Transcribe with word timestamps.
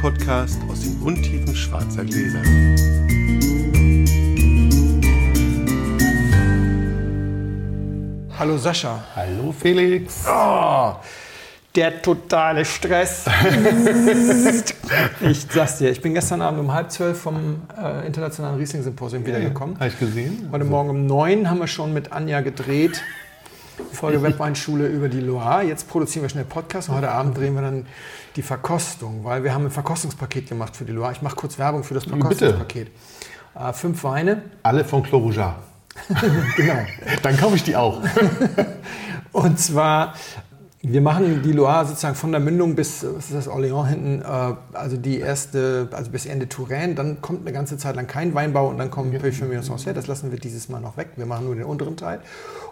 Podcast 0.00 0.58
aus 0.66 0.80
den 0.80 0.98
Untiefen 1.02 1.54
schwarzer 1.54 2.02
Gläser. 2.06 2.40
Hallo 8.38 8.56
Sascha. 8.56 9.04
Hallo 9.14 9.52
Felix. 9.52 10.24
Oh, 10.26 10.94
der 11.76 12.00
totale 12.00 12.64
Stress. 12.64 13.26
ich 15.20 15.46
sag's 15.50 15.76
dir, 15.76 15.90
ich 15.90 16.00
bin 16.00 16.14
gestern 16.14 16.40
Abend 16.40 16.60
um 16.60 16.72
halb 16.72 16.90
zwölf 16.90 17.20
vom 17.20 17.60
äh, 17.76 18.06
Internationalen 18.06 18.56
Riesling-Symposium 18.56 19.26
wiedergekommen. 19.26 19.76
Habe 19.78 19.88
ich 19.88 19.98
gesehen. 19.98 20.48
Heute 20.50 20.64
Morgen 20.64 20.88
um 20.88 21.06
neun 21.06 21.50
haben 21.50 21.58
wir 21.58 21.66
schon 21.66 21.92
mit 21.92 22.10
Anja 22.10 22.40
gedreht. 22.40 23.02
Folge 23.92 24.22
Webweinschule 24.22 24.86
über 24.86 25.08
die 25.08 25.20
Loire. 25.20 25.62
Jetzt 25.62 25.88
produzieren 25.88 26.22
wir 26.22 26.28
schnell 26.28 26.44
Podcast 26.44 26.88
und 26.88 26.96
heute 26.96 27.10
Abend 27.10 27.36
drehen 27.36 27.54
wir 27.54 27.62
dann 27.62 27.86
die 28.36 28.42
Verkostung, 28.42 29.24
weil 29.24 29.44
wir 29.44 29.54
haben 29.54 29.64
ein 29.64 29.70
Verkostungspaket 29.70 30.48
gemacht 30.48 30.76
für 30.76 30.84
die 30.84 30.92
Loire. 30.92 31.12
Ich 31.12 31.22
mache 31.22 31.36
kurz 31.36 31.58
Werbung 31.58 31.84
für 31.84 31.94
das 31.94 32.04
Verkostungspaket. 32.04 32.88
Äh, 33.54 33.72
fünf 33.72 34.04
Weine. 34.04 34.42
Alle 34.62 34.84
von 34.84 35.02
Clos 35.02 35.34
genau. 36.56 36.78
Dann 37.22 37.36
kaufe 37.36 37.56
ich 37.56 37.64
die 37.64 37.76
auch. 37.76 38.00
und 39.32 39.58
zwar 39.58 40.14
wir 40.82 41.02
machen 41.02 41.42
die 41.42 41.52
Loire 41.52 41.84
sozusagen 41.84 42.14
von 42.14 42.30
der 42.30 42.40
Mündung 42.40 42.74
bis, 42.74 43.04
was 43.04 43.26
ist 43.26 43.34
das, 43.34 43.48
Orléans 43.48 43.88
hinten, 43.88 44.22
äh, 44.22 44.54
also 44.72 44.96
die 44.96 45.18
erste, 45.18 45.88
also 45.92 46.10
bis 46.10 46.24
Ende 46.24 46.48
Touraine, 46.48 46.94
dann 46.94 47.20
kommt 47.20 47.42
eine 47.42 47.52
ganze 47.52 47.76
Zeit 47.76 47.96
lang 47.96 48.06
kein 48.06 48.34
Weinbau 48.34 48.68
und 48.68 48.78
dann 48.78 48.90
kommt 48.90 49.16
Parfumeur 49.20 49.62
Sancerre, 49.62 49.94
das 49.94 50.06
lassen 50.06 50.30
wir 50.30 50.38
dieses 50.38 50.70
Mal 50.70 50.80
noch 50.80 50.96
weg, 50.96 51.10
wir 51.16 51.26
machen 51.26 51.44
nur 51.44 51.54
den 51.54 51.64
unteren 51.64 51.98
Teil. 51.98 52.20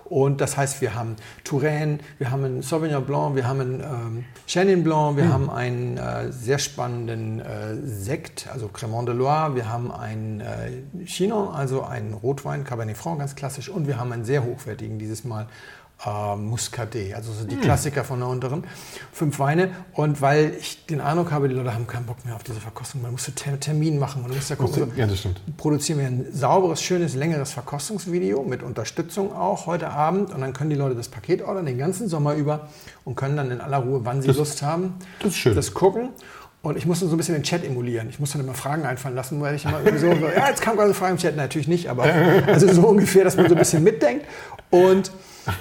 Und 0.09 0.41
das 0.41 0.57
heißt, 0.57 0.81
wir 0.81 0.95
haben 0.95 1.17
Touraine, 1.45 1.99
wir 2.19 2.31
haben 2.31 2.45
einen 2.45 2.63
Sauvignon 2.63 3.05
Blanc, 3.05 3.37
wir 3.37 3.47
haben 3.47 3.61
einen 3.61 3.81
ähm, 3.81 4.25
Chenin 4.47 4.83
Blanc, 4.83 5.17
wir 5.17 5.25
mhm. 5.25 5.33
haben 5.33 5.51
einen 5.51 5.97
äh, 5.99 6.33
sehr 6.33 6.59
spannenden 6.59 7.41
äh, 7.41 7.77
Sekt, 7.85 8.49
also 8.51 8.69
Cremant 8.69 9.09
de 9.09 9.15
Loire, 9.15 9.55
wir 9.55 9.69
haben 9.69 9.93
einen 9.93 10.41
äh, 10.41 11.05
Chinon, 11.05 11.55
also 11.55 11.83
einen 11.83 12.15
Rotwein, 12.15 12.65
Cabernet 12.65 12.97
Franc, 12.97 13.19
ganz 13.19 13.35
klassisch, 13.35 13.69
und 13.69 13.87
wir 13.87 13.99
haben 13.99 14.13
einen 14.13 14.25
sehr 14.25 14.45
hochwertigen 14.45 14.99
dieses 14.99 15.25
Mal 15.25 15.47
äh, 16.05 16.37
Muscadet, 16.37 17.15
also 17.15 17.33
so 17.33 17.45
die 17.45 17.57
hm. 17.57 17.63
Klassiker 17.63 18.05
von 18.05 18.21
der 18.21 18.29
unteren. 18.29 18.65
Fünf 19.13 19.39
Weine. 19.39 19.71
Und 19.93 20.21
weil 20.21 20.55
ich 20.59 20.87
den 20.87 21.01
Eindruck 21.01 21.33
habe, 21.33 21.49
die 21.49 21.55
Leute 21.55 21.75
haben 21.75 21.87
keinen 21.87 22.07
Bock 22.07 22.25
mehr 22.25 22.37
auf 22.37 22.45
diese 22.45 22.61
Verkostung. 22.61 23.03
Man 23.03 23.13
muss 23.13 23.31
einen 23.45 23.61
Termin 23.61 23.99
machen. 23.99 24.23
Man 24.23 24.33
muss 24.33 24.49
ja 24.49 24.57
gucken. 24.57 24.93
Ja, 24.97 25.07
das 25.07 25.19
stimmt. 25.21 25.41
Produzieren 25.57 25.99
wir 25.99 26.07
ein 26.07 26.27
sauberes, 26.33 26.83
schönes, 26.83 27.15
längeres 27.15 27.53
Verkostungsvideo 27.53 28.43
mit 28.45 28.63
Unterstützung 28.63 29.35
auch 29.35 29.67
heute 29.67 29.91
Abend. 29.91 30.33
Und 30.33 30.41
dann 30.41 30.53
können 30.53 30.71
die 30.71 30.77
Leute 30.77 30.95
das 30.95 31.09
Paket 31.09 31.43
ordern 31.43 31.67
den 31.67 31.79
ganzen 31.79 32.09
Sommer 32.09 32.35
über 32.35 32.69
und 33.05 33.17
können 33.17 33.37
dann 33.37 33.51
in 33.51 33.61
aller 33.61 33.79
Ruhe, 33.79 34.01
wann 34.05 34.23
sie 34.23 34.29
das, 34.29 34.37
Lust 34.37 34.63
haben, 34.63 34.95
das, 35.21 35.35
das 35.43 35.75
gucken. 35.75 36.11
Und 36.61 36.77
ich 36.77 36.87
musste 36.87 37.07
so 37.07 37.15
ein 37.15 37.17
bisschen 37.17 37.35
den 37.35 37.45
Chat 37.45 37.65
emulieren. 37.65 38.09
Ich 38.09 38.19
musste 38.19 38.39
dann 38.39 38.47
immer 38.47 38.55
Fragen 38.55 38.85
einfallen 38.85 39.15
lassen, 39.15 39.41
weil 39.41 39.55
ich 39.55 39.65
immer 39.65 39.81
so, 39.97 40.07
ja, 40.37 40.49
jetzt 40.49 40.61
kam 40.61 40.75
gerade 40.75 40.87
eine 40.87 40.95
Frage 40.95 41.13
im 41.13 41.19
Chat, 41.19 41.37
natürlich 41.37 41.69
nicht, 41.69 41.89
aber 41.89 42.05
also 42.47 42.73
so 42.73 42.87
ungefähr, 42.89 43.25
dass 43.25 43.37
man 43.37 43.49
so 43.49 43.55
ein 43.55 43.59
bisschen 43.59 43.83
mitdenkt. 43.85 44.27
Und 44.71 45.13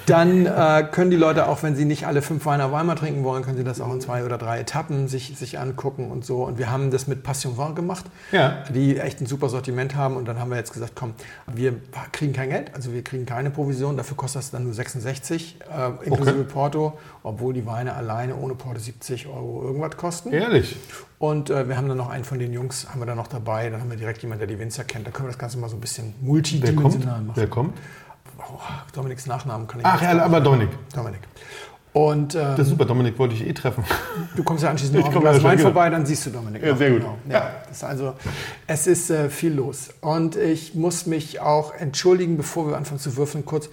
dann 0.05 0.45
äh, 0.45 0.87
können 0.91 1.11
die 1.11 1.17
Leute 1.17 1.47
auch, 1.47 1.63
wenn 1.63 1.75
sie 1.75 1.85
nicht 1.85 2.07
alle 2.07 2.21
fünf 2.21 2.45
Weine 2.45 2.65
auf 2.65 2.73
einmal 2.73 2.95
trinken 2.95 3.23
wollen, 3.23 3.43
können 3.43 3.57
sie 3.57 3.63
das 3.63 3.81
auch 3.81 3.91
in 3.93 4.01
zwei 4.01 4.23
oder 4.23 4.37
drei 4.37 4.59
Etappen 4.59 5.07
sich, 5.07 5.37
sich 5.37 5.59
angucken 5.59 6.11
und 6.11 6.25
so. 6.25 6.43
Und 6.45 6.57
wir 6.57 6.71
haben 6.71 6.91
das 6.91 7.07
mit 7.07 7.23
Passion 7.23 7.57
Vin 7.57 7.75
gemacht, 7.75 8.05
ja. 8.31 8.63
die 8.73 8.97
echt 8.97 9.21
ein 9.21 9.25
super 9.25 9.49
Sortiment 9.49 9.95
haben. 9.95 10.15
Und 10.15 10.25
dann 10.25 10.39
haben 10.39 10.49
wir 10.49 10.57
jetzt 10.57 10.73
gesagt, 10.73 10.93
komm, 10.95 11.13
wir 11.47 11.75
kriegen 12.11 12.33
kein 12.33 12.49
Geld, 12.49 12.73
also 12.75 12.93
wir 12.93 13.03
kriegen 13.03 13.25
keine 13.25 13.49
Provision, 13.49 13.97
dafür 13.97 14.17
kostet 14.17 14.41
das 14.41 14.51
dann 14.51 14.63
nur 14.63 14.73
66, 14.73 15.57
äh, 15.61 16.05
inklusive 16.05 16.39
okay. 16.39 16.51
Porto, 16.51 16.97
obwohl 17.23 17.53
die 17.53 17.65
Weine 17.65 17.93
alleine 17.93 18.35
ohne 18.35 18.55
Porto 18.55 18.79
70 18.79 19.27
Euro 19.27 19.63
irgendwas 19.63 19.97
kosten. 19.97 20.31
Ehrlich? 20.31 20.75
Und 21.19 21.49
äh, 21.49 21.67
wir 21.67 21.77
haben 21.77 21.87
dann 21.87 21.97
noch 21.97 22.09
einen 22.09 22.23
von 22.23 22.37
den 22.37 22.53
Jungs, 22.53 22.87
haben 22.89 23.01
wir 23.01 23.07
dann 23.07 23.17
noch 23.17 23.27
dabei. 23.27 23.69
Dann 23.69 23.81
haben 23.81 23.89
wir 23.89 23.97
direkt 23.97 24.21
jemanden, 24.21 24.39
der 24.39 24.47
die 24.47 24.59
Winzer 24.59 24.83
kennt. 24.83 25.07
Da 25.07 25.11
können 25.11 25.27
wir 25.27 25.31
das 25.31 25.39
Ganze 25.39 25.57
mal 25.57 25.67
so 25.67 25.75
ein 25.75 25.81
bisschen 25.81 26.13
multidimensional 26.21 27.21
machen. 27.21 27.35
Wer 27.35 27.47
kommt? 27.47 27.75
Oh, 28.53 28.59
Dominiks 28.93 29.25
Nachnamen 29.25 29.67
kann 29.67 29.79
ich 29.79 29.85
Ach 29.85 30.01
ja, 30.01 30.23
aber 30.23 30.41
Dominik. 30.41 30.69
Dominik. 30.93 31.21
Und, 31.93 32.35
ähm, 32.35 32.41
das 32.55 32.59
ist 32.59 32.69
super, 32.69 32.85
Dominik 32.85 33.17
wollte 33.17 33.33
ich 33.33 33.47
eh 33.47 33.53
treffen. 33.53 33.83
Du 34.35 34.43
kommst 34.43 34.63
ja 34.63 34.69
anschließend 34.69 34.99
noch 34.99 35.15
auf 35.15 35.19
Glas 35.19 35.43
Wein 35.43 35.57
vorbei, 35.57 35.89
dann 35.89 36.05
siehst 36.05 36.27
du 36.27 36.29
Dominik. 36.29 36.61
Ja, 36.61 36.75
sehr 36.75 36.91
gut. 36.91 37.01
Genau. 37.01 37.17
Ja, 37.27 37.53
ist 37.71 37.83
also, 37.83 38.13
es 38.67 38.85
ist 38.85 39.09
äh, 39.09 39.29
viel 39.29 39.53
los. 39.53 39.89
Und 40.01 40.35
ich 40.35 40.75
muss 40.75 41.07
mich 41.07 41.39
auch 41.39 41.73
entschuldigen, 41.73 42.37
bevor 42.37 42.69
wir 42.69 42.77
anfangen 42.77 42.99
zu 42.99 43.17
würfeln, 43.17 43.45
kurz. 43.45 43.69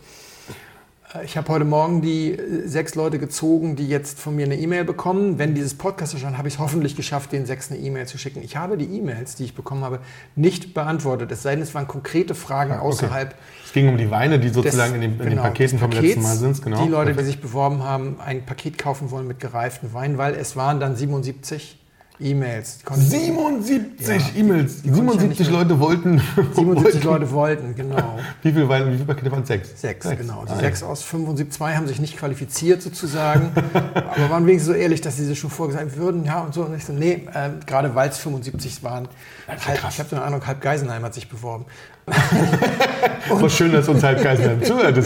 Ich 1.23 1.37
habe 1.37 1.47
heute 1.49 1.65
Morgen 1.65 2.03
die 2.03 2.33
äh, 2.33 2.67
sechs 2.67 2.97
Leute 2.97 3.21
gezogen, 3.21 3.77
die 3.77 3.87
jetzt 3.87 4.19
von 4.19 4.35
mir 4.35 4.47
eine 4.47 4.57
E-Mail 4.57 4.85
bekommen. 4.85 5.39
Wenn 5.39 5.55
dieses 5.55 5.75
Podcast 5.75 6.13
erscheint, 6.13 6.39
habe 6.39 6.49
ich 6.49 6.55
es 6.55 6.61
hoffentlich 6.61 6.97
geschafft, 6.97 7.31
den 7.31 7.47
sechs 7.47 7.71
eine 7.71 7.79
E-Mail 7.79 8.07
zu 8.07 8.19
schicken. 8.19 8.43
Ich 8.43 8.57
habe 8.57 8.77
die 8.77 8.87
E-Mails, 8.87 9.37
die 9.37 9.45
ich 9.45 9.55
bekommen 9.55 9.85
habe, 9.85 10.01
nicht 10.35 10.75
beantwortet. 10.75 11.31
Es 11.31 11.43
sei 11.43 11.55
denn, 11.55 11.63
es 11.63 11.73
waren 11.73 11.87
konkrete 11.87 12.35
Fragen 12.35 12.73
ah, 12.73 12.79
okay. 12.79 12.87
außerhalb 12.87 13.35
ging 13.73 13.89
um 13.89 13.99
die 13.99 14.11
Weine, 14.11 14.39
die 14.39 14.49
sozusagen 14.49 14.95
des, 14.95 15.03
in, 15.03 15.11
den, 15.11 15.21
in 15.21 15.31
genau, 15.31 15.43
den 15.43 15.51
Paketen 15.51 15.79
vom 15.79 15.91
letzten 15.91 16.23
Mal 16.23 16.37
sind. 16.37 16.63
Genau. 16.63 16.85
Die 16.85 16.89
Leute, 16.89 17.13
die 17.13 17.25
sich 17.25 17.41
beworben 17.41 17.83
haben, 17.83 18.17
ein 18.25 18.47
Paket 18.47 18.79
kaufen 18.79 19.11
wollen 19.11 19.27
mit 19.27 19.41
gereiften 19.41 19.93
Wein, 19.93 20.17
weil 20.17 20.35
es 20.35 20.57
waren 20.57 20.81
dann 20.81 20.97
77 20.97 21.77
E-Mails. 22.21 22.79
77 22.89 24.07
ja, 24.07 24.41
E-Mails. 24.41 24.83
77 24.83 25.51
Leute 25.51 25.81
wollten. 25.81 26.23
77 26.55 27.03
Leute 27.03 27.31
wollten, 27.33 27.75
genau. 27.75 28.21
Wie 28.43 28.53
viele, 28.53 28.69
wie 28.69 28.93
viele 28.93 29.05
Pakete 29.05 29.33
waren? 29.33 29.45
Sechs? 29.45 29.81
Sechs, 29.81 30.07
sechs. 30.07 30.21
genau. 30.21 30.45
Die 30.45 30.53
ah, 30.53 30.61
sechs 30.61 30.85
aus 30.85 31.03
75, 31.03 31.53
zwei 31.53 31.75
haben 31.75 31.89
sich 31.89 31.99
nicht 31.99 32.17
qualifiziert 32.17 32.83
sozusagen, 32.83 33.51
aber 33.95 34.31
waren 34.31 34.47
wenigstens 34.47 34.75
so 34.75 34.79
ehrlich, 34.79 35.01
dass 35.01 35.17
sie 35.17 35.25
sich 35.25 35.39
schon 35.39 35.51
vorgesagt 35.51 35.97
würden, 35.97 36.25
ja 36.25 36.41
und 36.41 36.55
so. 36.55 36.63
Und 36.63 36.77
ich 36.77 36.85
so, 36.85 36.93
nee, 36.93 37.27
äh, 37.35 37.51
gerade 37.67 37.97
weil 37.97 38.11
es 38.11 38.19
75 38.19 38.85
waren. 38.85 39.09
Halb, 39.49 39.81
ich 39.89 39.99
habe 39.99 40.09
so 40.09 40.17
eine 40.17 40.25
Ahnung, 40.25 40.47
halb 40.47 40.61
Geisenheim 40.61 41.03
hat 41.03 41.15
sich 41.15 41.29
beworben. 41.29 41.65
Was 42.07 43.55
schön, 43.55 43.73
dass 43.73 43.89
uns 43.89 44.03
halb 44.03 44.23
Geisenheim 44.23 44.63
zuhört. 44.63 44.99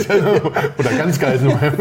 Oder 0.79 0.91
ganz 0.97 1.19
Geisenheim. 1.19 1.75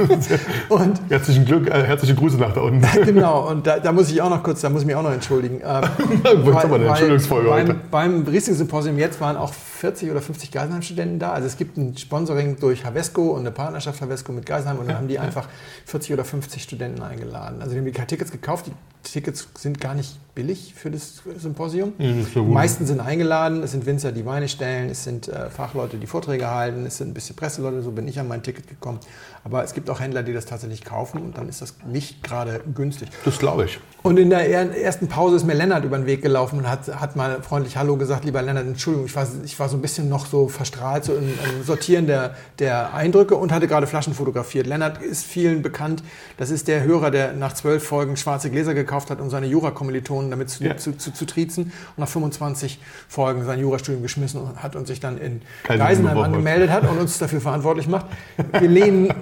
Und 0.70 1.02
herzlichen 1.10 1.46
Glück, 1.46 1.68
äh, 1.68 1.84
herzliche 1.84 2.16
Grüße 2.16 2.38
nach 2.38 2.54
da 2.54 2.62
unten. 2.62 2.86
Genau, 3.08 3.50
und 3.50 3.66
da, 3.66 3.80
da, 3.80 3.92
muss 3.92 4.10
ich 4.10 4.22
auch 4.22 4.30
noch 4.30 4.44
kurz, 4.44 4.62
da 4.62 4.70
muss 4.70 4.82
ich 4.82 4.88
mich 4.88 4.96
auch 4.96 5.04
noch 5.04 5.12
entschuldigen. 5.12 5.62
Ähm, 5.64 5.64
weil, 6.44 6.74
eine 6.74 6.88
Entschuldigungsfolge 6.88 7.50
beim, 7.50 7.68
heute. 7.68 7.76
Beim 7.90 8.24
Riesling-Symposium 8.28 8.98
jetzt 8.98 9.20
waren 9.22 9.38
auch 9.38 9.54
40 9.54 10.12
oder 10.12 10.22
50 10.22 10.52
Geisenheim-Studenten 10.52 11.20
da. 11.20 11.32
Also 11.32 11.48
es 11.48 11.58
gibt 11.58 11.78
ein 11.78 11.98
Sponsoring 11.98 12.58
durch 12.60 12.86
Havesco 12.86 13.30
und 13.32 13.42
eine 13.42 13.52
Partnerschaft 13.52 14.02
Havesco 14.02 14.32
mit 14.32 14.46
Geisenheim 14.46 14.78
und 14.80 14.88
dann 14.88 14.98
haben 14.98 15.08
die 15.08 15.20
einfach 15.20 15.48
40 15.86 16.14
oder 16.14 16.26
50 16.26 16.62
Studenten 16.62 17.02
eingeladen. 17.02 17.62
Also 17.62 17.74
die 17.74 17.80
haben 17.80 17.86
die 17.86 17.92
Tickets 17.92 18.32
gekauft. 18.32 18.68
Die 18.68 18.74
Tickets 19.12 19.48
sind 19.58 19.80
gar 19.80 19.94
nicht 19.94 20.20
billig 20.36 20.74
für 20.76 20.92
das 20.92 21.24
Symposium. 21.38 21.94
Ja, 21.98 22.12
das 22.14 22.34
die 22.34 22.40
meisten 22.42 22.86
sind 22.86 23.00
eingeladen. 23.00 23.64
Es 23.64 23.72
sind 23.72 23.86
Winzer, 23.86 24.12
die 24.12 24.26
Weine 24.26 24.48
stellen. 24.50 24.90
Es 24.90 25.04
sind 25.07 25.29
äh, 25.29 25.50
Fachleute, 25.50 25.97
die 25.97 26.07
Vorträge 26.07 26.50
halten. 26.50 26.85
Es 26.85 26.97
sind 26.97 27.09
ein 27.09 27.13
bisschen 27.13 27.35
Presseleute. 27.35 27.81
So 27.81 27.91
bin 27.91 28.07
ich 28.07 28.19
an 28.19 28.28
mein 28.28 28.44
Ticket 28.44 28.68
gekommen. 28.68 29.00
Aber 29.47 29.63
es 29.63 29.74
gibt 29.74 29.90
auch 29.90 30.02
Händler, 30.02 30.24
die 30.24 30.34
das 30.34 30.46
tatsächlich 30.46 30.84
kaufen 30.84 31.22
und 31.22 31.38
dann 31.38 31.47
ist 31.47 31.62
das 31.62 31.75
nicht 31.90 32.22
gerade 32.22 32.59
günstig. 32.75 33.08
Das 33.24 33.40
glaube 33.40 33.63
ich. 33.63 33.80
Und 34.03 34.19
in 34.19 34.30
der 34.30 34.46
ersten 34.75 35.08
Pause 35.08 35.38
ist 35.38 35.46
mir 35.46 35.53
Lennart 35.53 35.85
über 35.85 35.97
den 35.97 36.06
Weg 36.06 36.22
gelaufen 36.22 36.59
und 36.59 36.69
hat, 36.69 36.94
hat 37.00 37.16
mal 37.16 37.41
freundlich 37.41 37.78
Hallo 37.78 37.96
gesagt. 37.96 38.25
Lieber 38.25 38.41
Lennart, 38.41 38.68
Entschuldigung, 38.68 39.06
ich 39.06 39.16
war, 39.16 39.25
ich 39.46 39.57
war 39.57 39.69
so 39.69 39.78
ein 39.78 39.81
bisschen 39.81 40.09
noch 40.09 40.25
so 40.25 40.50
verstrahlt 40.50 41.06
so 41.06 41.13
im, 41.13 41.30
im 41.30 41.63
Sortieren 41.63 42.07
der, 42.07 42.36
der 42.59 42.94
Eindrücke 42.94 43.38
und 43.38 43.53
hatte 43.53 43.69
gerade 43.69 43.88
Flaschen 43.88 44.13
fotografiert. 44.13 44.68
Lennart 44.68 45.02
ist 45.02 45.25
vielen 45.25 45.62
bekannt. 45.62 46.03
Das 46.36 46.50
ist 46.50 46.68
der 46.68 46.84
Hörer, 46.84 47.09
der 47.09 47.31
nach 47.31 47.53
zwölf 47.53 47.86
Folgen 47.86 48.18
schwarze 48.18 48.50
Gläser 48.50 48.74
gekauft 48.74 49.09
hat, 49.09 49.22
um 49.22 49.30
seine 49.30 49.47
Jura-Kommilitonen 49.47 50.30
damit 50.30 50.50
zu, 50.50 50.66
ja. 50.66 50.75
zu, 50.75 50.97
zu, 50.97 51.13
zu, 51.13 51.25
triezen 51.25 51.72
und 51.96 52.00
nach 52.00 52.09
25 52.09 52.81
Folgen 53.07 53.46
sein 53.46 53.62
Jurastudium 53.62 54.03
geschmissen 54.03 54.41
hat 54.57 54.75
und 54.75 54.88
sich 54.88 55.00
dann 55.00 55.18
in 55.18 55.41
Geisenheim 55.63 56.18
angemeldet 56.18 56.69
hat 56.69 56.84
und 56.84 56.97
uns 56.97 57.18
dafür 57.18 57.40
verantwortlich 57.40 57.88
macht. 57.88 58.07
Wir 58.51 58.68
lehnen 58.68 59.13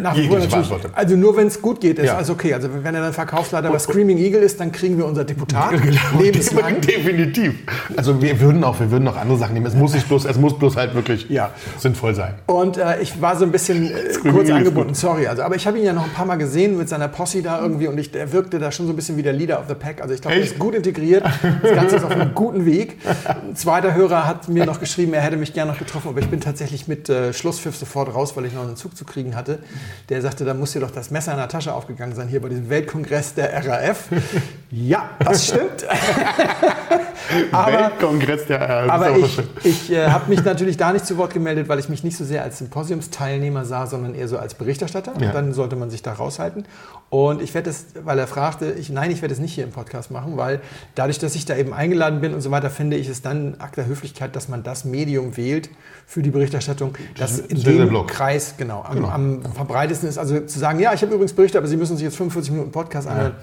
nach 0.00 0.16
wie 0.16 0.28
vor 0.28 0.38
natürlich. 0.38 0.70
Also 0.94 1.16
nur 1.16 1.36
wenn 1.36 1.46
es 1.46 1.60
gut 1.60 1.80
geht, 1.80 1.98
ist 1.98 2.06
ja. 2.06 2.16
alles 2.16 2.30
okay. 2.30 2.54
Also 2.54 2.68
wenn 2.72 2.94
er 2.94 3.02
dann 3.02 3.12
Verkaufsleiter 3.12 3.70
bei 3.70 3.78
Screaming 3.78 4.18
Eagle 4.18 4.40
ist, 4.40 4.60
dann 4.60 4.72
kriegen 4.72 4.98
wir 4.98 5.06
unser 5.06 5.24
Deputat 5.24 5.70
genau, 5.82 6.00
lebenslang. 6.20 6.80
Definitiv. 6.80 7.54
Also 7.96 8.20
wir 8.20 8.40
würden 8.40 8.64
auch, 8.64 8.80
wir 8.80 8.90
würden 8.90 9.06
auch 9.08 9.16
andere 9.16 9.38
Sachen 9.38 9.54
nehmen. 9.54 9.66
Es 9.66 9.74
muss 9.74 9.94
nicht 9.94 10.08
bloß, 10.08 10.24
es 10.24 10.38
muss 10.38 10.58
bloß 10.58 10.76
halt 10.76 10.94
wirklich 10.94 11.28
ja. 11.28 11.50
sinnvoll 11.78 12.14
sein. 12.14 12.34
Und 12.46 12.76
äh, 12.76 13.00
ich 13.00 13.20
war 13.20 13.36
so 13.36 13.44
ein 13.44 13.52
bisschen 13.52 13.90
äh, 13.90 14.30
kurz 14.30 14.50
angebunden, 14.50 14.94
sorry. 14.94 15.26
Also, 15.26 15.42
aber 15.42 15.56
ich 15.56 15.66
habe 15.66 15.78
ihn 15.78 15.84
ja 15.84 15.92
noch 15.92 16.04
ein 16.04 16.12
paar 16.12 16.26
Mal 16.26 16.36
gesehen 16.36 16.76
mit 16.76 16.88
seiner 16.88 17.08
Posse 17.08 17.42
da 17.42 17.60
irgendwie 17.60 17.88
und 17.88 17.98
ich, 17.98 18.14
er 18.14 18.32
wirkte 18.32 18.58
da 18.58 18.72
schon 18.72 18.86
so 18.86 18.92
ein 18.92 18.96
bisschen 18.96 19.16
wie 19.16 19.22
der 19.22 19.32
Leader 19.32 19.58
of 19.60 19.66
the 19.68 19.74
Pack. 19.74 20.00
Also 20.02 20.14
ich 20.14 20.20
glaube, 20.20 20.36
er 20.36 20.42
ist 20.42 20.58
gut 20.58 20.74
integriert. 20.74 21.24
Das 21.62 21.74
Ganze 21.74 21.96
ist 21.96 22.04
auf 22.04 22.10
einem 22.10 22.34
guten 22.34 22.66
Weg. 22.66 22.98
Ein 23.24 23.56
zweiter 23.56 23.94
Hörer 23.94 24.26
hat 24.26 24.48
mir 24.48 24.66
noch 24.66 24.80
geschrieben, 24.80 25.14
er 25.14 25.22
hätte 25.22 25.36
mich 25.36 25.52
gerne 25.52 25.72
noch 25.72 25.78
getroffen, 25.78 26.08
aber 26.08 26.20
ich 26.20 26.28
bin 26.28 26.40
tatsächlich 26.40 26.88
mit 26.88 27.08
äh, 27.08 27.32
Schlusspfiff 27.32 27.76
sofort 27.76 28.14
raus, 28.14 28.36
weil 28.36 28.44
ich 28.46 28.52
noch 28.52 28.62
einen 28.62 28.76
Zug 28.76 28.96
zu 28.96 29.04
kriegen 29.04 29.34
hatte 29.36 29.58
der 30.08 30.22
sagte, 30.22 30.44
da 30.44 30.54
muss 30.54 30.72
dir 30.72 30.80
doch 30.80 30.90
das 30.90 31.10
Messer 31.10 31.32
in 31.32 31.38
der 31.38 31.48
Tasche 31.48 31.72
aufgegangen 31.72 32.14
sein, 32.14 32.28
hier 32.28 32.40
bei 32.40 32.48
diesem 32.48 32.68
Weltkongress 32.68 33.34
der 33.34 33.66
RAF. 33.66 34.08
ja, 34.70 35.10
das 35.18 35.48
stimmt. 35.48 35.86
Aber, 37.52 37.72
Weltkongress 37.72 38.46
der 38.46 38.60
äh, 38.60 38.88
aber 38.88 39.16
ich, 39.16 39.40
ich 39.64 39.90
äh, 39.90 40.08
habe 40.08 40.28
mich 40.28 40.44
natürlich 40.44 40.76
da 40.76 40.92
nicht 40.92 41.06
zu 41.06 41.16
Wort 41.16 41.32
gemeldet, 41.32 41.68
weil 41.68 41.78
ich 41.78 41.88
mich 41.88 42.04
nicht 42.04 42.16
so 42.16 42.24
sehr 42.24 42.42
als 42.42 42.58
Symposiumsteilnehmer 42.58 43.64
sah, 43.64 43.86
sondern 43.86 44.14
eher 44.14 44.28
so 44.28 44.38
als 44.38 44.54
Berichterstatter. 44.54 45.12
Ja. 45.18 45.28
Und 45.28 45.34
dann 45.34 45.52
sollte 45.54 45.76
man 45.76 45.90
sich 45.90 46.02
da 46.02 46.12
raushalten. 46.12 46.66
Und 47.14 47.40
ich 47.40 47.54
werde 47.54 47.70
es, 47.70 47.86
weil 48.02 48.18
er 48.18 48.26
fragte, 48.26 48.72
ich, 48.72 48.90
nein, 48.90 49.08
ich 49.12 49.22
werde 49.22 49.32
es 49.32 49.38
nicht 49.38 49.54
hier 49.54 49.62
im 49.62 49.70
Podcast 49.70 50.10
machen, 50.10 50.36
weil 50.36 50.60
dadurch, 50.96 51.20
dass 51.20 51.36
ich 51.36 51.44
da 51.44 51.54
eben 51.56 51.72
eingeladen 51.72 52.20
bin 52.20 52.34
und 52.34 52.40
so 52.40 52.50
weiter, 52.50 52.70
finde 52.70 52.96
ich 52.96 53.08
es 53.08 53.22
dann 53.22 53.54
Akt 53.60 53.76
der 53.76 53.86
Höflichkeit, 53.86 54.34
dass 54.34 54.48
man 54.48 54.64
das 54.64 54.84
Medium 54.84 55.36
wählt 55.36 55.70
für 56.08 56.22
die 56.22 56.30
Berichterstattung, 56.30 56.98
das 57.16 57.38
in 57.38 57.54
das 57.54 57.62
dem. 57.62 58.06
Kreis 58.08 58.54
genau 58.56 58.82
am, 58.82 58.96
Genau. 58.96 59.08
am 59.10 59.42
verbreitesten 59.54 60.08
ist. 60.08 60.18
Also 60.18 60.40
zu 60.40 60.58
sagen, 60.58 60.80
ja, 60.80 60.92
ich 60.92 61.02
habe 61.02 61.14
übrigens 61.14 61.34
berichtet, 61.34 61.58
aber 61.58 61.68
Sie 61.68 61.76
müssen 61.76 61.96
sich 61.96 62.02
jetzt 62.02 62.16
45 62.16 62.50
Minuten 62.50 62.72
Podcast 62.72 63.06
anhören, 63.06 63.36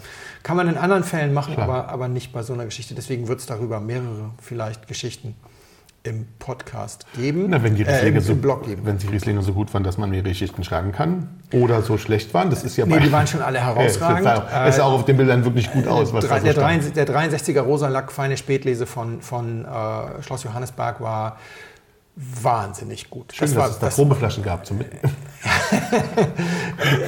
kann 0.43 0.57
man 0.57 0.67
in 0.67 0.75
anderen 0.75 1.05
Fällen 1.05 1.33
machen, 1.33 1.53
Klar. 1.53 1.69
aber, 1.69 1.87
aber 1.87 2.09
nicht 2.09 2.33
bei 2.33 2.43
so 2.43 2.51
einer 2.51 2.65
Geschichte. 2.65 2.93
Deswegen 2.93 3.29
wird 3.29 3.39
es 3.39 3.45
darüber 3.45 3.79
mehrere 3.79 4.31
vielleicht 4.41 4.89
Geschichten 4.89 5.33
im 6.03 6.25
Podcast 6.39 7.05
geben, 7.15 7.45
Na, 7.49 7.61
wenn 7.61 7.75
die 7.75 7.83
äh, 7.83 7.91
Rieslinge 7.91 8.17
im, 8.17 8.23
so, 8.23 8.35
Blog 8.35 8.65
geben. 8.65 8.81
wenn 8.85 8.97
die 8.97 9.07
Rieslinge 9.07 9.41
so 9.43 9.53
gut 9.53 9.71
waren, 9.73 9.83
dass 9.83 9.97
man 9.99 10.09
mehrere 10.09 10.29
Geschichten 10.29 10.63
schreiben 10.63 10.91
kann 10.91 11.29
oder 11.53 11.83
so 11.83 11.97
schlecht 11.99 12.33
waren, 12.33 12.49
das 12.49 12.63
ist 12.63 12.75
ja 12.75 12.87
Nee, 12.87 12.99
die 12.99 13.11
waren 13.11 13.27
schon 13.27 13.41
alle 13.41 13.59
herausragend. 13.63 14.25
Ja, 14.25 14.65
es 14.67 14.77
sah 14.77 14.83
auch, 14.85 14.93
auf 14.93 15.05
den 15.05 15.17
Bildern 15.17 15.45
wirklich 15.45 15.71
gut 15.71 15.87
aus, 15.87 16.11
was 16.11 16.25
Drei- 16.25 16.35
da 16.35 16.39
so 16.39 16.45
der, 16.45 16.53
stand. 16.53 17.05
63 17.05 17.53
der 17.53 17.59
63er 17.59 17.61
Rosa-Lack 17.61 18.11
feine 18.11 18.35
Spätlese 18.37 18.87
von, 18.87 19.21
von 19.21 19.63
äh, 19.65 20.23
Schloss 20.23 20.43
Johannesberg 20.43 21.01
war 21.01 21.37
wahnsinnig 22.15 23.09
gut. 23.09 23.33
Schön, 23.33 23.45
das 23.45 23.53
dass 23.53 23.61
war, 23.63 23.69
es 23.69 23.79
da 23.79 23.85
das, 23.85 23.95
Probeflaschen 23.95 24.43
gab 24.43 24.65
zum 24.65 24.79
Mitnehmen. 24.79 25.15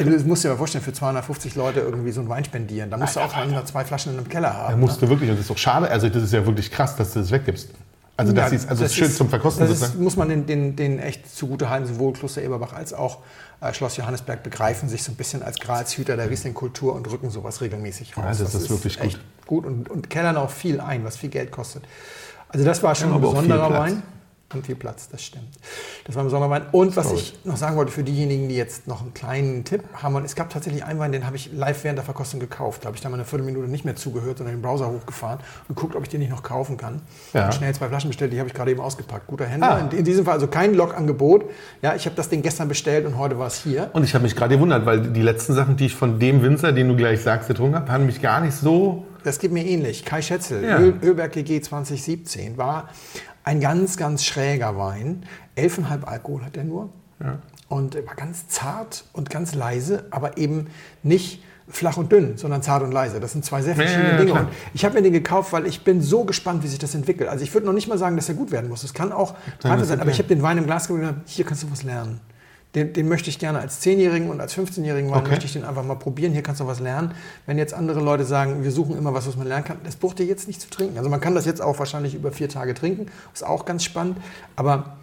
du 0.21 0.27
musst 0.27 0.43
dir 0.43 0.49
mal 0.49 0.57
vorstellen, 0.57 0.83
für 0.83 0.93
250 0.93 1.55
Leute 1.55 1.81
irgendwie 1.81 2.11
so 2.11 2.21
einen 2.21 2.29
Wein 2.29 2.45
spendieren. 2.45 2.89
Da 2.89 2.97
musst 2.97 3.15
du 3.15 3.19
auch 3.19 3.45
noch 3.47 3.65
zwei 3.65 3.83
Flaschen 3.85 4.13
in 4.13 4.19
einem 4.19 4.29
Keller 4.29 4.53
haben. 4.53 4.71
Da 4.71 4.77
musst 4.77 5.01
du 5.01 5.09
wirklich, 5.09 5.29
und 5.29 5.35
das 5.35 5.41
ist 5.41 5.49
doch 5.49 5.57
schade, 5.57 5.89
also 5.89 6.07
das 6.09 6.23
ist 6.23 6.33
ja 6.33 6.45
wirklich 6.45 6.71
krass, 6.71 6.95
dass 6.95 7.13
du 7.13 7.19
das 7.19 7.31
weggibst. 7.31 7.69
Also 8.15 8.31
das, 8.31 8.51
Ja, 8.51 8.55
ist, 8.57 8.69
also 8.69 8.69
das 8.69 8.79
das 8.79 8.91
ist 8.91 8.95
schön 8.97 9.07
ist- 9.07 9.17
zum 9.17 9.29
Verkosten. 9.29 9.67
Das 9.67 9.81
ist, 9.81 9.99
muss 9.99 10.15
man 10.15 10.29
den, 10.29 10.45
den, 10.45 10.75
den 10.75 10.99
echt 10.99 11.33
zugute 11.35 11.69
halten, 11.69 11.87
sowohl 11.87 12.13
Kloster 12.13 12.41
Eberbach 12.43 12.73
als 12.73 12.93
auch 12.93 13.19
äh, 13.59 13.73
Schloss 13.73 13.97
Johannesberg 13.97 14.43
begreifen 14.43 14.87
sich 14.87 15.01
so 15.03 15.11
ein 15.11 15.15
bisschen 15.15 15.41
als 15.41 15.57
Gralshüter 15.59 16.15
der 16.15 16.29
Riesling-Kultur 16.29 16.93
und 16.93 17.09
rücken 17.09 17.29
sowas 17.31 17.61
regelmäßig 17.61 18.15
raus. 18.15 18.37
Ja, 18.39 18.45
das 18.45 18.53
ist 18.55 18.69
wirklich 18.69 18.99
gut. 18.99 19.19
gut 19.47 19.65
und, 19.65 19.89
und 19.89 20.09
kellern 20.11 20.37
auch 20.37 20.51
viel 20.51 20.79
ein, 20.79 21.03
was 21.03 21.17
viel 21.17 21.29
Geld 21.29 21.51
kostet. 21.51 21.83
Also 22.49 22.63
das 22.65 22.83
war 22.83 22.93
schon 22.93 23.09
Ja, 23.09 23.15
ein 23.15 23.21
besonderer. 23.21 23.69
Wein. 23.71 24.03
Und 24.53 24.65
viel 24.65 24.75
Platz, 24.75 25.09
das 25.09 25.23
stimmt. 25.23 25.49
Das 26.05 26.15
war 26.15 26.23
ein 26.23 26.25
besonderer 26.25 26.49
Wein. 26.49 26.63
Und 26.71 26.95
was 26.95 27.11
ich 27.11 27.33
noch 27.43 27.57
sagen 27.57 27.75
wollte 27.75 27.91
für 27.91 28.03
diejenigen, 28.03 28.49
die 28.49 28.55
jetzt 28.55 28.87
noch 28.87 29.01
einen 29.01 29.13
kleinen 29.13 29.63
Tipp 29.63 29.83
haben, 30.01 30.15
und 30.15 30.25
es 30.25 30.35
gab 30.35 30.49
tatsächlich 30.49 30.83
einen 30.83 30.99
Wein, 30.99 31.11
den 31.11 31.25
habe 31.25 31.35
ich 31.35 31.51
live 31.53 31.83
während 31.83 31.97
der 31.97 32.05
Verkostung 32.05 32.39
gekauft. 32.39 32.83
Da 32.83 32.87
habe 32.87 32.95
ich 32.95 33.01
da 33.01 33.09
mal 33.09 33.15
eine 33.15 33.25
Viertelminute 33.25 33.67
nicht 33.69 33.85
mehr 33.85 33.95
zugehört, 33.95 34.37
sondern 34.37 34.55
den 34.55 34.61
Browser 34.61 34.87
hochgefahren 34.89 35.39
und 35.67 35.75
geguckt, 35.75 35.95
ob 35.95 36.03
ich 36.03 36.09
den 36.09 36.19
nicht 36.19 36.31
noch 36.31 36.43
kaufen 36.43 36.77
kann. 36.77 37.01
Ja. 37.33 37.45
Und 37.45 37.53
schnell 37.53 37.73
zwei 37.73 37.87
Flaschen 37.87 38.09
bestellt, 38.09 38.33
die 38.33 38.39
habe 38.39 38.47
ich 38.47 38.53
gerade 38.53 38.71
eben 38.71 38.81
ausgepackt. 38.81 39.27
Guter 39.27 39.45
Händler. 39.45 39.71
Ah. 39.75 39.79
In, 39.79 39.97
in 39.97 40.03
diesem 40.05 40.25
Fall 40.25 40.35
also 40.35 40.47
kein 40.47 40.73
Log-Angebot. 40.73 41.45
Ja, 41.81 41.95
ich 41.95 42.05
habe 42.05 42.15
das 42.15 42.29
Ding 42.29 42.41
gestern 42.41 42.67
bestellt 42.67 43.05
und 43.05 43.17
heute 43.17 43.39
war 43.39 43.47
es 43.47 43.63
hier. 43.63 43.89
Und 43.93 44.03
ich 44.03 44.13
habe 44.13 44.23
mich 44.23 44.35
gerade 44.35 44.55
gewundert, 44.55 44.85
weil 44.85 45.01
die 45.01 45.21
letzten 45.21 45.53
Sachen, 45.53 45.77
die 45.77 45.85
ich 45.87 45.95
von 45.95 46.19
dem 46.19 46.41
Winzer, 46.41 46.71
den 46.71 46.87
du 46.87 46.95
gleich 46.95 47.21
sagst, 47.21 47.47
getrunken 47.47 47.75
habe, 47.75 47.91
haben 47.91 48.05
mich 48.05 48.21
gar 48.21 48.41
nicht 48.41 48.55
so. 48.55 49.05
Das 49.23 49.39
geht 49.39 49.51
mir 49.51 49.65
ähnlich. 49.65 50.03
Kai 50.03 50.21
Schätzel, 50.21 50.63
Ja. 50.63 50.79
Öl, 50.79 50.95
Ölberg 51.01 51.31
GG 51.31 51.61
2017, 51.61 52.57
war 52.57 52.89
ein 53.43 53.59
ganz, 53.59 53.97
ganz 53.97 54.23
schräger 54.23 54.77
Wein. 54.77 55.25
11,5 55.57 56.03
Alkohol 56.03 56.45
hat 56.45 56.57
er 56.57 56.63
nur. 56.63 56.89
Und 57.69 57.95
er 57.95 58.05
war 58.05 58.15
ganz 58.15 58.47
zart 58.47 59.05
und 59.13 59.29
ganz 59.29 59.55
leise, 59.55 60.05
aber 60.11 60.37
eben 60.37 60.67
nicht 61.01 61.41
flach 61.69 61.97
und 61.97 62.11
dünn, 62.11 62.37
sondern 62.37 62.61
zart 62.61 62.83
und 62.83 62.91
leise. 62.91 63.19
Das 63.19 63.31
sind 63.31 63.45
zwei 63.45 63.61
sehr 63.61 63.75
verschiedene 63.75 64.09
Ja, 64.09 64.11
ja, 64.15 64.17
Dinge. 64.17 64.33
Und 64.33 64.49
ich 64.73 64.83
habe 64.83 64.95
mir 64.95 65.01
den 65.01 65.13
gekauft, 65.13 65.53
weil 65.53 65.65
ich 65.65 65.83
bin 65.83 66.01
so 66.01 66.25
gespannt, 66.25 66.63
wie 66.63 66.67
sich 66.67 66.79
das 66.79 66.93
entwickelt. 66.93 67.29
Also 67.29 67.43
ich 67.43 67.53
würde 67.53 67.65
noch 67.65 67.73
nicht 67.73 67.87
mal 67.87 67.97
sagen, 67.97 68.15
dass 68.15 68.27
er 68.27 68.35
gut 68.35 68.51
werden 68.51 68.69
muss. 68.69 68.83
Es 68.83 68.93
kann 68.93 69.11
auch 69.11 69.35
ist 69.63 69.87
sein, 69.87 70.01
aber 70.01 70.11
ich 70.11 70.17
habe 70.17 70.27
den 70.27 70.41
Wein 70.41 70.57
im 70.57 70.65
Glas 70.65 70.87
gehabt 70.87 71.01
und 71.01 71.07
gesagt, 71.07 71.29
hier 71.29 71.45
kannst 71.45 71.63
du 71.63 71.71
was 71.71 71.83
lernen. 71.83 72.19
Den, 72.75 72.91
den 72.93 73.07
möchte 73.07 73.29
ich 73.29 73.37
gerne 73.37 73.59
als 73.59 73.83
10-Jährigen 73.83 74.29
und 74.31 74.41
als 74.41 74.55
15-Jährigen 74.57 75.11
Wein 75.11 75.19
Okay. 75.19 75.29
möchte 75.29 75.45
ich 75.45 75.53
den 75.53 75.63
einfach 75.63 75.83
mal 75.83 75.95
probieren. 75.95 76.33
Hier 76.33 76.41
kannst 76.41 76.59
du 76.59 76.65
was 76.65 76.79
lernen. 76.79 77.11
Wenn 77.45 77.57
jetzt 77.59 77.73
andere 77.73 77.99
Leute 77.99 78.25
sagen, 78.25 78.63
wir 78.63 78.71
suchen 78.71 78.97
immer 78.97 79.13
was, 79.13 79.27
was 79.27 79.35
man 79.37 79.47
lernen 79.47 79.63
kann, 79.63 79.77
das 79.83 79.95
braucht 79.95 80.19
ihr 80.19 80.25
jetzt 80.25 80.47
nicht 80.47 80.59
zu 80.59 80.69
trinken. 80.69 80.97
Also 80.97 81.09
man 81.09 81.21
kann 81.21 81.35
das 81.35 81.45
jetzt 81.45 81.61
auch 81.61 81.77
wahrscheinlich 81.77 82.15
über 82.15 82.31
vier 82.31 82.49
Tage 82.49 82.73
trinken. 82.73 83.07
Ist 83.33 83.45
auch 83.45 83.65
ganz 83.65 83.83
spannend. 83.83 84.17
Aber 84.55 84.97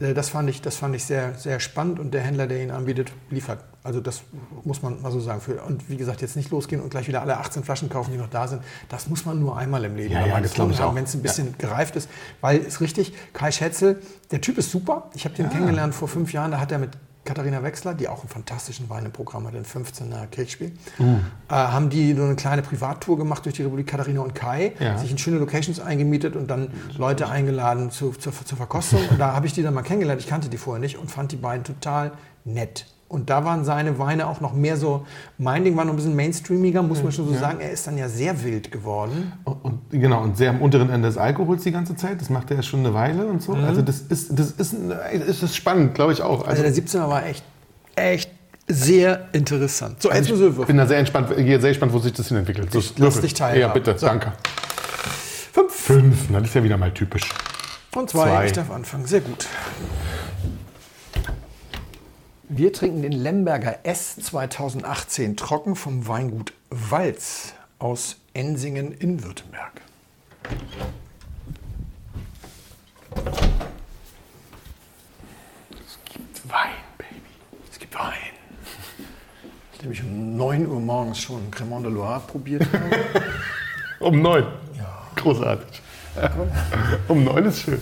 äh, 0.00 0.14
das 0.14 0.30
fand 0.30 0.48
ich, 0.48 0.62
das 0.62 0.76
fand 0.76 0.94
ich 0.96 1.04
sehr, 1.04 1.34
sehr 1.36 1.60
spannend 1.60 1.98
und 1.98 2.14
der 2.14 2.22
Händler, 2.22 2.46
der 2.46 2.62
ihn 2.62 2.70
anbietet, 2.70 3.12
liefert. 3.28 3.60
Also 3.82 4.00
das 4.00 4.22
muss 4.64 4.82
man 4.82 5.00
mal 5.02 5.12
so 5.12 5.20
sagen. 5.20 5.40
Und 5.66 5.88
wie 5.90 5.96
gesagt, 5.98 6.22
jetzt 6.22 6.36
nicht 6.36 6.50
losgehen 6.50 6.80
und 6.82 6.90
gleich 6.90 7.06
wieder 7.08 7.20
alle 7.22 7.38
18 7.38 7.64
Flaschen 7.64 7.88
kaufen, 7.90 8.12
die 8.12 8.18
noch 8.18 8.28
da 8.28 8.46
sind. 8.48 8.62
Das 8.88 9.08
muss 9.08 9.24
man 9.26 9.38
nur 9.40 9.56
einmal 9.56 9.84
im 9.84 9.94
Leben 9.96 10.12
Ja, 10.12 10.26
ja, 10.26 10.40
getrunken 10.40 10.78
haben, 10.78 10.96
wenn 10.96 11.04
es 11.04 11.14
ein 11.14 11.22
bisschen 11.22 11.54
gereift 11.58 11.96
ist. 11.96 12.08
Weil 12.40 12.60
es 12.60 12.80
richtig, 12.80 13.12
Kai 13.34 13.50
Schätzel, 13.52 14.00
der 14.30 14.40
Typ 14.40 14.56
ist 14.58 14.70
super. 14.70 15.10
Ich 15.14 15.24
habe 15.26 15.34
den 15.34 15.50
kennengelernt 15.50 15.94
vor 15.94 16.08
fünf 16.08 16.32
Jahren. 16.32 16.50
Da 16.50 16.60
hat 16.60 16.72
er 16.72 16.78
mit 16.78 16.90
Katharina 17.24 17.62
Wechsler, 17.62 17.94
die 17.94 18.08
auch 18.08 18.20
einen 18.20 18.28
fantastischen 18.28 18.88
Wein 18.88 19.04
im 19.04 19.12
Programm 19.12 19.46
hat, 19.46 19.54
den 19.54 19.64
15er 19.64 20.26
Kirchspiel, 20.28 20.72
Uh. 20.98 21.18
äh, 21.48 21.54
haben 21.54 21.90
die 21.90 22.14
so 22.14 22.22
eine 22.24 22.34
kleine 22.34 22.62
Privattour 22.62 23.18
gemacht 23.18 23.44
durch 23.44 23.54
die 23.56 23.62
Republik 23.62 23.86
Katharina 23.86 24.20
und 24.22 24.34
Kai, 24.34 24.72
Ja. 24.80 24.96
sich 24.98 25.10
in 25.10 25.18
schöne 25.18 25.38
Locations 25.38 25.80
eingemietet 25.80 26.34
und 26.34 26.48
dann 26.48 26.68
Leute 26.96 27.28
eingeladen 27.28 27.90
zu, 27.90 28.12
zur, 28.12 28.32
zur 28.32 28.56
Verkostung. 28.56 29.00
Und 29.10 29.18
da 29.18 29.34
habe 29.34 29.46
ich 29.46 29.52
die 29.52 29.62
dann 29.62 29.74
mal 29.74 29.82
kennengelernt. 29.82 30.20
Ich 30.20 30.26
kannte 30.28 30.48
die 30.48 30.56
vorher 30.56 30.80
nicht 30.80 30.96
und 30.96 31.10
fand 31.10 31.30
die 31.32 31.36
beiden 31.36 31.64
total 31.64 32.12
nett. 32.44 32.86
Und 33.10 33.28
da 33.28 33.44
waren 33.44 33.64
seine 33.64 33.98
Weine 33.98 34.28
auch 34.28 34.40
noch 34.40 34.52
mehr 34.54 34.76
so, 34.76 35.04
mein 35.36 35.64
Ding 35.64 35.76
war 35.76 35.84
noch 35.84 35.92
ein 35.92 35.96
bisschen 35.96 36.14
mainstreamiger, 36.14 36.80
muss 36.80 37.02
man 37.02 37.10
schon 37.10 37.26
so 37.26 37.34
sagen. 37.34 37.58
Er 37.60 37.72
ist 37.72 37.84
dann 37.88 37.98
ja 37.98 38.08
sehr 38.08 38.44
wild 38.44 38.70
geworden. 38.70 39.32
Und, 39.42 39.64
und, 39.64 39.80
genau, 39.90 40.22
und 40.22 40.36
sehr 40.36 40.50
am 40.50 40.62
unteren 40.62 40.90
Ende 40.90 41.08
des 41.08 41.18
Alkohols 41.18 41.64
die 41.64 41.72
ganze 41.72 41.96
Zeit. 41.96 42.20
Das 42.20 42.30
macht 42.30 42.50
er 42.52 42.58
ja 42.58 42.62
schon 42.62 42.80
eine 42.80 42.94
Weile 42.94 43.26
und 43.26 43.42
so. 43.42 43.54
Also 43.54 43.82
das 43.82 44.02
ist, 44.02 44.38
das 44.38 44.52
ist, 44.52 44.74
ein- 44.74 44.90
das 45.26 45.42
ist 45.42 45.56
spannend, 45.56 45.94
glaube 45.94 46.12
ich 46.12 46.22
auch. 46.22 46.46
Also 46.46 46.62
Also, 46.62 46.62
der 46.62 46.72
17er 46.72 47.08
war 47.08 47.26
echt, 47.26 47.42
echt 47.96 48.30
sehr 48.68 49.26
interessant. 49.32 50.00
So, 50.00 50.12
jetzt 50.12 50.30
müssen 50.30 50.54
wir 50.56 50.60
ich 50.60 50.66
bin 50.68 50.76
da 50.76 50.86
sehr 50.86 50.98
entspannt, 50.98 51.30
sehr 51.34 51.58
gespannt, 51.58 51.92
wo 51.92 51.98
sich 51.98 52.12
das 52.12 52.28
hin 52.28 52.36
entwickelt. 52.36 52.70
So, 52.72 52.78
Ich 52.78 52.90
lass 52.96 53.00
würfel. 53.16 53.22
dich 53.22 53.34
teilhaben. 53.34 53.60
Ja, 53.60 53.68
bitte, 53.72 53.98
So. 53.98 54.06
danke. 54.06 54.32
Fünf 55.52 55.72
Fünf, 55.74 56.28
das 56.32 56.42
ist 56.44 56.54
ja 56.54 56.62
wieder 56.62 56.76
mal 56.76 56.92
typisch. 56.94 57.28
und 57.96 58.08
zwei. 58.08 58.28
Zwei. 58.28 58.46
Ich 58.46 58.52
darf 58.52 58.70
anfangen. 58.70 59.04
Sehr 59.06 59.20
gut. 59.20 59.48
Wir 62.52 62.72
trinken 62.72 63.02
den 63.02 63.12
Lemberger 63.12 63.78
S 63.84 64.16
2018 64.16 65.36
trocken 65.36 65.76
vom 65.76 66.08
Weingut 66.08 66.52
Walz 66.68 67.54
aus 67.78 68.16
Ensingen 68.34 68.90
in 68.90 69.22
Württemberg. 69.22 69.80
Es 75.70 75.98
gibt 76.12 76.50
Wein, 76.50 76.72
Baby. 76.98 77.30
Es 77.70 77.78
gibt 77.78 77.94
Wein. 77.94 78.10
Nachdem 79.70 79.92
ich 79.92 80.02
um 80.02 80.36
9 80.36 80.66
Uhr 80.66 80.80
morgens 80.80 81.20
schon 81.20 81.52
Cremant 81.52 81.86
de 81.86 81.92
Loire 81.92 82.22
probiert 82.26 82.66
habe. 82.72 82.96
Um 84.00 84.22
neun. 84.22 84.46
Großartig. 85.14 85.82
Um 87.06 87.22
neun 87.22 87.44
ist 87.44 87.60
schön. 87.60 87.80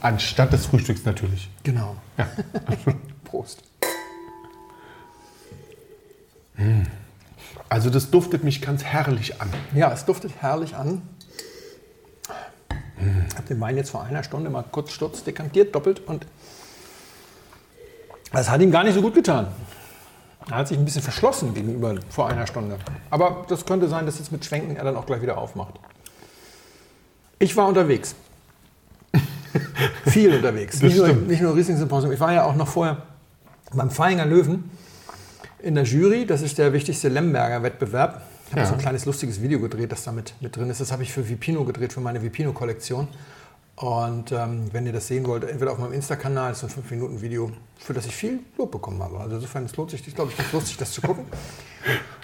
Anstatt 0.00 0.52
des 0.52 0.66
Frühstücks 0.66 1.06
natürlich. 1.06 1.48
Genau. 1.62 1.96
Prost. 3.30 3.62
Also 7.68 7.88
das 7.88 8.10
duftet 8.10 8.42
mich 8.42 8.60
ganz 8.60 8.82
herrlich 8.82 9.40
an. 9.40 9.48
Ja, 9.74 9.92
es 9.92 10.04
duftet 10.04 10.32
herrlich 10.40 10.74
an. 10.74 11.02
Ich 13.28 13.36
habe 13.36 13.46
den 13.48 13.60
Wein 13.60 13.76
jetzt 13.76 13.90
vor 13.90 14.02
einer 14.02 14.22
Stunde 14.24 14.50
mal 14.50 14.64
kurz 14.70 14.90
sturz 14.90 15.22
dekantiert, 15.22 15.74
doppelt 15.74 16.06
und 16.06 16.26
das 18.32 18.50
hat 18.50 18.60
ihm 18.60 18.70
gar 18.70 18.84
nicht 18.84 18.94
so 18.94 19.02
gut 19.02 19.14
getan. 19.14 19.46
Er 20.50 20.56
hat 20.56 20.68
sich 20.68 20.76
ein 20.76 20.84
bisschen 20.84 21.02
verschlossen 21.02 21.54
gegenüber 21.54 21.94
vor 22.08 22.28
einer 22.28 22.46
Stunde. 22.46 22.78
Aber 23.10 23.46
das 23.48 23.64
könnte 23.64 23.88
sein, 23.88 24.06
dass 24.06 24.18
jetzt 24.18 24.32
mit 24.32 24.44
Schwenken 24.44 24.76
er 24.76 24.84
dann 24.84 24.96
auch 24.96 25.06
gleich 25.06 25.22
wieder 25.22 25.38
aufmacht. 25.38 25.74
Ich 27.38 27.56
war 27.56 27.68
unterwegs. 27.68 28.14
Viel 30.06 30.34
unterwegs. 30.34 30.82
Nicht 30.82 30.96
nur, 30.96 31.08
nicht 31.08 31.40
nur 31.40 31.54
Riesling 31.54 31.76
Symposium. 31.76 32.12
Ich 32.12 32.20
war 32.20 32.32
ja 32.32 32.44
auch 32.44 32.54
noch 32.54 32.68
vorher 32.68 32.98
beim 33.72 33.90
Feinger 33.90 34.26
Löwen 34.26 34.70
in 35.62 35.74
der 35.74 35.84
Jury. 35.84 36.26
Das 36.26 36.42
ist 36.42 36.58
der 36.58 36.72
wichtigste 36.72 37.08
Lemberger 37.08 37.62
Wettbewerb. 37.62 38.22
Ich 38.46 38.52
habe 38.52 38.62
Ja. 38.62 38.66
so 38.66 38.74
ein 38.74 38.80
kleines 38.80 39.04
lustiges 39.06 39.40
Video 39.42 39.60
gedreht, 39.60 39.92
das 39.92 40.02
da 40.04 40.12
mit, 40.12 40.34
mit 40.40 40.56
drin 40.56 40.70
ist. 40.70 40.80
Das 40.80 40.90
habe 40.90 41.02
ich 41.02 41.12
für 41.12 41.28
Vipino 41.28 41.64
gedreht, 41.64 41.92
für 41.92 42.00
meine 42.00 42.20
Vipino-Kollektion. 42.22 43.06
Und 43.76 44.32
ähm, 44.32 44.68
wenn 44.72 44.84
ihr 44.86 44.92
das 44.92 45.06
sehen 45.06 45.26
wollt, 45.26 45.44
entweder 45.44 45.72
auf 45.72 45.78
meinem 45.78 45.92
Insta-Kanal, 45.94 46.52
ist 46.52 46.60
so 46.60 46.66
ein 46.66 46.72
5-Minuten-Video, 46.72 47.50
für 47.78 47.94
das 47.94 48.04
ich 48.06 48.14
viel 48.14 48.40
Lob 48.58 48.72
bekommen 48.72 49.02
habe. 49.02 49.18
Also 49.20 49.36
insofern, 49.36 49.64
es 49.64 49.74
lohnt 49.76 49.90
sich, 49.90 50.06
ich 50.06 50.14
glaube, 50.14 50.32
ich 50.32 50.36
ganz 50.36 50.52
lustig, 50.52 50.76
das 50.76 50.90
zu 50.92 51.00
gucken. 51.00 51.24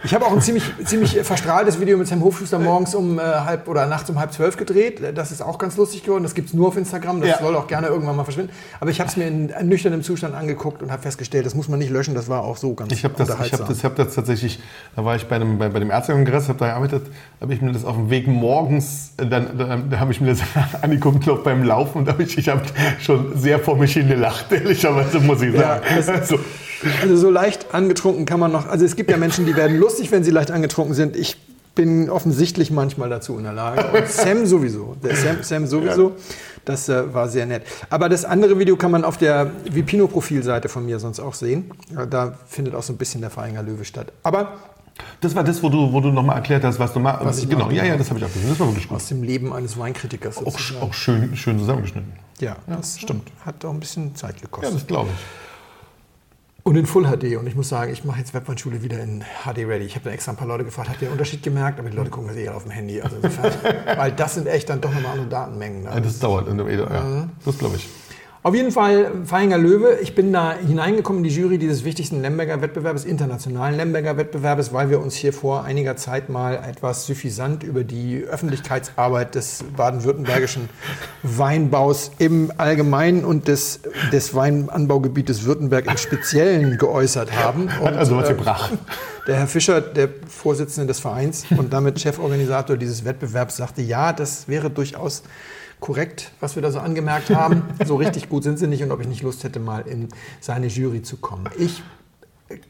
Ich 0.05 0.15
habe 0.15 0.27
auch 0.27 0.33
ein 0.33 0.41
ziemlich, 0.43 0.63
ziemlich 0.85 1.19
verstrahltes 1.23 1.81
Video 1.81 1.97
mit 1.97 2.07
Sam 2.07 2.23
Hofschuster 2.23 2.59
morgens 2.59 2.95
um 2.95 3.19
äh, 3.19 3.23
halb 3.23 3.67
oder 3.67 3.87
nachts 3.87 4.09
um 4.11 4.19
halb 4.21 4.33
zwölf 4.33 4.57
gedreht. 4.57 5.01
Das 5.17 5.33
ist 5.33 5.41
auch 5.43 5.59
ganz 5.59 5.77
lustig 5.79 6.05
geworden. 6.05 6.23
Das 6.23 6.35
gibt 6.35 6.49
es 6.49 6.55
nur 6.55 6.69
auf 6.69 6.77
Instagram. 6.77 7.21
Das 7.23 7.31
Ja. 7.31 7.39
soll 7.41 7.57
auch 7.57 7.67
gerne 7.67 7.89
irgendwann 7.89 8.15
mal 8.15 8.25
verschwinden. 8.25 8.53
Aber 8.79 8.91
ich 8.91 9.01
habe 9.01 9.09
es 9.09 9.17
mir 9.17 9.27
in 9.27 9.51
nüchternem 9.63 10.03
Zustand 10.03 10.35
angeguckt 10.35 10.83
und 10.83 10.93
habe 10.93 11.03
festgestellt, 11.03 11.47
das 11.47 11.55
muss 11.55 11.69
man 11.69 11.79
nicht 11.79 11.91
löschen. 11.91 12.15
Das 12.15 12.29
war 12.29 12.43
auch 12.45 12.57
so 12.59 12.75
ganz 12.75 12.93
Ich 12.93 13.05
habe 13.05 13.15
das, 13.17 13.31
ich 13.31 13.53
hab 13.53 13.67
das, 13.67 13.79
ich 13.79 13.85
hab 13.85 13.97
das 13.97 14.15
tatsächlich, 14.15 14.61
da 14.95 15.05
war 15.05 15.17
ich 15.17 15.27
bei, 15.27 15.37
einem, 15.37 15.59
bei, 15.59 15.71
bei 15.71 15.79
dem 15.81 15.91
Ärztekongress, 15.91 16.49
habe 16.49 16.59
da 16.59 16.67
gearbeitet, 16.67 17.07
habe 17.41 17.55
ich 17.55 17.63
mir 17.63 17.73
das 17.73 17.85
auf 17.85 17.97
dem 17.97 18.11
Weg 18.11 18.29
morgens, 18.29 19.13
äh, 19.17 19.27
dann, 19.27 19.57
dann, 19.59 19.91
da 19.91 19.99
habe 19.99 20.13
ich 20.13 20.21
mir 20.21 20.29
das 20.29 20.41
angeguckt, 20.83 21.23
glaub, 21.25 21.43
beim 21.43 21.65
Laufen 21.65 21.99
und 22.03 22.09
hab 22.09 22.21
ich, 22.21 22.37
ich 22.39 22.49
habe 22.49 22.63
schon 23.01 23.37
sehr 23.37 23.59
vor 23.59 23.77
mich 23.77 23.95
hin 23.95 24.09
gelacht, 24.09 24.47
ehrlicherweise 24.53 25.19
muss 25.21 25.41
ich 25.43 25.55
Ja, 25.55 25.61
sagen. 25.81 25.85
das- 25.97 26.09
also, 26.11 26.39
Also 27.03 27.17
so 27.17 27.31
leicht 27.31 27.75
angetrunken 27.75 28.27
kann 28.27 28.41
man 28.41 28.53
noch. 28.53 28.67
Also 28.69 28.85
es 28.85 28.97
gibt 28.97 29.11
ja 29.11 29.17
Menschen, 29.17 29.47
die 29.47 29.57
werden 29.57 29.79
lustig, 29.79 30.11
wenn 30.13 30.23
sie 30.25 30.31
leicht 30.31 30.51
angetrunken 30.51 30.95
sind. 30.95 31.17
Ich 31.17 31.37
bin 31.75 32.09
offensichtlich 32.09 32.71
manchmal 32.71 33.09
dazu 33.11 33.37
in 33.37 33.45
der 33.45 33.53
Lage. 33.53 33.85
Und 33.99 34.09
Sam 34.09 34.47
sowieso. 34.47 34.97
Der 35.03 35.15
Sam, 35.17 35.43
Sam 35.43 35.67
sowieso. 35.67 36.13
Das 36.65 36.89
äh, 36.89 37.13
war 37.15 37.29
sehr 37.29 37.47
nett. 37.47 37.63
Aber 37.91 38.09
das 38.09 38.25
andere 38.25 38.59
Video 38.59 38.77
kann 38.77 38.91
man 38.91 39.05
auf 39.05 39.19
der 39.19 39.51
Vipino-Profilseite 39.71 40.69
von 40.69 40.85
mir 40.87 40.99
sonst 40.99 41.21
auch 41.21 41.35
sehen. 41.35 41.71
Da 42.11 42.39
findet 42.47 42.75
auch 42.75 42.83
so 42.83 42.93
ein 42.93 42.97
bisschen 42.97 43.21
der 43.21 43.31
Vereinger 43.31 43.63
Löwe 43.63 43.85
statt. 43.85 44.11
Aber 44.23 44.55
das 45.21 45.35
war 45.35 45.45
das, 45.45 45.63
wo 45.63 45.69
du, 45.69 45.93
wo 45.93 46.01
du 46.01 46.09
nochmal 46.09 46.37
erklärt 46.37 46.65
hast, 46.65 46.79
was 46.79 46.93
du 46.93 46.99
machst. 47.01 47.25
Was 47.25 47.39
ich 47.39 47.49
Genau, 47.49 47.67
mache, 47.67 47.75
ja, 47.75 47.85
ja, 47.85 47.97
das 47.97 48.09
habe 48.09 48.19
ich 48.19 48.25
auch 48.25 48.33
gesehen. 48.33 48.49
Das 48.49 48.59
war 48.59 48.67
wirklich 48.69 48.89
gut. 48.89 48.97
aus 48.97 49.09
dem 49.09 49.23
Leben 49.23 49.53
eines 49.53 49.79
Weinkritikers 49.79 50.39
Auch, 50.39 50.57
auch 50.81 50.95
schön, 50.95 51.37
schön 51.37 51.59
zusammengeschnitten. 51.59 52.11
ja, 52.41 52.57
das 52.67 52.99
stimmt. 52.99 53.31
Hat 53.45 53.63
auch 53.67 53.73
ein 53.75 53.81
bisschen 53.81 54.15
Zeit 54.17 54.37
Ja, 54.37 54.43
gekostet. 54.43 54.75
das 54.75 54.87
glaube 54.87 55.11
ich. 55.13 55.21
Und 56.67 56.75
in 56.75 56.85
Full 56.85 57.05
HD. 57.05 57.37
Und 57.37 57.47
ich 57.47 57.55
muss 57.55 57.69
sagen, 57.69 57.93
ich 57.93 58.03
mache 58.05 58.19
jetzt 58.19 58.35
Webweinschule 58.35 58.83
wieder 58.83 58.99
in 59.01 59.23
HD 59.45 59.59
Ready. 59.59 59.85
Ich 59.85 59.95
habe 59.95 60.07
da 60.07 60.11
extra 60.11 60.33
ein 60.33 60.37
paar 60.37 60.49
Leute 60.49 60.65
gefragt, 60.65 60.89
habt 60.89 61.01
ihr 61.01 61.07
den 61.07 61.13
Unterschied 61.13 61.41
gemerkt? 61.41 61.79
Aber 61.79 61.89
die 61.89 61.97
Leute 61.97 62.11
gucken 62.11 62.27
das 62.27 62.37
eh 62.37 62.49
alle 62.49 62.57
auf 62.57 62.65
dem 62.65 62.73
Handy. 62.73 63.01
Also 63.01 63.15
insofern, 63.23 63.53
weil 63.97 64.11
das 64.11 64.35
sind 64.35 64.49
echt 64.49 64.69
dann 64.69 64.81
doch 64.81 64.93
nochmal 64.93 65.13
andere 65.13 65.29
Datenmengen. 65.29 65.85
Da. 65.85 65.95
Ja, 65.95 66.01
das 66.01 66.19
dauert. 66.19 66.49
in 66.49 66.57
der- 66.57 66.67
Mhm. 66.67 66.73
Ja, 66.93 67.29
das 67.45 67.57
glaube 67.59 67.77
ich. 67.77 67.89
Auf 68.47 68.55
jeden 68.55 68.71
Fall 68.71 69.11
Feinger 69.25 69.59
Löwe. 69.59 69.99
Ich 70.01 70.15
bin 70.15 70.33
da 70.33 70.55
hineingekommen 70.55 71.25
in 71.25 71.29
die 71.29 71.35
Jury 71.35 71.59
dieses 71.59 71.85
wichtigsten 71.85 72.23
Lemberger 72.23 72.63
Wettbewerbes, 72.63 73.05
internationalen 73.05 73.77
Lemberger 73.77 74.17
Wettbewerbes, 74.19 74.73
weil 74.73 74.89
wir 74.89 75.01
uns 75.01 75.17
hier 75.17 75.33
vor 75.33 75.65
einiger 75.65 75.97
Zeit 75.97 76.29
mal 76.29 76.55
etwas 76.55 77.07
suffisant 77.07 77.65
über 77.65 77.83
die 77.83 78.23
Öffentlichkeitsarbeit 78.23 79.35
des 79.35 79.65
baden-württembergischen 79.77 80.69
Weinbaus 81.25 82.13
im 82.19 82.53
Allgemeinen 82.57 83.25
und 83.25 83.49
des, 83.49 83.81
des 84.13 84.33
Weinanbaugebietes 84.33 85.45
Württemberg 85.45 85.87
im 85.91 85.97
Speziellen 85.97 86.79
geäußert 86.79 87.33
haben. 87.33 87.69
Hat 87.69 87.81
Und, 87.83 87.95
also 87.95 88.17
was 88.17 88.31
äh, 88.31 88.35
gebracht. 88.35 88.75
der 89.27 89.39
Herr 89.39 89.49
Fischer, 89.49 89.81
der 89.81 90.09
Vorsitzende 90.29 90.87
des 90.87 91.01
Vereins 91.01 91.47
und 91.51 91.73
damit 91.73 91.99
Cheforganisator 91.99 92.77
dieses 92.77 93.05
Wettbewerbs, 93.05 93.57
sagte, 93.57 93.83
ja, 93.83 94.13
das 94.13 94.47
wäre 94.47 94.71
durchaus 94.71 95.25
korrekt, 95.81 96.33
was 96.41 96.57
wir 96.57 96.63
da 96.63 96.71
so 96.71 96.79
angemerkt 96.79 97.31
haben. 97.31 97.63
So 97.85 97.97
richtig 97.97 98.29
gut 98.29 98.43
sind 98.43 98.59
sie 98.59 98.67
nicht 98.67 98.83
und 98.83 98.91
ob 98.91 99.01
ich 99.01 99.09
nicht 99.09 99.23
Lust 99.23 99.45
hätte, 99.45 99.61
mal 99.61 99.87
in 99.87 100.09
seine 100.41 100.67
Jury 100.67 101.03
zu 101.03 101.17
kommen. 101.17 101.49
Ich 101.59 101.83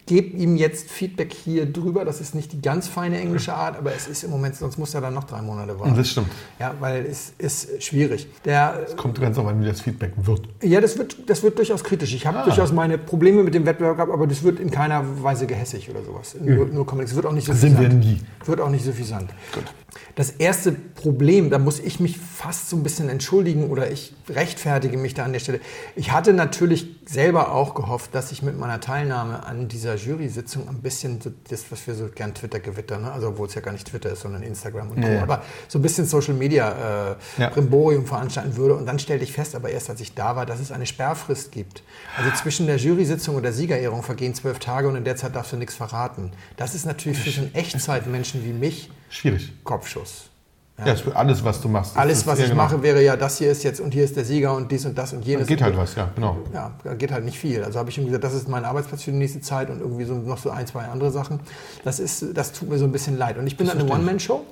gebe 0.06 0.36
ihm 0.36 0.56
jetzt 0.56 0.90
Feedback 0.90 1.32
hier 1.32 1.70
drüber. 1.70 2.04
Das 2.04 2.20
ist 2.20 2.34
nicht 2.34 2.52
die 2.52 2.62
ganz 2.62 2.88
feine 2.88 3.20
englische 3.20 3.52
Art, 3.52 3.76
aber 3.76 3.94
es 3.94 4.08
ist 4.08 4.24
im 4.24 4.30
Moment, 4.30 4.56
sonst 4.56 4.78
muss 4.78 4.94
er 4.94 5.02
dann 5.02 5.12
noch 5.14 5.24
drei 5.24 5.42
Monate 5.42 5.78
warten. 5.78 5.94
Das 5.94 6.08
stimmt. 6.08 6.28
Ja, 6.58 6.74
weil 6.80 7.04
es 7.04 7.34
ist 7.36 7.82
schwierig. 7.82 8.26
Der 8.44 8.86
Kommt 8.96 9.20
ganz 9.20 9.36
auf 9.36 9.46
an, 9.46 9.60
wie 9.60 9.66
das 9.66 9.82
Feedback 9.82 10.12
wird. 10.16 10.48
ja, 10.62 10.80
das 10.80 10.96
wird, 10.96 11.28
das 11.28 11.42
wird 11.42 11.58
durchaus 11.58 11.84
kritisch. 11.84 12.14
Ich 12.14 12.26
habe 12.26 12.42
durchaus 12.44 12.72
meine 12.72 12.96
Probleme 12.96 13.42
mit 13.42 13.54
dem 13.54 13.66
Wettbewerb 13.66 13.96
gehabt, 13.96 14.12
aber 14.12 14.26
das 14.26 14.42
wird 14.42 14.60
in 14.60 14.70
keiner 14.70 15.04
Weise 15.22 15.46
gehässig 15.46 15.90
oder 15.90 16.02
sowas. 16.02 16.36
Nur, 16.40 16.66
nur 16.66 16.86
Comics. 16.86 17.10
Es 17.10 17.16
wird 17.16 17.26
auch 17.26 17.32
nicht 17.32 17.46
so 17.46 17.52
Sind 17.52 17.78
wir 17.78 17.88
nie. 17.88 18.20
Wird 18.46 18.60
auch 18.60 18.70
nicht 18.70 18.84
suffisant. 18.84 19.30
Das 20.14 20.30
erste 20.30 20.72
Problem, 20.72 21.50
da 21.50 21.58
muss 21.58 21.78
ich 21.78 22.00
mich 22.00 22.18
fast 22.18 22.68
so 22.68 22.76
ein 22.76 22.82
bisschen 22.82 23.08
entschuldigen 23.08 23.70
oder 23.70 23.90
ich 23.90 24.14
rechtfertige 24.28 24.96
mich 24.96 25.14
da 25.14 25.24
an 25.24 25.32
der 25.32 25.40
Stelle. 25.40 25.60
Ich 25.94 26.12
hatte 26.12 26.32
natürlich 26.32 26.86
selber 27.06 27.52
auch 27.52 27.74
gehofft, 27.74 28.14
dass 28.14 28.32
ich 28.32 28.42
mit 28.42 28.58
meiner 28.58 28.80
Teilnahme 28.80 29.44
an 29.44 29.68
dieser 29.68 29.94
Jury-Sitzung 29.96 30.68
ein 30.68 30.82
bisschen 30.82 31.20
das, 31.48 31.64
was 31.70 31.86
wir 31.86 31.94
so 31.94 32.08
gern 32.08 32.34
Twitter-Gewitter, 32.34 32.98
ne? 32.98 33.12
also 33.12 33.28
obwohl 33.28 33.46
es 33.46 33.54
ja 33.54 33.60
gar 33.60 33.72
nicht 33.72 33.86
Twitter 33.86 34.10
ist, 34.10 34.22
sondern 34.22 34.42
Instagram 34.42 34.90
und 34.90 35.00
Co., 35.00 35.08
Ja, 35.08 35.22
aber 35.22 35.42
so 35.68 35.78
ein 35.78 35.82
bisschen 35.82 36.06
Social-Media 36.06 37.14
äh, 37.38 37.42
Ja. 37.42 37.50
Veranstalten 38.06 38.56
würde. 38.56 38.74
Und 38.74 38.86
dann 38.86 38.98
stellte 38.98 39.24
ich 39.24 39.32
fest, 39.32 39.54
aber 39.54 39.70
erst 39.70 39.90
als 39.90 40.00
ich 40.00 40.14
da 40.14 40.36
war, 40.36 40.46
dass 40.46 40.60
es 40.60 40.72
eine 40.72 40.86
Sperrfrist 40.86 41.52
gibt. 41.52 41.82
Also 42.16 42.30
zwischen 42.32 42.66
der 42.66 42.76
Jury-Sitzung 42.76 43.36
und 43.36 43.42
der 43.42 43.52
Siegerehrung 43.52 44.02
vergehen 44.02 44.34
zwölf 44.34 44.58
Tage 44.58 44.88
und 44.88 44.96
in 44.96 45.04
der 45.04 45.16
Zeit 45.16 45.36
darfst 45.36 45.52
du 45.52 45.56
nichts 45.56 45.74
verraten. 45.74 46.32
Das 46.56 46.74
ist 46.74 46.86
natürlich 46.86 47.18
für 47.18 47.30
so 47.30 47.42
einen 47.42 47.54
Echtzeitmenschen 47.54 48.44
wie 48.44 48.52
mich 48.52 48.90
Schwierig. 49.08 49.52
Kopfschuss. 49.64 50.30
Ja, 50.78 50.86
wird 51.06 51.16
alles, 51.16 51.42
was 51.42 51.60
du 51.62 51.68
machst. 51.70 51.92
das 51.92 52.02
Alles, 52.02 52.26
was 52.26 52.38
ja, 52.38 52.44
ich 52.44 52.50
genau. 52.50 52.64
mache, 52.64 52.82
wäre 52.82 53.02
ja, 53.02 53.16
das 53.16 53.38
hier 53.38 53.50
ist 53.50 53.62
jetzt 53.62 53.80
und 53.80 53.94
hier 53.94 54.04
ist 54.04 54.14
der 54.14 54.26
Sieger 54.26 54.54
und 54.54 54.70
dies 54.70 54.84
und 54.84 54.96
das 54.98 55.14
und 55.14 55.22
Da 55.24 55.26
jenes. 55.30 55.46
geht 55.46 55.62
halt 55.62 55.74
was, 55.74 55.94
ja, 55.94 56.10
genau. 56.14 56.36
Ja, 56.52 56.72
da 56.84 56.92
geht 56.92 57.12
halt 57.12 57.24
nicht 57.24 57.38
viel. 57.38 57.64
Also 57.64 57.78
habe 57.78 57.88
ich 57.88 57.96
irgendwie 57.96 58.10
gesagt, 58.10 58.24
das 58.24 58.34
ist 58.34 58.46
mein 58.46 58.66
Arbeitsplatz 58.66 59.02
für 59.02 59.10
die 59.10 59.16
nächste 59.16 59.40
Zeit 59.40 59.70
und 59.70 59.80
irgendwie 59.80 60.04
so 60.04 60.12
noch 60.14 60.36
so 60.36 60.50
ein, 60.50 60.66
zwei 60.66 60.82
andere 60.84 61.10
Sachen. 61.10 61.40
Das, 61.82 61.98
ist, 61.98 62.26
das 62.34 62.52
tut 62.52 62.68
mir 62.68 62.76
so 62.76 62.84
ein 62.84 62.92
bisschen 62.92 63.16
leid. 63.16 63.38
Und 63.38 63.46
ich 63.46 63.56
bin 63.56 63.66
dann 63.66 63.78
eine 63.78 63.90
One-Man-Show. 63.90 64.42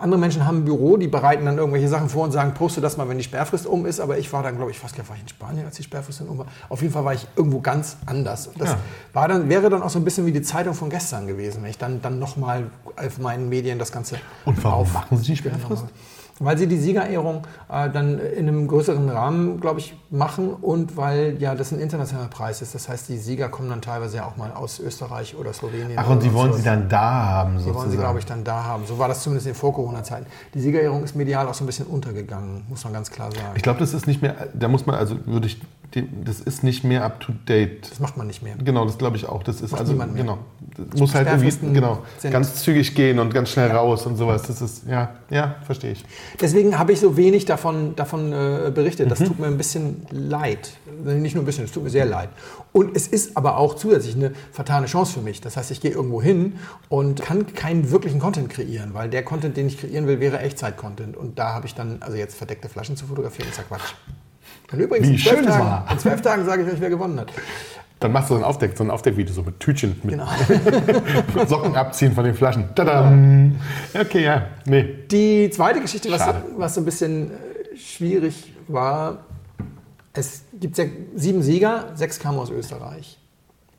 Andere 0.00 0.18
Menschen 0.20 0.46
haben 0.46 0.58
ein 0.58 0.64
Büro, 0.64 0.96
die 0.96 1.08
bereiten 1.08 1.44
dann 1.44 1.58
irgendwelche 1.58 1.88
Sachen 1.88 2.08
vor 2.08 2.24
und 2.24 2.30
sagen, 2.30 2.54
poste 2.54 2.80
das 2.80 2.96
mal, 2.96 3.08
wenn 3.08 3.18
die 3.18 3.24
Sperrfrist 3.24 3.66
um 3.66 3.84
ist. 3.84 3.98
Aber 4.00 4.16
ich 4.16 4.32
war 4.32 4.44
dann, 4.44 4.56
glaube 4.56 4.70
ich, 4.70 4.78
fast 4.78 4.96
war 5.08 5.16
ich 5.16 5.22
in 5.22 5.28
Spanien, 5.28 5.66
als 5.66 5.74
die 5.76 5.82
Sperrfrist 5.82 6.20
dann 6.20 6.28
um 6.28 6.38
war. 6.38 6.46
Auf 6.68 6.82
jeden 6.82 6.94
Fall 6.94 7.04
war 7.04 7.14
ich 7.14 7.26
irgendwo 7.34 7.60
ganz 7.60 7.96
anders. 8.06 8.46
Und 8.46 8.60
das 8.60 8.70
Ja. 8.70 8.78
war 9.12 9.26
dann, 9.26 9.48
wäre 9.48 9.68
dann 9.70 9.82
auch 9.82 9.90
so 9.90 9.98
ein 9.98 10.04
bisschen 10.04 10.24
wie 10.24 10.32
die 10.32 10.40
Zeitung 10.42 10.72
von 10.74 10.88
gestern 10.88 11.26
gewesen, 11.26 11.62
wenn 11.64 11.70
ich 11.70 11.78
dann, 11.78 12.00
dann 12.00 12.20
nochmal 12.20 12.70
auf 12.96 13.18
meinen 13.18 13.48
Medien 13.48 13.78
das 13.80 13.90
Ganze 13.90 14.16
Und 14.44 14.62
warum 14.62 14.82
auf- 14.82 14.92
machen 14.94 15.16
Sie 15.18 15.24
die 15.24 15.36
Sperrfrist? 15.36 15.63
Weil 16.40 16.58
sie 16.58 16.66
die 16.66 16.78
Siegerehrung 16.78 17.46
äh, 17.70 17.88
dann 17.90 18.18
in 18.18 18.48
einem 18.48 18.66
größeren 18.66 19.08
Rahmen, 19.08 19.60
glaube 19.60 19.78
ich, 19.78 19.94
machen 20.10 20.50
und 20.50 20.96
weil 20.96 21.36
ja 21.40 21.54
das 21.54 21.70
ein 21.72 21.78
internationaler 21.78 22.28
Preis 22.28 22.60
ist. 22.60 22.74
Das 22.74 22.88
heißt, 22.88 23.08
die 23.08 23.18
Sieger 23.18 23.48
kommen 23.48 23.68
dann 23.68 23.80
teilweise 23.80 24.16
ja 24.16 24.26
auch 24.26 24.36
mal 24.36 24.50
aus 24.52 24.80
Österreich 24.80 25.36
oder 25.36 25.52
Slowenien. 25.52 25.92
Ach, 25.96 26.08
und 26.10 26.22
die 26.22 26.32
wollen 26.32 26.52
sie 26.52 26.62
dann 26.62 26.88
da 26.88 27.00
haben, 27.26 27.52
Die 27.52 27.58
sozusagen. 27.58 27.78
wollen 27.78 27.90
sie, 27.92 27.96
glaube 27.98 28.18
ich, 28.18 28.26
dann 28.26 28.42
da 28.42 28.64
haben. 28.64 28.84
So 28.84 28.98
war 28.98 29.06
das 29.06 29.22
zumindest 29.22 29.46
in 29.46 29.54
Vor-Corona-Zeiten. 29.54 30.26
Die 30.54 30.60
Siegerehrung 30.60 31.04
ist 31.04 31.14
medial 31.14 31.46
auch 31.46 31.54
so 31.54 31.62
ein 31.62 31.66
bisschen 31.66 31.86
untergegangen, 31.86 32.64
muss 32.68 32.82
man 32.82 32.92
ganz 32.92 33.10
klar 33.12 33.30
sagen. 33.30 33.52
Ich 33.54 33.62
glaube, 33.62 33.78
das 33.78 33.94
ist 33.94 34.06
nicht 34.08 34.20
mehr, 34.20 34.34
da 34.54 34.66
muss 34.66 34.86
man, 34.86 34.96
also 34.96 35.16
würde 35.26 35.46
ich, 35.46 35.60
das 36.02 36.40
ist 36.40 36.64
nicht 36.64 36.84
mehr 36.84 37.04
up 37.04 37.20
to 37.20 37.32
date. 37.46 37.90
das 37.90 38.00
macht 38.00 38.16
man 38.16 38.26
nicht 38.26 38.42
mehr. 38.42 38.56
Genau, 38.56 38.84
das 38.84 38.98
glaube 38.98 39.16
ich 39.16 39.26
auch. 39.26 39.42
Das 39.42 39.60
ist 39.60 39.72
Macht 39.72 39.82
also, 39.82 39.92
niemand 39.92 40.14
mehr. 40.14 40.22
genau. 40.22 40.38
Das 40.76 41.00
muss 41.00 41.14
halt 41.14 41.28
irgendwie, 41.28 41.72
genau, 41.72 42.02
ganz 42.30 42.56
zügig 42.56 42.94
gehen 42.94 43.18
und 43.18 43.32
ganz 43.32 43.50
schnell 43.50 43.70
raus 43.70 44.06
und 44.06 44.16
sowas. 44.16 44.42
Das 44.42 44.60
ist, 44.60 44.86
ja, 44.88 45.14
ja, 45.30 45.56
verstehe 45.64 45.92
ich. 45.92 46.04
Deswegen 46.40 46.78
habe 46.78 46.92
ich 46.92 47.00
so 47.00 47.16
wenig 47.16 47.44
davon, 47.44 47.94
davon 47.94 48.32
äh, 48.32 48.72
berichtet. 48.74 49.06
Mhm. 49.06 49.10
Das 49.10 49.18
tut 49.20 49.38
mir 49.38 49.46
ein 49.46 49.56
bisschen 49.56 50.06
leid. 50.10 50.72
Nicht 51.04 51.34
nur 51.34 51.42
ein 51.42 51.46
bisschen, 51.46 51.64
es 51.64 51.72
tut 51.72 51.84
mir 51.84 51.90
sehr 51.90 52.06
leid. 52.06 52.30
Und 52.72 52.96
es 52.96 53.06
ist 53.06 53.36
aber 53.36 53.58
auch 53.58 53.74
zusätzlich 53.74 54.16
eine 54.16 54.32
vertane 54.52 54.86
Chance 54.86 55.12
für 55.12 55.20
mich. 55.20 55.40
Das 55.40 55.56
heißt, 55.56 55.70
ich 55.70 55.80
gehe 55.80 55.92
irgendwo 55.92 56.20
hin 56.20 56.54
und 56.88 57.22
kann 57.22 57.54
keinen 57.54 57.90
wirklichen 57.90 58.18
Content 58.18 58.48
kreieren, 58.48 58.94
weil 58.94 59.08
der 59.08 59.22
Content, 59.22 59.56
den 59.56 59.68
ich 59.68 59.78
kreieren 59.78 60.06
will, 60.06 60.18
wäre 60.18 60.40
Echtzeit-Content. 60.40 61.16
Und 61.16 61.38
da 61.38 61.54
habe 61.54 61.66
ich 61.66 61.74
dann, 61.74 61.98
also 62.00 62.16
jetzt 62.16 62.36
verdeckte 62.36 62.68
Flaschen 62.68 62.96
zu 62.96 63.06
fotografieren, 63.06 63.48
ist 63.48 63.58
ja 63.58 63.64
Quatsch. 63.64 63.94
Und 64.72 64.78
übrigens, 64.80 65.08
Wie 65.08 65.12
in 65.14 65.18
zwölf 65.18 65.36
schön 65.36 65.46
Tagen, 65.46 65.64
war. 65.64 65.86
in 65.90 65.98
zwölf 65.98 66.22
Tagen 66.22 66.44
sage 66.44 66.62
ich 66.64 66.72
euch, 66.72 66.80
wer 66.80 66.90
gewonnen 66.90 67.20
hat. 67.20 67.32
Dann 68.00 68.12
machst 68.12 68.28
du 68.30 68.34
so 68.34 68.40
ein 68.40 68.44
Aufdeck, 68.44 68.76
so 68.76 68.84
ein 68.84 68.90
Aufdeckvideo, 68.90 69.32
so 69.34 69.42
mit 69.42 69.60
Tütchen, 69.60 69.98
mit 70.02 70.12
Genau. 70.12 70.26
Socken 71.46 71.74
abziehen 71.76 72.12
von 72.12 72.24
den 72.24 72.34
Flaschen. 72.34 72.74
Tadam. 72.74 73.56
Okay, 73.98 74.24
ja, 74.24 74.48
nee. 74.66 74.94
Die 75.10 75.48
zweite 75.50 75.80
Geschichte, 75.80 76.10
was, 76.10 76.18
Schade. 76.20 76.42
was 76.56 76.74
so 76.74 76.80
ein 76.80 76.84
bisschen 76.84 77.30
äh, 77.30 77.76
schwierig 77.76 78.52
war, 78.68 79.18
es 80.12 80.42
gibt 80.60 80.78
sieben 81.16 81.42
Sieger, 81.42 81.92
sechs 81.94 82.18
kamen 82.18 82.38
aus 82.38 82.50
Österreich. 82.50 83.18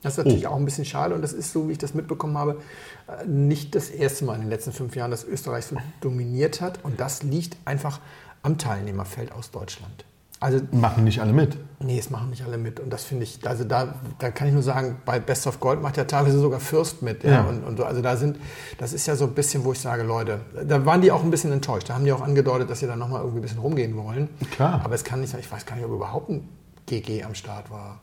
Das 0.01 0.13
ist 0.13 0.17
natürlich 0.19 0.47
Oh. 0.47 0.51
auch 0.51 0.57
ein 0.57 0.65
bisschen 0.65 0.85
schade 0.85 1.15
und 1.15 1.21
das 1.21 1.33
ist, 1.33 1.51
so 1.51 1.67
wie 1.67 1.73
ich 1.73 1.77
das 1.77 1.93
mitbekommen 1.93 2.37
habe, 2.37 2.61
äh, 3.07 3.25
nicht 3.27 3.73
das 3.75 3.89
erste 3.89 4.25
Mal 4.25 4.35
in 4.35 4.41
den 4.41 4.49
letzten 4.49 4.71
fünf 4.71 4.95
Jahren, 4.95 5.11
dass 5.11 5.23
Österreich 5.23 5.65
so 5.65 5.77
dominiert 6.01 6.61
hat. 6.61 6.79
Und 6.83 6.99
das 6.99 7.23
liegt 7.23 7.57
einfach 7.65 7.99
am 8.43 8.57
Teilnehmerfeld 8.57 9.31
aus 9.31 9.51
Deutschland. 9.51 10.05
Also 10.45 10.59
Machen 10.71 11.05
nicht 11.05 11.19
alle 11.19 11.33
mit. 11.33 11.57
Nee, 11.79 11.97
es 11.97 12.11
machen 12.11 12.29
nicht 12.29 12.43
alle 12.43 12.59
mit. 12.59 12.79
Und 12.79 12.93
das 12.93 13.03
finde 13.03 13.23
ich, 13.23 13.39
also 13.47 13.63
da, 13.63 13.95
da 14.19 14.29
kann 14.29 14.47
ich 14.47 14.53
nur 14.53 14.61
sagen, 14.61 14.97
bei 15.03 15.19
Best 15.19 15.47
of 15.47 15.59
Gold 15.59 15.81
macht 15.81 15.97
ja 15.97 16.03
teilweise 16.03 16.39
sogar 16.39 16.59
Fürst 16.59 17.01
mit. 17.01 17.23
Ja. 17.23 17.31
Ja. 17.31 17.41
Und, 17.45 17.63
und 17.63 17.77
so, 17.77 17.83
also 17.83 18.03
da 18.03 18.15
sind, 18.15 18.37
das 18.77 18.93
ist 18.93 19.07
ja 19.07 19.15
so 19.15 19.25
ein 19.25 19.33
bisschen, 19.33 19.65
wo 19.65 19.71
ich 19.71 19.79
sage, 19.79 20.03
Leute, 20.03 20.41
da 20.67 20.85
waren 20.85 21.01
die 21.01 21.11
auch 21.11 21.23
ein 21.23 21.31
bisschen 21.31 21.51
enttäuscht. 21.51 21.89
Da 21.89 21.95
haben 21.95 22.05
die 22.05 22.13
auch 22.13 22.21
angedeutet, 22.21 22.69
dass 22.69 22.79
sie 22.81 22.85
da 22.85 22.95
nochmal 22.95 23.21
irgendwie 23.21 23.39
ein 23.39 23.41
bisschen 23.41 23.57
rumgehen 23.57 23.97
wollen. 23.97 24.29
Klar. 24.51 24.81
Aber 24.83 24.93
es 24.93 25.03
kann 25.03 25.19
nicht 25.19 25.31
sein, 25.31 25.39
ich 25.39 25.51
weiß 25.51 25.65
gar 25.65 25.77
nicht, 25.77 25.85
ob 25.85 25.91
überhaupt 25.93 26.29
ein 26.29 26.47
GG 26.85 27.23
am 27.23 27.33
Start 27.33 27.71
war. 27.71 28.01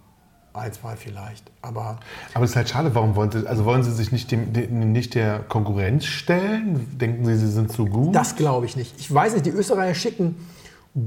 Ein, 0.53 0.73
zwei 0.73 0.97
vielleicht. 0.97 1.49
Aber 1.63 2.01
Aber 2.35 2.45
es 2.45 2.51
ist 2.51 2.57
halt 2.57 2.69
schade, 2.69 2.93
warum 2.97 3.15
wollen 3.15 3.31
Sie, 3.31 3.47
also 3.47 3.65
wollen 3.65 3.85
Sie 3.85 3.93
sich 3.93 4.11
nicht, 4.11 4.33
dem, 4.33 4.53
dem, 4.53 4.91
nicht 4.91 5.15
der 5.15 5.39
Konkurrenz 5.39 6.07
stellen? 6.07 6.99
Denken 6.99 7.25
Sie, 7.25 7.37
Sie 7.37 7.51
sind 7.53 7.71
zu 7.71 7.87
gut? 7.87 8.17
das 8.17 8.35
glaube 8.35 8.67
ich 8.67 8.77
nicht. 8.77 8.99
Ich 8.99 9.15
weiß 9.15 9.33
nicht, 9.35 9.47
die 9.47 9.51
Österreicher 9.51 9.95
schicken 9.95 10.35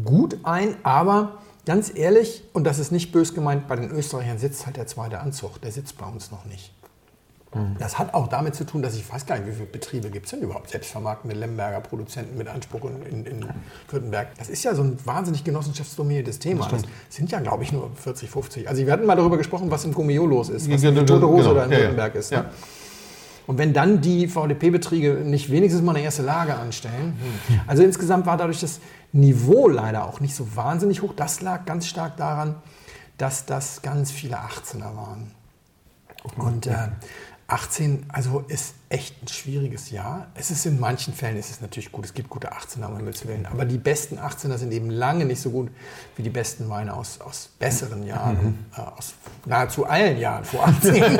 gut 0.03 0.37
ein, 0.43 0.75
aber 0.83 1.39
ganz 1.65 1.91
ehrlich, 1.95 2.43
und 2.53 2.65
das 2.65 2.79
ist 2.79 2.91
nicht 2.91 3.11
bös 3.11 3.33
gemeint, 3.33 3.67
bei 3.67 3.75
den 3.75 3.91
Österreichern 3.91 4.37
sitzt 4.37 4.65
halt 4.65 4.77
der 4.77 4.87
zweite 4.87 5.19
Anzug. 5.19 5.61
Der 5.61 5.71
sitzt 5.71 5.97
bei 5.97 6.05
uns 6.05 6.31
noch 6.31 6.45
nicht. 6.45 6.71
Das 7.79 7.97
hat 7.97 8.13
auch 8.13 8.27
damit 8.27 8.53
zu 8.53 8.65
tun, 8.65 8.81
dass 8.81 8.95
ich 8.95 9.09
weiß 9.09 9.25
gar 9.25 9.37
nicht, 9.37 9.47
wie 9.47 9.53
viele 9.53 9.65
Betriebe 9.67 10.09
gibt 10.09 10.25
es 10.25 10.31
denn 10.31 10.41
überhaupt, 10.41 10.69
selbstvermarktende 10.69 11.37
Lemberger 11.37 11.79
Produzenten 11.79 12.37
mit 12.37 12.49
Anspruch 12.49 12.83
in, 12.83 13.01
in, 13.03 13.25
in 13.25 13.45
Württemberg. 13.89 14.27
Das 14.37 14.49
ist 14.49 14.63
ja 14.65 14.75
so 14.75 14.83
ein 14.83 14.97
wahnsinnig 15.05 15.45
genossenschaftsdominiertes 15.45 16.39
Thema. 16.39 16.67
Das, 16.67 16.81
sind 17.07 17.31
ja, 17.31 17.39
glaube 17.39 17.63
ich, 17.63 17.71
nur 17.71 17.91
40, 17.95 18.29
50. 18.29 18.67
Also 18.67 18.85
wir 18.85 18.91
hatten 18.91 19.05
mal 19.05 19.15
darüber 19.15 19.37
gesprochen, 19.37 19.71
was 19.71 19.85
im 19.85 19.93
Gummio 19.93 20.25
los 20.25 20.49
ist, 20.49 20.69
was 20.69 20.83
Ja, 20.83 20.89
eine 20.89 20.99
ja, 20.99 21.05
tote 21.05 21.27
Hose 21.27 21.43
genau. 21.43 21.51
oder 21.51 21.65
in 21.65 21.71
Ja, 21.71 21.77
ja. 21.77 21.83
Württemberg 21.83 22.15
ist. 22.15 22.31
Ne? 22.31 22.37
Ja. 22.37 22.45
Und 23.47 23.57
wenn 23.57 23.73
dann 23.73 24.01
die 24.01 24.27
VDP-Betriebe 24.27 25.21
nicht 25.23 25.49
wenigstens 25.51 25.81
mal 25.83 25.95
eine 25.95 26.03
erste 26.03 26.23
Lage 26.23 26.55
anstellen. 26.55 27.17
Also 27.67 27.83
insgesamt 27.83 28.25
war 28.25 28.37
dadurch 28.37 28.59
das 28.59 28.79
Niveau 29.15 29.69
leider 29.69 30.05
auch 30.05 30.19
nicht 30.19 30.35
so 30.35 30.55
wahnsinnig 30.57 31.01
hoch. 31.01 31.13
Das 31.15 31.39
lag 31.41 31.65
ganz 31.65 31.87
stark 31.87 32.17
daran, 32.17 32.55
dass 33.17 33.45
das 33.45 33.81
ganz 33.81 34.11
viele 34.11 34.37
18er 34.37 34.95
waren. 34.95 35.31
Und 36.35 36.67
äh, 36.67 36.89
18, 37.47 38.07
also 38.09 38.43
ist 38.47 38.73
echt 38.89 39.21
ein 39.21 39.27
schwieriges 39.27 39.91
Jahr. 39.91 40.27
Es 40.33 40.49
ist 40.49 40.65
in 40.65 40.79
manchen 40.79 41.13
Fällen 41.13 41.37
ist 41.37 41.51
es 41.51 41.61
natürlich 41.61 41.91
gut. 41.91 42.03
Es 42.05 42.13
gibt 42.15 42.27
gute 42.29 42.51
18er, 42.51 42.87
um 42.87 42.97
Himmels 42.97 43.27
Willen. 43.27 43.45
Aber 43.45 43.65
die 43.65 43.77
besten 43.77 44.17
18er 44.17 44.57
sind 44.57 44.71
eben 44.71 44.89
lange 44.89 45.25
nicht 45.25 45.39
so 45.41 45.51
gut 45.51 45.69
wie 46.15 46.23
die 46.23 46.31
besten 46.31 46.69
Weine 46.69 46.95
aus, 46.95 47.19
aus 47.21 47.49
besseren 47.59 48.01
Jahren. 48.03 48.65
Äh, 48.75 48.81
aus 48.81 49.13
nahezu 49.45 49.85
allen 49.85 50.17
Jahren 50.17 50.43
vor 50.43 50.65
18. 50.67 51.03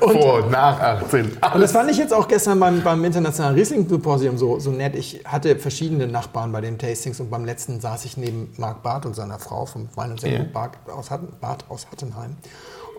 Vor 0.00 0.44
und 0.44 0.50
nach 0.50 0.80
18. 0.80 1.26
Und 1.54 1.60
das 1.60 1.72
fand 1.72 1.90
ich 1.90 1.98
jetzt 1.98 2.14
auch 2.14 2.26
gestern 2.28 2.58
beim, 2.58 2.82
beim 2.82 3.04
Internationalen 3.04 3.54
Riesling-Symposium 3.56 4.38
so, 4.38 4.58
so 4.60 4.70
nett. 4.70 4.94
Ich 4.96 5.22
hatte 5.26 5.58
verschiedene 5.58 6.06
Nachbarn 6.06 6.52
bei 6.52 6.60
den 6.62 6.78
Tastings 6.78 7.20
und 7.20 7.30
beim 7.30 7.44
letzten 7.44 7.80
saß 7.80 8.04
ich 8.06 8.16
neben 8.16 8.52
Marc 8.56 8.82
Barth 8.82 9.04
und 9.04 9.14
seiner 9.14 9.38
Frau 9.38 9.66
vom 9.66 9.88
Wein 9.94 10.12
und 10.12 10.22
Ja. 10.22 10.46
Aus, 10.94 11.10
Hatten- 11.10 11.32
Barth 11.40 11.64
aus 11.68 11.86
Hattenheim. 11.90 12.36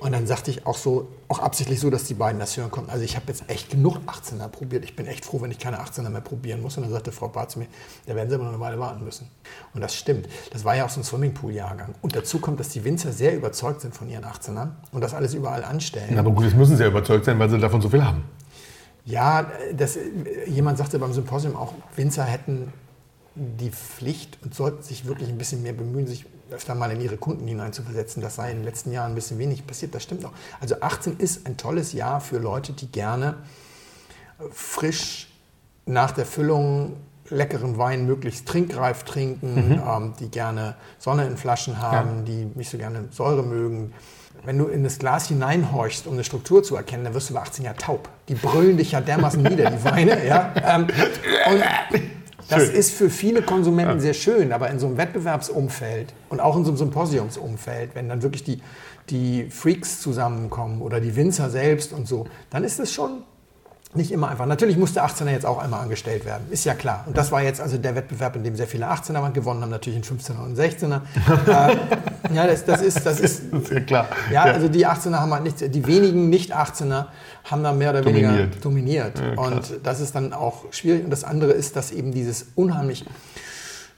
Und 0.03 0.11
dann 0.11 0.27
sagte 0.27 0.51
ich 0.51 0.67
auch 0.67 0.75
so, 0.75 1.07
auch 1.29 1.39
absichtlich 1.39 1.79
so, 1.79 1.89
dass 1.89 2.03
die 2.03 2.13
beiden 2.13 2.37
das 2.37 2.57
hören 2.57 2.69
konnten. 2.69 2.89
Also 2.91 3.05
ich 3.05 3.15
habe 3.15 3.27
jetzt 3.29 3.49
echt 3.49 3.69
genug 3.69 3.99
18er 4.05 4.49
probiert. 4.49 4.83
Ich 4.83 4.97
bin 4.97 5.07
echt 5.07 5.23
froh, 5.23 5.41
wenn 5.41 5.49
ich 5.49 5.59
keine 5.59 5.79
18er 5.81 6.09
mehr 6.09 6.19
probieren 6.19 6.61
muss. 6.61 6.75
Und 6.75 6.83
dann 6.83 6.91
sagte 6.91 7.13
Frau 7.13 7.29
Barth 7.29 7.51
zu 7.51 7.59
mir, 7.59 7.67
da 8.05 8.13
werden 8.13 8.27
sie 8.27 8.35
aber 8.35 8.43
noch 8.43 8.51
eine 8.51 8.59
Weile 8.59 8.77
warten 8.77 9.05
müssen. 9.05 9.29
Und 9.73 9.79
das 9.79 9.95
stimmt. 9.95 10.27
Das 10.51 10.65
war 10.65 10.75
ja 10.75 10.83
auch 10.83 10.89
so 10.89 10.99
ein 10.99 11.05
Swimmingpool-Jahrgang. 11.05 11.95
Und 12.01 12.17
dazu 12.17 12.39
kommt, 12.39 12.59
dass 12.59 12.67
die 12.67 12.83
Winzer 12.83 13.13
sehr 13.13 13.33
überzeugt 13.33 13.79
sind 13.79 13.95
von 13.95 14.09
ihren 14.09 14.25
18ern 14.25 14.71
und 14.91 14.99
das 14.99 15.13
alles 15.13 15.33
überall 15.33 15.63
anstellen. 15.63 16.19
Aber 16.19 16.31
gut, 16.31 16.43
jetzt 16.43 16.57
müssen 16.57 16.75
sie 16.75 16.83
ja 16.83 16.89
überzeugt 16.89 17.23
sein, 17.23 17.39
weil 17.39 17.49
sie 17.49 17.57
davon 17.57 17.79
so 17.79 17.87
viel 17.87 18.03
haben. 18.03 18.25
Ja, 19.05 19.49
das, 19.73 19.97
jemand 20.47 20.79
sagte 20.79 20.99
beim 20.99 21.13
Symposium 21.13 21.55
auch, 21.55 21.73
Winzer 21.95 22.25
hätten 22.25 22.73
die 23.35 23.71
Pflicht 23.71 24.37
und 24.43 24.53
sollten 24.53 24.83
sich 24.83 25.05
wirklich 25.05 25.29
ein 25.29 25.37
bisschen 25.37 25.63
mehr 25.63 25.73
bemühen, 25.73 26.07
sich 26.07 26.25
öfter 26.51 26.75
mal 26.75 26.91
in 26.91 27.01
ihre 27.01 27.17
Kunden 27.17 27.47
hineinzuversetzen. 27.47 28.21
Das 28.21 28.35
sei 28.35 28.51
in 28.51 28.57
den 28.57 28.65
letzten 28.65 28.91
Jahren 28.91 29.11
ein 29.11 29.15
bisschen 29.15 29.39
wenig 29.39 29.65
passiert. 29.65 29.95
Das 29.95 30.03
stimmt 30.03 30.25
auch. 30.25 30.33
Also 30.59 30.75
18 30.79 31.17
ist 31.17 31.47
ein 31.47 31.57
tolles 31.57 31.93
Jahr 31.93 32.21
für 32.21 32.37
Leute, 32.37 32.73
die 32.73 32.87
gerne 32.87 33.35
frisch 34.51 35.29
nach 35.85 36.11
der 36.11 36.25
Füllung 36.25 36.97
leckeren 37.29 37.77
Wein 37.77 38.05
möglichst 38.05 38.47
trinkreif 38.47 39.03
trinken, 39.03 39.81
ähm, 39.87 40.13
die 40.19 40.29
gerne 40.29 40.75
Sonne 40.99 41.25
in 41.25 41.37
Flaschen 41.37 41.81
haben, 41.81 42.25
die 42.25 42.45
nicht 42.55 42.69
so 42.69 42.77
gerne 42.77 43.05
Säure 43.11 43.43
mögen. 43.43 43.93
Wenn 44.45 44.57
du 44.57 44.65
in 44.65 44.83
das 44.83 44.99
Glas 44.99 45.29
hineinhorchst, 45.29 46.05
um 46.05 46.13
eine 46.13 46.23
Struktur 46.23 46.63
zu 46.63 46.75
erkennen, 46.75 47.05
dann 47.05 47.13
wirst 47.13 47.29
du 47.29 47.33
bei 47.33 47.41
18 47.41 47.63
ja 47.63 47.73
taub. 47.73 48.09
Die 48.27 48.35
brüllen 48.35 48.77
dich 48.77 48.91
ja 48.91 48.99
dermaßen 48.99 49.41
nieder, 49.41 49.71
die 49.71 49.83
Weine. 49.85 50.25
Ja? 50.25 50.53
Ähm, 50.55 50.87
und 51.49 51.63
das 52.53 52.67
Schön. 52.67 52.75
ist 52.75 52.91
für 52.91 53.09
viele 53.09 53.41
Konsumenten 53.41 53.99
sehr 53.99 54.13
schön, 54.13 54.51
aber 54.51 54.69
in 54.69 54.79
so 54.79 54.87
einem 54.87 54.97
Wettbewerbsumfeld 54.97 56.13
und 56.29 56.39
auch 56.39 56.55
in 56.55 56.63
so 56.63 56.71
einem 56.71 56.77
Symposiumsumfeld, 56.77 57.95
wenn 57.95 58.09
dann 58.09 58.21
wirklich 58.21 58.43
die, 58.43 58.61
die 59.09 59.47
Freaks 59.49 60.01
zusammenkommen 60.01 60.81
oder 60.81 60.99
die 60.99 61.15
Winzer 61.15 61.49
selbst 61.49 61.93
und 61.93 62.07
so, 62.07 62.27
dann 62.49 62.63
ist 62.63 62.79
es 62.79 62.91
schon 62.93 63.23
nicht 63.95 64.11
immer 64.11 64.29
einfach. 64.29 64.45
Natürlich 64.45 64.77
musste 64.77 65.03
18er 65.03 65.29
jetzt 65.29 65.45
auch 65.45 65.57
einmal 65.57 65.81
angestellt 65.81 66.25
werden, 66.25 66.43
ist 66.49 66.65
ja 66.65 66.73
klar. 66.73 67.03
Und 67.05 67.17
das 67.17 67.31
war 67.31 67.41
jetzt 67.41 67.61
also 67.61 67.77
der 67.77 67.95
Wettbewerb, 67.95 68.35
in 68.35 68.43
dem 68.43 68.55
sehr 68.55 68.67
viele 68.67 68.89
18er 68.89 69.15
waren. 69.15 69.33
Gewonnen 69.33 69.61
haben 69.61 69.69
natürlich 69.69 69.99
ein 69.99 70.03
15er 70.03 70.43
und 70.43 70.57
ein 70.57 70.69
16er. 70.69 71.01
äh, 71.71 72.35
ja, 72.35 72.47
das, 72.47 72.65
das, 72.65 72.81
ist, 72.81 73.05
das 73.05 73.19
ist 73.19 73.43
Das 73.51 73.61
ist 73.63 73.71
ja 73.71 73.79
klar. 73.81 74.07
ja, 74.31 74.43
also 74.43 74.67
die 74.67 74.87
18er 74.87 75.19
haben 75.19 75.33
halt 75.33 75.43
nichts, 75.43 75.63
die 75.65 75.87
wenigen 75.87 76.29
Nicht-18er 76.29 77.07
haben 77.43 77.63
da 77.63 77.73
mehr 77.73 77.91
oder 77.91 78.05
weniger 78.05 78.47
Dominiert. 78.61 79.19
dominiert. 79.19 79.37
und 79.37 79.79
das 79.83 79.99
ist 79.99 80.15
dann 80.15 80.33
auch 80.33 80.65
schwierig. 80.71 81.03
Und 81.03 81.09
das 81.09 81.23
andere 81.23 81.51
ist, 81.51 81.75
dass 81.75 81.91
eben 81.91 82.11
dieses 82.11 82.47
unheimlich 82.55 83.05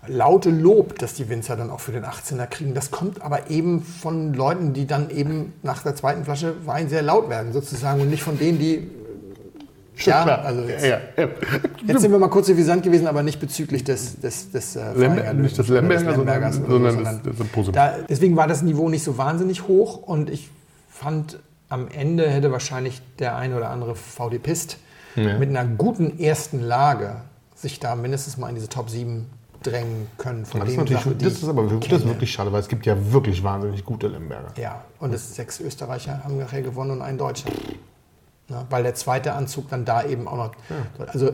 laute 0.07 0.49
Lob, 0.49 0.99
das 0.99 1.13
die 1.13 1.29
Winzer 1.29 1.55
dann 1.55 1.69
auch 1.69 1.79
für 1.79 1.91
den 1.91 2.05
18er 2.05 2.47
kriegen, 2.47 2.73
das 2.73 2.91
kommt 2.91 3.21
aber 3.21 3.49
eben 3.49 3.81
von 3.81 4.33
Leuten, 4.33 4.73
die 4.73 4.87
dann 4.87 5.09
eben 5.09 5.53
nach 5.63 5.83
der 5.83 5.95
zweiten 5.95 6.25
Flasche 6.25 6.65
Wein 6.65 6.89
sehr 6.89 7.01
laut 7.01 7.29
werden, 7.29 7.53
sozusagen, 7.53 8.01
und 8.01 8.09
nicht 8.09 8.23
von 8.23 8.37
denen, 8.37 8.59
die. 8.59 8.89
Schon 9.95 10.11
ja, 10.11 10.23
klar. 10.23 10.45
also 10.45 10.61
jetzt, 10.63 10.85
ja, 10.85 10.99
ja. 11.17 11.27
jetzt 11.87 12.01
sind 12.01 12.11
wir 12.11 12.19
mal 12.19 12.29
kurz 12.29 12.47
suffisant 12.47 12.83
gewesen, 12.83 13.07
aber 13.07 13.23
nicht 13.23 13.39
bezüglich 13.39 13.83
des, 13.83 14.19
des, 14.19 14.51
des 14.51 14.75
äh, 14.75 14.93
Lember- 14.95 15.33
nicht 15.33 15.57
des 15.57 15.67
Lemberger, 15.69 16.11
Lembergers 16.17 16.55
sondern- 16.55 16.81
oder 16.81 16.91
so, 16.91 16.95
sondern 16.97 17.23
des- 17.23 17.37
des 17.65 17.71
da, 17.73 17.95
deswegen 18.09 18.35
war 18.35 18.47
das 18.47 18.61
Niveau 18.61 18.89
nicht 18.89 19.03
so 19.03 19.17
wahnsinnig 19.17 19.67
hoch 19.67 19.97
und 19.97 20.29
ich 20.29 20.49
fand, 20.89 21.39
am 21.69 21.87
Ende 21.87 22.29
hätte 22.29 22.51
wahrscheinlich 22.51 23.01
der 23.19 23.35
ein 23.37 23.53
oder 23.53 23.69
andere 23.69 23.95
VDPist 23.95 24.77
Ja. 25.15 25.37
mit 25.39 25.49
einer 25.49 25.65
guten 25.65 26.19
ersten 26.19 26.61
Lage 26.61 27.15
sich 27.55 27.79
da 27.79 27.95
mindestens 27.95 28.37
mal 28.37 28.49
in 28.49 28.55
diese 28.55 28.67
Top 28.69 28.89
7 28.89 29.27
drängen 29.63 30.07
können. 30.17 30.45
Von 30.45 30.59
Das 30.59 30.69
ist, 30.69 30.77
natürlich, 30.77 31.01
Sachen, 31.03 31.17
die 31.17 31.25
das 31.25 31.33
ist 31.35 31.47
aber 31.47 31.71
wirklich, 31.71 31.89
das 31.89 32.01
ist 32.01 32.07
wirklich 32.07 32.31
schade, 32.31 32.51
weil 32.51 32.59
es 32.59 32.67
gibt 32.67 32.85
ja 32.85 32.95
wirklich 33.13 33.41
wahnsinnig 33.43 33.83
gute 33.83 34.07
Lemberger. 34.07 34.49
Ja, 34.61 34.83
und 34.99 35.13
es 35.13 35.35
sechs 35.35 35.59
Österreicher 35.59 36.23
haben 36.23 36.37
nachher 36.37 36.61
gewonnen 36.61 36.91
und 36.91 37.01
ein 37.01 37.17
Deutscher. 37.17 37.49
Ne, 38.47 38.63
weil 38.69 38.83
der 38.83 38.93
zweite 38.93 39.33
Anzug 39.33 39.69
dann 39.69 39.85
da 39.85 40.03
eben 40.03 40.27
auch 40.27 40.37
noch. 40.37 40.51
Also, 41.07 41.31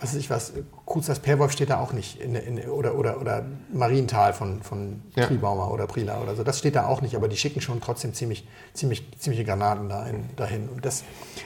was 0.00 0.10
weiß 0.10 0.16
ich 0.16 0.28
was, 0.28 0.52
Kruzas 0.86 1.20
Perwolf 1.20 1.52
steht 1.52 1.70
da 1.70 1.78
auch 1.78 1.92
nicht. 1.92 2.20
In, 2.20 2.34
in, 2.34 2.68
oder, 2.68 2.96
oder, 2.96 3.20
oder 3.20 3.44
Marienthal 3.72 4.32
von, 4.32 4.60
von 4.62 5.00
Ja. 5.14 5.26
Triebaumer 5.26 5.70
oder 5.70 5.86
Prila 5.86 6.20
oder 6.20 6.34
so. 6.34 6.42
Das 6.42 6.58
steht 6.58 6.74
da 6.74 6.86
auch 6.86 7.00
nicht, 7.00 7.14
aber 7.14 7.28
die 7.28 7.36
schicken 7.36 7.60
schon 7.60 7.80
trotzdem 7.80 8.12
ziemlich, 8.12 8.44
ziemlich, 8.74 9.08
ziemliche 9.20 9.44
Granaten 9.44 9.88
dahin, 9.88 10.24
dahin. 10.34 10.68
Und 10.68 10.84
das 10.84 11.04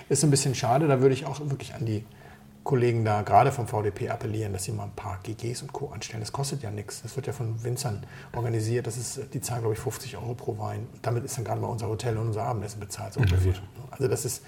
ist 0.09 0.25
ein 0.25 0.31
bisschen 0.31 0.55
schade. 0.55 0.89
Da 0.89 1.03
würde 1.03 1.15
ich 1.15 1.27
auch 1.27 1.41
wirklich 1.41 1.75
an 1.75 1.85
die 1.85 2.07
Kollegen 2.65 3.05
da, 3.05 3.21
gerade 3.23 3.53
vom 3.53 3.67
VDP, 3.67 4.09
appellieren, 4.09 4.55
dass 4.55 4.65
sie 4.65 4.73
mal 4.73 4.85
ein 4.85 4.93
paar 4.97 5.19
GGs 5.25 5.61
und 5.61 5.75
Co. 5.75 5.89
anstellen. 5.91 6.21
Das 6.21 6.33
kostet 6.33 6.63
ja 6.63 6.71
nichts. 6.71 7.03
Das 7.03 7.17
wird 7.17 7.27
ja 7.27 7.35
von 7.35 7.63
Winzern 7.65 8.07
organisiert. 8.35 8.87
Das 8.87 8.97
ist, 8.97 9.21
die 9.35 9.41
zahlen, 9.43 9.61
glaube 9.61 9.75
ich, 9.75 9.81
50 9.81 10.17
Euro 10.17 10.33
pro 10.35 10.57
Wein. 10.59 10.87
Damit 11.03 11.25
ist 11.25 11.37
dann 11.37 11.45
gerade 11.45 11.61
mal 11.61 11.67
unser 11.67 11.89
Hotel 11.89 12.17
und 12.17 12.29
unser 12.29 12.45
Abendessen 12.45 12.81
bezahlt. 12.81 13.13
So 13.15 13.21
ungefähr. 13.21 13.55
Also 13.91 14.09
das 14.09 14.25
ist, 14.25 14.43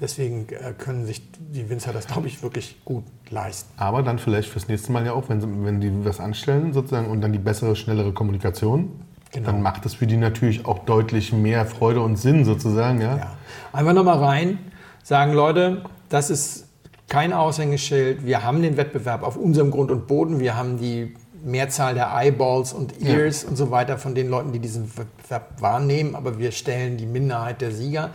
deswegen 0.00 0.46
äh, 0.48 0.72
können 0.76 1.06
sich 1.06 1.22
die 1.38 1.68
Winzer 1.68 1.92
das, 1.92 2.06
glaube 2.06 2.26
ich, 2.28 2.42
wirklich 2.42 2.84
gut 2.84 3.04
leisten. 3.30 3.70
Aber 3.76 4.02
dann 4.02 4.18
vielleicht 4.18 4.48
fürs 4.48 4.68
nächste 4.68 4.92
Mal 4.92 5.04
ja 5.06 5.12
auch, 5.12 5.28
wenn, 5.28 5.40
sie, 5.40 5.48
wenn 5.48 5.80
die 5.80 6.04
was 6.04 6.20
anstellen 6.20 6.72
sozusagen 6.72 7.08
und 7.08 7.20
dann 7.20 7.32
die 7.32 7.38
bessere, 7.38 7.76
schnellere 7.76 8.12
Kommunikation, 8.12 8.90
Genau. 9.34 9.50
dann 9.50 9.62
macht 9.62 9.84
es 9.84 9.94
für 9.94 10.06
die 10.06 10.16
natürlich 10.16 10.64
auch 10.64 10.84
deutlich 10.84 11.32
mehr 11.32 11.66
Freude 11.66 12.00
und 12.00 12.16
Sinn 12.16 12.44
sozusagen. 12.44 13.00
Ja? 13.00 13.16
Ja. 13.16 13.36
Einfach 13.72 13.92
nochmal 13.92 14.18
rein, 14.22 14.58
sagen, 15.02 15.32
Leute, 15.32 15.82
das 16.08 16.30
ist 16.30 16.68
kein 17.08 17.32
Aushängeschild. 17.32 18.24
Wir 18.24 18.44
haben 18.44 18.62
den 18.62 18.76
Wettbewerb 18.76 19.24
auf 19.24 19.36
unserem 19.36 19.72
Grund 19.72 19.90
und 19.90 20.06
Boden. 20.06 20.38
Wir 20.38 20.56
haben 20.56 20.78
die 20.78 21.14
Mehrzahl 21.44 21.94
der 21.94 22.12
Eyeballs 22.14 22.72
und 22.72 23.02
Ears 23.02 23.42
und 23.42 23.56
so 23.56 23.72
weiter 23.72 23.98
von 23.98 24.14
den 24.14 24.28
Leuten, 24.28 24.52
die 24.52 24.60
diesen 24.60 24.96
Wettbewerb 24.96 25.60
wahrnehmen. 25.60 26.14
Aber 26.14 26.38
wir 26.38 26.52
stellen 26.52 26.96
die 26.96 27.06
Minderheit 27.06 27.60
der 27.60 27.72
Sieger. 27.72 28.10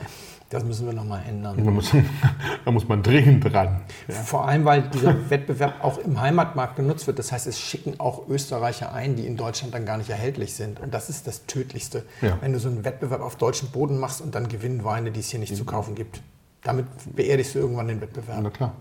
Das 0.50 0.64
müssen 0.64 0.88
wir 0.88 0.94
nochmal 0.94 1.22
ändern. 1.28 1.64
Da, 1.64 1.70
muss, 1.70 1.92
da 2.66 2.72
muss 2.72 2.88
man 2.88 3.04
dringend 3.04 3.46
dran. 3.46 3.82
Vor 4.26 4.48
allem, 4.48 4.66
weil 4.66 4.82
dieser 4.90 5.30
Wettbewerb 5.30 5.84
auch 5.84 6.00
im 6.00 6.20
Heimatmarkt 6.20 6.76
genutzt 6.76 7.06
wird. 7.06 7.20
Das 7.20 7.32
heißt, 7.32 7.46
es 7.46 7.60
schicken 7.60 8.00
auch 8.00 8.28
Österreicher 8.28 8.92
ein, 8.92 9.16
die 9.16 9.28
in 9.28 9.38
Deutschland 9.38 9.76
dann 9.76 9.86
gar 9.86 9.98
nicht 9.98 10.10
erhältlich 10.10 10.56
sind. 10.56 10.80
Und 10.80 10.94
das 10.94 11.10
ist 11.10 11.28
das 11.28 11.46
Tödlichste, 11.46 12.04
Ja. 12.22 12.38
wenn 12.42 12.52
du 12.54 12.60
so 12.60 12.68
einen 12.68 12.84
Wettbewerb 12.84 13.22
auf 13.22 13.36
deutschem 13.36 13.70
Boden 13.70 14.00
machst 14.00 14.22
und 14.22 14.34
dann 14.34 14.48
gewinnen 14.48 14.84
Weine, 14.84 15.12
die 15.12 15.20
es 15.20 15.30
hier 15.30 15.40
nicht 15.40 15.56
zu 15.56 15.66
kaufen 15.66 15.94
gibt. 15.94 16.20
Damit 16.64 16.88
beerdigst 17.16 17.54
du 17.54 17.60
irgendwann 17.60 17.88
den 17.88 18.02
Wettbewerb. 18.02 18.40
Na 18.42 18.50
klar. 18.50 18.74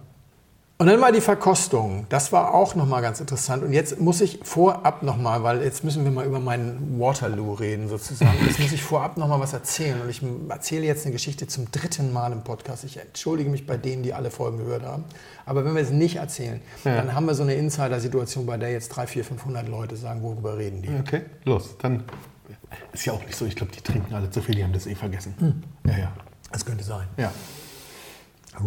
Und 0.80 0.86
dann 0.86 1.00
mal 1.00 1.10
die 1.10 1.20
Verkostung. 1.20 2.06
Das 2.08 2.30
war 2.30 2.54
auch 2.54 2.76
nochmal 2.76 3.02
ganz 3.02 3.18
interessant. 3.18 3.64
Und 3.64 3.72
jetzt 3.72 3.98
muss 3.98 4.20
ich 4.20 4.38
vorab 4.44 5.02
nochmal, 5.02 5.42
weil 5.42 5.60
jetzt 5.64 5.82
müssen 5.82 6.04
wir 6.04 6.12
mal 6.12 6.24
über 6.24 6.38
meinen 6.38 7.00
Waterloo 7.00 7.54
reden 7.54 7.88
sozusagen. 7.88 8.38
Jetzt 8.46 8.60
muss 8.60 8.70
ich 8.70 8.80
vorab 8.80 9.16
nochmal 9.16 9.40
was 9.40 9.52
erzählen. 9.52 10.00
Und 10.00 10.08
ich 10.08 10.22
erzähle 10.48 10.86
jetzt 10.86 11.04
eine 11.04 11.12
Geschichte 11.12 11.48
zum 11.48 11.68
dritten 11.72 12.12
Mal 12.12 12.30
im 12.30 12.44
Podcast. 12.44 12.84
Ich 12.84 12.96
entschuldige 12.96 13.50
mich 13.50 13.66
bei 13.66 13.76
denen, 13.76 14.04
die 14.04 14.14
alle 14.14 14.30
Folgen 14.30 14.58
gehört 14.58 14.84
haben. 14.84 15.04
Aber 15.46 15.64
wenn 15.64 15.74
wir 15.74 15.82
es 15.82 15.90
nicht 15.90 16.14
erzählen, 16.14 16.60
dann 16.84 17.12
haben 17.12 17.26
wir 17.26 17.34
so 17.34 17.42
eine 17.42 17.54
Insider-Situation, 17.54 18.46
bei 18.46 18.56
der 18.56 18.70
jetzt 18.70 18.90
300, 18.90 19.10
400, 19.10 19.28
500 19.42 19.68
Leute 19.68 19.96
sagen, 19.96 20.22
worüber 20.22 20.58
reden 20.58 20.82
die. 20.82 20.90
Okay, 21.00 21.22
los. 21.44 21.74
Dann 21.82 22.04
ist 22.92 23.04
ja 23.04 23.14
auch 23.14 23.24
nicht 23.26 23.34
so. 23.36 23.46
Ich 23.46 23.56
glaube, 23.56 23.72
die 23.72 23.80
trinken 23.80 24.14
alle 24.14 24.30
zu 24.30 24.40
viel, 24.42 24.54
die 24.54 24.62
haben 24.62 24.72
das 24.72 24.86
eh 24.86 24.94
vergessen. 24.94 25.64
Ja, 25.84 25.98
ja. 25.98 26.12
Das 26.52 26.64
könnte 26.64 26.84
sein. 26.84 27.08
Ja. 27.16 27.32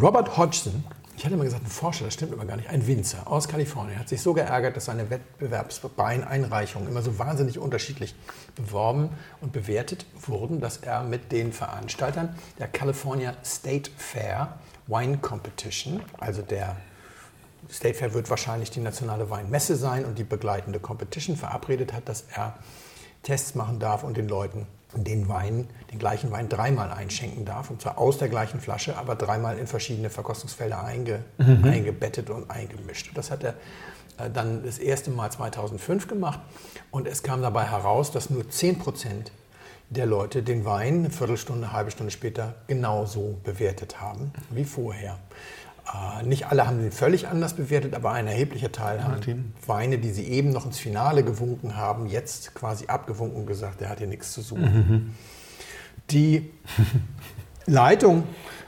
Robert 0.01 0.37
Hodgson, 0.37 0.83
ich 1.21 1.25
hatte 1.25 1.35
immer 1.35 1.43
gesagt, 1.43 1.63
ein 1.63 1.69
Forscher, 1.69 2.05
das 2.05 2.15
stimmt 2.15 2.33
aber 2.33 2.45
gar 2.45 2.57
nicht, 2.57 2.71
ein 2.71 2.87
Winzer 2.87 3.27
aus 3.27 3.47
Kalifornien 3.47 3.99
hat 3.99 4.09
sich 4.09 4.23
so 4.23 4.33
geärgert, 4.33 4.75
dass 4.75 4.85
seine 4.85 5.11
Wettbewerbseinreichungen 5.11 6.89
immer 6.89 7.03
so 7.03 7.19
wahnsinnig 7.19 7.59
unterschiedlich 7.59 8.15
beworben 8.55 9.11
und 9.39 9.53
bewertet 9.53 10.07
wurden, 10.19 10.61
dass 10.61 10.77
er 10.77 11.03
mit 11.03 11.31
den 11.31 11.53
Veranstaltern 11.53 12.35
der 12.57 12.69
California 12.69 13.35
State 13.45 13.91
Fair 13.97 14.57
Wine 14.87 15.19
Competition, 15.19 16.01
also 16.17 16.41
der 16.41 16.75
State 17.69 17.93
Fair 17.93 18.15
wird 18.15 18.31
wahrscheinlich 18.31 18.71
die 18.71 18.79
nationale 18.79 19.29
Weinmesse 19.29 19.75
sein 19.75 20.05
und 20.05 20.17
die 20.17 20.23
begleitende 20.23 20.79
Competition 20.79 21.37
verabredet 21.37 21.93
hat, 21.93 22.09
dass 22.09 22.23
er 22.33 22.57
Tests 23.21 23.53
machen 23.53 23.77
darf 23.77 24.03
und 24.03 24.17
den 24.17 24.27
Leuten 24.27 24.65
den 24.95 25.29
Wein, 25.29 25.67
den 25.91 25.99
gleichen 25.99 26.31
Wein 26.31 26.49
dreimal 26.49 26.91
einschenken 26.91 27.45
darf. 27.45 27.69
Und 27.69 27.81
zwar 27.81 27.97
aus 27.97 28.17
der 28.17 28.29
gleichen 28.29 28.59
Flasche, 28.59 28.97
aber 28.97 29.15
dreimal 29.15 29.57
in 29.57 29.67
verschiedene 29.67 30.09
Verkostungsfelder 30.09 30.83
einge, 30.83 31.23
mhm. 31.37 31.63
eingebettet 31.63 32.29
und 32.29 32.49
eingemischt. 32.49 33.09
Und 33.09 33.17
das 33.17 33.31
hat 33.31 33.43
er 33.43 33.55
äh, 34.17 34.29
dann 34.29 34.63
das 34.63 34.79
erste 34.79 35.11
Mal 35.11 35.31
2005 35.31 36.07
gemacht. 36.07 36.39
Und 36.91 37.07
es 37.07 37.23
kam 37.23 37.41
dabei 37.41 37.65
heraus, 37.65 38.11
dass 38.11 38.29
nur 38.29 38.49
10 38.49 38.79
Prozent 38.79 39.31
der 39.89 40.05
Leute 40.05 40.41
den 40.41 40.63
Wein 40.63 40.99
eine 40.99 41.09
Viertelstunde, 41.09 41.67
eine 41.67 41.73
halbe 41.73 41.91
Stunde 41.91 42.11
später 42.11 42.55
genauso 42.67 43.37
bewertet 43.43 43.99
haben 43.99 44.31
wie 44.49 44.63
vorher. 44.63 45.19
Äh, 45.87 46.23
nicht 46.23 46.47
alle 46.47 46.67
haben 46.67 46.79
den 46.79 46.91
völlig 46.91 47.27
anders 47.27 47.55
bewertet, 47.55 47.95
aber 47.95 48.11
ein 48.11 48.27
erheblicher 48.27 48.71
Teil 48.71 49.03
haben 49.03 49.53
Weine, 49.65 49.97
die 49.97 50.11
sie 50.11 50.27
eben 50.27 50.51
noch 50.51 50.65
ins 50.65 50.79
Finale 50.79 51.23
gewunken 51.23 51.75
haben, 51.75 52.05
jetzt 52.05 52.53
quasi 52.53 52.87
abgewunken 52.87 53.41
und 53.41 53.45
gesagt, 53.47 53.81
der 53.81 53.89
hat 53.89 53.97
hier 53.97 54.07
nichts 54.07 54.31
zu 54.31 54.41
suchen. 54.41 54.63
Mhm. 54.63 55.15
Die 56.11 56.51
Leitung 57.65 58.23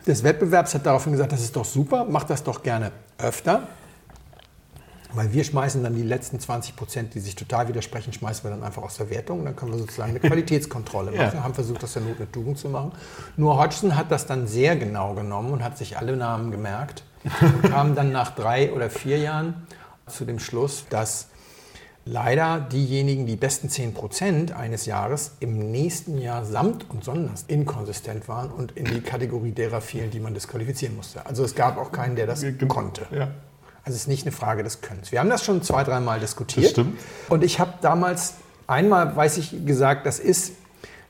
des 0.07 0.23
Wettbewerbs 0.23 0.73
hat 0.73 0.85
daraufhin 0.85 1.13
gesagt, 1.13 1.31
das 1.31 1.41
ist 1.41 1.55
doch 1.55 1.65
super, 1.65 2.05
macht 2.05 2.29
das 2.29 2.43
doch 2.43 2.63
gerne 2.63 2.91
öfter. 3.17 3.67
Weil 5.13 5.31
wir 5.31 5.43
schmeißen 5.43 5.83
dann 5.83 5.95
die 5.95 6.03
letzten 6.03 6.39
20 6.39 6.75
Prozent, 6.75 7.13
die 7.13 7.19
sich 7.19 7.35
total 7.35 7.67
widersprechen, 7.67 8.13
schmeißen 8.13 8.43
wir 8.43 8.51
dann 8.51 8.63
einfach 8.63 8.81
aus 8.81 8.97
der 8.97 9.09
Wertung. 9.09 9.39
Und 9.39 9.45
dann 9.45 9.55
können 9.55 9.71
wir 9.71 9.79
sozusagen 9.79 10.11
eine 10.11 10.19
Qualitätskontrolle 10.27 11.11
machen. 11.11 11.21
Ja. 11.21 11.33
Wir 11.33 11.43
haben 11.43 11.53
versucht, 11.53 11.83
das 11.83 11.93
der 11.93 12.01
Not 12.01 12.19
mit 12.19 12.33
Tugend 12.33 12.57
zu 12.57 12.69
machen. 12.69 12.91
Nur 13.37 13.57
Hodgson 13.57 13.95
hat 13.95 14.11
das 14.11 14.25
dann 14.25 14.47
sehr 14.47 14.75
genau 14.75 15.13
genommen 15.13 15.51
und 15.51 15.63
hat 15.63 15.77
sich 15.77 15.97
alle 15.97 16.17
Namen 16.17 16.51
gemerkt. 16.51 17.03
Und 17.41 17.63
kam 17.69 17.95
dann 17.95 18.11
nach 18.11 18.35
drei 18.35 18.73
oder 18.73 18.89
vier 18.89 19.17
Jahren 19.17 19.67
zu 20.07 20.25
dem 20.25 20.39
Schluss, 20.39 20.85
dass 20.89 21.27
leider 22.05 22.59
diejenigen, 22.59 23.25
die 23.25 23.35
besten 23.35 23.69
10 23.69 23.93
Prozent 23.93 24.51
eines 24.51 24.85
Jahres 24.85 25.37
im 25.39 25.71
nächsten 25.71 26.17
Jahr 26.17 26.43
samt 26.43 26.89
und 26.89 27.03
sonders 27.03 27.45
inkonsistent 27.47 28.27
waren 28.27 28.51
und 28.51 28.73
in 28.73 28.85
die 28.85 29.01
Kategorie 29.01 29.51
derer 29.51 29.81
fielen, 29.81 30.11
die 30.11 30.19
man 30.19 30.33
disqualifizieren 30.33 30.95
musste. 30.95 31.25
Also 31.25 31.43
es 31.43 31.55
gab 31.55 31.77
auch 31.77 31.91
keinen, 31.91 32.15
der 32.15 32.27
das 32.27 32.45
konnte. 32.67 33.05
Ja. 33.11 33.29
Also 33.85 33.95
es 33.95 34.03
ist 34.03 34.07
nicht 34.07 34.25
eine 34.25 34.31
Frage 34.31 34.63
des 34.63 34.81
Könnens. 34.81 35.11
Wir 35.11 35.19
haben 35.19 35.29
das 35.29 35.43
schon 35.43 35.61
zwei, 35.61 35.83
dreimal 35.83 36.19
diskutiert. 36.19 36.65
Das 36.65 36.71
stimmt. 36.71 36.99
Und 37.29 37.43
ich 37.43 37.59
habe 37.59 37.73
damals 37.81 38.35
einmal, 38.65 39.15
weiß 39.15 39.37
ich, 39.37 39.65
gesagt, 39.65 40.05
das 40.05 40.19
ist 40.19 40.53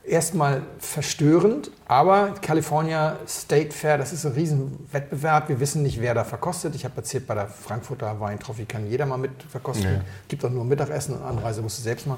erstmal 0.06 0.62
verstörend, 0.80 1.72
aber 1.88 2.34
California 2.42 3.18
State 3.28 3.72
Fair, 3.72 3.98
das 3.98 4.12
ist 4.12 4.26
ein 4.26 4.34
Riesenwettbewerb. 4.34 5.50
Wir 5.50 5.60
wissen 5.60 5.82
nicht, 5.82 6.02
wer 6.02 6.13
da 6.13 6.24
verkostet. 6.24 6.76
Ich 6.76 6.84
habe 6.84 6.98
erzählt, 6.98 7.26
bei 7.26 7.36
der 7.36 7.48
Frankfurter 7.48 8.20
Weintrophy 8.20 8.66
kann 8.66 8.88
jeder 8.88 9.06
mal 9.06 9.18
mit 9.18 9.32
verkosten. 9.50 9.92
Nee. 9.92 10.02
Gibt 10.28 10.44
auch 10.44 10.50
nur 10.50 10.66
Mittagessen 10.66 11.16
und 11.16 11.24
Anreise 11.24 11.62
musst 11.62 11.80
du 11.80 11.84
selbst 11.84 12.06
mal. 12.08 12.18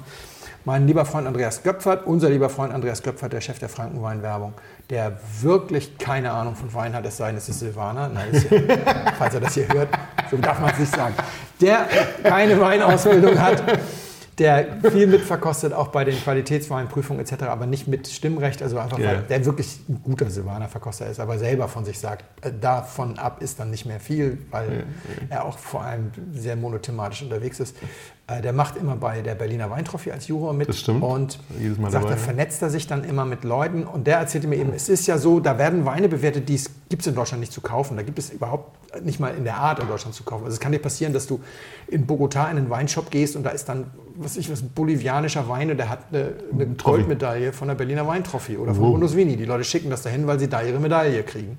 Mein 0.68 0.88
lieber 0.88 1.06
Freund 1.06 1.28
Andreas 1.28 1.62
Göpfert, 1.62 2.08
unser 2.08 2.30
lieber 2.30 2.50
Freund 2.50 2.74
Andreas 2.74 3.04
Göpfert, 3.04 3.34
der 3.34 3.42
Chef 3.42 3.60
der 3.60 3.70
Frankenweinwerbung, 3.70 4.54
der 4.90 5.20
wirklich 5.42 6.00
keine 6.00 6.32
Ahnung 6.32 6.56
von 6.56 6.74
Wein 6.74 6.96
hat, 6.96 7.06
es 7.06 7.18
sei 7.18 7.28
denn, 7.28 7.38
es 7.38 7.48
ist 7.48 7.60
Silvaner, 7.60 8.10
Nein, 8.10 8.32
ist 8.32 8.50
ja, 8.50 8.60
falls 9.20 9.36
er 9.36 9.42
das 9.42 9.54
hier 9.54 9.68
hört, 9.68 9.90
so 10.32 10.38
darf 10.38 10.60
man 10.60 10.72
es 10.72 10.80
nicht 10.80 10.96
sagen, 10.96 11.14
der 11.62 11.88
keine 12.24 12.60
Weinausbildung 12.60 13.40
hat, 13.40 13.62
der 14.38 14.82
viel 14.92 15.08
mitverkostet, 15.08 15.72
auch 15.72 15.88
bei 15.88 16.04
den 16.04 16.16
Qualitätsweinprüfungen 16.16 17.22
etc., 17.22 17.44
aber 17.44 17.66
nicht 17.66 17.88
mit 17.88 18.08
Stimmrecht, 18.08 18.62
also 18.62 18.78
einfach, 18.78 19.00
yeah. 19.00 19.14
weil 19.14 19.22
der 19.24 19.46
wirklich 19.46 19.80
ein 19.88 20.02
guter 20.04 20.30
Silvaner-Verkoster 20.30 21.08
ist, 21.08 21.20
aber 21.20 21.38
selber 21.38 21.68
von 21.68 21.86
sich 21.86 22.00
sagt, 22.00 22.26
äh, 22.46 22.52
davon 22.60 23.18
ab 23.18 23.42
ist 23.42 23.60
dann 23.60 23.72
nicht 23.72 23.86
mehr 23.86 24.00
viel, 24.00 24.40
weil 24.52 24.70
yeah. 24.70 24.84
er 25.30 25.46
auch 25.46 25.58
vor 25.58 25.84
allem 25.84 26.12
sehr 26.34 26.56
monothematisch 26.56 27.22
unterwegs 27.22 27.60
ist. 27.60 27.78
Äh, 28.28 28.42
der 28.42 28.54
macht 28.54 28.76
immer 28.76 28.96
bei 28.96 29.22
der 29.22 29.36
Berliner 29.36 29.70
Weintrophy 29.70 30.12
als 30.12 30.28
Juror 30.28 30.54
mit 30.54 30.68
das 30.68 30.80
stimmt. 30.80 31.04
und 31.04 31.40
Jedes 31.60 31.78
Mal 31.78 31.92
sagt, 31.92 32.06
dabei, 32.06 32.16
da 32.16 32.22
vernetzt 32.22 32.62
er 32.62 32.72
sich 32.72 32.88
dann 32.88 33.04
immer 33.04 33.24
mit 33.24 33.44
Leuten 33.44 33.84
und 33.84 34.08
der 34.08 34.18
erzählte 34.18 34.48
mir 34.48 34.56
eben, 34.58 34.74
es 34.74 34.90
ist 34.90 35.06
ja 35.06 35.18
so, 35.18 35.40
da 35.40 35.58
werden 35.60 35.86
Weine 35.86 36.10
bewertet, 36.10 36.50
die 36.50 36.60
gibt 36.90 37.02
es 37.04 37.08
in 37.08 37.16
Deutschland 37.16 37.40
nicht 37.42 37.54
zu 37.54 37.62
kaufen. 37.62 37.98
Da 37.98 38.04
gibt 38.04 38.18
es 38.18 38.32
überhaupt 38.32 39.04
nicht 39.04 39.20
mal 39.20 39.30
in 39.36 39.44
der 39.44 39.58
Art 39.58 39.80
in 39.80 39.88
Deutschland 39.88 40.16
zu 40.16 40.24
kaufen. 40.24 40.44
Also 40.46 40.56
es 40.56 40.60
kann 40.60 40.72
dir 40.72 40.80
passieren, 40.80 41.14
dass 41.14 41.28
du 41.28 41.40
in 41.88 42.08
Bogotá 42.08 42.50
in 42.50 42.58
einen 42.58 42.70
Weinshop 42.70 43.12
gehst 43.12 43.36
und 43.36 43.44
da 43.44 43.52
ist 43.52 43.70
dann, 43.70 43.92
was 44.18 44.38
ich 44.38 44.52
was, 44.52 44.62
bolivianischer 44.62 45.48
Wein 45.48 45.72
und 45.72 45.78
der 45.78 45.90
hat 45.90 46.00
eine, 46.12 46.34
eine 46.52 46.68
Goldmedaille 46.68 47.54
von 47.54 47.68
der 47.68 47.76
Berliner 47.76 48.08
Weintrophy 48.08 48.58
oder 48.58 48.74
von. 48.74 49.16
Vini. 49.16 49.38
Die 49.38 49.46
Leute 49.46 49.64
schicken 49.64 49.90
das 49.90 50.02
dahin, 50.02 50.28
weil 50.28 50.40
sie 50.40 50.48
da 50.48 50.62
ihre 50.62 50.80
Medaille 50.80 51.24
kriegen. 51.24 51.58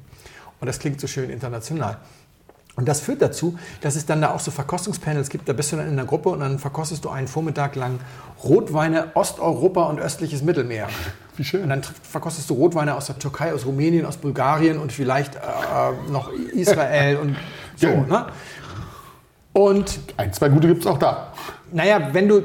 Und 0.60 0.66
das 0.66 0.78
klingt 0.78 1.00
so 1.00 1.06
schön 1.06 1.30
international. 1.30 1.98
Und 2.76 2.86
das 2.86 3.00
führt 3.00 3.22
dazu, 3.22 3.58
dass 3.80 3.96
es 3.96 4.04
dann 4.04 4.20
da 4.20 4.34
auch 4.34 4.40
so 4.40 4.50
Verkostungspanels 4.50 5.30
gibt. 5.30 5.48
Da 5.48 5.54
bist 5.54 5.72
du 5.72 5.76
dann 5.76 5.86
in 5.86 5.92
einer 5.92 6.04
Gruppe 6.04 6.28
und 6.28 6.40
dann 6.40 6.58
verkostest 6.58 7.06
du 7.06 7.08
einen 7.08 7.26
Vormittag 7.26 7.74
lang 7.74 7.98
Rotweine 8.44 9.12
Osteuropa 9.14 9.84
und 9.84 9.98
östliches 9.98 10.42
Mittelmeer. 10.42 10.88
Wie 11.36 11.44
schön. 11.44 11.62
Und 11.62 11.70
dann 11.70 11.82
verkostest 11.82 12.50
du 12.50 12.54
Rotweine 12.54 12.94
aus 12.94 13.06
der 13.06 13.18
Türkei, 13.18 13.52
aus 13.54 13.64
Rumänien, 13.64 14.04
aus 14.04 14.18
Bulgarien 14.18 14.78
und 14.78 14.92
vielleicht 14.92 15.36
äh, 15.36 15.38
noch 16.10 16.30
Israel 16.52 17.16
und 17.16 17.36
so. 17.76 17.88
Ja. 17.88 18.00
Ne? 18.02 18.26
Und 19.54 19.98
ein, 20.18 20.34
zwei 20.34 20.50
gute 20.50 20.68
gibt 20.68 20.82
es 20.82 20.86
auch 20.86 20.98
da. 20.98 21.32
Naja, 21.72 22.10
wenn 22.12 22.28
du 22.28 22.42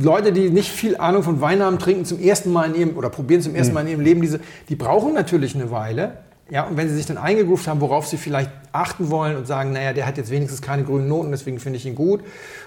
Leute, 0.00 0.32
die 0.32 0.50
nicht 0.50 0.70
viel 0.70 0.96
Ahnung 0.96 1.22
von 1.22 1.40
Wein 1.40 1.62
haben, 1.62 1.78
trinken 1.78 2.04
zum 2.04 2.18
ersten 2.18 2.52
Mal 2.52 2.70
in 2.70 2.74
ihrem 2.74 2.96
oder 2.96 3.10
probieren 3.10 3.42
zum 3.42 3.54
ersten 3.54 3.70
hm. 3.70 3.74
Mal 3.74 3.80
in 3.82 3.88
ihrem 3.88 4.00
Leben 4.00 4.20
diese, 4.22 4.40
die 4.68 4.76
brauchen 4.76 5.12
natürlich 5.12 5.54
eine 5.54 5.70
Weile, 5.70 6.18
ja, 6.48 6.64
und 6.64 6.76
wenn 6.76 6.88
Sie 6.88 6.94
sich 6.94 7.06
dann 7.06 7.18
eingegroovt 7.18 7.66
haben, 7.66 7.80
worauf 7.80 8.06
Sie 8.06 8.16
vielleicht 8.16 8.50
achten 8.70 9.10
wollen 9.10 9.36
und 9.36 9.46
sagen, 9.46 9.72
naja, 9.72 9.92
der 9.92 10.06
hat 10.06 10.16
jetzt 10.16 10.30
wenigstens 10.30 10.62
keine 10.62 10.84
grünen 10.84 11.08
Noten, 11.08 11.32
deswegen 11.32 11.58
finde 11.58 11.78
ich 11.78 11.86
ihn 11.86 11.96
gut. 11.96 12.20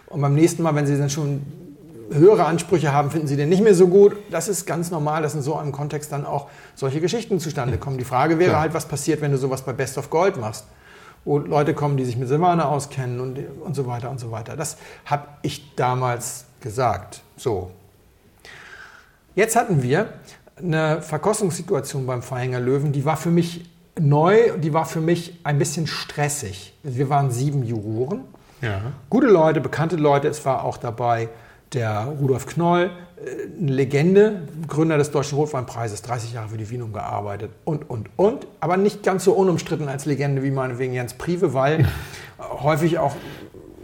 Und 0.08 0.20
beim 0.20 0.34
nächsten 0.34 0.64
Mal, 0.64 0.76
wenn 0.76 0.86
Sie 0.86 0.98
dann 0.98 1.10
schon 1.10 1.42
höhere 2.12 2.44
Ansprüche 2.44 2.92
haben, 2.92 3.10
finden 3.10 3.28
Sie 3.28 3.38
den 3.38 3.48
nicht 3.48 3.64
mehr 3.64 3.76
so 3.76 3.88
gut. 3.88 4.18
Das 4.32 4.50
ist 4.50 4.66
ganz 4.66 4.92
normal, 4.92 5.22
dass 5.22 5.34
in 5.34 5.42
so 5.42 5.56
einem 5.56 5.72
Kontext 5.72 6.12
dann 6.12 6.26
auch 6.26 6.50
solche 6.76 7.00
Geschichten 7.00 7.40
zustande 7.40 7.78
kommen. 7.78 7.98
Die 7.98 8.04
Frage 8.04 8.38
wäre 8.38 8.50
Klar. 8.50 8.62
halt, 8.62 8.74
was 8.74 8.86
passiert, 8.86 9.22
wenn 9.22 9.32
du 9.32 9.38
sowas 9.38 9.62
bei 9.62 9.72
Best 9.72 9.98
of 9.98 10.10
Gold 10.10 10.38
machst? 10.38 10.66
Wo 11.26 11.38
Leute 11.38 11.74
kommen, 11.74 11.98
die 11.98 12.06
sich 12.06 12.18
mit 12.18 12.28
Silvaner 12.28 12.70
auskennen 12.70 13.20
und, 13.20 13.40
und 13.64 13.76
so 13.76 13.86
weiter 13.88 14.10
und 14.10 14.20
so 14.20 14.32
weiter. 14.32 14.56
Das 14.56 14.78
habe 15.06 15.28
ich 15.42 15.76
damals 15.76 16.46
gesagt. 16.62 17.22
So. 17.38 17.72
Jetzt 19.36 19.56
hatten 19.56 19.84
wir 19.84 20.14
eine 20.58 21.02
Verkostungssituation 21.02 22.06
beim 22.06 22.22
Verhänger 22.22 22.60
Löwen, 22.60 22.92
die 22.92 23.06
war 23.06 23.18
für 23.18 23.32
mich 23.32 23.70
neu 24.00 24.54
und 24.54 24.62
die 24.62 24.74
war 24.74 24.86
für 24.86 25.02
mich 25.02 25.40
ein 25.44 25.58
bisschen 25.58 25.88
stressig. 25.88 26.74
Wir 26.84 27.10
waren 27.10 27.32
sieben 27.32 27.64
Juroren. 27.64 28.24
Ja. 28.62 28.82
Gute 29.10 29.28
Leute, 29.28 29.62
bekannte 29.62 29.96
Leute. 29.96 30.28
Es 30.28 30.46
war 30.46 30.64
auch 30.64 30.78
dabei 30.78 31.30
der 31.74 32.06
Rudolf 32.20 32.46
Knoll, 32.48 32.92
eine 33.60 33.72
Legende, 33.72 34.48
Gründer 34.68 34.98
des 34.98 35.12
Deutschen 35.12 35.38
Rotweinpreises, 35.38 36.02
30 36.02 36.34
Jahre 36.34 36.50
für 36.50 36.58
die 36.58 36.70
Wienung 36.70 36.94
gearbeitet 36.94 37.52
und, 37.66 37.90
und, 37.90 38.10
und. 38.16 38.48
Aber 38.60 38.78
nicht 38.78 39.04
ganz 39.04 39.24
so 39.24 39.34
unumstritten 39.34 39.88
als 39.88 40.06
Legende 40.06 40.44
wie 40.44 40.52
meinetwegen 40.52 40.94
Jens 40.94 41.14
Prive, 41.14 41.54
weil 41.54 41.88
häufig 42.40 42.98
auch 43.00 43.16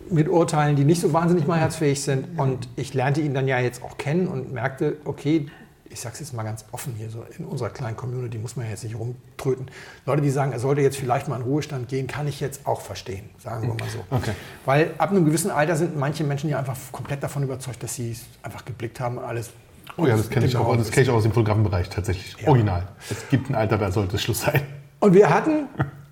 mit 0.10 0.30
Urteilen, 0.30 0.76
die 0.76 0.86
nicht 0.86 1.02
so 1.02 1.14
wahnsinnig 1.14 1.48
mehrheitsfähig 1.48 2.02
sind. 2.02 2.40
Und 2.40 2.70
ich 2.76 2.94
lernte 2.94 3.22
ihn 3.22 3.34
dann 3.34 3.48
ja 3.48 3.60
jetzt 3.60 3.84
auch 3.84 3.98
kennen 3.98 4.28
und 4.28 4.54
merkte, 4.54 4.98
okay, 5.06 5.48
ich 5.90 6.00
sage 6.00 6.14
es 6.14 6.20
jetzt 6.20 6.34
mal 6.34 6.44
ganz 6.44 6.66
offen 6.72 6.94
hier, 6.98 7.10
so 7.10 7.24
in 7.38 7.46
unserer 7.46 7.70
kleinen 7.70 7.96
Community 7.96 8.38
muss 8.38 8.56
man 8.56 8.70
jetzt 8.70 8.84
nicht 8.84 8.98
rumtröten. 8.98 9.70
Leute, 10.06 10.22
die 10.22 10.30
sagen, 10.30 10.52
er 10.52 10.60
sollte 10.60 10.82
jetzt 10.82 10.98
vielleicht 10.98 11.28
mal 11.28 11.38
in 11.38 11.44
Ruhestand 11.44 11.88
gehen, 11.88 12.08
kann 12.08 12.28
ich 12.28 12.40
jetzt 12.40 12.66
auch 12.66 12.82
verstehen, 12.82 13.30
sagen 13.38 13.68
wir 13.68 13.74
mal 13.76 13.90
so. 13.90 14.00
Okay. 14.10 14.32
Weil 14.66 14.94
ab 14.98 15.12
einem 15.12 15.26
gewissen 15.26 15.52
Alter 15.52 15.76
sind 15.76 15.98
manche 15.98 16.24
Menschen 16.24 16.50
ja 16.50 16.60
einfach 16.60 16.76
komplett 16.92 17.24
davon 17.24 17.44
überzeugt, 17.44 17.84
dass 17.84 17.96
sie 17.96 18.12
es 18.12 18.26
einfach 18.42 18.66
geblickt 18.66 19.00
haben, 19.00 19.20
alles. 19.20 19.52
Oh 19.98 20.06
ja, 20.06 20.18
das 20.18 20.30
kenne 20.30 20.46
ich, 20.46 20.58
auch, 20.58 20.76
kenn 20.92 21.04
ich 21.04 21.10
auch 21.10 21.16
aus 21.16 21.24
dem 21.24 21.32
Fotografenbereich 21.32 21.90
tatsächlich. 21.90 22.36
Ja. 22.42 22.50
Original. 22.50 22.88
Es 23.10 23.30
gibt 23.30 23.50
ein 23.50 23.56
Alter, 23.56 23.78
da 23.78 23.92
sollte 23.92 24.16
es 24.16 24.24
Schluss 24.24 24.42
sein. 24.42 24.62
Und 25.00 25.14
wir 25.14 25.30
hatten 25.30 25.68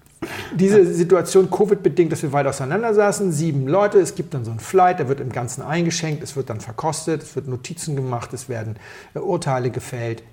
diese 0.56 0.86
Situation 0.94 1.50
Covid-bedingt, 1.50 2.12
dass 2.12 2.24
wir 2.24 2.32
weit 2.34 2.48
auseinander 2.48 2.94
saßen, 2.94 3.32
sieben 3.32 3.68
Leute, 3.68 4.00
es 4.00 4.16
gibt 4.16 4.34
dann 4.34 4.46
so 4.46 4.52
einen 4.52 4.60
Flight, 4.60 5.00
der 5.00 5.08
wird 5.10 5.20
im 5.20 5.32
Ganzen 5.32 5.62
eingeschenkt, 5.62 6.24
es 6.24 6.36
wird 6.36 6.50
dann 6.50 6.62
verkostet, 6.62 7.24
es 7.24 7.36
wird 7.36 7.48
Notizen 7.48 7.96
gemacht, 7.96 8.34
es 8.34 8.50
werden 8.50 8.78
äh, 9.14 9.20
Urteile 9.20 9.70
gefällt. 9.70 10.24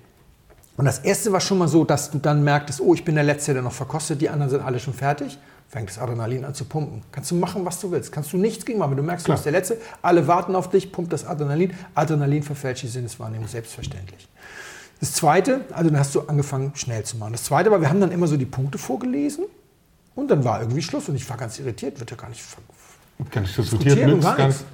Und 0.77 0.85
das 0.85 0.99
erste 0.99 1.31
war 1.31 1.41
schon 1.41 1.57
mal 1.57 1.67
so, 1.67 1.83
dass 1.83 2.11
du 2.11 2.17
dann 2.17 2.43
merktest, 2.43 2.81
oh, 2.81 2.93
ich 2.93 3.03
bin 3.03 3.15
der 3.15 3.23
Letzte, 3.23 3.53
der 3.53 3.61
noch 3.61 3.73
verkostet, 3.73 4.21
die 4.21 4.29
anderen 4.29 4.49
sind 4.49 4.61
alle 4.61 4.79
schon 4.79 4.93
fertig. 4.93 5.37
Fängt 5.67 5.89
das 5.89 5.99
Adrenalin 5.99 6.43
an 6.43 6.53
zu 6.53 6.65
pumpen. 6.65 7.01
Kannst 7.11 7.31
du 7.31 7.35
machen, 7.35 7.63
was 7.63 7.79
du 7.79 7.91
willst. 7.91 8.11
Kannst 8.11 8.33
du 8.33 8.37
nichts 8.37 8.65
gegen 8.65 8.79
machen. 8.79 8.97
Du 8.97 9.03
merkst, 9.03 9.25
Klar. 9.25 9.35
du 9.35 9.39
bist 9.39 9.45
der 9.45 9.53
Letzte, 9.53 9.77
alle 10.01 10.27
warten 10.27 10.55
auf 10.55 10.69
dich, 10.69 10.91
pumpt 10.91 11.13
das 11.13 11.25
Adrenalin. 11.25 11.73
Adrenalin 11.95 12.43
verfälscht 12.43 12.83
die 12.83 12.87
Sinneswahrnehmung, 12.87 13.47
selbstverständlich. 13.47 14.27
Das 14.99 15.13
zweite, 15.13 15.61
also 15.71 15.89
dann 15.89 15.99
hast 15.99 16.13
du 16.13 16.21
angefangen, 16.21 16.73
schnell 16.75 17.03
zu 17.03 17.17
machen. 17.17 17.31
Das 17.31 17.45
zweite 17.45 17.71
war, 17.71 17.79
wir 17.79 17.89
haben 17.89 18.01
dann 18.01 18.11
immer 18.11 18.27
so 18.27 18.37
die 18.37 18.45
Punkte 18.45 18.77
vorgelesen 18.77 19.45
Und 20.15 20.29
dann 20.29 20.43
war 20.43 20.61
irgendwie 20.61 20.81
Schluss 20.81 21.07
und 21.09 21.15
ich 21.15 21.29
war 21.29 21.37
ganz 21.37 21.57
irritiert, 21.59 21.99
wird 21.99 22.11
ja 22.11 22.17
gar 22.17 22.29
nicht 22.29 22.43
Gar 23.29 23.41
nicht 23.41 23.57
diskutiert, 23.57 23.97
diskutiert 23.97 24.13
und 24.13 24.21
gar 24.21 24.47
nichts. 24.47 24.65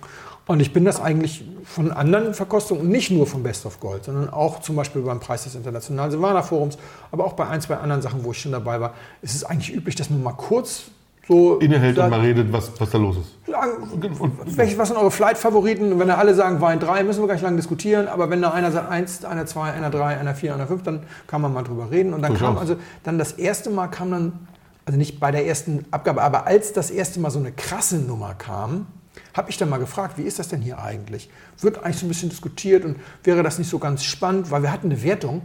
Und 0.47 0.62
ich 0.62 0.71
bin 0.71 0.86
das 0.86 1.02
eigentlich 1.02 1.43
von 1.65 1.91
anderen 1.91 2.34
Verkostungen, 2.34 2.88
nicht 2.88 3.12
nur 3.12 3.28
vom 3.28 3.43
Best 3.43 3.65
of 3.65 3.82
Gold, 3.82 4.06
sondern 4.06 4.30
auch 4.30 4.62
zum 4.62 4.78
Beispiel 4.78 5.02
beim 5.02 5.19
Preis 5.19 5.43
des 5.43 5.56
Internationalen 5.56 6.10
Silvaner 6.10 6.41
Forums, 6.41 6.78
aber 7.12 7.26
auch 7.26 7.34
bei 7.34 7.47
ein, 7.47 7.60
zwei 7.60 7.76
anderen 7.76 8.02
Sachen, 8.02 8.23
wo 8.23 8.32
ich 8.32 8.39
schon 8.39 8.54
dabei 8.54 8.80
war, 8.80 8.93
ist 9.21 9.36
es 9.36 9.43
eigentlich 9.43 9.76
üblich, 9.76 9.95
dass 9.95 10.10
man 10.10 10.23
mal 10.23 10.32
kurz 10.32 10.86
so 11.28 11.58
Innehält 11.58 11.97
und 11.97 12.10
mal 12.10 12.21
redet, 12.21 12.54
was, 12.54 12.71
was 12.80 12.89
da 12.89 12.97
los 12.97 13.17
ist. 13.17 13.52
sagen, 13.52 14.32
welche, 14.45 14.78
was 14.78 14.88
sind 14.88 14.97
eure 14.97 15.12
Flight-Favoriten? 15.12 15.91
Und 15.91 16.00
wenn 16.00 16.08
da 16.08 16.15
alle 16.15 16.34
sagen 16.34 16.62
Wein 16.62 16.80
3, 16.80 17.04
müssen 17.04 17.21
wir 17.21 17.28
gar 17.28 17.34
nicht 17.34 17.43
lange 17.43 17.58
diskutieren. 17.58 18.08
Aber 18.08 18.30
wenn 18.30 18.41
da 18.41 18.52
einer 18.52 18.71
sagt 18.71 18.89
1, 18.89 19.26
einer 19.26 19.45
2, 19.45 19.73
einer 19.73 19.89
3, 19.89 20.17
einer 20.17 20.34
4, 20.34 20.54
einer 20.54 20.67
5, 20.67 20.84
dann 20.84 21.04
kann 21.28 21.41
man 21.41 21.54
mal 21.54 21.63
drüber 21.63 21.91
reden. 21.91 22.13
Und 22.13 22.21
dann 22.21 22.32
Durchaus. 22.32 22.47
kam 22.47 22.58
also, 22.58 22.78
dann 23.04 23.17
das 23.17 23.34
erste 23.34 23.69
Mal 23.69 23.88
kam 23.88 24.12
dann, 24.12 24.47
also 24.88 24.97
nicht 24.97 25.19
bei 25.19 25.32
der 25.32 25.45
ersten 25.45 25.84
Abgabe, 25.91 26.23
aber 26.23 26.47
als 26.47 26.71
das 26.71 26.91
erste 26.91 27.19
Mal 27.19 27.30
so 27.30 27.39
eine 27.39 27.52
krasse 27.52 27.97
Nummer 27.97 28.34
kam, 28.36 28.88
habe 29.34 29.50
ich 29.50 29.58
dann 29.58 29.67
mal 29.67 29.80
gefragt, 29.80 30.17
wie 30.17 30.21
ist 30.21 30.39
das 30.39 30.47
denn 30.47 30.62
hier 30.62 30.80
eigentlich? 30.80 31.30
Wird 31.60 31.84
eigentlich 31.84 31.97
so 31.97 32.06
ein 32.06 32.10
bisschen 32.10 32.30
diskutiert 32.30 32.86
und 32.86 32.95
wäre 33.21 33.43
das 33.43 33.60
nicht 33.60 33.69
so 33.69 33.80
ganz 33.80 34.06
spannend? 34.06 34.50
Weil 34.50 34.62
wir 34.62 34.71
hatten 34.71 34.89
eine 34.89 35.04
Wertung, 35.04 35.41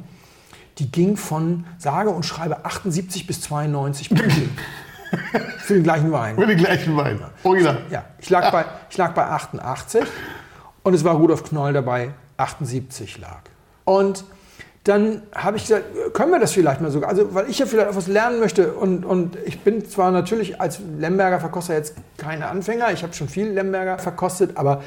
die 0.78 0.92
ging 0.92 1.16
von 1.16 1.64
sage 1.76 2.10
und 2.10 2.24
schreibe 2.24 2.64
78 2.64 3.26
bis 3.26 3.40
92 3.40 4.10
Punkte. 4.10 4.48
Für 5.58 5.74
den 5.74 5.82
gleichen 5.82 6.12
Wein. 6.12 6.36
Mit 6.36 6.48
den 6.48 6.58
gleichen 6.58 6.96
Wein. 6.96 7.18
Original. 7.42 7.82
Ja, 7.90 8.04
ich 8.20 8.30
lag, 8.30 8.52
bei, 8.52 8.64
ich 8.90 8.96
lag 8.96 9.12
bei 9.12 9.26
88 9.26 10.04
und 10.84 10.94
es 10.94 11.02
war 11.02 11.16
Rudolf 11.16 11.42
Knoll 11.42 11.72
dabei, 11.72 12.14
78 12.36 13.18
lag. 13.18 13.40
Und 13.84 14.24
dann 14.84 15.22
habe 15.32 15.56
ich 15.56 15.64
gesagt, 15.64 15.84
können 16.12 16.32
wir 16.32 16.40
das 16.40 16.52
vielleicht 16.52 16.80
mal 16.80 16.90
sogar, 16.90 17.10
also 17.10 17.34
weil 17.34 17.48
ich 17.48 17.58
ja 17.58 17.66
vielleicht 17.66 17.90
auch 17.90 17.96
was 17.96 18.08
lernen 18.08 18.40
möchte 18.40 18.72
und, 18.72 19.04
und 19.04 19.38
ich 19.44 19.60
bin 19.60 19.88
zwar 19.88 20.10
natürlich 20.10 20.60
als 20.60 20.80
Lemberger 20.98 21.38
Verkoster 21.38 21.74
jetzt 21.74 21.94
kein 22.16 22.42
Anfänger, 22.42 22.92
ich 22.92 23.04
habe 23.04 23.12
schon 23.14 23.28
viel 23.28 23.48
Lemberger 23.48 23.98
verkostet, 23.98 24.56
aber 24.56 24.82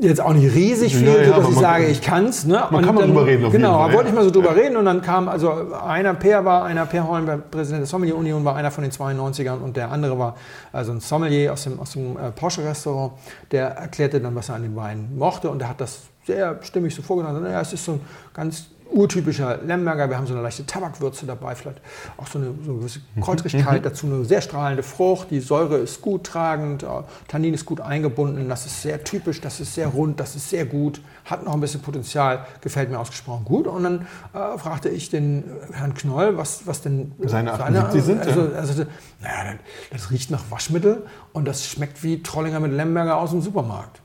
jetzt 0.00 0.20
auch 0.20 0.32
nicht 0.32 0.52
riesig 0.52 0.96
viel, 0.96 1.06
Ja, 1.06 1.22
ja, 1.22 1.34
aber 1.34 1.48
ich 1.48 1.56
sage, 1.56 1.86
ich 1.86 2.02
kann's. 2.02 2.44
Ne? 2.44 2.64
man 2.70 2.84
kann 2.84 2.96
mal 2.96 3.06
drüber 3.06 3.24
reden 3.24 3.44
auf 3.44 3.52
Genau, 3.52 3.78
da 3.78 3.88
ja. 3.88 3.94
wollte 3.94 4.08
ich 4.08 4.14
mal 4.14 4.24
so 4.24 4.30
drüber 4.32 4.56
reden 4.56 4.76
und 4.76 4.84
dann 4.84 5.00
kam 5.02 5.28
also 5.28 5.72
einer 5.72 6.14
Per 6.14 6.44
war, 6.44 6.64
einer 6.64 6.84
Per 6.86 7.06
Holm, 7.06 7.26
der 7.26 7.36
Präsident 7.36 7.82
der 7.82 7.86
Sommelier 7.86 8.16
Union, 8.16 8.44
war 8.44 8.56
einer 8.56 8.72
von 8.72 8.82
den 8.82 8.90
92ern 8.90 9.60
und 9.60 9.76
der 9.76 9.92
andere 9.92 10.18
war 10.18 10.34
also 10.72 10.90
ein 10.90 10.98
Sommelier 10.98 11.52
aus 11.52 11.62
dem, 11.62 11.78
aus 11.78 11.92
dem 11.92 12.16
äh, 12.16 12.32
Porsche-Restaurant, 12.32 13.12
der 13.52 13.68
erklärte 13.68 14.20
dann, 14.20 14.34
was 14.34 14.48
er 14.48 14.56
an 14.56 14.64
dem 14.64 14.74
Wein 14.74 15.10
mochte 15.16 15.48
und 15.48 15.60
der 15.60 15.68
hat 15.68 15.80
das 15.80 16.00
sehr 16.26 16.58
stimmig 16.62 16.94
so 16.94 17.02
vorgetragen. 17.02 17.42
Naja, 17.42 17.60
es 17.60 17.72
ist 17.72 17.84
so 17.84 17.92
ein 17.92 18.00
ganz 18.32 18.66
urtypischer 18.90 19.58
Lemberger. 19.64 20.08
Wir 20.08 20.16
haben 20.16 20.26
so 20.26 20.34
eine 20.34 20.42
leichte 20.42 20.66
Tabakwürze 20.66 21.26
dabei, 21.26 21.54
vielleicht 21.54 21.80
auch 22.16 22.26
so 22.26 22.38
eine, 22.38 22.54
so 22.64 22.70
eine 22.70 22.78
gewisse 22.80 23.00
Kräutrigkeit, 23.20 23.84
dazu 23.84 24.06
eine 24.06 24.24
sehr 24.24 24.40
strahlende 24.40 24.82
Frucht. 24.82 25.30
Die 25.30 25.40
Säure 25.40 25.78
ist 25.78 26.02
gut 26.02 26.24
tragend, 26.24 26.82
äh, 26.82 26.86
Tannin 27.28 27.54
ist 27.54 27.64
gut 27.64 27.80
eingebunden. 27.80 28.48
Das 28.48 28.66
ist 28.66 28.82
sehr 28.82 29.02
typisch, 29.04 29.40
das 29.40 29.60
ist 29.60 29.74
sehr 29.74 29.88
rund, 29.88 30.20
das 30.20 30.36
ist 30.36 30.50
sehr 30.50 30.66
gut, 30.66 31.00
hat 31.24 31.44
noch 31.44 31.54
ein 31.54 31.60
bisschen 31.60 31.82
Potenzial, 31.82 32.46
gefällt 32.60 32.90
mir 32.90 32.98
ausgesprochen 32.98 33.44
gut. 33.44 33.66
Und 33.66 33.82
dann 33.82 34.06
äh, 34.32 34.58
fragte 34.58 34.88
ich 34.88 35.10
den 35.10 35.44
äh, 35.44 35.72
Herrn 35.72 35.94
Knoll, 35.94 36.36
was, 36.36 36.66
was 36.66 36.82
denn 36.82 37.12
äh, 37.22 37.28
Seine 37.28 37.52
78 37.52 38.02
sind, 38.02 38.20
Also, 38.20 38.40
ja. 38.42 38.58
also, 38.58 38.84
naja, 39.20 39.54
das, 39.90 40.02
das 40.02 40.10
riecht 40.10 40.30
nach 40.30 40.50
Waschmittel 40.50 41.06
und 41.32 41.46
das 41.46 41.66
schmeckt 41.66 42.02
wie 42.02 42.22
Trollinger 42.22 42.60
mit 42.60 42.72
Lemberger 42.72 43.16
aus 43.16 43.30
dem 43.30 43.40
Supermarkt. 43.40 44.00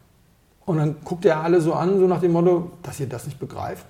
Und 0.66 0.78
dann 0.78 0.98
guckt 1.04 1.26
er 1.26 1.42
alle 1.42 1.62
so 1.62 1.74
an, 1.74 1.98
so 1.98 2.06
nach 2.06 2.22
dem 2.22 2.32
Motto, 2.32 2.72
dass 2.84 3.00
ihr 3.00 3.10
das 3.10 3.26
nicht 3.26 3.40
begreift. 3.40 3.86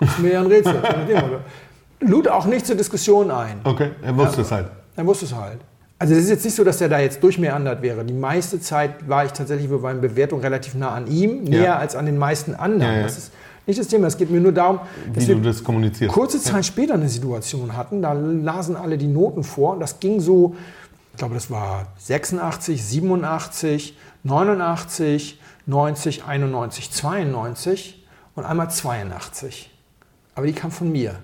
Ist 0.00 0.18
mir 0.18 0.32
ja 0.32 0.40
ein 0.40 0.46
Rätsel. 0.46 0.80
Lud 2.00 2.28
auch 2.28 2.46
nicht 2.46 2.66
zur 2.66 2.76
Diskussion 2.76 3.30
ein. 3.30 3.60
Okay, 3.64 3.90
er 4.02 4.16
wusste 4.16 4.42
es 4.42 4.50
halt. 4.52 4.66
Er 4.96 5.06
wusste 5.06 5.24
es 5.24 5.34
halt. 5.34 5.58
Also 5.98 6.14
es 6.14 6.24
ist 6.24 6.30
jetzt 6.30 6.44
nicht 6.44 6.54
so, 6.54 6.62
dass 6.62 6.80
er 6.80 6.88
da 6.88 7.00
jetzt 7.00 7.22
durchmeandert 7.24 7.82
wäre. 7.82 8.04
Die 8.04 8.12
meiste 8.14 8.60
Zeit 8.60 9.08
war 9.08 9.24
ich 9.24 9.32
tatsächlich 9.32 9.68
bei 9.68 9.78
meinen 9.78 10.00
Bewertungen 10.00 10.42
relativ 10.42 10.74
nah 10.74 10.90
an 10.90 11.08
ihm, 11.08 11.42
näher 11.44 11.62
Ja. 11.64 11.76
als 11.78 11.96
an 11.96 12.06
den 12.06 12.18
meisten 12.18 12.54
anderen. 12.54 12.92
Ja, 12.92 12.98
ja. 12.98 13.02
Das 13.02 13.18
ist 13.18 13.32
nicht 13.66 13.80
das 13.80 13.88
Thema. 13.88 14.06
Es 14.06 14.16
geht 14.16 14.30
mir 14.30 14.40
nur 14.40 14.52
darum, 14.52 14.78
Wie 15.06 15.12
dass 15.14 15.26
du 15.26 15.34
wir 15.34 15.42
das 15.42 15.64
kommunizierst. 15.64 16.14
kurze 16.14 16.40
Zeit 16.40 16.64
später 16.64 16.94
eine 16.94 17.08
Situation 17.08 17.76
hatten, 17.76 18.00
da 18.00 18.12
lasen 18.12 18.76
alle 18.76 18.96
die 18.96 19.08
Noten 19.08 19.42
vor 19.42 19.72
und 19.72 19.80
das 19.80 19.98
ging 19.98 20.20
so, 20.20 20.54
ich 21.12 21.18
glaube, 21.18 21.34
das 21.34 21.50
war 21.50 21.86
86, 21.98 22.84
87, 22.84 23.96
89, 24.22 25.40
90, 25.66 26.24
91, 26.24 26.92
92 26.92 28.06
und 28.36 28.44
einmal 28.44 28.70
82. 28.70 29.68
Aber 30.38 30.46
die 30.46 30.52
kam 30.52 30.70
von 30.70 30.92
mir. 30.92 31.16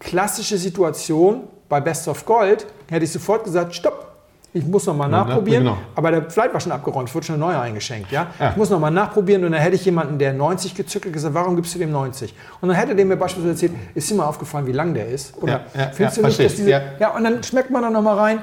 Klassische 0.00 0.58
Situation 0.58 1.44
bei 1.68 1.80
Best 1.80 2.08
of 2.08 2.26
Gold, 2.26 2.66
hätte 2.90 3.04
ich 3.04 3.12
sofort 3.12 3.44
gesagt, 3.44 3.72
stopp, 3.76 4.08
ich 4.52 4.64
muss 4.66 4.86
noch 4.86 4.96
mal 4.96 5.04
Ja, 5.08 5.18
nachprobieren. 5.24 5.62
genau. 5.62 5.76
Aber 5.94 6.10
der 6.10 6.28
Flight 6.28 6.52
war 6.52 6.58
schon 6.58 6.72
abgeräumt, 6.72 7.14
wurde 7.14 7.26
schon 7.26 7.36
ein 7.36 7.38
neuer 7.38 7.60
eingeschenkt. 7.60 8.10
Ja? 8.10 8.26
Ja. 8.40 8.50
Ich 8.50 8.56
muss 8.56 8.68
noch 8.68 8.80
mal 8.80 8.90
nachprobieren 8.90 9.44
und 9.44 9.52
dann 9.52 9.60
hätte 9.60 9.76
ich 9.76 9.84
jemanden, 9.84 10.18
der 10.18 10.32
90 10.32 10.74
gezückelt, 10.74 11.14
gesagt, 11.14 11.32
warum 11.32 11.54
gibst 11.54 11.72
du 11.76 11.78
dem 11.78 11.92
90? 11.92 12.34
Und 12.60 12.70
dann 12.70 12.76
hätte 12.76 12.96
der 12.96 13.04
mir 13.04 13.16
beispielsweise 13.16 13.52
erzählt, 13.66 13.72
ist 13.94 14.10
dir 14.10 14.16
mal 14.16 14.26
aufgefallen, 14.26 14.66
wie 14.66 14.72
lang 14.72 14.94
der 14.94 15.06
ist? 15.06 15.40
Oder 15.40 15.60
Ja, 15.72 15.90
findest 15.92 16.16
ja, 16.16 16.22
du 16.24 16.26
nicht, 16.28 16.40
dass 16.40 16.56
diese... 16.56 16.70
ja. 16.70 17.14
Und 17.14 17.22
dann 17.22 17.40
schmeckt 17.44 17.70
man 17.70 17.82
da 17.82 17.90
noch 17.90 18.02
mal 18.02 18.18
rein. 18.18 18.40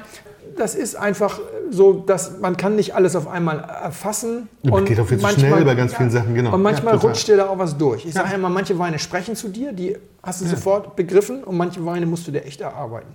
Das 0.57 0.75
ist 0.75 0.95
einfach 0.95 1.39
so, 1.69 1.93
dass 1.93 2.39
man 2.39 2.57
kann 2.57 2.75
nicht 2.75 2.95
alles 2.95 3.15
auf 3.15 3.27
einmal 3.27 3.59
erfassen. 3.59 4.49
Ja, 4.63 4.73
und 4.73 4.85
geht 4.85 4.99
auch 4.99 5.07
viel 5.07 5.19
zu 5.19 5.27
schnell 5.29 5.63
bei 5.63 5.75
ganz 5.75 5.95
vielen 5.95 6.11
Sachen, 6.11 6.33
genau. 6.33 6.53
Und 6.53 6.61
manchmal 6.61 6.95
Ja, 6.95 6.99
rutscht 6.99 7.27
dir 7.27 7.37
da 7.37 7.47
auch 7.47 7.59
was 7.59 7.77
durch. 7.77 8.05
Ich 8.05 8.13
sage 8.13 8.33
immer, 8.35 8.49
manche 8.49 8.77
Weine 8.79 8.99
sprechen 8.99 9.35
zu 9.35 9.49
dir, 9.49 9.71
die 9.71 9.97
hast 10.23 10.41
du 10.41 10.45
sofort 10.45 10.95
begriffen 10.95 11.43
und 11.43 11.57
manche 11.57 11.85
Weine 11.85 12.05
musst 12.05 12.27
du 12.27 12.31
dir 12.31 12.43
echt 12.43 12.61
erarbeiten. 12.61 13.13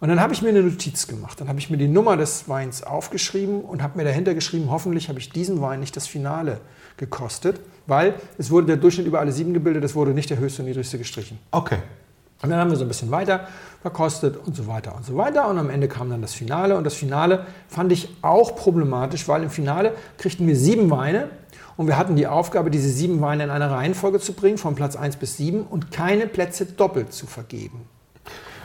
Und 0.00 0.08
dann 0.08 0.20
habe 0.20 0.32
ich 0.32 0.40
mir 0.40 0.48
eine 0.48 0.62
Notiz 0.62 1.06
gemacht. 1.06 1.40
Dann 1.40 1.48
habe 1.48 1.58
ich 1.58 1.68
mir 1.68 1.76
die 1.76 1.88
Nummer 1.88 2.16
des 2.16 2.48
Weins 2.48 2.82
aufgeschrieben 2.82 3.60
und 3.60 3.82
habe 3.82 3.98
mir 3.98 4.04
dahinter 4.04 4.34
geschrieben, 4.34 4.70
hoffentlich 4.70 5.08
habe 5.08 5.18
ich 5.18 5.30
diesen 5.30 5.60
Wein 5.60 5.80
nicht 5.80 5.94
das 5.94 6.06
Finale 6.06 6.60
gekostet, 6.96 7.60
weil 7.86 8.14
es 8.38 8.50
wurde 8.50 8.66
der 8.66 8.76
Durchschnitt 8.76 9.06
über 9.06 9.20
alle 9.20 9.32
sieben 9.32 9.52
gebildet, 9.52 9.84
es 9.84 9.94
wurde 9.94 10.12
nicht 10.12 10.30
der 10.30 10.38
höchste 10.38 10.62
und 10.62 10.68
niedrigste 10.68 10.96
gestrichen. 10.98 11.38
Okay. 11.50 11.78
Und 12.42 12.48
dann 12.48 12.58
haben 12.58 12.70
wir 12.70 12.76
so 12.76 12.84
ein 12.84 12.88
bisschen 12.88 13.10
weiter 13.10 13.48
verkostet 13.82 14.36
und 14.36 14.54
so 14.54 14.66
weiter 14.66 14.94
und 14.94 15.04
so 15.04 15.16
weiter. 15.16 15.48
Und 15.48 15.58
am 15.58 15.70
Ende 15.70 15.88
kam 15.88 16.10
dann 16.10 16.22
das 16.22 16.34
Finale. 16.34 16.76
Und 16.76 16.84
das 16.84 16.94
Finale 16.94 17.46
fand 17.68 17.92
ich 17.92 18.14
auch 18.22 18.56
problematisch, 18.56 19.26
weil 19.28 19.42
im 19.42 19.50
Finale 19.50 19.92
kriegten 20.18 20.46
wir 20.46 20.56
sieben 20.56 20.90
Weine. 20.90 21.30
Und 21.76 21.86
wir 21.86 21.96
hatten 21.96 22.14
die 22.14 22.26
Aufgabe, 22.26 22.70
diese 22.70 22.90
sieben 22.90 23.22
Weine 23.22 23.44
in 23.44 23.50
eine 23.50 23.70
Reihenfolge 23.70 24.20
zu 24.20 24.34
bringen, 24.34 24.58
von 24.58 24.74
Platz 24.74 24.96
1 24.96 25.16
bis 25.16 25.38
7 25.38 25.62
und 25.62 25.90
keine 25.90 26.26
Plätze 26.26 26.66
doppelt 26.66 27.12
zu 27.12 27.26
vergeben. 27.26 27.86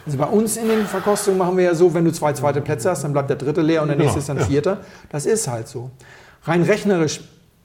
Also 0.05 0.17
bei 0.17 0.25
uns 0.25 0.57
in 0.57 0.67
den 0.67 0.85
Verkostungen 0.85 1.37
machen 1.37 1.57
wir 1.57 1.63
ja 1.63 1.75
so, 1.75 1.93
wenn 1.93 2.05
du 2.05 2.11
zwei 2.11 2.33
zweite 2.33 2.61
Plätze 2.61 2.89
hast, 2.89 3.03
dann 3.03 3.13
bleibt 3.13 3.29
der 3.29 3.37
dritte 3.37 3.61
leer 3.61 3.81
und 3.81 3.87
der 3.87 3.95
Genau, 3.95 4.05
nächste 4.05 4.19
ist 4.19 4.29
dann 4.29 4.37
ja. 4.37 4.45
vierter. 4.45 4.79
Das 5.09 5.25
ist 5.25 5.47
halt 5.47 5.67
so. 5.67 5.89
Rein 6.43 6.61
rechnerisch, 6.61 7.21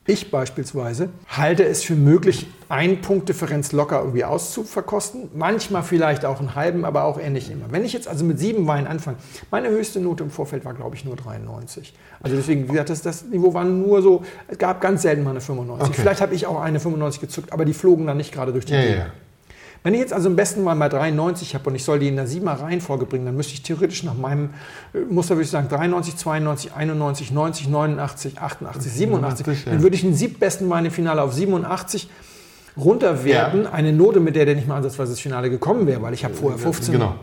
ich 0.06 0.30
beispielsweise, 0.30 1.10
halte 1.28 1.64
es 1.64 1.84
für 1.84 1.94
möglich, 1.94 2.46
ein 2.68 3.00
Punktdifferenz 3.00 3.72
locker 3.72 4.00
irgendwie 4.00 4.24
auszuverkosten. 4.24 5.28
Manchmal 5.34 5.82
vielleicht 5.82 6.24
auch 6.24 6.40
einen 6.40 6.54
halben, 6.54 6.84
aber 6.84 7.04
auch 7.04 7.18
ähnlich 7.20 7.50
immer. 7.50 7.66
Wenn 7.70 7.84
ich 7.84 7.92
jetzt 7.92 8.08
also 8.08 8.24
mit 8.24 8.38
sieben 8.38 8.66
Weinen 8.66 8.86
anfange, 8.86 9.18
meine 9.50 9.68
höchste 9.68 10.00
Note 10.00 10.24
im 10.24 10.30
Vorfeld 10.30 10.64
war, 10.64 10.74
glaube 10.74 10.96
ich, 10.96 11.04
nur 11.04 11.16
93. 11.16 11.94
Also 12.22 12.36
deswegen, 12.36 12.64
wie 12.64 12.72
gesagt, 12.72 12.90
das, 12.90 13.02
das 13.02 13.24
Niveau 13.24 13.54
war 13.54 13.64
nur 13.64 14.02
so, 14.02 14.22
es 14.48 14.58
gab 14.58 14.80
ganz 14.80 15.02
selten 15.02 15.22
mal 15.22 15.30
eine 15.30 15.40
95. 15.40 15.88
Okay. 15.90 16.00
Vielleicht 16.00 16.20
habe 16.20 16.34
ich 16.34 16.46
auch 16.46 16.60
eine 16.60 16.80
95 16.80 17.20
gezückt, 17.20 17.52
aber 17.52 17.64
die 17.64 17.74
flogen 17.74 18.06
dann 18.06 18.16
nicht 18.16 18.32
gerade 18.32 18.52
durch 18.52 18.64
die 18.64 18.72
Ja, 18.72 18.78
ja, 18.80 18.84
Gegend. 18.86 18.98
ja. 19.06 19.12
Wenn 19.82 19.94
ich 19.94 20.00
jetzt 20.00 20.12
also 20.12 20.28
im 20.28 20.36
besten 20.36 20.62
Mal 20.62 20.74
mal 20.74 20.90
93 20.90 21.54
habe 21.54 21.70
und 21.70 21.74
ich 21.74 21.84
soll 21.84 21.98
die 21.98 22.08
in 22.08 22.16
der 22.16 22.28
7er 22.28 22.60
Reihenfolge 22.60 23.06
bringen, 23.06 23.24
dann 23.24 23.36
müsste 23.36 23.54
ich 23.54 23.62
theoretisch 23.62 24.02
nach 24.04 24.14
meinem 24.14 24.50
äh, 24.92 24.98
Muster, 25.08 25.36
würde 25.36 25.44
ich 25.44 25.50
sagen, 25.50 25.68
93, 25.68 26.16
92, 26.16 26.74
91, 26.74 27.32
90, 27.32 27.68
89, 27.68 28.38
88, 28.38 28.92
87. 28.92 29.46
87, 29.46 29.64
ja. 29.66 29.72
Dann 29.72 29.82
würde 29.82 29.96
ich 29.96 30.02
den 30.02 30.14
siebbesten 30.14 30.68
Mal 30.68 30.84
im 30.84 30.92
Finale 30.92 31.22
auf 31.22 31.32
87 31.32 32.10
runterwerten. 32.76 33.66
Eine 33.66 33.92
Note, 33.92 34.20
mit 34.20 34.36
der 34.36 34.44
der 34.46 34.54
nicht 34.54 34.68
mal 34.68 34.76
ansatzweise 34.76 35.12
ins 35.12 35.20
Finale 35.20 35.50
gekommen 35.50 35.86
wäre, 35.86 36.02
weil 36.02 36.14
ich 36.14 36.24
habe 36.24 36.34
vorher 36.34 36.58
15, 36.58 36.92
Genau. 36.92 37.14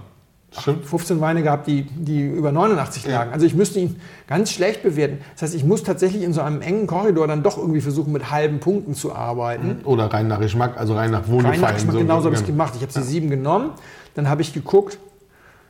Stimmt. 0.52 0.86
15 0.86 1.20
Weine 1.22 1.44
gehabt, 1.44 1.68
die, 1.68 1.84
die 1.84 2.26
über 2.26 2.52
89 2.52 3.06
lagen. 3.08 3.32
Also 3.34 3.46
ich 3.46 3.54
müsste 3.54 3.80
ihn 3.80 3.98
ganz 4.28 4.52
schlecht 4.52 4.82
bewerten. 4.82 5.20
Das 5.34 5.42
heißt, 5.44 5.56
ich 5.56 5.64
muss 5.66 5.84
tatsächlich 5.84 6.24
in 6.24 6.34
so 6.34 6.42
einem 6.42 6.62
engen 6.62 6.88
Korridor 6.88 7.28
dann 7.28 7.44
doch 7.44 7.58
irgendwie 7.58 7.82
versuchen, 7.82 8.14
mit 8.14 8.32
halben 8.32 8.60
Punkten 8.60 8.96
zu 8.96 9.14
arbeiten. 9.14 9.82
Oder 9.84 10.06
rein 10.06 10.28
nach 10.30 10.40
Geschmack, 10.40 10.78
also 10.78 10.96
rein 10.96 11.12
nach 11.12 11.28
Wohlgefallen. 11.28 11.60
Rein 11.62 11.70
nach 11.70 11.74
Geschmack, 11.76 11.94
so- 11.94 12.00
genauso 12.00 12.26
habe 12.26 12.36
ich 12.36 12.42
es 12.42 12.46
genau. 12.48 12.58
gemacht. 12.64 12.74
Ich 12.78 12.82
habe 12.82 12.92
sie 12.94 13.04
sieben 13.04 13.30
genommen, 13.30 13.72
dann 14.16 14.30
habe 14.30 14.42
ich 14.42 14.54
geguckt, 14.54 14.98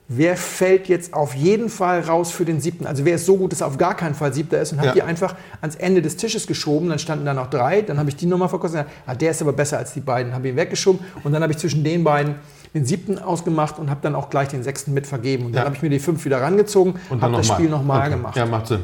wer 0.10 0.38
fällt 0.38 0.88
jetzt 0.88 1.14
auf 1.14 1.34
jeden 1.36 1.68
Fall 1.70 2.00
raus 2.02 2.32
für 2.32 2.46
den 2.46 2.62
siebten. 2.62 2.86
Also 2.86 3.04
wer 3.04 3.16
ist 3.16 3.26
so 3.26 3.36
gut, 3.36 3.52
dass 3.52 3.62
er 3.62 3.68
auf 3.68 3.78
gar 3.78 3.94
keinen 3.96 4.14
Fall 4.16 4.32
siebter 4.32 4.62
ist 4.62 4.72
und 4.72 4.78
habe 4.78 4.90
Ja. 4.90 4.94
die 4.94 5.02
einfach 5.02 5.36
ans 5.60 5.76
Ende 5.76 6.02
des 6.02 6.16
Tisches 6.18 6.48
geschoben. 6.48 6.88
Dann 6.88 7.00
standen 7.00 7.26
da 7.26 7.34
noch 7.34 7.50
drei, 7.50 7.82
dann 7.82 7.98
habe 8.00 8.10
ich 8.10 8.16
die 8.16 8.26
nochmal 8.26 8.48
verkostet. 8.48 8.86
Ah, 9.06 9.16
der 9.16 9.32
ist 9.32 9.42
aber 9.42 9.52
besser 9.54 9.80
als 9.80 9.94
die 9.94 10.00
beiden, 10.02 10.34
habe 10.34 10.48
ihn 10.48 10.56
weggeschoben 10.56 11.02
und 11.26 11.34
dann 11.34 11.42
habe 11.44 11.52
ich 11.52 11.58
zwischen 11.58 11.84
den 11.84 12.06
beiden 12.06 12.36
den 12.74 12.86
siebten 12.86 13.18
ausgemacht 13.20 13.80
und 13.80 13.90
habe 13.90 14.00
dann 14.04 14.16
auch 14.16 14.30
gleich 14.30 14.50
den 14.50 14.64
sechsten 14.64 14.94
mit 14.94 15.08
vergeben. 15.08 15.46
Und 15.48 15.54
dann 15.54 15.62
Ja. 15.62 15.66
habe 15.66 15.76
ich 15.76 15.82
mir 15.82 15.90
die 15.90 16.00
fünf 16.00 16.24
wieder 16.26 16.42
rangezogen 16.42 16.96
Und 17.10 17.22
habe 17.22 17.34
das 17.38 17.48
noch 17.48 17.54
mal. 17.54 17.56
Spiel 17.56 17.70
nochmal 17.70 18.02
Okay. 18.02 18.10
gemacht. 18.12 18.36
Ja, 18.36 18.46
macht 18.46 18.68
Sinn. 18.68 18.84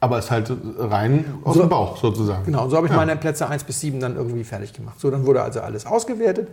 Aber 0.00 0.18
es 0.18 0.26
ist 0.26 0.30
halt 0.30 0.52
rein 0.78 1.24
aus 1.44 1.54
So- 1.56 1.60
dem 1.62 1.68
Bauch 1.68 1.96
sozusagen. 1.96 2.44
Genau, 2.44 2.64
und 2.64 2.70
so 2.70 2.76
habe 2.76 2.86
ich 2.86 2.92
Ja. 2.92 2.98
meine 2.98 3.16
Plätze 3.16 3.48
1 3.48 3.64
bis 3.64 3.80
7 3.80 3.98
dann 3.98 4.14
irgendwie 4.16 4.44
fertig 4.44 4.72
gemacht. 4.72 5.00
So, 5.00 5.10
dann 5.10 5.26
wurde 5.26 5.42
also 5.42 5.60
alles 5.60 5.86
ausgewertet 5.86 6.48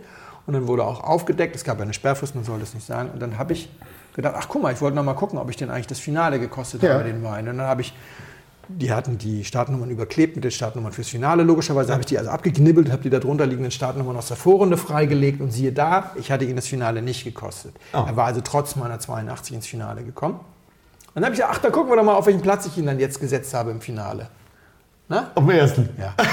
Und 0.48 0.52
dann 0.52 0.68
wurde 0.68 0.84
auch 0.84 1.02
aufgedeckt. 1.02 1.56
Es 1.56 1.64
gab 1.64 1.80
eine 1.80 1.92
Sperrfrist, 1.92 2.36
man 2.36 2.44
sollte 2.44 2.62
es 2.62 2.72
nicht 2.72 2.86
sagen. 2.86 3.10
Und 3.12 3.20
dann 3.20 3.36
habe 3.36 3.52
ich 3.52 3.68
gedacht, 4.14 4.34
ach 4.38 4.46
guck 4.48 4.62
mal, 4.62 4.72
ich 4.72 4.80
wollte 4.80 4.94
noch 4.94 5.02
mal 5.02 5.14
gucken, 5.14 5.40
ob 5.40 5.50
ich 5.50 5.56
denn 5.56 5.70
eigentlich 5.70 5.88
das 5.88 5.98
Finale 5.98 6.38
gekostet 6.38 6.84
Ja. 6.84 6.94
habe, 6.94 7.02
den 7.02 7.24
Wein. 7.24 7.48
Und 7.48 7.56
dann 7.58 7.66
habe 7.66 7.80
ich, 7.80 7.92
die 8.68 8.92
hatten 8.92 9.18
die 9.18 9.44
Startnummern 9.44 9.90
überklebt 9.90 10.34
mit 10.34 10.44
den 10.44 10.50
Startnummern 10.50 10.92
fürs 10.92 11.08
Finale. 11.08 11.42
Logischerweise 11.42 11.92
habe 11.92 12.02
ich 12.02 12.06
die 12.06 12.18
also 12.18 12.30
abgeknibbelt, 12.30 12.90
habe 12.90 13.02
die 13.02 13.10
da 13.10 13.18
drunter 13.18 13.46
liegenden 13.46 13.70
Startnummern 13.70 14.16
aus 14.16 14.28
der 14.28 14.36
Vorrunde 14.36 14.76
freigelegt. 14.76 15.40
Und 15.40 15.52
siehe 15.52 15.72
da, 15.72 16.12
ich 16.16 16.32
hatte 16.32 16.44
ihn 16.44 16.56
das 16.56 16.66
Finale 16.66 17.02
nicht 17.02 17.24
gekostet. 17.24 17.74
Oh. 17.92 18.04
Er 18.06 18.16
war 18.16 18.26
also 18.26 18.40
trotz 18.40 18.76
meiner 18.76 18.98
82 18.98 19.54
ins 19.54 19.66
Finale 19.66 20.02
gekommen. 20.02 20.34
Und 20.34 20.44
dann 21.14 21.24
habe 21.24 21.34
ich 21.34 21.40
gesagt, 21.40 21.56
ach, 21.56 21.62
da 21.62 21.70
gucken 21.70 21.90
wir 21.90 21.96
doch 21.96 22.04
mal, 22.04 22.14
auf 22.14 22.26
welchen 22.26 22.42
Platz 22.42 22.66
ich 22.66 22.76
ihn 22.76 22.86
dann 22.86 22.98
jetzt 22.98 23.20
gesetzt 23.20 23.54
habe 23.54 23.70
im 23.70 23.80
Finale. 23.80 24.28
Na? 25.08 25.30
Auf 25.34 25.44
dem 25.44 25.50
ersten. 25.50 25.88
Ja. 25.98 26.14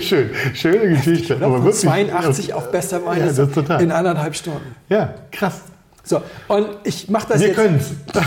Schön, 0.00 0.30
schöne 0.54 0.96
Geschichte. 0.96 1.36
Aber 1.36 1.56
Von 1.56 1.64
wirklich. 1.64 1.80
82 1.80 2.54
auf 2.54 2.70
bester 2.70 3.04
Wein 3.04 3.20
Ja, 3.20 3.78
in 3.78 3.90
anderthalb 3.90 4.36
Stunden. 4.36 4.74
Ja, 4.88 5.14
krass. 5.30 5.62
So, 6.02 6.22
und 6.48 6.66
ich 6.84 7.08
mache 7.08 7.28
das 7.28 7.40
Wir 7.40 7.48
jetzt. 7.48 7.56
können 7.56 7.76
es. 7.76 8.14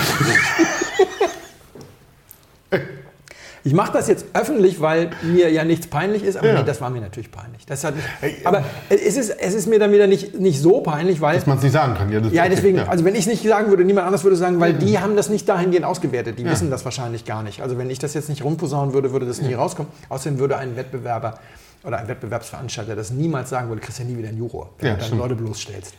Ich 3.65 3.73
mache 3.73 3.93
das 3.93 4.09
jetzt 4.09 4.25
öffentlich, 4.33 4.81
weil 4.81 5.11
mir 5.21 5.49
ja 5.49 5.63
nichts 5.63 5.87
peinlich 5.87 6.21
ist, 6.25 6.35
aber 6.35 6.47
Ja. 6.47 6.59
nee, 6.59 6.65
das 6.65 6.81
war 6.81 6.89
mir 6.89 6.99
natürlich 6.99 7.31
peinlich. 7.31 7.65
Das 7.65 7.85
hat, 7.85 7.93
Hey, 8.19 8.35
aber 8.43 8.61
es 8.89 9.15
ist, 9.15 9.29
es 9.29 9.53
ist 9.53 9.67
mir 9.67 9.79
dann 9.79 9.93
wieder 9.93 10.05
nicht, 10.05 10.37
nicht 10.37 10.59
so 10.59 10.81
peinlich, 10.81 11.21
weil. 11.21 11.35
Dass 11.37 11.45
man 11.45 11.55
es 11.59 11.63
nicht 11.63 11.71
sagen 11.71 11.93
kann. 11.93 12.11
Ja, 12.11 12.19
das 12.19 12.33
Ja, 12.33 12.49
deswegen, 12.49 12.79
ja. 12.79 12.87
also 12.89 13.05
wenn 13.05 13.13
ich 13.15 13.21
es 13.21 13.27
nicht 13.27 13.41
sagen 13.47 13.69
würde, 13.69 13.85
niemand 13.85 14.05
anders 14.05 14.25
würde 14.25 14.35
sagen, 14.35 14.59
weil 14.59 14.73
die 14.73 14.99
haben 14.99 15.15
das 15.15 15.29
nicht 15.29 15.47
dahingehend 15.47 15.85
ausgewertet. 15.85 16.37
Die 16.39 16.43
wissen 16.45 16.69
das 16.71 16.83
wahrscheinlich 16.83 17.23
gar 17.23 17.41
nicht. 17.41 17.61
Also 17.61 17.77
wenn 17.77 17.89
ich 17.89 17.99
das 17.99 18.13
jetzt 18.15 18.27
nicht 18.27 18.43
rumposaunen 18.43 18.93
würde, 18.93 19.13
würde 19.13 19.25
das 19.27 19.41
nie 19.41 19.53
rauskommen. 19.53 19.89
Außerdem 20.09 20.39
würde 20.39 20.57
ein 20.57 20.75
Wettbewerber 20.75 21.39
oder 21.85 21.99
ein 21.99 22.09
Wettbewerbsveranstalter 22.09 22.97
das 22.97 23.11
niemals 23.11 23.49
sagen, 23.49 23.69
würde, 23.69 23.79
kriegst 23.81 23.97
ja 23.97 24.03
nie 24.03 24.17
wieder 24.17 24.27
einen 24.27 24.39
Juror, 24.39 24.71
wenn 24.79 24.87
Ja, 24.89 24.93
du 24.95 24.99
dann 24.99 25.05
stimmt. 25.07 25.21
Leute 25.21 25.35
bloßstellst. 25.35 25.93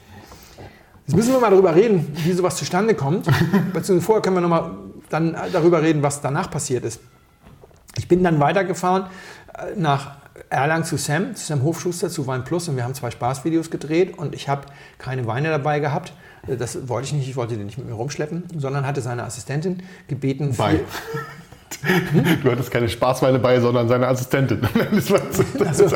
Jetzt 1.07 1.17
müssen 1.17 1.33
wir 1.33 1.41
mal 1.41 1.51
darüber 1.51 1.75
reden, 1.75 2.15
wie 2.25 2.33
sowas 2.33 2.57
zustande 2.57 2.95
kommt. 2.95 3.27
Beziehungsweise 3.73 4.01
vorher 4.01 4.23
können 4.23 4.37
wir 4.37 4.41
nochmal 4.41 4.71
dann 5.11 5.37
darüber 5.53 5.83
reden, 5.83 6.03
was 6.03 6.21
danach 6.23 6.51
passiert 6.51 6.85
ist. 6.85 7.01
Ich 7.99 8.09
bin 8.09 8.25
dann 8.25 8.41
weitergefahren 8.41 9.05
äh, 9.57 9.79
nach 9.79 10.17
Erlangen 10.51 10.85
zu 10.85 10.97
Sam, 10.97 11.35
zu 11.37 11.45
Sam 11.47 11.63
Hofschuster, 11.63 12.09
zu 12.09 12.27
Wein 12.27 12.43
Plus 12.45 12.69
und 12.69 12.77
wir 12.77 12.85
haben 12.85 12.95
zwei 12.95 13.11
Spaßvideos 13.11 13.71
gedreht 13.71 14.19
und 14.19 14.35
ich 14.35 14.49
habe 14.49 14.63
keine 14.99 15.27
Weine 15.27 15.51
dabei 15.51 15.79
gehabt. 15.79 16.13
Äh, 16.49 16.57
Das 16.57 16.89
wollte 16.89 17.07
ich 17.09 17.13
nicht, 17.13 17.29
ich 17.29 17.37
wollte 17.37 17.57
den 17.57 17.67
nicht 17.67 17.79
mit 17.79 17.87
mir 17.87 17.95
rumschleppen, 17.95 18.45
sondern 18.59 18.87
hatte 18.87 19.01
seine 19.01 19.25
Assistentin 19.25 19.83
gebeten, 20.09 20.55
Bei. 20.57 20.81
Du 22.43 22.51
hattest 22.51 22.71
keine 22.71 22.89
Spaßweine 22.89 23.39
bei, 23.39 23.61
sondern 23.61 23.89
seine 23.89 24.07
Assistentin. 24.09 24.61
Also, 25.65 25.87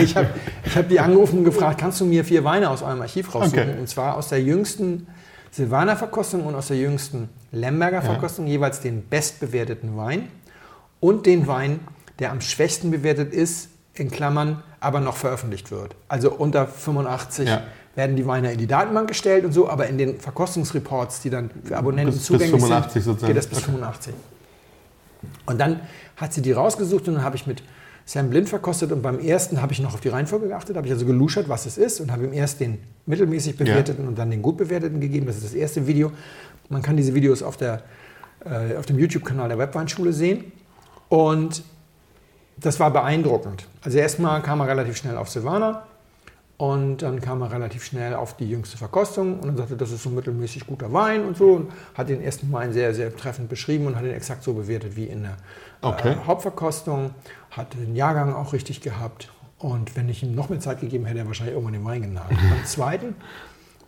ich 0.00 0.16
habe 0.16 0.28
hab 0.74 0.88
die 0.88 1.00
angerufen 1.00 1.38
und 1.38 1.44
gefragt, 1.44 1.80
kannst 1.80 2.00
du 2.00 2.04
mir 2.04 2.24
vier 2.24 2.44
Weine 2.44 2.70
aus 2.70 2.82
eurem 2.82 3.00
Archiv 3.00 3.34
raussuchen? 3.34 3.58
Okay. 3.60 3.78
Und 3.78 3.88
zwar 3.88 4.16
aus 4.16 4.28
der 4.28 4.42
jüngsten 4.42 5.06
Silvaner 5.50 5.96
Verkostung 5.96 6.44
und 6.46 6.54
aus 6.54 6.68
der 6.68 6.78
jüngsten 6.78 7.28
Lemberger 7.52 8.02
Verkostung, 8.02 8.46
jeweils 8.46 8.80
den 8.80 9.06
bestbewerteten 9.08 9.96
Wein 9.96 10.28
und 11.00 11.26
den 11.26 11.46
Wein, 11.46 11.80
der 12.18 12.30
am 12.32 12.40
schwächsten 12.40 12.90
bewertet 12.90 13.32
ist, 13.34 13.68
in 13.94 14.10
Klammern, 14.10 14.62
aber 14.80 15.00
noch 15.00 15.16
veröffentlicht 15.16 15.70
wird. 15.70 15.94
Also 16.08 16.32
unter 16.32 16.66
85 16.66 17.46
Ja. 17.48 17.62
werden 17.94 18.16
die 18.16 18.26
Weine 18.26 18.52
in 18.52 18.58
die 18.58 18.66
Datenbank 18.66 19.08
gestellt 19.08 19.44
und 19.44 19.52
so, 19.52 19.68
aber 19.68 19.86
in 19.88 19.98
den 19.98 20.18
Verkostungsreports, 20.18 21.20
die 21.20 21.28
dann 21.28 21.50
für 21.64 21.76
Abonnenten 21.76 22.12
Bis- 22.12 22.20
bis 22.20 22.26
zugänglich 22.28 22.50
85 22.60 22.92
sind, 22.94 23.02
sozusagen. 23.04 23.28
geht 23.34 23.36
das 23.36 23.46
bis 23.46 23.58
Okay. 23.58 23.66
85. 23.66 24.14
Und 25.46 25.58
dann 25.60 25.80
hat 26.16 26.32
sie 26.32 26.42
die 26.42 26.52
rausgesucht 26.52 27.08
und 27.08 27.14
dann 27.14 27.24
habe 27.24 27.36
ich 27.36 27.46
mit 27.46 27.62
Sam 28.04 28.30
Blind 28.30 28.48
verkostet 28.48 28.90
und 28.92 29.02
beim 29.02 29.20
ersten 29.20 29.62
habe 29.62 29.72
ich 29.72 29.80
noch 29.80 29.94
auf 29.94 30.00
die 30.00 30.08
Reihenfolge 30.08 30.48
geachtet, 30.48 30.76
habe 30.76 30.86
ich 30.86 30.92
also 30.92 31.06
geluschert, 31.06 31.48
was 31.48 31.66
es 31.66 31.78
ist 31.78 32.00
und 32.00 32.10
habe 32.10 32.24
ihm 32.24 32.32
erst 32.32 32.60
den 32.60 32.78
mittelmäßig 33.06 33.56
bewerteten 33.56 34.08
und 34.08 34.18
dann 34.18 34.30
den 34.30 34.42
gut 34.42 34.56
bewerteten 34.56 35.00
gegeben. 35.00 35.26
Das 35.26 35.36
ist 35.36 35.44
das 35.44 35.54
erste 35.54 35.86
Video. 35.86 36.10
Man 36.68 36.82
kann 36.82 36.96
diese 36.96 37.14
Videos 37.14 37.42
auf, 37.42 37.56
der, 37.56 37.82
äh, 38.44 38.76
auf 38.76 38.86
dem 38.86 38.98
YouTube-Kanal 38.98 39.48
der 39.48 39.58
Webweinschule 39.58 40.12
sehen 40.12 40.50
und 41.08 41.62
das 42.56 42.80
war 42.80 42.90
beeindruckend. 42.92 43.66
Also 43.82 43.98
erstmal 43.98 44.42
kam 44.42 44.60
er 44.60 44.68
relativ 44.68 44.96
schnell 44.96 45.16
auf 45.16 45.28
Silvaner 45.28 45.86
und 46.62 46.98
dann 46.98 47.20
kam 47.20 47.42
er 47.42 47.50
relativ 47.50 47.82
schnell 47.82 48.14
auf 48.14 48.36
die 48.36 48.48
jüngste 48.48 48.76
Verkostung 48.78 49.40
und 49.40 49.48
dann 49.48 49.56
sagte, 49.56 49.76
das 49.76 49.90
ist 49.90 50.04
so 50.04 50.10
mittelmäßig 50.10 50.64
guter 50.64 50.92
Wein 50.92 51.24
und 51.24 51.36
so. 51.36 51.54
Und 51.54 51.72
hat 51.94 52.08
den 52.08 52.22
ersten 52.22 52.52
Wein 52.52 52.72
sehr, 52.72 52.94
sehr 52.94 53.16
treffend 53.16 53.48
beschrieben 53.48 53.88
und 53.88 53.96
hat 53.96 54.04
ihn 54.04 54.12
exakt 54.12 54.44
so 54.44 54.54
bewertet 54.54 54.94
wie 54.94 55.06
in 55.06 55.24
der 55.24 55.36
Okay. 55.80 56.12
äh, 56.12 56.16
Hauptverkostung. 56.24 57.16
Hat 57.50 57.74
den 57.74 57.96
Jahrgang 57.96 58.32
auch 58.32 58.52
richtig 58.52 58.80
gehabt. 58.80 59.32
Und 59.58 59.96
wenn 59.96 60.08
ich 60.08 60.22
ihm 60.22 60.36
noch 60.36 60.50
mehr 60.50 60.60
Zeit 60.60 60.78
gegeben 60.78 61.04
hätte, 61.04 61.18
er 61.18 61.26
wahrscheinlich 61.26 61.56
irgendwann 61.56 61.72
den 61.72 61.84
Wein 61.84 62.00
genagelt. 62.02 62.38
Beim 62.48 62.64
zweiten 62.64 63.16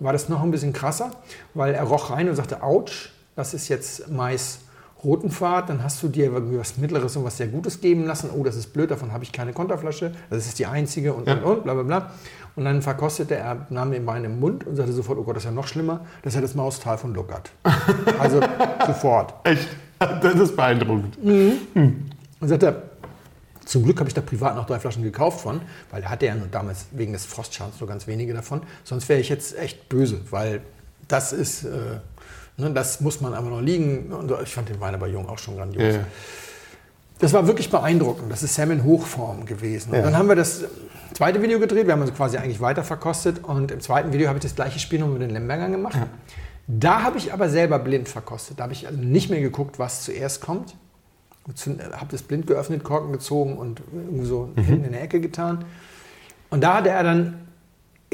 war 0.01 0.13
das 0.13 0.29
noch 0.29 0.43
ein 0.43 0.51
bisschen 0.51 0.73
krasser, 0.73 1.13
weil 1.55 1.75
er 1.75 1.85
roch 1.85 2.11
rein 2.11 2.29
und 2.29 2.35
sagte, 2.35 2.61
ouch, 2.65 3.11
das 3.37 3.55
ist 3.55 3.69
jetzt 3.69 4.11
Mais 4.11 4.63
Rotenfahrt, 5.05 5.69
dann 5.69 5.83
hast 5.83 6.03
du 6.03 6.09
dir 6.09 6.27
irgendwie 6.27 6.59
was 6.59 6.77
Mittleres 6.79 7.17
und 7.17 7.25
was 7.25 7.37
sehr 7.37 7.49
Gutes 7.49 7.81
geben 7.81 8.07
lassen. 8.07 8.31
Oh, 8.35 8.43
das 8.43 8.57
ist 8.57 8.73
blöd, 8.73 8.91
davon 8.91 9.13
habe 9.13 9.23
ich 9.25 9.33
keine 9.33 9.53
Konterflasche. 9.53 10.13
Das 10.31 10.47
ist 10.47 10.59
die 10.59 10.67
einzige 10.67 11.13
und, 11.13 11.27
Ja. 11.29 11.35
und, 11.35 11.45
und, 11.45 11.63
bla, 11.65 11.75
bla, 11.75 11.83
bla. 11.83 12.11
Und 12.57 12.65
dann 12.65 12.83
verkostete 12.83 13.35
er, 13.37 13.67
nahm 13.71 13.91
den 13.91 14.07
Wein 14.07 14.25
im 14.25 14.39
Mund 14.41 14.67
und 14.67 14.77
sagte 14.77 14.93
sofort, 14.93 15.19
oh 15.19 15.25
Gott, 15.25 15.37
das 15.37 15.43
ist 15.45 15.51
ja 15.51 15.55
noch 15.55 15.67
schlimmer. 15.67 16.01
Das 16.23 16.33
ist 16.33 16.37
ja 16.37 16.41
das 16.41 16.55
Maustal 16.55 16.99
von 16.99 17.15
Luckert. 17.15 17.51
Also 18.19 18.41
sofort. 18.87 19.35
Echt? 19.45 19.69
Das 19.99 20.35
ist 20.35 20.57
beeindruckend. 20.57 21.19
Und 21.23 22.49
sagt 22.49 22.63
er, 22.63 22.83
zum 23.65 23.83
Glück 23.85 23.99
habe 23.99 24.09
ich 24.09 24.15
da 24.15 24.21
privat 24.21 24.55
noch 24.57 24.67
drei 24.67 24.79
Flaschen 24.79 25.03
gekauft 25.03 25.41
von, 25.41 25.61
weil 25.91 26.03
er 26.03 26.11
hatte 26.11 26.27
ja 26.27 26.35
nur 26.35 26.47
damals 26.49 26.87
wegen 26.93 27.13
des 27.13 27.25
Frostschadens 27.25 27.81
nur 27.81 27.89
ganz 27.89 28.07
wenige 28.07 28.35
davon. 28.35 28.61
Sonst 28.85 29.09
wäre 29.09 29.21
ich 29.21 29.29
jetzt 29.31 29.59
echt 29.59 29.89
böse, 29.89 30.21
weil 30.31 30.61
das 31.09 31.33
ist, 31.33 31.65
äh, 31.65 31.69
ne, 32.57 32.71
das 32.71 33.01
muss 33.01 33.21
man 33.21 33.35
aber 33.35 33.49
noch 33.51 33.61
liegen. 33.61 34.13
Und 34.13 34.33
ich 34.43 34.55
fand 34.55 34.69
den 34.69 34.81
Wein 34.81 34.95
aber 34.95 35.07
jung 35.07 35.29
auch 35.29 35.39
schon 35.39 35.57
grandios. 35.57 35.83
Ja, 35.95 36.01
ja. 36.01 36.07
Das 37.21 37.33
war 37.33 37.47
wirklich 37.47 37.71
beeindruckend. 37.71 38.31
Das 38.31 38.43
ist 38.43 38.55
Sam 38.55 38.73
in 38.73 38.85
Hochform 38.85 39.47
gewesen. 39.47 39.91
Und 39.91 39.97
Ja. 39.97 40.03
dann 40.03 40.17
haben 40.19 40.29
wir 40.29 40.35
das 40.37 40.65
zweite 41.15 41.41
Video 41.41 41.61
gedreht. 41.61 41.87
Wir 41.87 41.93
haben 41.93 42.01
also 42.01 42.13
quasi 42.13 42.37
eigentlich 42.37 42.61
weiter 42.61 42.83
verkostet. 42.83 43.45
Und 43.45 43.71
im 43.71 43.81
zweiten 43.81 44.13
Video 44.13 44.29
habe 44.29 44.39
ich 44.39 44.43
das 44.43 44.55
gleiche 44.55 44.79
Spiel 44.81 44.99
noch 45.01 45.09
mit 45.09 45.23
den 45.23 45.31
Lembergern 45.31 45.71
gemacht. 45.73 45.97
Da 46.67 47.03
habe 47.03 47.19
ich 47.19 47.33
aber 47.33 47.49
selber 47.49 47.79
blind 47.79 48.09
verkostet. 48.09 48.59
Da 48.59 48.65
habe 48.65 48.73
ich 48.73 48.87
also 48.89 48.99
nicht 49.01 49.31
mehr 49.31 49.41
geguckt, 49.41 49.79
was 49.79 50.03
zuerst 50.03 50.41
kommt. 50.41 50.75
Habe 51.93 52.07
das 52.11 52.23
blind 52.23 52.47
geöffnet, 52.47 52.83
Korken 52.85 53.13
gezogen 53.13 53.59
und 53.59 53.83
irgendwie 53.93 54.25
so 54.25 54.49
hinten 54.57 54.85
in 54.85 54.93
der 54.93 55.03
Ecke 55.03 55.21
getan. 55.21 55.65
Und 56.51 56.63
da 56.65 56.79
hatte 56.79 56.89
er 56.89 57.03
dann 57.05 57.44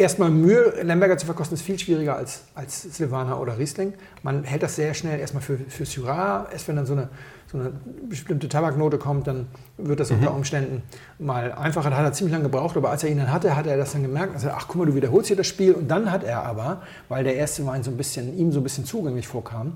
erstmal 0.01 0.31
Mühe, 0.31 0.83
Lemberger 0.83 1.17
zu 1.19 1.27
verkosten, 1.27 1.55
ist 1.55 1.63
viel 1.63 1.79
schwieriger 1.79 2.17
als, 2.17 2.43
als 2.55 2.83
Silvaner 2.83 3.41
oder 3.41 3.59
Riesling. 3.59 3.93
Man 4.23 4.45
hält 4.45 4.63
das 4.63 4.77
sehr 4.77 4.95
schnell 4.95 5.21
erstmal 5.21 5.43
für, 5.43 5.59
für 5.59 5.85
Syrah. 5.85 6.49
Erst 6.51 6.67
wenn 6.67 6.77
dann 6.77 6.87
so 6.87 6.95
eine, 6.95 7.09
so 7.53 7.59
eine 7.59 7.73
bestimmte 8.09 8.49
Tabaknote 8.49 8.99
kommt, 8.99 9.27
dann 9.27 9.47
wird 9.77 10.01
das 10.01 10.11
unter 10.11 10.35
Umständen 10.35 10.83
mal 11.19 11.53
einfacher. 11.53 11.91
Da 11.91 11.99
hat 11.99 12.05
er 12.05 12.13
ziemlich 12.13 12.33
lange 12.33 12.45
gebraucht, 12.45 12.77
aber 12.77 12.91
als 12.91 13.05
er 13.05 13.11
ihn 13.11 13.19
dann 13.19 13.33
hatte, 13.33 13.55
hat 13.55 13.67
er 13.67 13.77
das 13.77 13.93
dann 13.93 14.03
gemerkt. 14.03 14.35
Also, 14.35 14.49
ach 14.49 14.67
guck 14.67 14.77
mal, 14.77 14.87
du 14.87 14.95
wiederholst 14.95 15.29
hier 15.29 15.37
das 15.37 15.47
Spiel. 15.47 15.73
Und 15.75 15.89
dann 15.89 16.11
hat 16.11 16.25
er 16.25 16.45
aber, 16.45 16.83
weil 17.09 17.23
der 17.23 17.37
erste 17.37 17.67
Wein 17.67 17.83
so 17.83 17.91
ein 17.91 17.97
bisschen, 17.97 18.37
ihm 18.37 18.53
so 18.53 18.61
ein 18.61 18.65
bisschen 18.65 18.85
zugänglich 18.85 19.29
vorkam, 19.29 19.75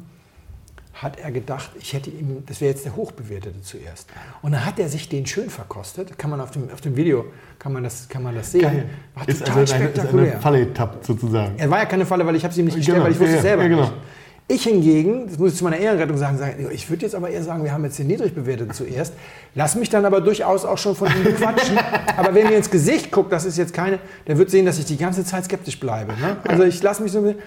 hat 1.05 1.19
er 1.21 1.31
gedacht, 1.31 1.71
ich 1.79 1.93
hätte 1.93 2.11
ihm, 2.11 2.43
das 2.47 2.61
wäre 2.61 2.73
jetzt 2.73 2.85
der 2.85 2.97
hochbewertete 2.97 3.61
zuerst. 3.63 4.09
Und 4.43 4.53
dann 4.53 4.65
hat 4.65 4.79
er 4.79 4.89
sich 4.89 5.09
den 5.09 5.27
schön 5.27 5.51
verkostet. 5.51 6.19
Kann 6.19 6.31
man 6.31 6.41
auf 6.41 6.51
dem, 6.51 6.71
auf 6.73 6.81
dem 6.81 6.97
Video 6.97 7.27
kann 7.59 7.73
man 7.73 7.85
das, 7.85 8.09
kann 8.09 8.23
man 8.23 8.35
das 8.35 8.51
sehen. 8.51 8.63
Geil. 8.63 8.87
War 9.15 9.29
Ist 9.29 9.41
total 9.41 9.59
also 9.59 9.75
eine, 9.75 9.89
ist 9.89 10.01
eine 10.01 10.41
Falle 10.41 10.67
getappt 10.67 11.05
sozusagen. 11.05 11.55
Er 11.59 11.71
war 11.71 11.79
ja 11.79 11.85
keine 11.85 12.07
Falle, 12.07 12.27
weil 12.27 12.35
ich 12.37 12.43
habe 12.43 12.53
sie 12.53 12.61
ihm 12.61 12.65
nicht 12.67 12.77
gestellt, 12.77 12.97
Genau, 12.97 13.05
weil 13.05 13.13
ich 13.13 13.21
wusste 13.21 13.33
ja, 13.33 13.37
es 13.37 13.43
selber 13.43 13.63
ja, 13.63 13.69
genau. 13.69 13.83
nicht. 13.83 13.93
Ich 14.47 14.63
hingegen, 14.65 15.27
das 15.27 15.39
muss 15.39 15.53
ich 15.53 15.59
zu 15.59 15.65
meiner 15.65 15.79
Ehrenrettung 15.79 16.19
sagen, 16.19 16.37
sagen 16.37 16.69
ich 16.71 16.91
würde 16.91 17.03
jetzt 17.03 17.15
aber 17.15 17.31
eher 17.31 17.43
sagen, 17.43 17.65
wir 17.65 17.73
haben 17.73 17.83
jetzt 17.85 17.99
den 17.99 18.09
niedrig 18.09 18.35
bewerteten 18.35 18.75
zuerst. 18.75 19.15
Lass 19.55 19.75
mich 19.75 19.89
dann 19.89 20.05
aber 20.05 20.21
durchaus 20.21 20.67
auch 20.67 20.77
schon 20.77 20.95
von 20.95 21.09
ihm 21.09 21.25
bequatschen. 21.25 21.79
aber 22.17 22.35
wenn 22.35 22.49
mir 22.49 22.57
ins 22.57 22.71
Gesicht 22.71 23.11
guckt, 23.11 23.33
das 23.33 23.47
ist 23.47 23.57
jetzt 23.57 23.73
keine, 23.73 23.99
der 24.27 24.37
wird 24.37 24.51
sehen, 24.51 24.67
dass 24.67 24.79
ich 24.79 24.85
die 24.85 24.99
ganze 24.99 25.25
Zeit 25.25 25.45
skeptisch 25.47 25.81
bleibe. 25.81 26.13
Ne? 26.21 26.37
Also 26.47 26.65
ich 26.65 26.83
lasse 26.83 27.03
mich 27.03 27.13
so 27.13 27.19
ein 27.21 27.25
bisschen- 27.25 27.43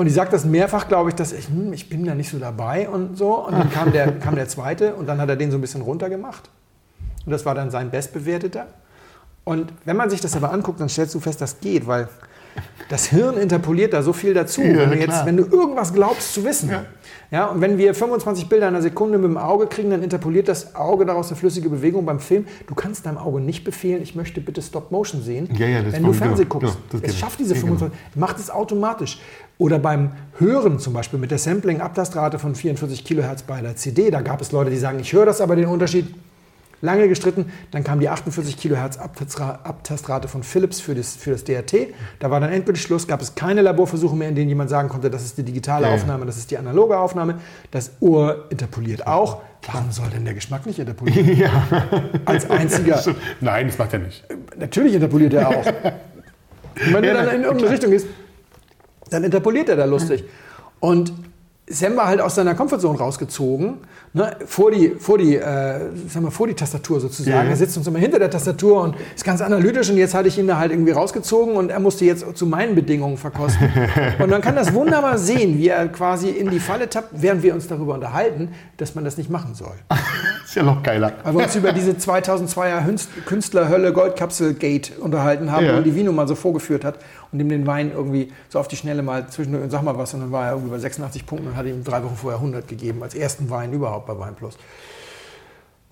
und 0.00 0.06
ich 0.06 0.14
sage 0.14 0.30
das 0.30 0.46
mehrfach, 0.46 0.88
glaube 0.88 1.10
ich, 1.10 1.14
dass 1.14 1.30
ich, 1.30 1.48
hm, 1.48 1.74
ich 1.74 1.90
bin 1.90 2.06
da 2.06 2.14
nicht 2.14 2.30
so 2.30 2.38
dabei 2.38 2.88
und 2.88 3.18
so. 3.18 3.34
Und 3.46 3.52
dann 3.52 3.70
kam 3.70 3.92
der, 3.92 4.10
kam 4.12 4.34
der 4.34 4.48
zweite 4.48 4.94
und 4.94 5.06
dann 5.06 5.20
hat 5.20 5.28
er 5.28 5.36
den 5.36 5.50
so 5.50 5.58
ein 5.58 5.60
bisschen 5.60 5.82
runtergemacht. 5.82 6.48
Und 7.26 7.32
das 7.32 7.44
war 7.44 7.54
dann 7.54 7.70
sein 7.70 7.90
bestbewerteter. 7.90 8.66
Und 9.44 9.70
wenn 9.84 9.98
man 9.98 10.08
sich 10.08 10.22
das 10.22 10.34
aber 10.34 10.54
anguckt, 10.54 10.80
dann 10.80 10.88
stellst 10.88 11.14
du 11.14 11.20
fest, 11.20 11.42
das 11.42 11.60
geht, 11.60 11.86
weil 11.86 12.08
das 12.88 13.08
Hirn 13.08 13.36
interpoliert 13.36 13.92
da 13.92 14.02
so 14.02 14.14
viel 14.14 14.32
dazu. 14.32 14.62
Ja, 14.62 14.78
wenn, 14.78 14.90
du 14.92 14.96
jetzt, 14.96 15.26
wenn 15.26 15.36
du 15.36 15.44
irgendwas 15.44 15.92
glaubst 15.92 16.32
zu 16.32 16.44
wissen. 16.46 16.70
Ja. 16.70 16.86
Ja. 17.30 17.46
und 17.46 17.60
wenn 17.60 17.78
wir 17.78 17.94
25 17.94 18.48
Bilder 18.48 18.68
in 18.68 18.74
einer 18.74 18.82
Sekunde 18.82 19.18
mit 19.18 19.30
dem 19.30 19.36
Auge 19.36 19.66
kriegen, 19.66 19.90
dann 19.90 20.02
interpoliert 20.02 20.48
das 20.48 20.74
Auge 20.74 21.06
daraus 21.06 21.28
eine 21.28 21.36
flüssige 21.36 21.68
Bewegung 21.68 22.04
beim 22.04 22.18
Film. 22.20 22.46
Du 22.66 22.74
kannst 22.74 23.06
deinem 23.06 23.18
Auge 23.18 23.40
nicht 23.40 23.64
befehlen, 23.64 24.02
ich 24.02 24.14
möchte 24.14 24.40
bitte 24.40 24.62
Stop 24.62 24.90
Motion 24.90 25.22
sehen, 25.22 25.48
Ja, 25.56 25.66
ja, 25.66 25.92
wenn 25.92 26.02
du 26.02 26.12
Fernsehen 26.12 26.48
genau, 26.48 26.60
guckst. 26.66 26.78
genau, 26.90 27.04
es 27.04 27.16
schafft 27.18 27.38
diese 27.38 27.54
Ja, 27.54 27.60
genau. 27.60 27.76
25, 27.76 28.16
macht 28.16 28.38
es 28.38 28.50
automatisch. 28.50 29.20
Oder 29.58 29.78
beim 29.78 30.12
Hören 30.38 30.78
zum 30.78 30.92
Beispiel 30.94 31.18
mit 31.18 31.30
der 31.30 31.38
Sampling-Abtastrate 31.38 32.38
von 32.38 32.54
44 32.54 33.04
Kilohertz 33.04 33.42
bei 33.42 33.60
der 33.60 33.76
CD, 33.76 34.10
da 34.10 34.22
gab 34.22 34.40
es 34.40 34.52
Leute, 34.52 34.70
die 34.70 34.78
sagen, 34.78 34.98
ich 35.00 35.12
höre 35.12 35.26
das, 35.26 35.40
aber 35.40 35.54
den 35.54 35.66
Unterschied 35.66 36.06
lange 36.80 37.08
gestritten. 37.08 37.52
Dann 37.70 37.84
kam 37.84 38.00
die 38.00 38.08
48 38.08 38.56
Kilohertz 38.56 38.98
Abtastra- 38.98 39.62
Abtastrate 39.64 40.28
von 40.28 40.42
Philips 40.42 40.80
für 40.80 40.94
das, 40.94 41.16
für 41.16 41.30
das 41.30 41.44
DRT. 41.44 41.88
Da 42.18 42.30
war 42.30 42.40
dann 42.40 42.50
endgültig 42.52 42.82
Schluss, 42.82 43.06
gab 43.06 43.20
es 43.20 43.34
keine 43.34 43.62
Laborversuche 43.62 44.16
mehr, 44.16 44.28
in 44.28 44.34
denen 44.34 44.48
jemand 44.48 44.70
sagen 44.70 44.88
konnte, 44.88 45.10
das 45.10 45.24
ist 45.24 45.38
die 45.38 45.42
digitale 45.42 45.86
Ja. 45.88 45.94
Aufnahme, 45.94 46.26
das 46.26 46.36
ist 46.36 46.50
die 46.50 46.58
analoge 46.58 46.98
Aufnahme. 46.98 47.36
Das 47.70 47.92
Ohr 48.00 48.46
interpoliert 48.50 49.06
auch. 49.06 49.42
Warum 49.70 49.90
soll 49.92 50.08
denn 50.08 50.24
der 50.24 50.34
Geschmack 50.34 50.64
nicht 50.66 50.78
interpolieren? 50.78 51.36
Ja. 51.36 51.50
Als 52.24 52.48
einziger. 52.48 53.02
Nein, 53.40 53.66
das 53.68 53.76
macht 53.78 53.92
er 53.92 53.98
nicht. 53.98 54.24
Natürlich 54.58 54.94
interpoliert 54.94 55.34
er 55.34 55.48
auch. 55.48 55.66
Und 55.66 55.74
wenn 56.94 57.04
Ja, 57.04 57.12
du 57.12 57.26
dann 57.26 57.34
in 57.36 57.42
irgendeine 57.42 57.70
Richtung 57.72 57.90
gehst, 57.90 58.06
dann 59.10 59.24
interpoliert 59.24 59.68
er 59.68 59.76
da 59.76 59.84
lustig. 59.84 60.24
Und 60.78 61.12
Sam 61.72 61.96
war 61.96 62.08
halt 62.08 62.20
aus 62.20 62.34
seiner 62.34 62.54
Comfortzone 62.56 62.98
rausgezogen, 62.98 63.78
ne, 64.12 64.36
vor, 64.44 64.72
die, 64.72 64.90
vor, 64.98 65.18
die, 65.18 65.36
äh, 65.36 65.90
sag 66.08 66.22
mal, 66.22 66.30
vor 66.32 66.48
die 66.48 66.54
Tastatur 66.54 66.98
sozusagen. 67.00 67.36
Ja, 67.36 67.44
ja. 67.44 67.50
Er 67.50 67.56
sitzt 67.56 67.76
uns 67.76 67.86
immer 67.86 68.00
hinter 68.00 68.18
der 68.18 68.28
Tastatur 68.28 68.82
und 68.82 68.96
ist 69.14 69.22
ganz 69.24 69.40
analytisch 69.40 69.88
und 69.88 69.96
jetzt 69.96 70.12
hatte 70.14 70.26
ich 70.26 70.36
ihn 70.36 70.48
da 70.48 70.58
halt 70.58 70.72
irgendwie 70.72 70.90
rausgezogen 70.90 71.54
und 71.54 71.70
er 71.70 71.78
musste 71.78 72.04
jetzt 72.04 72.26
zu 72.36 72.44
meinen 72.46 72.74
Bedingungen 72.74 73.16
verkosten. 73.16 73.70
und 74.18 74.28
man 74.30 74.40
kann 74.40 74.56
das 74.56 74.74
wunderbar 74.74 75.16
sehen, 75.16 75.58
wie 75.58 75.68
er 75.68 75.86
quasi 75.88 76.30
in 76.30 76.50
die 76.50 76.58
Falle 76.58 76.88
tappt, 76.90 77.10
während 77.12 77.42
wir 77.44 77.54
uns 77.54 77.68
darüber 77.68 77.94
unterhalten, 77.94 78.48
dass 78.76 78.96
man 78.96 79.04
das 79.04 79.16
nicht 79.16 79.30
machen 79.30 79.54
soll. 79.54 79.74
Ist 80.44 80.56
ja 80.56 80.64
noch 80.64 80.82
geiler. 80.82 81.12
Weil 81.22 81.34
wir 81.36 81.44
uns 81.44 81.54
über 81.54 81.72
diese 81.72 81.92
2002er 81.92 82.84
Hünst- 82.84 83.10
Künstlerhölle 83.26 83.92
Goldkapsel 83.92 84.54
Gate 84.54 84.98
unterhalten 84.98 85.52
haben, 85.52 85.64
Ja. 85.66 85.76
wo 85.78 85.82
die 85.82 85.94
Vino 85.94 86.10
mal 86.10 86.26
so 86.26 86.34
vorgeführt 86.34 86.84
hat 86.84 86.98
und 87.30 87.38
ihm 87.38 87.48
den 87.48 87.64
Wein 87.68 87.92
irgendwie 87.94 88.32
so 88.48 88.58
auf 88.58 88.66
die 88.66 88.74
Schnelle 88.74 89.02
mal 89.04 89.28
zwischendurch 89.28 89.62
und 89.62 89.70
sag 89.70 89.82
mal 89.84 89.96
was 89.96 90.12
und 90.14 90.20
dann 90.20 90.32
war 90.32 90.46
er 90.46 90.52
irgendwie 90.54 90.70
bei 90.72 90.78
86 90.78 91.24
Punkten 91.26 91.46
und 91.46 91.56
hat 91.60 91.66
ihm 91.66 91.84
drei 91.84 92.02
Wochen 92.02 92.16
vorher 92.16 92.38
100 92.38 92.66
gegeben 92.66 93.02
als 93.02 93.14
ersten 93.14 93.48
Wein 93.50 93.72
überhaupt 93.72 94.06
bei 94.06 94.18
Weinplus. 94.18 94.56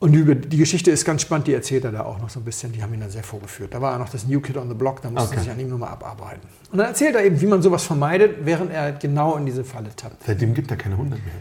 Und 0.01 0.15
über 0.15 0.37
die 0.37 0.57
Geschichte 0.57 0.93
ist 0.93 1.05
ganz 1.05 1.23
spannend, 1.23 1.49
die 1.49 1.55
erzählt 1.55 1.85
er 1.85 1.91
da 1.91 2.05
auch 2.05 2.21
noch 2.21 2.31
so 2.31 2.39
ein 2.39 2.45
bisschen. 2.45 2.71
Die 2.71 2.83
haben 2.85 2.95
ihn 2.95 3.01
dann 3.01 3.11
sehr 3.11 3.25
vorgeführt. 3.25 3.75
Da 3.75 3.81
war 3.83 3.93
er 3.95 3.99
noch 3.99 4.09
das 4.09 4.29
New 4.29 4.41
Kid 4.41 4.57
on 4.57 4.69
the 4.69 4.75
Block, 4.75 5.03
da 5.03 5.11
musste 5.11 5.31
Okay. 5.31 5.37
er 5.39 5.43
sich 5.43 5.51
an 5.51 5.59
ihm 5.59 5.69
nochmal 5.71 5.89
abarbeiten. 5.91 6.43
Und 6.71 6.79
dann 6.79 6.87
erzählt 6.87 7.17
er 7.17 7.25
eben, 7.25 7.41
wie 7.41 7.47
man 7.47 7.63
sowas 7.63 7.83
vermeidet, 7.83 8.37
während 8.45 8.73
er 8.73 8.93
genau 8.93 9.37
in 9.37 9.45
diese 9.47 9.65
Falle 9.65 9.89
tappt. 9.97 10.23
Seitdem 10.25 10.55
gibt 10.55 10.71
er 10.71 10.77
keine 10.77 10.95
100 10.95 11.19
mehr. 11.19 11.33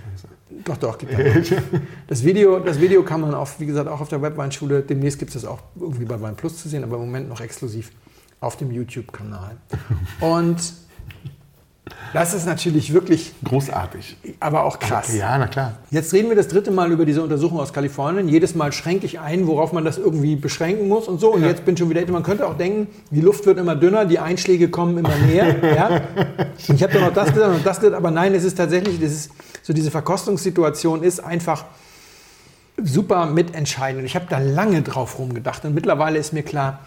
Doch, 0.66 0.78
doch, 0.78 0.98
gibt 0.98 1.12
es. 1.14 1.54
Das 2.08 2.24
Video, 2.26 2.58
das 2.60 2.82
Video 2.82 3.04
kann 3.04 3.22
man 3.22 3.36
auf, 3.36 3.60
wie 3.60 3.68
gesagt, 3.68 3.88
auch 3.88 4.02
auf 4.02 4.10
der 4.10 4.24
Webweinschule. 4.24 4.82
Demnächst 4.82 5.20
gibt 5.20 5.36
es 5.36 5.42
das 5.44 5.46
auch 5.50 5.60
irgendwie 5.80 6.06
bei 6.06 6.20
Wein 6.20 6.36
Plus 6.36 6.58
zu 6.58 6.68
sehen, 6.68 6.84
aber 6.84 6.96
im 6.96 7.02
Moment 7.04 7.30
noch 7.30 7.42
exklusiv 7.42 7.92
auf 8.40 8.58
dem 8.58 8.72
YouTube-Kanal. 8.72 9.58
Und 10.20 10.74
das 12.14 12.34
ist 12.34 12.46
natürlich 12.46 12.94
wirklich, 12.94 13.34
Großartig. 13.44 14.18
aber 14.40 14.64
auch 14.64 14.80
krass. 14.80 15.14
Ja, 15.16 15.38
na 15.38 15.48
klar. 15.48 15.74
Jetzt 15.92 16.14
reden 16.14 16.30
wir 16.30 16.36
das 16.36 16.48
dritte 16.48 16.72
Mal 16.72 16.92
über 16.92 17.06
diese 17.06 17.22
Untersuchung 17.22 17.60
aus 17.60 17.74
Kalifornien. 17.74 18.28
Jedes 18.28 18.56
Mal 18.56 18.72
schränke 18.72 19.06
ich 19.06 19.20
ein, 19.20 19.48
worauf 19.48 19.74
man 19.74 19.86
das 19.86 19.98
irgendwie 19.98 20.36
beschränken 20.36 20.88
muss 20.88 21.08
und 21.08 21.20
so. 21.20 21.34
Und 21.34 21.44
jetzt 21.44 21.66
bin 21.66 21.78
schon 21.78 21.90
wieder, 21.90 22.06
man 22.12 22.24
könnte 22.24 22.48
auch 22.48 22.58
denken, 22.58 22.88
die 23.12 23.22
Luft 23.22 23.46
wird 23.46 23.58
immer 23.58 23.76
dünner, 23.76 24.06
die 24.06 24.20
Einschläge 24.20 24.70
kommen 24.70 24.98
immer 24.98 25.16
näher. 25.16 25.56
ja? 25.76 25.88
Und 26.68 26.76
ich 26.76 26.84
habe 26.84 26.94
doch 26.94 27.02
noch 27.02 27.14
das 27.14 27.34
gesagt 27.34 27.56
und 27.56 27.66
das 27.66 27.80
gesagt, 27.80 27.96
aber 27.96 28.12
nein, 28.12 28.34
es 28.34 28.44
ist 28.44 28.58
tatsächlich, 28.58 29.00
das 29.00 29.12
ist, 29.12 29.32
so 29.64 29.74
diese 29.74 29.92
Verkostungssituation 29.92 31.04
ist 31.04 31.20
einfach 31.20 31.66
super 32.82 33.26
mitentscheidend. 33.26 34.02
Und 34.02 34.06
ich 34.06 34.16
habe 34.16 34.28
da 34.30 34.40
lange 34.40 34.82
drauf 34.82 35.20
rumgedacht 35.20 35.66
und 35.66 35.74
mittlerweile 35.74 36.20
ist 36.20 36.34
mir 36.34 36.44
klar, 36.44 36.80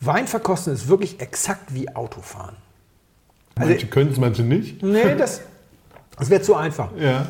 Wein 0.00 0.26
verkosten 0.26 0.72
ist 0.72 0.88
wirklich 0.88 1.20
exakt 1.20 1.74
wie 1.74 1.94
Autofahren. 1.94 2.56
Also- 3.60 3.72
Manche 3.72 3.86
können 3.86 4.10
es, 4.12 4.18
manche 4.18 4.42
nicht. 4.42 4.82
Nee, 4.82 5.14
das, 5.16 5.40
das 6.18 6.30
wäre 6.30 6.42
zu 6.42 6.54
einfach. 6.54 6.88
Ja. 6.98 7.26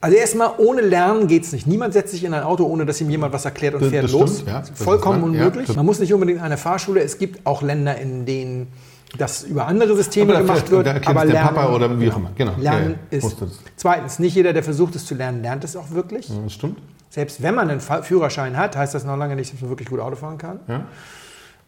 Also 0.00 0.16
erstmal, 0.18 0.50
ohne 0.58 0.82
Lernen 0.82 1.28
geht 1.28 1.44
es 1.44 1.52
nicht. 1.52 1.66
Niemand 1.66 1.94
setzt 1.94 2.12
sich 2.12 2.22
in 2.24 2.34
ein 2.34 2.42
Auto, 2.42 2.64
ohne 2.66 2.84
dass 2.84 3.00
ihm 3.00 3.08
jemand 3.08 3.32
was 3.32 3.44
erklärt 3.46 3.74
und 3.74 3.80
Das- 3.82 3.90
fährt 3.90 4.04
das 4.04 4.12
los. 4.12 4.32
stimmt, 4.34 4.48
ja. 4.48 4.60
Das 4.60 4.70
Vollkommen 4.74 5.16
ist. 5.32 5.38
Ja, 5.38 5.44
unmöglich. 5.46 5.66
das- 5.66 5.76
Man 5.76 5.86
muss 5.86 5.98
nicht 5.98 6.12
unbedingt 6.12 6.42
eine 6.42 6.58
Fahrschule. 6.58 7.00
Es 7.00 7.16
gibt 7.18 7.46
auch 7.46 7.62
Länder, 7.62 7.96
in 7.96 8.26
denen 8.26 8.68
das 9.16 9.44
über 9.44 9.66
andere 9.66 9.96
Systeme 9.96 10.36
gemacht 10.36 10.70
wird. 10.70 10.88
aber 11.06 11.24
Lernen, 11.24 11.54
Papa 11.54 11.72
oder 11.74 11.98
wie 11.98 12.10
auch 12.10 12.16
immer. 12.18 12.32
Genau. 12.36 12.52
Lernen 12.58 12.96
Ja, 13.10 13.18
ja. 13.18 13.26
ist. 13.26 13.36
Zweitens, 13.76 14.18
nicht 14.18 14.34
jeder, 14.34 14.52
der 14.52 14.62
versucht 14.62 14.94
es 14.96 15.06
zu 15.06 15.14
lernen, 15.14 15.40
lernt 15.40 15.64
es 15.64 15.74
auch 15.76 15.90
wirklich. 15.90 16.28
Ja, 16.28 16.34
Das 16.44 16.52
stimmt. 16.52 16.78
Selbst 17.10 17.40
wenn 17.42 17.54
man 17.54 17.70
einen 17.70 17.80
Führerschein 17.80 18.56
hat, 18.58 18.76
heißt 18.76 18.92
das 18.92 19.04
noch 19.04 19.16
lange 19.16 19.36
nicht, 19.36 19.52
dass 19.54 19.60
man 19.60 19.70
wirklich 19.70 19.88
gut 19.88 20.00
Auto 20.00 20.16
fahren 20.16 20.36
kann. 20.36 20.58
Ja. 20.68 20.84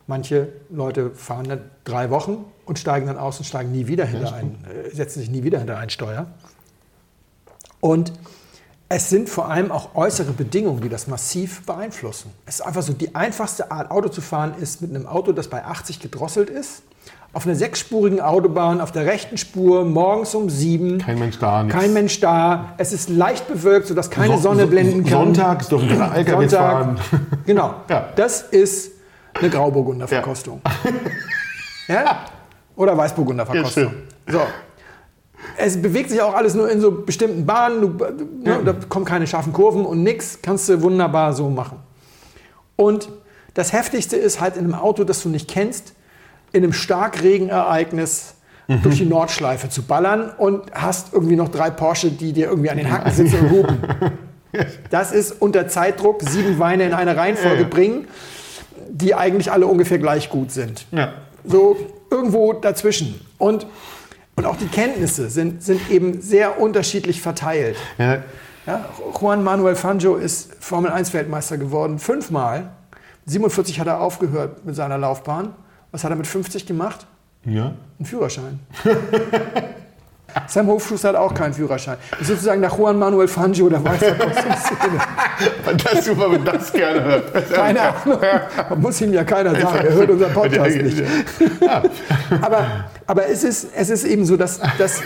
Manche 0.09 0.49
Leute 0.71 1.11
fahren 1.15 1.49
dann 1.49 1.61
drei 1.85 2.11
Wochen 2.11 2.45
und 2.65 2.79
steigen 2.79 3.07
dann 3.07 3.19
aus 3.19 3.39
und 3.39 3.45
steigen 3.45 3.73
nie 3.73 3.87
wieder 3.89 4.05
hinter 4.05 4.35
ein, 4.35 4.65
äh, 4.65 4.95
setzen 4.95 5.19
sich 5.21 5.31
nie 5.31 5.43
wieder 5.43 5.59
hinter 5.59 5.79
ein 5.79 5.91
Steuer. 5.91 6.27
Und 7.81 8.13
es 8.89 9.11
sind 9.11 9.29
vor 9.29 9.49
allem 9.51 9.73
auch 9.73 9.95
äußere 9.97 10.31
Bedingungen, 10.33 10.81
die 10.81 10.89
das 10.89 11.09
massiv 11.09 11.65
beeinflussen. 11.67 12.31
Es 12.47 12.57
ist 12.57 12.61
einfach 12.61 12.83
so, 12.83 12.93
die 12.93 13.15
einfachste 13.17 13.71
Art, 13.73 13.91
Auto 13.91 14.09
zu 14.09 14.21
fahren, 14.21 14.55
ist 14.61 14.81
mit 14.81 14.95
einem 14.95 15.07
Auto, 15.07 15.33
das 15.33 15.49
bei 15.49 15.65
80 15.65 15.99
gedrosselt 15.99 16.51
ist, 16.51 16.83
auf 17.33 17.45
einer 17.45 17.57
sechsspurigen 17.57 18.21
Autobahn, 18.21 18.81
auf 18.81 18.93
der 18.93 19.05
rechten 19.05 19.37
Spur, 19.37 19.85
morgens 19.85 20.35
um 20.37 20.49
sieben. 20.49 20.99
Kein 20.99 21.19
Mensch 21.19 21.39
da, 21.39 21.65
nichts. 21.65 21.79
Kein 21.79 21.93
Mensch 21.93 22.21
da. 22.21 22.75
Es 22.79 22.93
ist 22.93 23.11
leicht 23.11 23.49
bewölkt, 23.49 23.89
sodass 23.89 24.09
keine 24.09 24.37
So- 24.37 24.43
Sonne 24.43 24.63
so- 24.63 24.69
blenden 24.69 25.03
kann. 25.03 25.11
Sonntags 25.35 25.69
dürfen 25.69 25.89
keine 25.89 26.15
LKWs 26.15 26.55
fahren. 26.55 26.99
Genau. 27.45 27.75
Ja. 27.91 28.09
Das 28.15 28.41
ist 28.43 28.93
eine 29.39 29.51
Grauburgunder-Verkostung. 29.51 30.61
Ja. 31.89 32.25
Oder 32.77 32.97
Weißburgunder-Verkostung. 32.97 33.93
so. 34.29 34.41
Es 35.59 35.81
bewegt 35.81 36.11
sich 36.11 36.21
auch 36.21 36.35
alles 36.35 36.55
nur 36.55 36.71
in 36.71 36.81
so 36.81 36.91
bestimmten 36.91 37.47
Bahnen. 37.47 37.81
Du, 37.81 37.89
ne, 38.43 38.61
Da 38.65 38.75
kommen 38.89 39.05
keine 39.05 39.27
scharfen 39.27 39.53
Kurven 39.53 39.87
und 39.87 40.03
nix. 40.03 40.39
Kannst 40.43 40.69
du 40.69 40.83
wunderbar 40.83 41.33
so 41.33 41.49
machen. 41.49 41.79
Und 42.75 43.09
das 43.55 43.73
Heftigste 43.73 44.17
ist 44.17 44.41
halt 44.41 44.57
in 44.57 44.65
einem 44.65 44.75
Auto, 44.75 45.05
das 45.05 45.23
du 45.23 45.29
nicht 45.29 45.49
kennst, 45.49 45.95
in 46.53 46.63
einem 46.63 46.73
Starkregenereignis 46.73 48.35
durch 48.83 48.97
die 48.99 49.07
Nordschleife 49.07 49.69
zu 49.69 49.83
ballern 49.83 50.31
und 50.37 50.73
hast 50.75 51.13
irgendwie 51.13 51.37
noch 51.37 51.49
drei 51.49 51.71
Porsche, 51.71 52.11
die 52.11 52.33
dir 52.33 52.49
irgendwie 52.49 52.69
an 52.71 52.77
den 52.79 52.91
Hacken 52.91 53.13
sitzen 53.13 53.41
und 53.41 53.51
hupen. 53.51 53.79
Das 54.89 55.13
ist 55.13 55.33
unter 55.43 55.69
Zeitdruck 55.69 56.23
sieben 56.23 56.59
Weine 56.59 56.85
in 56.87 56.95
eine 56.95 57.15
Reihenfolge 57.15 57.57
Ja, 57.57 57.63
ja. 57.63 57.69
bringen, 57.69 58.09
die 58.91 59.15
eigentlich 59.15 59.51
alle 59.53 59.67
ungefähr 59.67 59.99
gleich 59.99 60.31
gut 60.31 60.51
sind. 60.51 60.87
Ja. 60.93 61.13
So 61.45 61.77
irgendwo 62.11 62.53
dazwischen. 62.53 63.21
Und, 63.39 63.67
und 64.37 64.47
auch 64.47 64.57
die 64.57 64.67
Kenntnisse 64.67 65.31
sind, 65.31 65.63
sind 65.63 65.91
eben 65.91 66.21
sehr 66.21 66.61
unterschiedlich 66.61 67.21
verteilt. 67.21 67.77
Ja. 67.99 68.23
Ja, 68.67 68.85
Juan 69.21 69.45
Manuel 69.45 69.77
Fangio 69.77 70.17
ist 70.17 70.57
Formel 70.59 70.91
1 70.91 71.15
Weltmeister 71.15 71.57
geworden, 71.57 72.01
fünfmal. 72.01 72.71
47 73.27 73.79
hat 73.79 73.87
er 73.87 74.01
aufgehört 74.01 74.65
mit 74.65 74.75
seiner 74.75 74.99
Laufbahn. 74.99 75.55
Was 75.93 76.03
hat 76.03 76.11
er 76.11 76.17
mit 76.17 76.27
50 76.27 76.67
gemacht? 76.67 77.07
ja. 77.45 77.73
Einen 77.99 78.07
Führerschein. 78.07 78.61
Sam 80.47 80.67
Hofschuster 80.69 81.11
hat 81.11 81.17
auch 81.17 81.35
keinen 81.35 81.55
Führerschein. 81.55 81.97
Das 82.11 82.21
ist 82.23 82.29
sozusagen 82.29 82.61
nach 82.61 82.77
Juan 82.77 82.99
Manuel 82.99 83.29
Fangio 83.29 83.69
der 83.69 83.83
Weinverkostungsszene. 83.85 84.99
Fantastisch, 85.65 86.09
wenn 86.19 86.31
man 86.31 86.45
das 86.45 86.73
gerne 86.73 87.05
hört. 87.05 87.53
Keine 87.53 87.81
Ahnung. 87.81 88.19
Man 88.71 88.81
muss 88.81 89.01
ihm 89.01 89.13
ja 89.13 89.25
keiner 89.25 89.59
sagen. 89.59 89.87
Er 89.87 89.93
hört 89.95 90.11
unseren 90.11 90.33
Podcast 90.33 90.77
nicht. 90.77 91.03
Aber, 92.43 92.67
aber 93.07 93.29
es, 93.29 93.45
ist, 93.45 93.69
es 93.75 93.91
ist 93.91 94.05
eben 94.05 94.25
so, 94.25 94.37
dass, 94.37 94.61
dass 94.79 95.01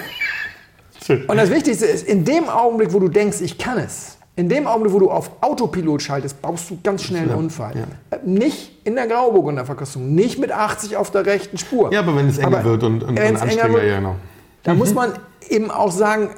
Und 1.28 1.36
das 1.36 1.50
Wichtigste 1.50 1.86
ist, 1.86 2.06
in 2.06 2.24
dem 2.24 2.48
Augenblick, 2.48 2.92
wo 2.92 2.98
du 2.98 3.08
denkst, 3.08 3.40
ich 3.40 3.58
kann 3.58 3.78
es, 3.78 4.16
in 4.36 4.48
dem 4.48 4.66
Augenblick, 4.66 4.92
wo 4.94 4.98
du 4.98 5.10
auf 5.10 5.30
Autopilot 5.42 6.02
schaltest, 6.02 6.40
baust 6.40 6.70
du 6.70 6.78
ganz 6.82 7.02
schnell 7.02 7.22
einen 7.22 7.34
Unfall. 7.34 7.74
Äh, 8.10 8.16
Nicht 8.24 8.72
in 8.84 8.94
der 8.94 9.06
Grauburgunder 9.06 9.66
Verkostung, 9.66 10.14
nicht 10.14 10.38
mit 10.38 10.50
80 10.52 10.96
auf 10.96 11.10
der 11.10 11.26
rechten 11.26 11.58
Spur. 11.58 11.92
Ja, 11.92 12.00
aber 12.00 12.16
wenn 12.16 12.28
es 12.28 12.38
enger 12.38 12.58
Aber 12.58 12.64
wird 12.64 12.82
und, 12.84 13.02
und, 13.02 13.08
und 13.10 13.18
wenn 13.18 13.36
anstrengender, 13.36 13.80
wird, 13.80 13.84
ja 13.90 13.96
genau. 13.96 14.16
Da 14.62 14.74
muss 14.74 14.94
man 14.94 15.12
eben 15.48 15.70
auch 15.70 15.90
sagen, 15.90 16.30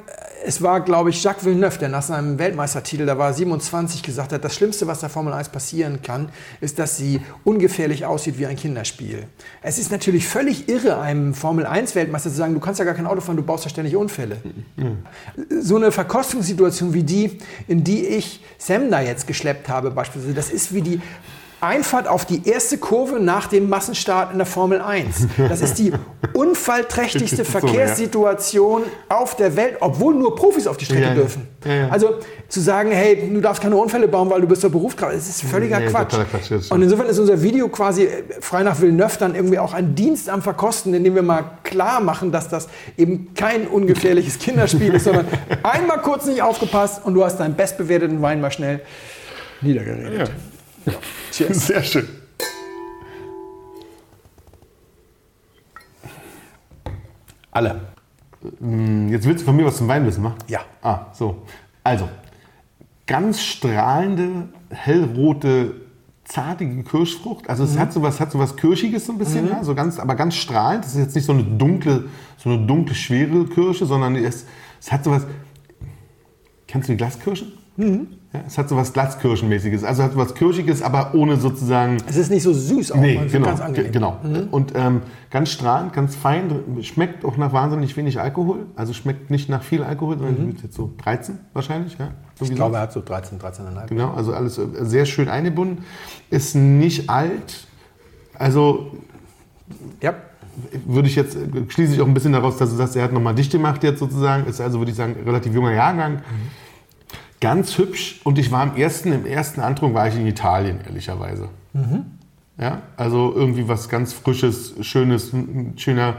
es 0.44 0.60
war, 0.62 0.80
glaube 0.80 1.10
ich, 1.10 1.22
Jacques 1.22 1.44
Villeneuve, 1.44 1.78
der 1.78 1.88
nach 1.88 2.02
seinem 2.02 2.38
Weltmeistertitel, 2.38 3.06
da 3.06 3.16
war 3.16 3.32
27, 3.32 4.02
gesagt 4.02 4.32
hat, 4.32 4.44
das 4.44 4.54
Schlimmste, 4.54 4.86
was 4.86 5.00
der 5.00 5.08
Formel 5.08 5.32
1 5.32 5.50
passieren 5.50 6.02
kann, 6.02 6.30
ist, 6.60 6.78
dass 6.78 6.96
sie 6.96 7.20
ungefährlich 7.44 8.06
aussieht 8.06 8.38
wie 8.38 8.46
ein 8.46 8.56
Kinderspiel. 8.56 9.26
Es 9.62 9.78
ist 9.78 9.90
natürlich 9.90 10.26
völlig 10.26 10.68
irre, 10.68 11.00
einem 11.00 11.34
Formel 11.34 11.66
1 11.66 11.94
Weltmeister 11.94 12.30
zu 12.30 12.36
sagen, 12.36 12.54
du 12.54 12.60
kannst 12.60 12.80
ja 12.80 12.84
gar 12.84 12.94
kein 12.94 13.06
Auto 13.06 13.20
fahren, 13.20 13.36
du 13.36 13.42
baust 13.42 13.64
ja 13.64 13.70
ständig 13.70 13.96
Unfälle. 13.96 14.38
So 15.60 15.76
eine 15.76 15.92
Verkostungssituation 15.92 16.92
wie 16.92 17.04
die, 17.04 17.38
in 17.68 17.84
die 17.84 18.06
ich 18.06 18.42
Sam 18.58 18.90
da 18.90 19.00
jetzt 19.00 19.26
geschleppt 19.26 19.68
habe, 19.68 19.90
beispielsweise, 19.90 20.34
das 20.34 20.50
ist 20.50 20.74
wie 20.74 20.82
die 20.82 21.00
Einfahrt 21.62 22.08
auf 22.08 22.24
die 22.24 22.46
erste 22.48 22.76
Kurve 22.76 23.20
nach 23.20 23.46
dem 23.46 23.68
Massenstart 23.68 24.32
in 24.32 24.38
der 24.38 24.46
Formel 24.46 24.80
1. 24.80 25.28
Das 25.48 25.60
ist 25.60 25.78
die 25.78 25.92
unfallträchtigste. 26.32 27.44
Verkehrssituation 27.52 28.82
auf 29.08 29.36
der 29.36 29.54
Welt, 29.56 29.76
obwohl 29.80 30.14
nur 30.14 30.34
Profis 30.34 30.66
auf 30.66 30.76
die 30.76 30.84
Strecke 30.86 31.02
Ja, 31.02 31.08
ja. 31.10 31.14
dürfen. 31.14 31.46
Ja, 31.64 31.72
ja. 31.74 31.88
Also 31.90 32.14
zu 32.48 32.60
sagen, 32.60 32.90
hey, 32.90 33.30
du 33.32 33.40
darfst 33.40 33.62
keine 33.62 33.76
Unfälle 33.76 34.08
bauen, 34.08 34.28
weil 34.28 34.40
du 34.40 34.48
bist 34.48 34.62
der 34.64 34.70
Berufskraft, 34.70 35.14
das 35.14 35.28
ist 35.28 35.42
völliger 35.42 35.78
Nee, 35.78 35.86
Quatsch. 35.86 36.14
Quatsch. 36.30 36.70
Und 36.70 36.82
insofern 36.82 37.06
ist 37.06 37.18
unser 37.18 37.40
Video 37.42 37.68
quasi 37.68 38.04
äh, 38.04 38.24
frei 38.40 38.64
nach 38.64 38.80
Villeneuve 38.80 39.18
dann 39.18 39.34
irgendwie 39.36 39.58
auch 39.60 39.72
ein 39.72 39.94
Dienst 39.94 40.28
am 40.28 40.42
Verkosten, 40.42 40.92
indem 40.94 41.14
wir 41.14 41.22
mal 41.22 41.44
klar 41.62 42.00
machen, 42.00 42.32
dass 42.32 42.48
das 42.48 42.68
eben 42.96 43.34
kein 43.34 43.68
ungefährliches 43.68 44.38
Kinderspiel 44.40 44.94
ist, 44.94 45.04
sondern 45.04 45.26
einmal 45.62 45.98
kurz 46.02 46.26
nicht 46.26 46.42
aufgepasst 46.42 47.02
und 47.04 47.14
du 47.14 47.24
hast 47.24 47.38
deinen 47.38 47.54
bestbewerteten 47.54 48.20
Wein 48.20 48.40
mal 48.40 48.50
schnell 48.50 48.80
niedergeredet. 49.60 50.30
Ja. 50.86 50.92
Cheers. 51.30 51.66
Sehr 51.66 51.82
schön. 51.82 52.08
Alle. 57.50 57.80
Mm, 58.60 59.08
Jetzt 59.08 59.26
willst 59.26 59.42
du 59.42 59.46
von 59.46 59.56
mir 59.56 59.64
was 59.64 59.76
zum 59.76 59.88
Wein 59.88 60.06
wissen, 60.06 60.24
wa? 60.24 60.34
Ja. 60.48 60.60
Ah, 60.82 61.06
so. 61.12 61.42
Also, 61.84 62.08
ganz 63.06 63.40
strahlende, 63.42 64.48
hellrote, 64.70 65.74
zartige 66.24 66.82
Kirschfrucht. 66.82 67.50
Also 67.50 67.64
es 67.64 67.76
hat 67.78 67.92
sowas, 67.92 68.20
hat 68.20 68.32
sowas 68.32 68.56
Kirschiges 68.56 69.06
so 69.06 69.12
ein 69.12 69.18
bisschen, 69.18 69.48
ja, 69.48 69.62
so 69.64 69.74
ganz, 69.74 69.98
aber 69.98 70.14
ganz 70.14 70.34
strahlend. 70.34 70.84
Das 70.84 70.92
ist 70.92 70.98
jetzt 70.98 71.14
nicht 71.14 71.24
so 71.26 71.32
eine 71.32 71.42
dunkle, 71.44 72.08
so 72.38 72.50
eine 72.50 72.66
dunkle, 72.66 72.94
schwere 72.94 73.44
Kirsche, 73.46 73.84
sondern 73.86 74.16
es, 74.16 74.46
es 74.80 74.90
hat 74.90 75.04
sowas. 75.04 75.26
Kennst 76.66 76.88
du 76.88 76.92
die 76.92 76.96
Glaskirschen? 76.96 77.52
Ja, 78.34 78.40
es 78.46 78.56
hat 78.56 78.68
sowas 78.70 78.94
Glaskirschenmäßiges. 78.94 79.84
Also 79.84 80.02
hat 80.02 80.16
was 80.16 80.34
Kirschiges, 80.34 80.80
aber 80.80 81.14
ohne 81.14 81.36
sozusagen. 81.36 81.98
Es 82.08 82.16
ist 82.16 82.30
nicht 82.30 82.42
so 82.42 82.54
süß 82.54 82.92
auch, 82.92 82.96
Nee, 82.96 83.20
genau, 83.30 83.44
ganz 83.46 83.58
ge- 83.58 83.66
angenehm. 83.66 83.92
genau. 83.92 84.16
Und 84.50 84.72
ähm, 84.74 85.02
ganz 85.30 85.50
strahlend, 85.50 85.92
ganz 85.92 86.14
fein, 86.16 86.50
schmeckt 86.80 87.26
auch 87.26 87.36
nach 87.36 87.52
wahnsinnig 87.52 87.94
wenig 87.98 88.18
Alkohol. 88.18 88.66
Also 88.74 88.94
schmeckt 88.94 89.30
nicht 89.30 89.50
nach 89.50 89.62
viel 89.62 89.82
Alkohol, 89.82 90.16
sondern 90.16 90.46
mhm. 90.46 90.56
jetzt 90.62 90.72
so 90.74 90.90
13 91.04 91.40
wahrscheinlich. 91.52 91.98
Ja? 91.98 92.12
Ich 92.36 92.40
Irgendwie 92.40 92.54
glaube, 92.54 92.72
so. 92.72 92.76
er 92.76 92.82
hat 92.82 92.92
so 92.94 93.02
13, 93.04 93.38
13,5. 93.38 93.86
Genau, 93.88 94.12
also 94.12 94.32
alles 94.32 94.56
äh, 94.56 94.62
sehr 94.80 95.04
schön 95.04 95.28
eingebunden. 95.28 95.84
Ist 96.30 96.54
nicht 96.54 97.10
alt. 97.10 97.66
Also 98.38 98.92
Ja. 100.00 100.14
würde 100.86 101.06
ich 101.08 101.16
jetzt, 101.16 101.36
schließe 101.68 101.94
ich 101.94 102.00
auch 102.00 102.06
ein 102.06 102.14
bisschen 102.14 102.32
daraus, 102.32 102.56
dass 102.56 102.70
du 102.70 102.76
sagst, 102.76 102.96
er 102.96 103.04
hat 103.04 103.12
nochmal 103.12 103.34
dicht 103.34 103.52
gemacht 103.52 103.82
jetzt 103.84 103.98
sozusagen. 103.98 104.46
Ist 104.46 104.58
also, 104.60 104.78
würde 104.78 104.90
ich 104.90 104.96
sagen, 104.96 105.16
relativ 105.26 105.54
junger 105.54 105.72
Jahrgang. 105.72 106.22
Ganz 107.42 107.76
hübsch. 107.76 108.20
Und 108.22 108.38
ich 108.38 108.52
war 108.52 108.62
im 108.62 108.76
ersten, 108.76 109.12
im 109.12 109.26
ersten 109.26 109.60
Andruck 109.60 109.92
war 109.94 110.06
ich 110.06 110.14
in 110.14 110.26
Italien, 110.26 110.78
ehrlicherweise. 110.86 111.48
Ja, 112.56 112.82
also 112.96 113.32
irgendwie 113.34 113.66
was 113.66 113.88
ganz 113.88 114.12
Frisches, 114.12 114.74
Schönes, 114.80 115.32
ein 115.32 115.74
schöner, 115.76 116.14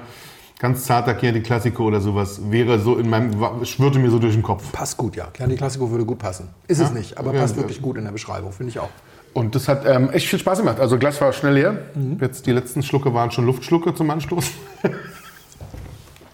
ganz 0.59 0.83
zarter 0.83 1.17
Chianti 1.17 1.41
Classico 1.41 1.85
oder 1.85 2.01
sowas 2.01 2.41
wäre 2.51 2.79
so 2.79 2.97
in 2.97 3.09
meinem, 3.09 3.63
schwirrte 3.65 3.99
mir 3.99 4.09
so 4.11 4.19
durch 4.19 4.33
den 4.33 4.43
Kopf. 4.43 4.69
Passt 4.73 4.97
gut, 4.97 5.15
ja. 5.15 5.29
Chianti 5.35 5.55
Classico 5.55 5.89
würde 5.89 6.03
gut 6.05 6.19
passen. 6.19 6.49
Ist 6.67 6.79
es 6.79 6.91
nicht, 6.91 7.17
aber 7.17 7.33
Ja, 7.33 7.39
passt 7.39 7.55
ja. 7.55 7.61
wirklich 7.61 7.81
gut 7.81 7.97
in 7.97 8.03
der 8.03 8.11
Beschreibung, 8.11 8.51
finde 8.51 8.71
ich 8.71 8.79
auch. 8.79 8.89
Und 9.33 9.55
das 9.55 9.67
hat 9.69 9.85
ähm, 9.85 10.09
echt 10.11 10.27
viel 10.27 10.39
Spaß 10.39 10.59
gemacht. 10.59 10.79
Also 10.79 10.97
Glas 10.99 11.21
war 11.21 11.31
schnell 11.33 11.53
leer. 11.53 11.77
Jetzt 12.19 12.45
die 12.45 12.51
letzten 12.51 12.83
Schlucke 12.83 13.13
waren 13.13 13.31
schon 13.31 13.45
Luftschlucke 13.45 13.95
zum 13.95 14.09
Anstoß. 14.11 14.51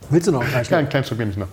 Willst 0.09 0.27
du 0.27 0.31
noch 0.31 0.41
einen 0.41 0.49
kleinen 0.51 0.65
Ja, 0.69 0.77
einen 0.79 0.89
kleinen 0.89 1.05
Schluck 1.05 1.19
nehme 1.19 1.31
ich 1.31 1.37
noch. 1.37 1.47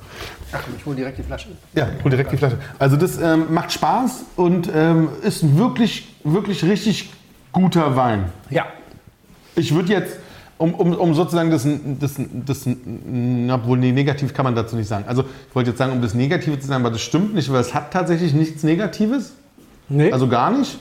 Ach, 0.52 0.62
ich 0.76 0.86
hole 0.86 0.96
direkt 0.96 1.18
die 1.18 1.22
Flasche. 1.22 1.48
Ja, 1.74 1.88
hol 2.02 2.10
direkt 2.10 2.32
die 2.32 2.36
Flasche. 2.36 2.58
Also 2.78 2.96
das 2.96 3.18
ähm, 3.18 3.46
macht 3.52 3.72
Spaß 3.72 4.24
und 4.36 4.70
ähm, 4.72 5.08
ist 5.22 5.42
ein 5.42 5.58
wirklich, 5.58 6.14
wirklich 6.24 6.64
richtig 6.64 7.10
guter 7.52 7.96
Wein. 7.96 8.26
Ja. 8.50 8.66
Ich 9.56 9.74
würde 9.74 9.92
jetzt, 9.92 10.18
um, 10.58 10.74
um, 10.74 10.94
um 10.94 11.14
sozusagen 11.14 11.50
das, 11.50 11.66
das, 11.98 12.14
das, 12.46 12.66
na, 13.06 13.56
obwohl 13.56 13.78
nee, 13.78 13.92
negativ 13.92 14.34
kann 14.34 14.44
man 14.44 14.54
dazu 14.54 14.76
nicht 14.76 14.88
sagen. 14.88 15.04
Also 15.08 15.22
ich 15.22 15.54
wollte 15.54 15.70
jetzt 15.70 15.78
sagen, 15.78 15.92
um 15.92 16.02
das 16.02 16.14
Negative 16.14 16.58
zu 16.60 16.66
sagen, 16.66 16.84
aber 16.84 16.92
das 16.92 17.02
stimmt 17.02 17.34
nicht, 17.34 17.50
weil 17.50 17.60
es 17.60 17.74
hat 17.74 17.92
tatsächlich 17.92 18.32
nichts 18.32 18.62
Negatives. 18.62 19.32
Nee. 19.88 20.12
Also 20.12 20.28
gar 20.28 20.50
nicht. 20.50 20.78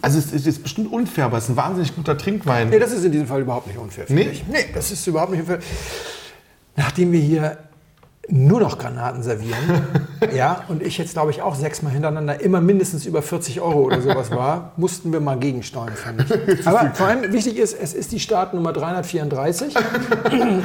Also 0.00 0.18
es, 0.18 0.32
es 0.32 0.46
ist 0.46 0.62
bestimmt 0.62 0.92
unfair, 0.92 1.24
aber 1.24 1.38
es 1.38 1.44
ist 1.44 1.50
ein 1.50 1.56
wahnsinnig 1.56 1.96
guter 1.96 2.18
Trinkwein. 2.18 2.68
Nee, 2.68 2.78
das 2.78 2.92
ist 2.92 3.04
in 3.04 3.12
diesem 3.12 3.26
Fall 3.26 3.40
überhaupt 3.40 3.66
nicht 3.66 3.78
unfair. 3.78 4.04
Nee? 4.08 4.28
Ich. 4.32 4.46
Nee, 4.46 4.66
das 4.74 4.90
ist 4.90 5.06
überhaupt 5.06 5.32
nicht 5.32 5.40
unfair. 5.40 5.60
Nachdem 6.76 7.12
wir 7.12 7.20
hier 7.20 7.56
nur 8.28 8.60
noch 8.60 8.78
Granaten 8.78 9.22
servieren, 9.22 9.58
ja, 10.34 10.64
und 10.68 10.82
ich 10.82 10.98
jetzt, 10.98 11.12
glaube 11.12 11.30
ich, 11.30 11.42
auch 11.42 11.54
sechsmal 11.54 11.92
hintereinander 11.92 12.40
immer 12.40 12.60
mindestens 12.60 13.06
über 13.06 13.22
40 13.22 13.60
Euro 13.60 13.82
oder 13.82 14.00
sowas 14.00 14.30
war, 14.30 14.72
mussten 14.76 15.12
wir 15.12 15.20
mal 15.20 15.38
gegensteuern, 15.38 15.92
fand 15.94 16.22
ich. 16.22 16.66
Aber 16.66 16.92
vor 16.94 17.06
allem 17.06 17.32
wichtig 17.32 17.58
ist, 17.58 17.76
es 17.80 17.94
ist 17.94 18.12
die 18.12 18.20
Startnummer 18.20 18.72
334 18.72 19.74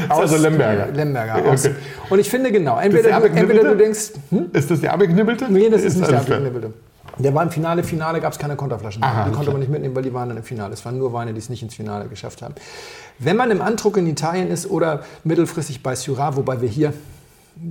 Also 0.09 0.37
Lemberger. 0.37 0.87
Lemberger 0.93 1.51
aus. 1.51 1.65
Okay. 1.65 1.75
Und 2.09 2.19
ich 2.19 2.29
finde 2.29 2.51
genau, 2.51 2.75
der 2.75 2.85
entweder, 2.85 3.23
entweder 3.23 3.63
du 3.63 3.77
denkst, 3.77 4.11
hm? 4.29 4.49
Ist 4.53 4.71
das 4.71 4.81
der 4.81 4.93
abgeknibbelte? 4.93 5.45
Nee, 5.49 5.69
das 5.69 5.83
ist, 5.83 5.97
nicht 5.97 6.09
der 6.09 6.19
abgeknibbelte. 6.19 6.73
Der 7.19 7.33
war 7.33 7.43
im 7.43 7.51
Finale. 7.51 7.83
Finale 7.83 8.21
gab 8.21 8.31
es 8.31 8.39
keine 8.39 8.55
Konterflaschen. 8.55 9.03
Aha, 9.03 9.25
die 9.25 9.31
konnte 9.31 9.43
klar. 9.43 9.53
man 9.53 9.59
nicht 9.59 9.69
mitnehmen, 9.69 9.93
weil 9.93 10.03
die 10.03 10.13
waren 10.13 10.29
dann 10.29 10.37
im 10.37 10.43
Finale. 10.43 10.73
Es 10.73 10.85
waren 10.85 10.97
nur 10.97 11.11
Weine, 11.11 11.33
die 11.33 11.39
es 11.39 11.49
nicht 11.49 11.61
ins 11.61 11.75
Finale 11.75 12.07
geschafft 12.07 12.41
haben. 12.41 12.55
Wenn 13.19 13.35
man 13.35 13.51
im 13.51 13.61
Andruck 13.61 13.97
in 13.97 14.07
Italien 14.07 14.49
ist 14.49 14.69
oder 14.69 15.03
mittelfristig 15.25 15.83
bei 15.83 15.95
Syrah, 15.95 16.37
wobei 16.37 16.61
wir 16.61 16.69
hier, 16.69 16.93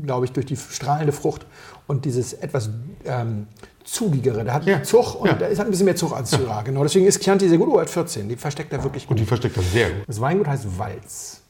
glaube 0.04 0.26
ich, 0.26 0.32
durch 0.32 0.46
die 0.46 0.56
strahlende 0.56 1.12
Frucht 1.12 1.46
und 1.86 2.04
dieses 2.04 2.32
etwas 2.34 2.70
ähm, 3.04 3.46
zugigere, 3.84 4.44
der 4.44 4.54
hat 4.54 4.66
Ja. 4.66 4.82
Zug 4.82 5.14
und 5.20 5.28
Ja. 5.28 5.32
der 5.34 5.48
ist- 5.48 5.58
hat 5.58 5.66
ein 5.66 5.70
bisschen 5.70 5.86
mehr 5.86 5.96
Zug 5.96 6.12
als 6.14 6.30
Syrah. 6.30 6.62
Genau, 6.62 6.82
deswegen 6.82 7.06
ist 7.06 7.22
Chianti 7.22 7.48
sehr 7.48 7.58
gut. 7.58 7.68
Oh, 7.70 7.76
er 7.76 7.82
hat 7.82 7.90
14. 7.90 8.28
Die 8.28 8.36
versteckt 8.36 8.72
er 8.72 8.82
wirklich 8.84 9.04
gut. 9.06 9.12
Und 9.12 9.20
die 9.20 9.24
versteckt 9.26 9.56
das 9.56 9.72
sehr 9.72 9.88
gut. 9.90 10.04
Das 10.06 10.20
Weingut 10.20 10.46
heißt 10.46 10.78
Walz. 10.78 11.40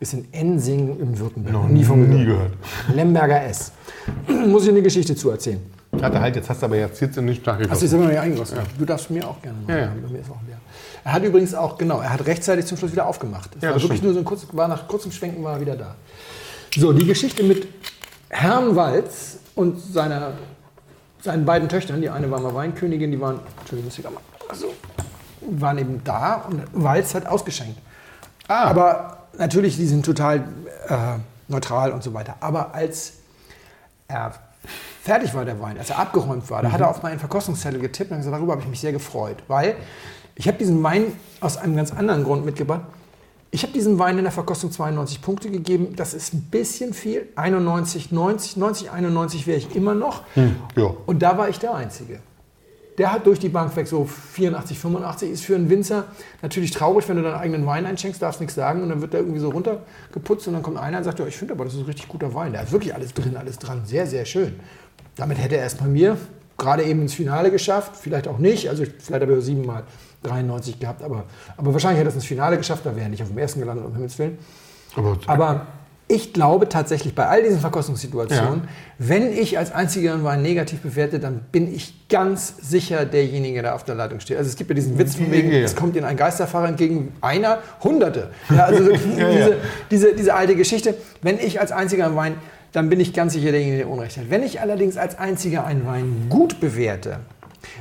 Ist 0.00 0.12
in 0.14 0.28
Ensing 0.32 0.96
im 1.00 1.18
Württemberg. 1.18 1.52
Noch 1.52 1.68
nie 1.68 1.82
von 1.82 2.08
nie 2.08 2.24
gehört. 2.24 2.52
Lemberger 2.94 3.42
S. 3.46 3.72
Muss 4.28 4.62
ich 4.64 4.68
eine 4.68 4.82
Geschichte 4.82 5.16
zu 5.16 5.30
erzählen. 5.30 5.60
Warte, 5.90 6.20
halt, 6.20 6.36
jetzt 6.36 6.48
hast 6.50 6.60
du 6.62 6.66
aber 6.66 6.76
jetzt, 6.76 7.00
jetzt 7.00 7.16
nicht 7.16 7.38
Hast 7.38 7.46
du 7.46 7.50
nachgegossen. 7.50 7.82
jetzt 7.82 7.92
immer 7.94 8.02
noch 8.04 8.10
nicht 8.10 8.20
eingegossen? 8.20 8.58
Du 8.78 8.84
darfst 8.84 9.10
mir 9.10 9.26
auch 9.26 9.40
gerne 9.42 9.58
machen. 9.58 9.70
Ja, 9.70 9.78
ja. 9.78 9.92
Bei 10.00 10.08
mir 10.12 10.20
ist 10.20 10.30
auch 10.30 10.36
leer. 10.46 10.58
Er 11.02 11.12
hat 11.14 11.24
übrigens 11.24 11.54
auch, 11.54 11.78
genau, 11.78 12.00
er 12.00 12.12
hat 12.12 12.24
rechtzeitig 12.26 12.66
zum 12.66 12.76
Schluss 12.76 12.92
wieder 12.92 13.06
aufgemacht. 13.06 13.50
Es 13.56 13.62
Ja, 13.62 13.70
war 13.70 13.76
wirklich 13.76 13.86
stimmt. 13.98 14.04
nur 14.04 14.12
so 14.12 14.18
ein 14.20 14.24
kurz, 14.24 14.46
war 14.52 14.68
nach 14.68 14.86
kurzem 14.86 15.10
Schwenken 15.10 15.42
war 15.42 15.54
er 15.54 15.60
wieder 15.62 15.74
da. 15.76 15.96
So, 16.76 16.92
die 16.92 17.06
Geschichte 17.06 17.42
mit 17.42 17.66
Herrn 18.28 18.76
Walz 18.76 19.38
und 19.54 19.80
seiner, 19.80 20.32
seinen 21.22 21.44
beiden 21.44 21.68
Töchtern, 21.68 22.00
die 22.00 22.10
eine 22.10 22.30
war 22.30 22.40
mal 22.40 22.54
Weinkönigin, 22.54 23.10
die 23.10 23.20
waren, 23.20 23.40
Entschuldigung, 23.60 23.86
muss 23.86 23.98
ich 23.98 24.04
mal, 24.04 24.20
also, 24.48 24.74
waren 25.40 25.78
eben 25.78 26.02
da 26.04 26.46
und 26.48 26.62
Walz 26.72 27.14
hat 27.14 27.26
ausgeschenkt. 27.26 27.78
Ah. 28.48 28.64
Aber 28.64 29.28
natürlich, 29.38 29.76
die 29.76 29.86
sind 29.86 30.04
total 30.04 30.44
äh, 30.88 31.18
neutral 31.48 31.92
und 31.92 32.02
so 32.02 32.12
weiter. 32.14 32.36
Aber 32.40 32.74
als 32.74 33.14
er 34.06 34.34
fertig 35.02 35.34
war, 35.34 35.44
der 35.44 35.60
Wein, 35.60 35.78
als 35.78 35.90
er 35.90 35.98
abgeräumt 35.98 36.50
war, 36.50 36.62
da 36.62 36.72
hat 36.72 36.80
er 36.80 36.90
auf 36.90 37.02
meinen 37.02 37.18
Verkostungszettel 37.18 37.80
getippt 37.80 38.10
und 38.10 38.18
gesagt, 38.18 38.34
darüber 38.34 38.52
habe 38.52 38.62
ich 38.62 38.68
mich 38.68 38.80
sehr 38.80 38.92
gefreut. 38.92 39.42
Weil 39.48 39.76
ich 40.34 40.46
habe 40.46 40.58
diesen 40.58 40.82
Wein 40.82 41.12
aus 41.40 41.56
einem 41.56 41.76
ganz 41.76 41.92
anderen 41.92 42.24
Grund 42.24 42.44
mitgebracht. 42.44 42.82
Ich 43.50 43.62
habe 43.62 43.72
diesen 43.72 43.98
Wein 43.98 44.18
in 44.18 44.24
der 44.24 44.32
Verkostung 44.32 44.70
92 44.70 45.22
Punkte 45.22 45.50
gegeben. 45.50 45.94
Das 45.96 46.12
ist 46.12 46.34
ein 46.34 46.42
bisschen 46.50 46.92
viel. 46.92 47.28
91, 47.36 48.12
90, 48.12 48.56
90, 48.56 48.90
91 48.90 49.46
wäre 49.46 49.58
ich 49.58 49.74
immer 49.74 49.94
noch. 49.94 50.22
ja. 50.76 50.94
Und 51.06 51.22
da 51.22 51.38
war 51.38 51.48
ich 51.48 51.58
der 51.58 51.74
Einzige. 51.74 52.20
Der 52.98 53.12
hat 53.12 53.26
durch 53.26 53.38
die 53.38 53.48
Bank 53.48 53.74
weg 53.76 53.86
so 53.86 54.04
84, 54.04 54.78
85. 54.78 55.30
Ist 55.30 55.44
für 55.44 55.54
einen 55.54 55.70
Winzer 55.70 56.06
natürlich 56.42 56.72
traurig, 56.72 57.08
wenn 57.08 57.16
du 57.16 57.22
deinen 57.22 57.36
eigenen 57.36 57.64
Wein 57.64 57.86
einschenkst, 57.86 58.20
darfst 58.20 58.40
nichts 58.40 58.56
sagen 58.56 58.82
und 58.82 58.88
dann 58.88 59.00
wird 59.00 59.12
der 59.12 59.20
irgendwie 59.20 59.38
so 59.38 59.50
runtergeputzt 59.50 60.48
und 60.48 60.54
dann 60.54 60.62
kommt 60.62 60.78
einer 60.78 60.98
und 60.98 61.04
sagt, 61.04 61.20
ja, 61.20 61.26
ich 61.26 61.36
finde 61.36 61.54
aber, 61.54 61.64
das 61.64 61.74
ist 61.74 61.80
ein 61.80 61.86
richtig 61.86 62.08
guter 62.08 62.34
Wein. 62.34 62.52
Der 62.52 62.62
hat 62.62 62.72
wirklich 62.72 62.92
alles 62.94 63.14
drin, 63.14 63.36
alles 63.36 63.58
dran. 63.58 63.82
Sehr, 63.84 64.06
sehr 64.06 64.24
schön. 64.24 64.58
Damit 65.14 65.38
hätte 65.38 65.56
er 65.56 65.66
es 65.66 65.76
bei 65.76 65.86
mir 65.86 66.18
gerade 66.58 66.82
eben 66.82 67.00
ins 67.00 67.14
Finale 67.14 67.50
geschafft. 67.50 67.92
Vielleicht 67.96 68.28
auch 68.28 68.38
nicht. 68.38 68.68
Also 68.68 68.84
vielleicht 68.84 69.22
habe 69.22 69.32
er 69.32 69.40
siebenmal 69.40 69.84
93 70.22 70.80
gehabt, 70.80 71.02
aber, 71.02 71.24
aber 71.56 71.72
wahrscheinlich 71.72 72.00
hätte 72.00 72.08
es 72.10 72.14
ins 72.16 72.24
Finale 72.26 72.56
geschafft. 72.56 72.84
Da 72.84 72.90
wäre 72.94 73.06
er 73.06 73.08
nicht 73.08 73.22
auf 73.22 73.28
dem 73.28 73.38
ersten 73.38 73.60
gelandet, 73.60 73.84
um 73.86 73.92
Himmels 73.94 74.18
Willen. 74.18 74.38
Aber, 74.96 75.16
Aber 75.26 75.66
ich 76.10 76.32
glaube 76.32 76.68
tatsächlich 76.70 77.14
bei 77.14 77.26
all 77.26 77.42
diesen 77.42 77.60
Verkostungssituationen, 77.60 78.62
Ja. 78.62 78.68
wenn 78.98 79.30
ich 79.30 79.58
als 79.58 79.72
einziger 79.72 80.14
einen 80.14 80.24
Wein 80.24 80.40
negativ 80.40 80.80
bewerte, 80.80 81.20
dann 81.20 81.40
bin 81.52 81.72
ich 81.72 82.08
ganz 82.08 82.54
sicher 82.62 83.04
derjenige, 83.04 83.60
der 83.60 83.74
auf 83.74 83.84
der 83.84 83.94
Leitung 83.94 84.18
steht. 84.20 84.38
Also 84.38 84.48
es 84.48 84.56
gibt 84.56 84.70
ja 84.70 84.74
diesen 84.74 84.98
Witz 84.98 85.16
von 85.16 85.30
wegen, 85.30 85.52
Ja, 85.52 85.58
ja. 85.58 85.64
es 85.64 85.76
kommt 85.76 85.94
Ihnen 85.96 86.06
ein 86.06 86.16
Geisterfahrer 86.16 86.68
entgegen, 86.68 87.12
einer, 87.20 87.58
Hunderte. 87.84 88.30
Also 88.48 88.90
diese, 88.92 89.56
diese, 89.90 90.14
diese 90.14 90.34
alte 90.34 90.56
Geschichte. 90.56 90.94
Wenn 91.20 91.38
ich 91.38 91.60
als 91.60 91.72
einziger 91.72 92.06
einen 92.06 92.16
Wein, 92.16 92.34
dann 92.72 92.88
bin 92.88 93.00
ich 93.00 93.12
ganz 93.12 93.34
sicher 93.34 93.50
derjenige, 93.50 93.76
der 93.78 93.88
Unrecht 93.90 94.16
hat. 94.16 94.30
Wenn 94.30 94.42
ich 94.42 94.60
allerdings 94.62 94.96
als 94.96 95.18
einziger 95.18 95.64
einen 95.66 95.86
Wein 95.86 96.26
gut 96.30 96.58
bewerte, 96.60 97.18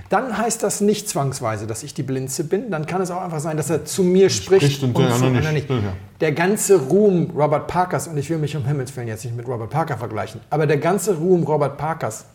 dann 0.10 0.38
heißt 0.38 0.64
das 0.64 0.82
nicht 0.82 1.10
zwangsweise, 1.10 1.68
dass 1.68 1.84
ich 1.84 1.94
die 1.94 2.04
Blinze 2.04 2.44
bin. 2.46 2.72
Dann 2.72 2.86
kann 2.86 3.02
es 3.02 3.12
auch 3.12 3.22
einfach 3.22 3.40
sein, 3.40 3.58
dass 3.58 3.70
er 3.70 3.86
zu 3.86 4.04
mir 4.04 4.30
spricht, 4.30 4.66
Spricht 4.66 4.84
und 4.84 4.98
der 4.98 5.10
zu 5.10 5.26
andere 5.26 5.42
einer 5.42 5.52
nicht. 5.52 5.70
nicht. 5.70 5.84
Der 6.22 6.32
ganze 6.32 6.80
Ruhm 6.80 7.32
Robert 7.36 7.68
Parkers, 7.68 8.08
und 8.08 8.18
ich 8.18 8.30
will 8.30 8.38
mich 8.38 8.56
um 8.56 8.66
Himmels 8.66 8.96
Willen 8.96 9.08
jetzt 9.08 9.26
nicht 9.26 9.36
mit 9.36 9.48
Robert 9.48 9.70
Parker 9.70 9.98
vergleichen, 9.98 10.42
aber 10.50 10.66
der 10.66 10.78
ganze 10.78 11.16
Ruhm 11.16 11.44
Robert 11.44 11.78
Parkers, 11.78 12.26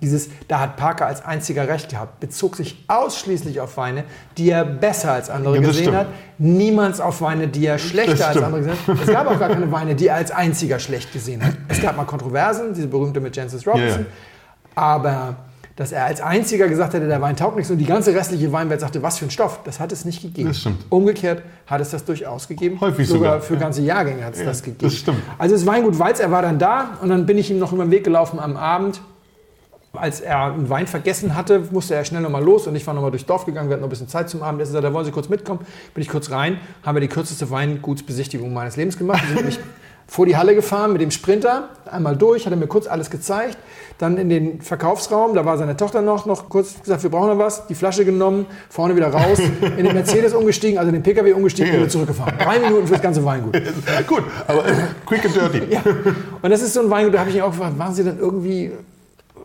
dieses, 0.00 0.28
da 0.46 0.60
hat 0.60 0.76
Parker 0.76 1.06
als 1.06 1.24
einziger 1.24 1.68
Recht 1.68 1.90
gehabt, 1.90 2.20
bezog 2.20 2.56
sich 2.56 2.84
ausschließlich 2.88 3.60
auf 3.60 3.76
Weine, 3.76 4.04
die 4.36 4.48
er 4.48 4.64
besser 4.64 5.12
als 5.12 5.28
andere 5.28 5.56
Ja, 5.56 5.60
gesehen 5.60 5.82
stimmt. 5.82 5.96
hat, 5.96 6.06
niemals 6.38 7.00
auf 7.00 7.20
Weine, 7.20 7.48
die 7.48 7.66
er 7.66 7.78
schlechter 7.78 8.28
als 8.28 8.36
andere 8.40 8.62
gesehen 8.62 8.76
hat. 8.86 8.98
Es 9.02 9.08
gab 9.08 9.26
auch 9.26 9.38
gar 9.38 9.48
keine 9.48 9.70
Weine, 9.72 9.94
die 9.96 10.06
er 10.06 10.14
als 10.14 10.30
einziger 10.30 10.78
schlecht 10.78 11.12
gesehen 11.12 11.44
hat. 11.44 11.54
Es 11.66 11.82
gab 11.82 11.96
mal 11.96 12.04
Kontroversen, 12.04 12.74
diese 12.74 12.86
berühmte 12.86 13.20
mit 13.20 13.36
Jancis 13.36 13.66
Robinson, 13.66 14.00
ja. 14.00 14.06
aber 14.76 15.36
dass 15.78 15.92
er 15.92 16.06
als 16.06 16.20
einziger 16.20 16.66
gesagt 16.66 16.94
hätte, 16.94 17.06
der 17.06 17.22
Wein 17.22 17.36
taugt 17.36 17.54
nichts 17.54 17.70
und 17.70 17.78
die 17.78 17.84
ganze 17.84 18.12
restliche 18.12 18.50
Weinwelt 18.50 18.80
sagte, 18.80 19.00
was 19.00 19.18
für 19.18 19.26
ein 19.26 19.30
Stoff, 19.30 19.60
das 19.62 19.78
hat 19.78 19.92
es 19.92 20.04
nicht 20.04 20.20
gegeben. 20.20 20.48
Das 20.48 20.58
stimmt. 20.58 20.84
Umgekehrt 20.88 21.44
hat 21.68 21.80
es 21.80 21.90
das 21.90 22.04
durchaus 22.04 22.48
gegeben. 22.48 22.80
Häufig 22.80 23.06
sogar. 23.06 23.34
sogar, 23.34 23.40
für 23.42 23.54
ja. 23.54 23.60
ganze 23.60 23.82
Jahrgänge 23.82 24.24
hat 24.24 24.34
es 24.34 24.44
das 24.44 24.64
gegeben. 24.64 24.80
das 24.82 24.94
stimmt. 24.94 25.22
Also 25.38 25.54
das 25.54 25.64
Weingut 25.66 25.96
Walz, 26.00 26.18
er 26.18 26.32
war 26.32 26.42
dann 26.42 26.58
da 26.58 26.98
und 27.00 27.10
dann 27.10 27.26
bin 27.26 27.38
ich 27.38 27.48
ihm 27.52 27.60
noch 27.60 27.72
über 27.72 27.84
den 27.84 27.92
Weg 27.92 28.02
gelaufen 28.02 28.40
am 28.40 28.56
Abend 28.56 29.00
Als 29.92 30.20
er 30.20 30.52
einen 30.52 30.68
Wein 30.68 30.88
vergessen 30.88 31.36
hatte, 31.36 31.62
musste 31.70 31.94
er 31.94 32.04
schnell 32.04 32.22
nochmal 32.22 32.42
los 32.42 32.66
und 32.66 32.74
ich 32.74 32.84
war 32.84 32.92
nochmal 32.92 33.12
durchs 33.12 33.26
Dorf 33.26 33.46
gegangen. 33.46 33.68
Wir 33.68 33.74
hatten 33.74 33.82
noch 33.82 33.86
ein 33.86 33.90
bisschen 33.90 34.08
Zeit 34.08 34.28
zum 34.28 34.42
Abendessen. 34.42 34.74
Da 34.82 34.92
wollen 34.92 35.04
Sie 35.04 35.12
kurz 35.12 35.28
mitkommen. 35.28 35.60
Bin 35.94 36.02
ich 36.02 36.08
kurz 36.08 36.32
rein, 36.32 36.58
haben 36.82 36.96
wir 36.96 37.02
die 37.02 37.08
kürzeste 37.08 37.50
Weingutsbesichtigung 37.52 38.52
meines 38.52 38.76
Lebens 38.76 38.98
gemacht. 38.98 39.22
Vor 40.10 40.24
die 40.24 40.38
Halle 40.38 40.54
gefahren 40.54 40.92
mit 40.92 41.02
dem 41.02 41.10
Sprinter, 41.10 41.68
einmal 41.84 42.16
durch, 42.16 42.46
hat 42.46 42.52
er 42.52 42.56
mir 42.56 42.66
kurz 42.66 42.86
alles 42.86 43.10
gezeigt. 43.10 43.58
Dann 43.98 44.16
in 44.16 44.30
den 44.30 44.62
Verkaufsraum, 44.62 45.34
da 45.34 45.44
war 45.44 45.58
seine 45.58 45.76
Tochter 45.76 46.00
noch, 46.00 46.24
noch 46.24 46.48
kurz 46.48 46.80
gesagt, 46.80 47.02
wir 47.02 47.10
brauchen 47.10 47.28
noch 47.28 47.38
was, 47.38 47.66
die 47.66 47.74
Flasche 47.74 48.06
genommen, 48.06 48.46
vorne 48.70 48.96
wieder 48.96 49.08
raus, 49.12 49.38
in 49.76 49.84
den 49.84 49.92
Mercedes 49.92 50.32
umgestiegen, 50.32 50.78
also 50.78 50.88
in 50.88 50.94
den 50.94 51.02
PKW 51.02 51.34
umgestiegen 51.34 51.72
und 51.72 51.76
wieder 51.80 51.88
zurückgefahren. 51.90 52.38
Drei 52.38 52.58
Minuten 52.58 52.86
für 52.86 52.94
das 52.94 53.02
ganze 53.02 53.22
Weingut. 53.22 53.52
Gut, 54.06 54.22
aber 54.46 54.66
äh, 54.66 54.72
quick 55.04 55.26
and 55.26 55.36
dirty. 55.36 55.74
Ja. 55.74 55.82
Und 56.40 56.50
das 56.50 56.62
ist 56.62 56.72
so 56.72 56.80
ein 56.80 56.88
Weingut, 56.88 57.12
da 57.12 57.18
habe 57.18 57.28
ich 57.28 57.36
ihn 57.36 57.42
auch 57.42 57.50
gefragt, 57.50 57.76
machen 57.76 57.94
Sie 57.94 58.02
dann 58.02 58.18
irgendwie, 58.18 58.72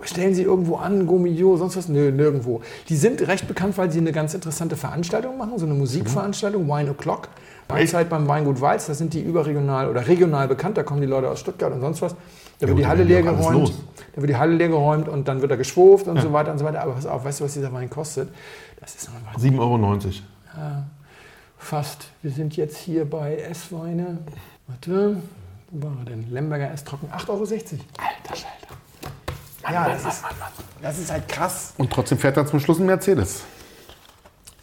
stellen 0.04 0.34
Sie 0.34 0.44
irgendwo 0.44 0.78
an, 0.78 1.08
Gomio, 1.08 1.58
sonst 1.58 1.76
was? 1.76 1.90
Nö, 1.90 2.10
nirgendwo. 2.10 2.62
Die 2.88 2.96
sind 2.96 3.28
recht 3.28 3.50
bekannt, 3.50 3.78
weil 3.78 3.92
sie 3.92 4.00
eine 4.00 4.14
ganz 4.14 4.34
interessante 4.34 4.78
Veranstaltung 4.78 5.38
machen, 5.38 5.58
so 5.58 5.66
eine 5.66 5.74
Musikveranstaltung, 5.74 6.70
Wine 6.70 6.92
O'Clock. 6.92 7.28
Zeit 7.68 8.10
beim 8.10 8.28
Weingut 8.28 8.62
Walz, 8.62 8.88
da 8.88 8.94
sind 8.94 9.14
die 9.14 9.22
überregional 9.22 9.90
oder 9.90 10.08
regional 10.08 10.48
bekannt, 10.48 10.78
da 10.78 10.84
kommen 10.84 11.02
die 11.02 11.08
Leute 11.08 11.30
aus 11.30 11.40
Stuttgart 11.40 11.74
und 11.74 11.82
sonst 11.82 12.02
was. 12.02 12.16
Da 12.60 12.68
wird 12.68 12.78
die 12.78 12.84
da 12.84 12.90
Halle 12.90 13.02
ist 13.04 13.08
leer 13.10 13.24
ja 13.24 13.32
geräumt. 13.32 13.74
Da 14.16 14.22
wird 14.22 14.30
die 14.30 14.36
Halle 14.36 14.54
leer 14.56 14.70
geräumt 14.70 15.10
und 15.10 15.28
dann 15.28 15.42
wird 15.42 15.52
er 15.52 15.58
geschwurft 15.58 16.08
und 16.08 16.22
so 16.22 16.32
weiter 16.32 16.52
und 16.52 16.60
so 16.60 16.66
weiter. 16.66 16.82
Aber 16.82 16.94
pass 16.94 17.06
auf, 17.06 17.26
weißt 17.26 17.40
du, 17.40 17.46
was 17.46 17.54
dieser 17.54 17.74
Wein 17.74 17.90
kostet? 17.90 18.30
Das 18.80 18.96
ist 18.96 19.10
noch 19.10 19.40
7,90 19.42 19.60
Euro. 19.60 20.14
fast. 21.58 22.08
Wir 22.22 22.32
sind 22.32 22.56
jetzt 22.56 22.78
hier 22.78 23.10
bei 23.10 23.38
Essweine. 23.38 24.20
Warte, 24.68 25.18
wo 25.72 25.88
war 25.88 25.98
er 26.00 26.06
denn? 26.06 26.32
Lemberger 26.32 26.72
Esstrocken, 26.72 27.10
8,60 27.10 27.30
Euro. 27.30 27.42
Alter 27.42 28.36
Schwede. 28.36 28.74
Ja, 29.72 29.88
das 29.88 30.06
ist, 30.06 30.24
das 30.82 31.00
ist 31.00 31.12
halt 31.12 31.28
krass. 31.30 31.74
Und 31.78 31.92
trotzdem 31.92 32.18
fährt 32.18 32.38
er 32.38 32.46
zum 32.46 32.60
Schluss 32.60 32.80
ein 32.80 32.86
Mercedes. 32.86 33.44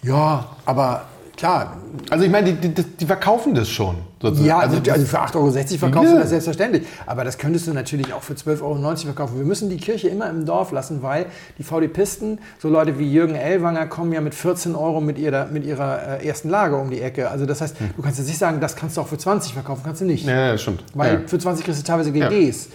Ja, 0.03 0.57
aber 0.65 1.07
klar. 1.41 1.77
Also 2.11 2.25
ich 2.25 2.31
meine, 2.31 2.53
die, 2.53 2.69
die, 2.69 2.83
die 2.83 3.07
verkaufen 3.07 3.55
das 3.55 3.69
schon. 3.69 3.97
sozusagen. 4.23 4.47
Ja, 4.47 4.59
also, 4.59 4.79
das- 4.79 4.95
also 4.95 5.07
für 5.07 5.19
8,60 5.21 5.37
Euro 5.37 5.51
verkaufst 5.79 6.11
du 6.11 6.15
Ja. 6.15 6.21
das 6.21 6.29
selbstverständlich. 6.31 6.87
Aber 7.07 7.25
das 7.25 7.39
könntest 7.39 7.67
du 7.67 7.73
natürlich 7.73 8.13
auch 8.13 8.23
für 8.23 8.35
12,90 8.35 8.63
Euro 8.63 8.97
verkaufen. 8.97 9.39
Wir 9.39 9.45
müssen 9.47 9.71
die 9.71 9.79
Kirche 9.79 10.09
immer 10.09 10.29
im 10.31 10.45
Dorf 10.47 10.71
lassen, 10.73 11.03
weil 11.03 11.27
die 11.59 11.63
VD-Pisten, 11.65 12.39
so 12.59 12.69
Leute 12.69 12.99
wie 12.99 13.11
Jürgen 13.11 13.35
Ellwanger, 13.35 13.87
kommen 13.87 14.13
ja 14.13 14.21
mit 14.21 14.35
14 14.35 14.75
Euro 14.77 15.01
mit 15.01 15.19
ihrer, 15.19 15.47
mit 15.47 15.65
ihrer 15.65 16.21
äh, 16.21 16.27
ersten 16.29 16.51
Lage 16.51 16.77
um 16.77 16.91
die 16.91 17.01
Ecke. 17.01 17.31
Also 17.31 17.47
das 17.47 17.61
heißt, 17.63 17.77
du 17.97 18.03
kannst 18.03 18.19
jetzt 18.19 18.29
nicht 18.29 18.39
sagen, 18.39 18.61
das 18.61 18.77
kannst 18.77 18.97
du 18.97 19.01
auch 19.01 19.09
für 19.09 19.19
20 19.19 19.55
verkaufen, 19.55 19.81
kannst 19.85 20.03
du 20.03 20.05
nicht. 20.05 20.27
ja, 20.27 20.49
ja, 20.49 20.59
stimmt. 20.59 20.85
Weil 20.95 21.15
ja. 21.15 21.21
für 21.27 21.39
20 21.39 21.65
kriegst 21.65 21.81
du 21.81 21.85
teilweise 21.85 22.13
GGs. 22.13 22.69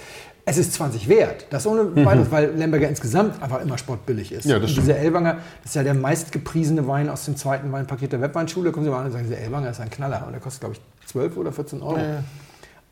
Es 0.48 0.58
ist 0.58 0.74
20 0.74 1.10
wert. 1.10 1.48
Das 1.50 1.66
ohne 1.66 1.96
weiteres, 2.06 2.30
weil 2.30 2.52
Lemberger 2.52 2.88
insgesamt 2.88 3.42
einfach 3.42 3.62
immer 3.62 3.80
sportbillig 3.80 4.32
ist. 4.32 4.46
Mhm. 4.46 4.52
Ja, 4.52 4.60
das 4.60 4.72
und 4.72 4.78
dieser 4.78 4.98
Elwanger, 4.98 5.38
das 5.64 5.72
ist 5.72 5.76
ja 5.76 5.84
der 5.84 5.96
meistgepriesene 5.96 6.88
Wein 6.88 7.10
aus 7.10 7.26
dem 7.26 7.36
zweiten 7.36 7.72
Weinpaket 7.72 8.12
der 8.12 8.22
Webweinschule. 8.22 8.70
Da 8.70 8.74
kommen 8.74 8.86
Sie 8.86 8.92
mal 8.92 9.00
an 9.00 9.08
und 9.08 9.12
sagen, 9.12 9.24
dieser 9.24 9.40
Elwanger 9.40 9.72
ist 9.72 9.80
ein 9.80 9.90
Knaller. 9.90 10.24
Und 10.28 10.34
der 10.34 10.42
kostet, 10.42 10.62
glaube 10.62 10.76
ich, 10.76 11.08
12 11.10 11.38
oder 11.38 11.52
14 11.52 11.82
Euro. 11.82 12.00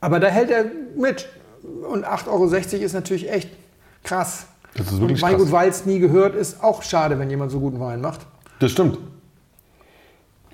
Aber 0.02 0.20
da 0.20 0.28
hält 0.28 0.50
er 0.50 0.66
mit. 0.98 1.30
Und 1.90 2.06
8,60 2.06 2.28
Euro 2.28 2.46
ist 2.84 2.94
natürlich 2.94 3.32
echt 3.32 3.50
krass. 4.04 4.48
Das 4.76 4.88
ist 4.88 5.00
wirklich 5.00 5.22
und 5.22 5.22
Weingut 5.22 5.46
krass. 5.46 5.52
Walz 5.52 5.86
nie 5.86 6.00
gehört, 6.00 6.36
ist 6.36 6.64
auch 6.64 6.82
schade, 6.82 7.20
wenn 7.20 7.30
jemand 7.30 7.52
so 7.52 7.60
guten 7.60 7.80
Wein 7.80 8.02
macht. 8.02 8.22
Das 8.60 8.72
stimmt. 8.72 8.98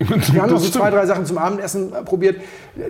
Wir 0.00 0.42
haben 0.42 0.50
noch 0.50 0.60
so 0.60 0.70
zwei, 0.70 0.90
drei 0.90 1.04
Sachen 1.04 1.26
zum 1.26 1.36
Abendessen 1.36 1.92
äh, 1.92 2.02
probiert. 2.02 2.40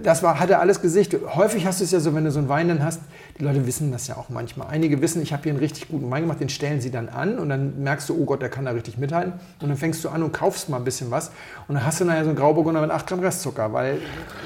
Das 0.02 0.22
war, 0.22 0.38
hatte 0.38 0.58
alles 0.58 0.80
Gesicht. 0.80 1.16
Häufig 1.34 1.66
hast 1.66 1.80
du 1.80 1.84
es 1.84 1.90
ja 1.90 1.98
so, 1.98 2.14
wenn 2.14 2.24
du 2.24 2.30
so 2.30 2.38
einen 2.38 2.48
Wein 2.48 2.68
dann 2.68 2.84
hast, 2.84 3.00
die 3.40 3.44
Leute 3.44 3.66
wissen 3.66 3.90
das 3.90 4.06
ja 4.06 4.16
auch 4.18 4.28
manchmal. 4.28 4.68
Einige 4.68 5.00
wissen, 5.00 5.22
ich 5.22 5.32
habe 5.32 5.44
hier 5.44 5.52
einen 5.52 5.60
richtig 5.60 5.88
guten 5.88 6.10
Wein 6.10 6.22
gemacht, 6.24 6.40
den 6.40 6.50
stellen 6.50 6.80
sie 6.82 6.90
dann 6.90 7.08
an 7.08 7.38
und 7.38 7.48
dann 7.48 7.82
merkst 7.82 8.08
du, 8.10 8.14
oh 8.20 8.24
Gott, 8.26 8.42
der 8.42 8.50
kann 8.50 8.66
da 8.66 8.72
richtig 8.72 8.98
mithalten. 8.98 9.32
Und 9.60 9.68
dann 9.68 9.76
fängst 9.78 10.04
du 10.04 10.10
an 10.10 10.22
und 10.22 10.32
kaufst 10.32 10.68
mal 10.68 10.76
ein 10.76 10.84
bisschen 10.84 11.10
was 11.10 11.28
und 11.66 11.74
dann 11.74 11.84
hast 11.86 12.00
du 12.00 12.04
nachher 12.04 12.24
so 12.24 12.30
einen 12.30 12.38
Grauburgunder 12.38 12.82
mit 12.82 12.90
8 12.90 13.06
Gramm 13.06 13.20
Restzucker, 13.20 13.72
weil 13.72 13.94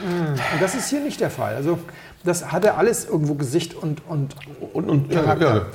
und 0.06 0.62
das 0.62 0.74
ist 0.76 0.88
hier 0.90 1.00
nicht 1.00 1.20
der 1.20 1.30
Fall. 1.30 1.56
Also 1.56 1.78
das 2.22 2.52
hatte 2.52 2.74
alles 2.74 3.04
irgendwo 3.04 3.34
Gesicht 3.34 3.74
und, 3.74 4.02
und 4.08 4.36
Und, 4.72 4.88
und 4.88 5.12
ja, 5.12 5.22
Charakter. 5.22 5.56
ja, 5.56 5.66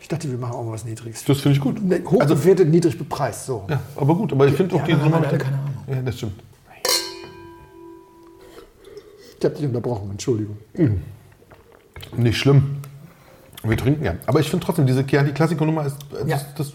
ich 0.00 0.08
dachte, 0.08 0.28
wir 0.28 0.38
machen 0.38 0.54
auch 0.54 0.64
mal 0.64 0.72
was 0.72 0.84
Niedriges. 0.84 1.24
das 1.24 1.38
finde 1.40 1.56
ich 1.56 1.62
gut. 1.62 1.80
Hoch 2.10 2.24
bewertet, 2.26 2.68
niedrig 2.68 2.98
bepreist, 2.98 3.46
so. 3.46 3.66
Ja, 3.70 3.78
aber 3.94 4.16
gut, 4.16 4.32
aber 4.32 4.48
ich 4.48 4.54
finde 4.54 4.74
auch 4.74 4.84
die 4.84 4.94
Nummer. 4.94 5.18
alle 5.18 5.38
keine 5.38 5.58
Ahnung. 5.58 5.74
Ja, 5.88 6.02
das 6.02 6.16
stimmt. 6.16 6.42
Ich 9.38 9.44
habe 9.44 9.54
dich 9.54 9.64
unterbrochen, 9.64 10.10
Entschuldigung. 10.10 10.58
Nicht 12.16 12.38
schlimm. 12.38 12.78
Wir 13.62 13.76
trinken 13.76 14.04
ja. 14.04 14.14
Aber 14.26 14.40
ich 14.40 14.48
finde 14.48 14.64
trotzdem, 14.64 14.86
diese 14.86 15.06
Chianti 15.06 15.32
Classico 15.32 15.64
Nummer 15.64 15.86
ist, 15.86 15.96
äh, 16.12 16.24
das, 16.26 16.28
Ja. 16.28 16.40
das 16.56 16.72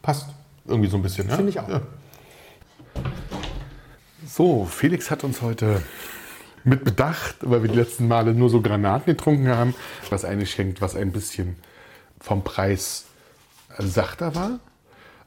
passt 0.00 0.28
irgendwie 0.66 0.88
so 0.88 0.96
ein 0.96 1.02
bisschen. 1.02 1.28
Ja? 1.28 1.36
Finde 1.36 1.50
ich 1.50 1.58
auch. 1.58 1.68
Ja. 1.68 1.80
So, 4.26 4.64
Felix 4.64 5.10
hat 5.10 5.24
uns 5.24 5.42
heute 5.42 5.82
mit 6.64 6.84
Bedacht, 6.84 7.36
weil 7.40 7.62
wir 7.62 7.68
die 7.68 7.76
letzten 7.76 8.06
Male 8.06 8.34
nur 8.34 8.48
so 8.48 8.60
Granaten 8.60 9.06
getrunken 9.06 9.48
haben, 9.48 9.74
was 10.10 10.24
eingeschenkt, 10.24 10.80
was 10.80 10.94
ein 10.94 11.10
bisschen 11.10 11.56
vom 12.20 12.44
Preis 12.44 13.06
sachter 13.78 14.34
war. 14.34 14.60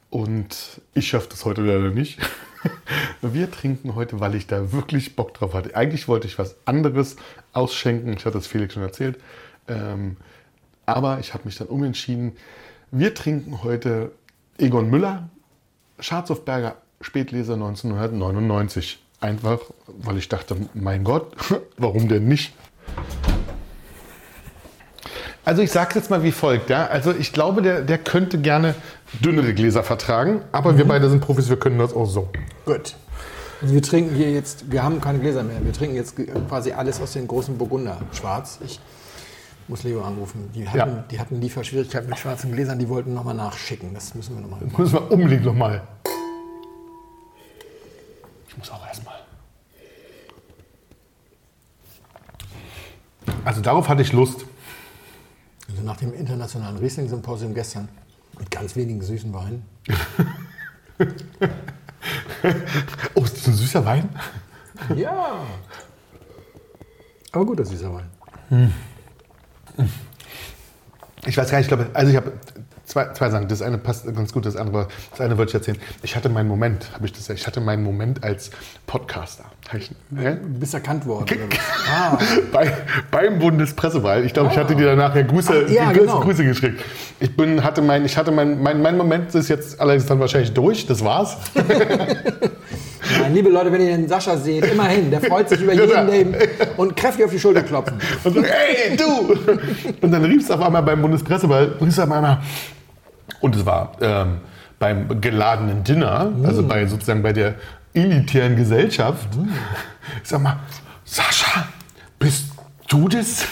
Und 0.10 0.80
ich 0.94 1.08
schaffe 1.10 1.28
das 1.30 1.44
heute 1.44 1.62
leider 1.62 1.90
nicht. 1.90 2.20
Wir 3.22 3.52
trinken 3.52 3.96
heute, 3.96 4.20
weil 4.20 4.34
ich 4.36 4.48
da 4.48 4.72
wirklich 4.72 5.16
Bock 5.16 5.34
drauf 5.34 5.54
hatte. 5.54 5.76
Eigentlich 5.76 6.08
wollte 6.08 6.26
ich 6.28 6.40
was 6.40 6.56
anderes 6.66 7.16
ausschenken. 7.56 8.14
Ich 8.14 8.26
hatte 8.26 8.38
das 8.38 8.48
Felix 8.48 8.74
schon 8.74 8.84
erzählt. 8.84 9.20
Ähm, 9.68 10.18
aber 10.86 11.20
ich 11.20 11.34
habe 11.34 11.46
mich 11.46 11.58
dann 11.58 11.68
umentschieden. 11.68 12.34
Wir 12.92 13.14
trinken 13.14 13.64
heute 13.64 14.12
Egon 14.58 14.90
Müller, 14.90 15.30
Schatzhofberger 16.00 16.76
Spätleser 17.02 17.54
1999. 17.54 19.00
Einfach, 19.22 19.60
weil 19.88 20.18
ich 20.18 20.30
dachte, 20.30 20.56
mein 20.74 21.04
Gott, 21.04 21.34
warum 21.78 22.08
denn 22.08 22.28
nicht? 22.28 22.54
Also 25.46 25.62
ich 25.62 25.72
sage 25.72 25.96
jetzt 25.96 26.10
mal 26.10 26.24
wie 26.24 26.32
folgt, 26.32 26.70
ja. 26.70 26.88
Also 26.88 27.12
ich 27.12 27.32
glaube, 27.32 27.62
der, 27.62 27.82
der 27.82 28.00
könnte 28.00 28.40
gerne 28.40 28.74
dünnere 29.24 29.54
Gläser 29.54 29.84
vertragen, 29.84 30.42
aber 30.52 30.78
wir 30.78 30.86
beide 30.86 31.08
sind 31.10 31.22
Profis, 31.22 31.50
wir 31.50 31.58
können 31.58 31.78
das 31.78 31.94
auch 31.94 32.08
so. 32.08 32.30
Gut. 32.66 32.96
Also 33.62 33.74
wir 33.74 33.82
trinken 33.82 34.16
hier 34.16 34.32
jetzt, 34.32 34.70
wir 34.72 34.84
haben 34.84 35.00
keine 35.02 35.20
Gläser 35.20 35.44
mehr, 35.44 35.64
wir 35.64 35.74
trinken 35.74 35.96
jetzt 35.96 36.16
quasi 36.50 36.72
alles 36.74 37.00
aus 37.02 37.14
den 37.14 37.28
großen 37.28 37.58
Burgunder 37.58 37.98
schwarz. 38.12 38.60
Ich 38.64 38.80
muss 39.68 39.84
Leo 39.84 40.04
anrufen. 40.04 40.50
Die 40.54 40.68
hatten, 40.68 40.78
Ja. 40.78 41.04
die 41.10 41.20
hatten 41.20 41.42
Lieferschwierigkeiten 41.42 42.10
mit 42.10 42.20
schwarzen 42.20 42.52
Gläsern, 42.52 42.78
die 42.80 42.88
wollten 42.90 43.14
nochmal 43.14 43.34
nachschicken. 43.36 43.94
Das 43.94 44.14
müssen 44.14 44.36
wir 44.36 44.42
nochmal 44.42 44.60
machen. 44.62 44.74
Müssen 44.78 44.94
wir 44.94 45.12
unbedingt 45.12 45.44
nochmal. 45.46 45.82
Ich 48.48 48.58
muss 48.58 48.70
auch 48.72 48.86
erstmal. 48.86 49.16
Also 53.44 53.62
darauf 53.62 53.90
hatte 53.90 54.02
ich 54.02 54.12
Lust. 54.14 54.46
Also 55.70 55.82
nach 55.82 55.98
dem 55.98 56.14
internationalen 56.14 56.78
Riesling-Symposium 56.78 57.54
gestern 57.56 57.90
mit 58.38 58.52
ganz 58.52 58.76
wenigen 58.76 59.02
süßen 59.02 59.34
Weinen. 59.34 59.66
Oh, 63.16 63.24
ist 63.24 63.38
das 63.38 63.48
ein 63.48 63.54
süßer 63.54 63.86
Wein? 63.86 64.10
Ja. 64.96 65.40
Aber 67.32 67.46
guter 67.46 67.66
süßer 67.66 67.94
Wein. 67.94 68.10
Ich 71.26 71.38
weiß 71.38 71.50
gar 71.50 71.58
nicht, 71.58 71.66
ich 71.66 71.76
glaube, 71.76 71.90
also 71.94 72.12
ich 72.12 72.18
habe 72.18 72.34
zwei, 72.86 73.12
zwei 73.14 73.30
Sachen. 73.30 73.48
Das 73.48 73.62
eine 73.62 73.78
passt 73.78 74.06
ganz 74.16 74.32
gut, 74.32 74.46
das 74.46 74.56
andere, 74.56 74.88
das 75.12 75.22
eine 75.22 75.38
wollte 75.38 75.50
ich 75.50 75.56
erzählen. 75.56 75.78
Ich 76.04 76.16
hatte 76.16 76.30
meinen 76.30 76.48
Moment, 76.48 76.90
habe 76.94 77.06
ich 77.06 77.14
das 77.14 77.28
ja, 77.28 77.36
ich 77.36 77.46
hatte 77.46 77.62
meinen 77.62 77.84
Moment 77.84 78.24
als 78.24 78.52
Podcaster. 78.88 79.46
Ich, 79.76 79.92
ne? 80.12 80.38
Du 80.42 80.60
bist 80.60 80.74
erkannt 80.74 81.06
worden. 81.06 81.26
Ah, 81.88 82.18
Bei, 82.52 82.72
beim 83.12 83.38
Bundespressewahl. 83.38 84.26
Ich 84.26 84.34
glaube, 84.34 84.50
ich 84.52 84.58
hatte 84.58 84.76
dir 84.76 84.88
danach 84.88 85.16
ja 85.16 85.22
Grüße, 85.22 85.66
Ach, 85.68 85.70
ja, 85.70 85.92
Grüße, 85.92 86.00
genau. 86.02 86.20
Grüße 86.20 86.44
geschickt. 86.44 86.82
Ich 87.20 87.36
bin, 87.38 87.64
hatte 87.64 87.82
mein, 87.84 88.06
ich 88.06 88.18
hatte 88.18 88.32
mein, 88.32 88.62
mein, 88.62 88.82
mein 88.82 88.98
Moment 88.98 89.34
ist 89.36 89.50
jetzt 89.50 89.80
allerdings 89.80 90.08
dann 90.08 90.20
wahrscheinlich 90.20 90.52
durch. 90.54 90.88
Das 90.88 91.04
war's. 91.04 91.38
Nein, 93.22 93.34
liebe 93.34 93.50
Leute, 93.50 93.72
wenn 93.72 93.82
ihr 93.82 93.96
den 93.96 94.08
Sascha 94.08 94.36
seht, 94.36 94.66
immerhin, 94.66 95.12
der 95.12 95.22
freut 95.22 95.48
sich 95.48 95.62
über 95.62 95.74
jeden, 95.74 96.14
ihm 96.14 96.36
und 96.78 96.96
kräftig 96.96 97.26
auf 97.26 97.32
die 97.32 97.40
Schulter 97.40 97.62
klopfen. 97.62 97.98
Und 98.24 98.34
so, 98.34 98.44
hey, 98.44 98.98
du! 98.98 99.34
Und 100.02 100.12
dann 100.12 100.26
rief 100.26 100.44
es 100.44 100.52
auf 100.52 100.62
einmal 100.62 100.82
beim 100.84 101.02
Bundespressewahl, 101.02 101.76
rief 101.80 101.90
es 101.90 102.00
auf 102.00 102.12
einmal, 102.12 102.40
und 103.46 103.56
es 103.56 103.66
war 103.66 103.92
ähm, 104.02 104.38
beim 104.80 105.22
geladenen 105.22 105.84
Dinner, 105.84 106.32
also 106.44 106.64
bei 106.64 106.86
sozusagen 106.88 107.22
bei 107.24 107.32
der 107.32 107.56
elitären 107.94 108.56
Gesellschaft. 108.56 109.28
Ich 110.24 110.30
sag 110.30 110.42
mal, 110.42 110.58
Sascha, 111.06 111.68
bist 112.20 112.48
du 112.88 113.08
das? 113.08 113.46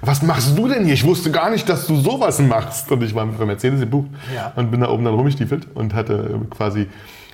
Was 0.00 0.22
machst 0.22 0.56
du 0.56 0.68
denn 0.68 0.84
hier? 0.84 0.94
Ich 0.94 1.04
wusste 1.04 1.30
gar 1.30 1.50
nicht, 1.50 1.68
dass 1.68 1.86
du 1.86 1.96
sowas 1.96 2.38
machst. 2.38 2.90
Und 2.90 3.02
ich 3.02 3.14
war 3.14 3.26
mit 3.26 3.38
der 3.38 3.46
Mercedes 3.46 3.80
gebucht 3.80 4.08
Ja. 4.34 4.52
und 4.56 4.70
bin 4.70 4.80
da 4.80 4.88
oben 4.88 5.04
dann 5.04 5.14
rumgestiefelt 5.14 5.66
und 5.74 5.92
hatte 5.94 6.14
äh, 6.14 6.54
quasi 6.54 6.88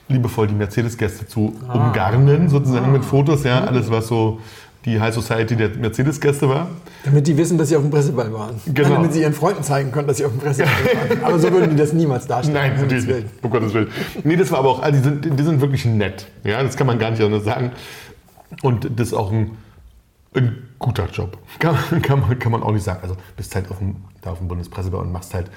liebevoll 0.09 0.47
die 0.47 0.55
Mercedes-Gäste 0.55 1.27
zu 1.27 1.55
umgarnen, 1.73 2.49
sozusagen 2.49 2.91
mit 2.93 3.05
Fotos, 3.05 3.45
ja, 3.45 3.65
alles 3.65 3.91
was 3.91 4.09
so 4.09 4.41
die 4.85 5.01
High 5.01 5.15
Society 5.15 5.57
der 5.57 5.71
Mercedes-Gäste 5.71 6.49
war. 6.49 6.69
Damit 7.05 7.27
die 7.27 7.37
wissen, 7.37 7.59
dass 7.59 7.69
sie 7.69 7.77
auf 7.77 7.83
dem 7.83 7.91
Presseball 7.91 8.33
waren. 8.33 8.61
Genau. 8.67 8.89
Damit 8.91 9.13
sie 9.13 9.23
ihren 9.23 9.33
Freunden 9.33 9.63
zeigen 9.63 9.91
können, 9.91 10.07
dass 10.09 10.19
sie 10.19 10.25
auf 10.25 10.33
dem 10.33 10.41
Presseball 10.41 10.73
waren. 11.11 11.25
Aber 11.25 11.39
so 11.39 11.51
würden 11.51 11.71
die 11.71 11.77
das 11.77 11.93
niemals 11.93 12.27
darstellen. 12.27 12.55
Nein, 12.55 12.73
um 12.73 12.83
natürlich 12.83 13.07
nicht. 13.07 13.27
Um 13.43 13.51
Gottes 13.51 13.75
Willen. 13.75 13.89
Nee, 14.25 14.37
das 14.37 14.51
war 14.51 14.61
aber 14.61 14.71
auch, 14.71 14.83
also 14.83 14.99
die 14.99 15.05
sind, 15.05 15.39
die 15.39 15.43
sind 15.43 15.61
wirklich 15.61 15.85
nett. 15.85 16.27
Ja, 16.45 16.63
das 16.63 16.77
kann 16.77 16.87
man 16.87 16.99
gar 16.99 17.11
nicht 17.11 17.23
anders 17.23 17.45
sagen. 17.45 17.73
Und 18.63 18.89
das 18.99 19.09
ist 19.09 19.15
auch 19.15 19.33
ein, 19.33 19.51
ein 20.35 20.69
guter 20.79 21.07
Job. 21.07 21.39
Kann, 21.59 21.77
kann, 22.03 22.21
man, 22.21 22.39
kann 22.39 22.53
man 22.53 22.63
auch 22.63 22.73
nicht 22.73 22.85
sagen. 22.85 23.01
Also 23.03 23.17
bist 23.37 23.55
halt 23.55 23.71
auf 23.71 23.79
dem, 23.79 23.97
da 24.23 24.31
auf 24.31 24.39
dem 24.39 24.49
Bundespresseball 24.49 25.01
und 25.03 25.13
machst 25.13 25.35
halt 25.35 25.51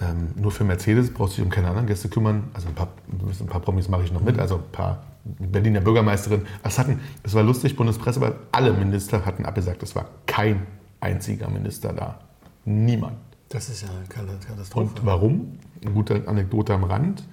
ähm, 0.00 0.28
nur 0.34 0.50
für 0.50 0.64
Mercedes, 0.64 1.12
brauchst 1.12 1.36
dich 1.36 1.44
um 1.44 1.50
keine 1.50 1.68
anderen 1.68 1.86
Gäste 1.86 2.08
kümmern. 2.08 2.44
Also 2.54 2.68
ein 2.68 2.74
paar, 2.74 2.88
ein 3.12 3.46
paar 3.46 3.60
Promis 3.60 3.88
mache 3.88 4.04
ich 4.04 4.12
noch 4.12 4.22
mit, 4.22 4.38
also 4.38 4.56
ein 4.56 4.72
paar 4.72 5.02
Berliner 5.24 5.80
Bürgermeisterin. 5.80 6.42
Es 6.62 6.78
hatten, 6.78 7.00
es 7.22 7.34
war 7.34 7.42
lustig, 7.42 7.76
Bundespresseball, 7.76 8.36
alle 8.52 8.72
Minister 8.72 9.24
hatten 9.24 9.44
abgesagt, 9.44 9.82
es 9.82 9.94
war 9.94 10.06
kein 10.26 10.66
einziger 11.00 11.48
Minister 11.48 11.92
da. 11.92 12.20
Niemand. 12.64 13.16
Das 13.48 13.68
ist 13.68 13.82
ja 13.82 13.88
eine 13.88 14.06
Katastrophe. 14.38 14.86
Und 14.86 15.06
warum? 15.06 15.58
Eine 15.82 15.92
gute 15.92 16.28
Anekdote 16.28 16.72
am 16.74 16.84
Rand. 16.84 17.24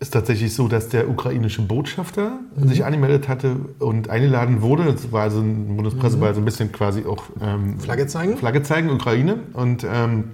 Ist 0.00 0.12
tatsächlich 0.12 0.54
so, 0.54 0.68
dass 0.68 0.90
der 0.90 1.10
ukrainische 1.10 1.62
Botschafter 1.62 2.38
sich 2.54 2.84
angemeldet 2.84 3.26
hatte 3.26 3.56
und 3.80 4.08
eingeladen 4.10 4.62
wurde. 4.62 4.84
Das 4.84 5.10
war 5.10 5.28
so 5.32 5.40
ein 5.40 5.74
Bundespresseball, 5.74 6.34
so 6.34 6.40
ein 6.40 6.44
bisschen 6.44 6.70
quasi 6.70 7.04
auch 7.04 7.24
ähm, 7.40 7.80
Flagge 7.80 8.06
zeigen? 8.06 8.36
Flagge 8.36 8.62
zeigen, 8.62 8.90
Ukraine. 8.90 9.40
Und 9.54 9.84
ähm, 9.84 10.30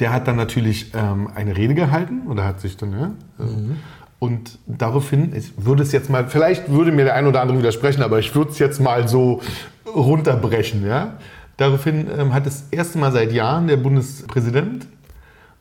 der 0.00 0.12
hat 0.12 0.26
dann 0.26 0.34
natürlich 0.34 0.92
ähm, 0.94 1.28
eine 1.32 1.56
Rede 1.56 1.74
gehalten 1.74 2.26
oder 2.26 2.44
hat 2.44 2.60
sich 2.60 2.76
dann, 2.76 2.92
ja. 2.92 3.10
ähm, 3.38 3.76
Und 4.20 4.58
daraufhin, 4.66 5.34
ich 5.34 5.52
würde 5.56 5.82
es 5.82 5.92
jetzt 5.92 6.10
mal, 6.10 6.28
vielleicht 6.28 6.70
würde 6.70 6.92
mir 6.92 7.04
der 7.06 7.14
ein 7.14 7.26
oder 7.26 7.40
andere 7.40 7.58
widersprechen, 7.58 8.02
aber 8.02 8.18
ich 8.18 8.34
würde 8.34 8.50
es 8.50 8.58
jetzt 8.58 8.78
mal 8.78 9.08
so 9.08 9.40
runterbrechen, 9.86 10.86
ja. 10.86 11.14
Daraufhin 11.56 12.06
ähm, 12.16 12.32
hat 12.32 12.46
das 12.46 12.64
erste 12.70 12.98
Mal 12.98 13.12
seit 13.12 13.32
Jahren 13.32 13.66
der 13.66 13.76
Bundespräsident 13.78 14.86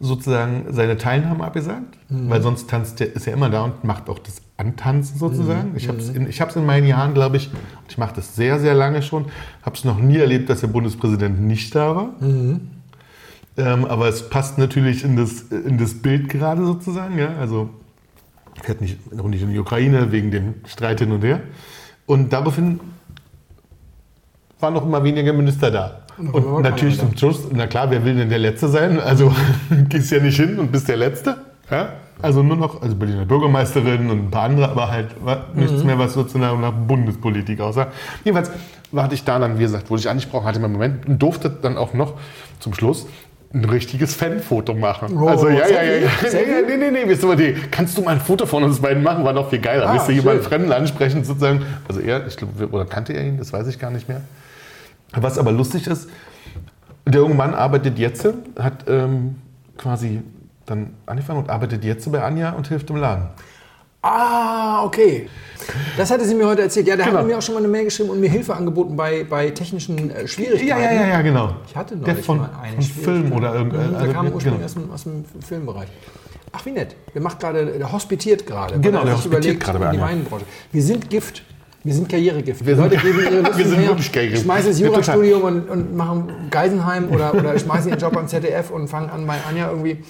sozusagen 0.01 0.65
seine 0.71 0.97
Teilnahme 0.97 1.43
abgesagt, 1.43 1.97
weil 2.29 2.41
sonst 2.41 2.69
tanzt 2.69 3.01
der, 3.01 3.13
ist 3.15 3.27
er 3.27 3.33
immer 3.33 3.49
da 3.49 3.63
und 3.63 3.83
macht 3.83 4.09
auch 4.09 4.19
das 4.19 4.41
Antanzen 4.55 5.17
sozusagen. 5.17 5.71
Ich 5.75 5.89
habe 5.89 5.97
es 5.97 6.09
in, 6.09 6.27
ich 6.29 6.39
hab's 6.39 6.55
in 6.55 6.65
meinen 6.65 6.87
Jahren, 6.87 7.13
glaube 7.13 7.35
ich, 7.35 7.49
ich 7.89 7.97
mache 7.97 8.15
das 8.15 8.35
sehr, 8.35 8.59
sehr 8.59 8.73
lange 8.73 9.01
schon, 9.01 9.25
habe 9.61 9.75
es 9.75 9.83
noch 9.83 9.99
nie 9.99 10.17
erlebt, 10.17 10.49
dass 10.49 10.61
der 10.61 10.67
Bundespräsident 10.67 11.41
nicht 11.41 11.75
da 11.75 11.95
war. 11.95 12.09
Ähm, 13.57 13.85
aber 13.85 14.07
es 14.07 14.29
passt 14.29 14.57
natürlich 14.57 15.03
in 15.03 15.17
das, 15.17 15.41
in 15.43 15.77
das 15.77 15.95
Bild 15.95 16.29
gerade 16.29 16.65
sozusagen. 16.65 17.17
Ja? 17.17 17.35
Also 17.39 17.69
fährt 18.69 18.81
nicht, 18.81 19.11
noch 19.11 19.27
nicht 19.27 19.41
in 19.41 19.49
die 19.51 19.57
Ukraine 19.57 20.11
wegen 20.11 20.29
dem 20.29 20.53
Streit 20.67 20.99
hin 20.99 21.11
und 21.11 21.23
her. 21.23 21.41
Und 22.05 22.31
daraufhin 22.31 22.79
waren 24.59 24.75
noch 24.75 24.85
immer 24.85 25.03
weniger 25.03 25.33
Minister 25.33 25.71
da. 25.71 26.01
Und 26.17 26.33
Und, 26.35 26.61
natürlich 26.61 26.99
zum 26.99 27.17
Schluss, 27.17 27.47
na 27.51 27.65
klar, 27.65 27.89
wer 27.89 28.05
will 28.05 28.15
denn 28.15 28.29
der 28.29 28.37
Letzte 28.37 28.67
sein? 28.67 28.99
Also 28.99 29.33
gehst 29.89 30.11
ja 30.11 30.19
nicht 30.19 30.39
hin 30.39 30.59
und 30.59 30.71
bist 30.71 30.87
der 30.87 30.97
Letzte. 30.97 31.37
Ja? 31.71 31.93
Also 32.21 32.43
nur 32.43 32.57
noch, 32.57 32.81
also 32.81 32.95
Berliner 32.95 33.25
Bürgermeisterin 33.25 34.09
und 34.11 34.25
ein 34.25 34.29
paar 34.29 34.43
andere, 34.43 34.69
aber 34.69 34.91
halt 34.91 35.15
nichts 35.55 35.83
mehr, 35.83 35.97
was 35.97 36.13
sozusagen 36.13 36.61
nach 36.61 36.73
Bundespolitik 36.73 37.61
aussah. 37.61 37.87
Jedenfalls 38.23 38.51
warte 38.91 39.15
ich 39.15 39.23
da 39.23 39.39
dann, 39.39 39.57
wie 39.57 39.63
gesagt, 39.63 39.89
wurde 39.89 40.01
ich 40.01 40.09
angesprochen, 40.09 40.45
hatte 40.45 40.59
meinen 40.59 40.73
Moment 40.73 41.07
und 41.07 41.19
durfte 41.19 41.49
dann 41.49 41.77
auch 41.77 41.93
noch 41.93 42.15
zum 42.59 42.75
Schluss 42.75 43.07
ein 43.51 43.65
richtiges 43.65 44.15
Fanfoto 44.15 44.75
machen. 44.75 45.17
Oh, 45.17 45.27
also 45.27 45.49
ja, 45.49 45.67
ja, 45.67 45.81
ja, 45.81 45.93
ja, 45.93 45.99
ja, 46.01 46.61
nee, 46.67 46.77
nee, 46.77 46.91
nee, 46.91 47.03
wisst 47.07 47.23
ihr, 47.23 47.35
die, 47.35 47.55
kannst 47.71 47.97
du 47.97 48.03
mal 48.03 48.11
ein 48.11 48.21
Foto 48.21 48.45
von 48.45 48.63
uns 48.63 48.79
beiden 48.79 49.01
machen, 49.01 49.23
war 49.23 49.33
noch 49.33 49.49
viel 49.49 49.59
geiler. 49.59 49.89
Ah, 49.89 49.95
Wisst 49.95 50.09
ihr, 50.09 50.15
jemanden. 50.15 50.43
Fremden 50.43 50.71
ansprechen 50.71 51.23
sozusagen, 51.23 51.63
also 51.87 51.99
er, 51.99 52.27
ich 52.27 52.37
glaube, 52.37 52.67
oder 52.67 52.85
kannte 52.85 53.13
er 53.13 53.23
ihn, 53.23 53.37
das 53.37 53.51
weiß 53.51 53.67
ich 53.67 53.79
gar 53.79 53.89
nicht 53.89 54.07
mehr. 54.07 54.21
Was 55.13 55.39
aber 55.39 55.51
lustig 55.51 55.87
ist, 55.87 56.09
der 57.07 57.21
junge 57.21 57.33
Mann 57.33 57.55
arbeitet 57.55 57.97
jetzt, 57.97 58.27
hat 58.59 58.85
ähm, 58.87 59.37
quasi 59.77 60.21
dann 60.67 60.93
angefangen 61.07 61.39
und 61.39 61.49
arbeitet 61.49 61.83
jetzt 61.83 62.11
bei 62.11 62.21
Anja 62.21 62.51
und 62.51 62.67
hilft 62.67 62.91
im 62.91 62.97
Laden. 62.97 63.29
Ah, 64.01 64.83
okay. 64.85 65.27
Das 65.97 66.09
hatte 66.09 66.25
sie 66.25 66.33
mir 66.33 66.47
heute 66.47 66.61
erzählt. 66.61 66.87
Ja, 66.87 66.95
der 66.95 67.05
Genau. 67.05 67.19
hat 67.19 67.27
mir 67.27 67.37
auch 67.37 67.41
schon 67.41 67.53
mal 67.55 67.59
eine 67.59 67.67
Mail 67.67 67.83
geschrieben 67.83 68.09
und 68.09 68.19
mir 68.21 68.29
Hilfe 68.29 68.55
angeboten 68.55 68.95
bei, 68.95 69.25
bei 69.29 69.49
technischen 69.49 70.09
äh, 70.09 70.27
Schwierigkeiten. 70.27 71.23
genau. 71.23 71.55
Ich 71.67 71.75
hatte 71.75 71.95
Der 71.97 72.07
neulich 72.13 72.25
von, 72.25 72.37
mal 72.37 72.49
eine 72.61 72.81
von 72.81 73.03
Film 73.03 73.31
oder 73.33 73.49
Mhm, 73.51 73.71
irgendwas. 73.71 74.03
Der 74.03 74.13
kam 74.13 74.31
ursprünglich 74.31 74.43
genau. 74.53 74.65
aus, 74.65 74.73
dem, 74.73 74.91
aus 74.91 75.03
dem 75.03 75.25
Filmbereich. 75.45 75.89
Ach, 76.53 76.65
wie 76.65 76.71
nett. 76.71 76.95
Der 77.13 77.21
macht 77.21 77.39
gerade, 77.39 77.65
der 77.77 77.91
hospitiert 77.91 78.47
gerade. 78.47 78.79
Genau, 78.79 78.99
er 78.99 79.05
der 79.05 79.17
hospitiert 79.17 79.59
gerade 79.59 79.79
bei. 79.79 79.99
Weinbranche. 79.99 80.45
Wir 80.71 80.81
sind 80.81 81.09
Gift. 81.09 81.43
Wir 81.83 81.93
sind 81.93 82.09
Karrieregift. 82.09 82.65
Wir 82.65 82.75
Leute 82.75 82.91
sind- 82.99 83.03
geben 83.03 83.19
ihre 83.19 83.43
wir 83.57 83.65
sind 83.67 83.77
her, 83.79 83.87
wirklich 83.89 84.11
Karrieregift. 84.11 84.43
schmeißen 84.43 84.69
das 84.71 84.79
Ja. 84.79 84.87
Jurastudium 84.87 85.43
und, 85.43 85.69
und 85.69 85.95
machen 85.95 86.47
Geisenheim 86.49 87.09
oder, 87.09 87.33
oder 87.35 87.57
schmeißen 87.59 87.89
ihren 87.89 87.99
Job 87.99 88.15
am 88.17 88.27
ZDF 88.27 88.71
und 88.71 88.87
fangen 88.87 89.09
an 89.09 89.27
bei 89.27 89.35
Anja 89.47 89.69
irgendwie. 89.69 90.03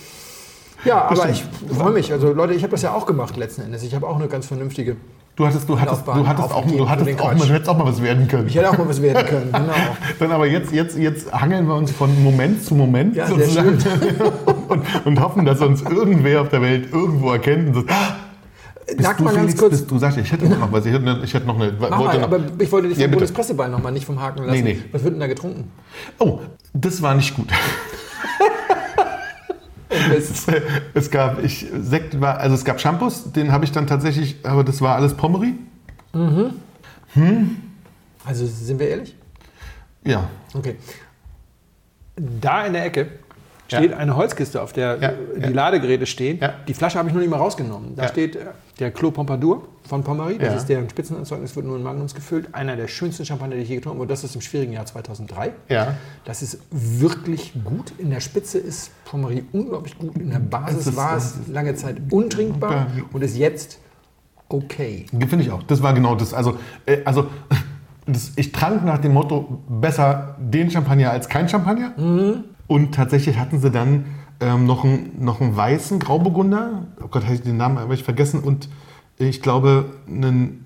Ja, 0.85 1.03
aber 1.09 1.29
ich 1.29 1.43
freue 1.75 1.91
mich. 1.91 2.11
Also 2.11 2.31
Leute, 2.33 2.53
ich 2.53 2.63
habe 2.63 2.71
das 2.71 2.81
ja 2.81 2.93
auch 2.93 3.05
gemacht 3.05 3.35
letzten 3.37 3.61
Endes. 3.63 3.83
Ich 3.83 3.93
habe 3.95 4.07
auch 4.07 4.15
eine 4.17 4.27
ganz 4.27 4.45
vernünftige. 4.47 4.95
Du 5.35 5.45
hattest, 5.47 5.69
du 5.69 5.79
hattest, 5.79 6.05
du 6.05 6.27
hattest 6.27 6.51
auch, 6.51 6.65
du 6.65 6.89
hattest 6.89 7.21
auch, 7.21 7.35
mal- 7.37 7.47
du 7.47 7.53
hättest 7.53 7.69
auch 7.69 7.77
mal 7.77 7.85
was 7.85 8.01
werden 8.01 8.27
können. 8.27 8.47
Ich 8.47 8.55
hätte 8.55 8.69
auch 8.69 8.77
mal 8.77 8.89
was 8.89 9.01
werden 9.01 9.25
können. 9.25 9.49
Genau. 9.53 9.73
Dann 10.19 10.31
aber 10.33 10.47
jetzt, 10.47 10.73
jetzt, 10.73 10.97
jetzt 10.97 11.31
hangeln 11.31 11.65
wir 11.67 11.75
uns 11.75 11.91
von 11.91 12.21
Moment 12.23 12.63
zu 12.65 12.75
Moment 12.75 13.15
Ja, 13.15 13.25
sehr 13.27 13.37
sozusagen 13.37 13.77
und, 14.67 14.83
und 15.05 15.19
hoffen, 15.21 15.45
dass 15.45 15.61
uns 15.61 15.81
irgendwer 15.81 16.41
auf 16.41 16.49
der 16.49 16.61
Welt 16.61 16.91
irgendwo 16.91 17.31
erkennt 17.31 17.69
und 17.69 17.73
sagt, 17.75 17.91
"Ah, 17.91 18.15
bist 18.85 19.01
Sag 19.01 19.17
du 19.17 19.23
mal 19.23 19.33
ganz 19.33 19.55
kurz. 19.55 19.69
Bist 19.71 19.91
du 19.91 19.97
sagst, 19.97 20.17
ich 20.17 20.29
hätte 20.31 20.45
noch 20.49 20.71
was, 20.73 20.85
ich 20.85 20.91
hätte, 20.93 21.19
ich 21.23 21.33
hätte 21.33 21.45
noch 21.47 21.55
eine. 21.59 21.71
Mach 21.79 21.89
wollte 21.99 22.17
mal, 22.17 22.17
noch, 22.17 22.23
aber 22.23 22.39
ich 22.59 22.71
wollte 22.71 22.87
dich 22.89 22.97
Ja, 22.97 23.03
vom 23.03 23.11
bitte. 23.11 23.19
Bundespresseball 23.21 23.69
nochmal 23.69 23.91
nicht 23.93 24.05
vom 24.05 24.19
Haken 24.21 24.43
lassen. 24.43 24.63
Nee, 24.63 24.73
nee. 24.73 24.83
Was 24.91 25.03
wird 25.03 25.13
denn 25.13 25.21
da 25.21 25.27
getrunken? 25.27 25.71
Oh, 26.17 26.39
das 26.73 27.01
war 27.01 27.13
nicht 27.15 27.33
gut. 27.35 27.47
Es- 29.89 30.45
Es 30.93 31.09
gab, 31.11 31.43
ich, 31.43 31.65
Sekt 31.81 32.19
war, 32.21 32.37
also 32.39 32.55
es 32.55 32.63
gab 32.63 32.79
Shampoos, 32.79 33.31
den 33.31 33.51
habe 33.51 33.65
ich 33.65 33.71
dann 33.71 33.87
tatsächlich, 33.87 34.37
aber 34.43 34.63
das 34.63 34.81
war 34.81 34.95
alles 34.95 35.15
Pommery. 35.15 35.53
Also 38.25 38.45
sind 38.45 38.79
wir 38.79 38.87
ehrlich? 38.89 39.15
Ja. 40.05 40.29
Okay. 40.53 40.75
Da 42.15 42.65
in 42.65 42.73
der 42.73 42.85
Ecke 42.85 43.07
steht 43.77 43.91
Ja. 43.91 43.97
eine 43.97 44.15
Holzkiste, 44.15 44.61
auf 44.61 44.73
der 44.73 44.97
Ja, 44.99 45.11
die 45.37 45.41
ja. 45.41 45.49
Ladegeräte 45.49 46.05
stehen. 46.05 46.39
Die 46.67 46.73
Flasche 46.73 46.97
habe 46.97 47.07
ich 47.09 47.13
noch 47.13 47.21
nicht 47.21 47.29
mal 47.29 47.37
rausgenommen. 47.37 47.95
Da 47.95 48.07
steht 48.07 48.35
äh, 48.35 48.39
der 48.79 48.91
Clos 48.91 49.13
Pompadour 49.13 49.67
von 49.87 50.03
Pommery. 50.03 50.37
Das 50.37 50.55
ist 50.55 50.65
deren 50.67 50.89
Spitzenanzeugnis, 50.89 51.55
wird 51.55 51.65
nur 51.65 51.77
in 51.77 51.83
Magnums 51.83 52.13
gefüllt. 52.15 52.53
Einer 52.53 52.75
der 52.75 52.87
schönsten 52.87 53.25
Champagner, 53.25 53.55
die 53.55 53.61
ich 53.61 53.69
je 53.69 53.75
getrunken 53.75 53.97
habe. 53.97 54.03
Und 54.03 54.11
das 54.11 54.23
ist 54.23 54.35
im 54.35 54.41
schwierigen 54.41 54.73
Jahr 54.73 54.85
2003. 54.85 55.51
Ja. 55.69 55.95
Das 56.25 56.41
ist 56.41 56.59
wirklich 56.71 57.53
gut. 57.63 57.93
In 57.97 58.09
der 58.09 58.19
Spitze 58.19 58.57
ist 58.57 58.91
Pommery 59.05 59.43
unglaublich 59.51 59.97
gut. 59.97 60.15
In 60.17 60.29
der 60.31 60.39
Basis 60.39 60.95
war 60.95 61.17
es 61.17 61.35
lange 61.47 61.75
Zeit 61.75 61.97
untrinkbar 62.11 62.87
und 63.13 63.23
ist 63.23 63.37
jetzt 63.37 63.79
okay. 64.49 65.05
Finde 65.11 65.41
ich 65.41 65.51
auch. 65.51 65.63
Das 65.63 65.81
war 65.83 65.93
genau 65.93 66.15
das. 66.15 66.33
Also, 66.33 66.57
äh, 66.85 66.99
also 67.05 67.27
das, 68.07 68.31
ich 68.35 68.51
trank 68.51 68.83
nach 68.85 68.99
dem 68.99 69.13
Motto, 69.13 69.61
besser 69.67 70.35
den 70.39 70.71
Champagner 70.71 71.11
als 71.11 71.27
kein 71.29 71.47
Champagner. 71.49 71.93
Und 72.69 72.93
tatsächlich 72.95 73.37
hatten 73.37 73.59
sie 73.59 73.71
dann 73.71 74.05
ähm, 74.39 74.65
noch, 74.65 74.85
einen, 74.85 75.11
noch 75.19 75.41
einen 75.41 75.57
weißen 75.57 75.99
Grauburgunder. 75.99 76.85
Oh 77.03 77.07
Gott, 77.09 77.23
habe 77.25 77.33
ich 77.33 77.41
den 77.41 77.57
Namen 77.57 77.77
aber 77.79 77.93
ich 77.95 78.03
vergessen. 78.03 78.39
Und 78.41 78.69
ich 79.17 79.41
glaube, 79.41 79.85
einen 80.07 80.63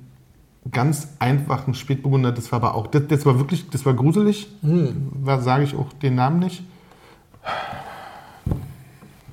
ganz 0.69 1.07
einfachen 1.19 1.73
Spätburgunder. 1.73 2.31
Das 2.33 2.51
war 2.51 2.57
aber 2.61 2.75
auch, 2.75 2.87
das, 2.87 3.03
das 3.07 3.25
war 3.25 3.39
wirklich, 3.39 3.69
das 3.69 3.85
war 3.85 3.93
gruselig. 3.93 4.49
War, 4.61 5.41
sage 5.41 5.63
ich 5.63 5.75
auch 5.75 5.91
den 5.93 6.15
Namen 6.15 6.39
nicht. 6.39 6.63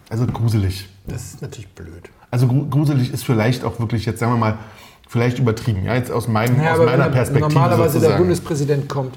Also 0.09 0.27
gruselig. 0.27 0.89
Das 1.07 1.25
ist 1.35 1.43
natürlich 1.43 1.69
blöd. 1.69 2.09
Also 2.31 2.47
gru- 2.47 2.69
gruselig 2.69 3.13
ist 3.13 3.25
vielleicht 3.25 3.65
auch 3.65 3.79
wirklich 3.81 4.07
jetzt, 4.07 4.21
sagen 4.21 4.33
wir 4.33 4.39
mal, 4.39 4.59
vielleicht 5.09 5.39
übertrieben. 5.41 5.85
Ja, 5.85 5.95
jetzt 5.95 6.11
aus, 6.13 6.29
meinem, 6.29 6.63
Ja, 6.63 6.75
aus 6.75 6.79
meiner 6.79 7.07
wenn 7.07 7.13
Perspektive 7.13 7.53
normalerweise 7.53 7.83
der 7.83 7.91
sozusagen. 8.01 8.19
Bundespräsident 8.19 8.89
kommt, 8.89 9.15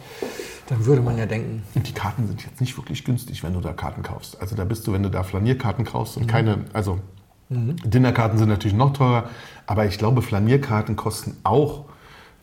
dann 0.73 0.85
würde 0.85 1.01
man 1.01 1.17
ja 1.17 1.25
denken, 1.25 1.61
Und 1.75 1.87
die 1.87 1.91
Karten 1.93 2.27
sind 2.27 2.43
jetzt 2.43 2.59
nicht 2.59 2.75
wirklich 2.77 3.03
günstig, 3.03 3.43
wenn 3.43 3.53
du 3.53 3.59
da 3.59 3.73
Karten 3.73 4.01
kaufst. 4.01 4.41
Also 4.41 4.55
da 4.55 4.63
bist 4.63 4.87
du, 4.87 4.93
wenn 4.93 5.03
du 5.03 5.09
da 5.09 5.23
Flanierkarten 5.23 5.85
kaufst 5.85 6.15
Mhm. 6.17 6.21
und 6.23 6.27
keine, 6.27 6.65
also 6.73 6.99
Dinnerkarten 7.49 8.39
sind 8.39 8.49
natürlich 8.49 8.75
noch 8.75 8.93
teurer, 8.93 9.29
aber 9.67 9.85
ich 9.85 9.99
glaube, 9.99 10.23
Flanierkarten 10.23 10.95
kosten 10.95 11.37
auch 11.43 11.85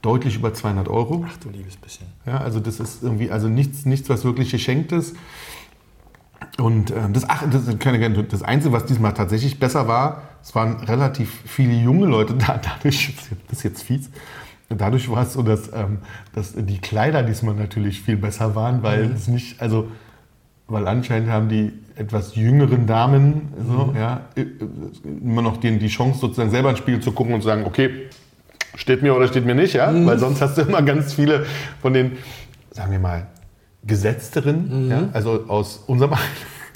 deutlich 0.03 0.37
über 0.37 0.55
200 0.55 0.89
Euro. 0.89 1.25
ach 1.29 1.37
du 1.39 1.49
liebes 1.51 1.77
bisschen. 1.77 2.07
Ja, 2.25 2.39
also 2.39 2.61
das 2.61 2.79
ist 2.79 3.03
irgendwie, 3.03 3.31
also 3.33 3.49
nichts, 3.49 3.85
nichts 3.87 4.09
was 4.09 4.25
wirklich 4.25 4.51
geschenkt 4.53 4.93
ist. 4.93 5.17
Und 6.59 6.93
ähm, 6.93 7.13
das, 7.13 7.29
ach, 7.29 7.43
das, 7.51 7.63
keine, 7.81 8.23
das 8.23 8.43
Einzige, 8.43 8.73
was 8.73 8.87
diesmal 8.87 9.13
tatsächlich 9.15 9.59
besser 9.59 9.89
war, 9.89 10.23
es 10.43 10.55
waren 10.55 10.77
relativ 10.85 11.43
viele 11.45 11.73
junge 11.75 12.07
Leute 12.07 12.35
da, 12.35 12.59
dadurch, 12.63 13.13
das 13.49 13.59
ist 13.59 13.65
jetzt 13.65 13.83
fies, 13.83 14.11
dadurch 14.71 15.11
war 15.11 15.23
es 15.25 15.33
so, 15.33 15.43
dass, 15.43 15.73
ähm, 15.73 15.99
dass 16.35 16.55
die 16.55 16.79
Kleider 16.79 17.23
diesmal 17.23 17.55
natürlich 17.55 18.01
viel 18.01 18.17
besser 18.17 18.55
waren, 18.55 18.83
weil 18.83 19.11
es 19.15 19.29
nicht, 19.29 19.61
also, 19.61 19.89
weil 20.69 20.87
anscheinend 20.87 21.31
haben 21.31 21.49
die 21.49 21.73
etwas 21.97 22.37
jüngeren 22.37 22.87
Damen 22.87 23.49
so, 23.67 23.93
ja, 23.97 24.23
äh, 24.37 24.47
immer 25.05 25.43
noch 25.43 25.59
denen 25.59 25.79
die 25.79 25.89
Chance, 25.89 26.21
sozusagen 26.21 26.51
selber 26.51 26.71
ins 26.71 26.79
Spiel 26.79 27.01
zu 27.01 27.13
gucken 27.13 27.35
und 27.35 27.41
zu 27.43 27.49
sagen, 27.49 27.65
okay, 27.65 27.91
steht 28.77 29.03
mir 29.03 29.15
oder 29.15 29.27
steht 29.27 29.45
mir 29.45 29.55
nicht, 29.55 29.75
ja? 29.75 29.93
Weil 30.07 30.19
sonst 30.19 30.41
hast 30.41 30.57
du 30.57 30.63
immer 30.63 30.83
ganz 30.83 31.13
viele 31.13 31.45
von 31.83 31.93
den, 31.93 32.13
sagen 32.71 32.93
wir 32.93 33.01
mal, 33.01 33.27
gesetzteren, 33.85 34.89
ja? 34.89 35.09
also 35.13 35.45
aus 35.49 35.83
unserem 35.87 36.15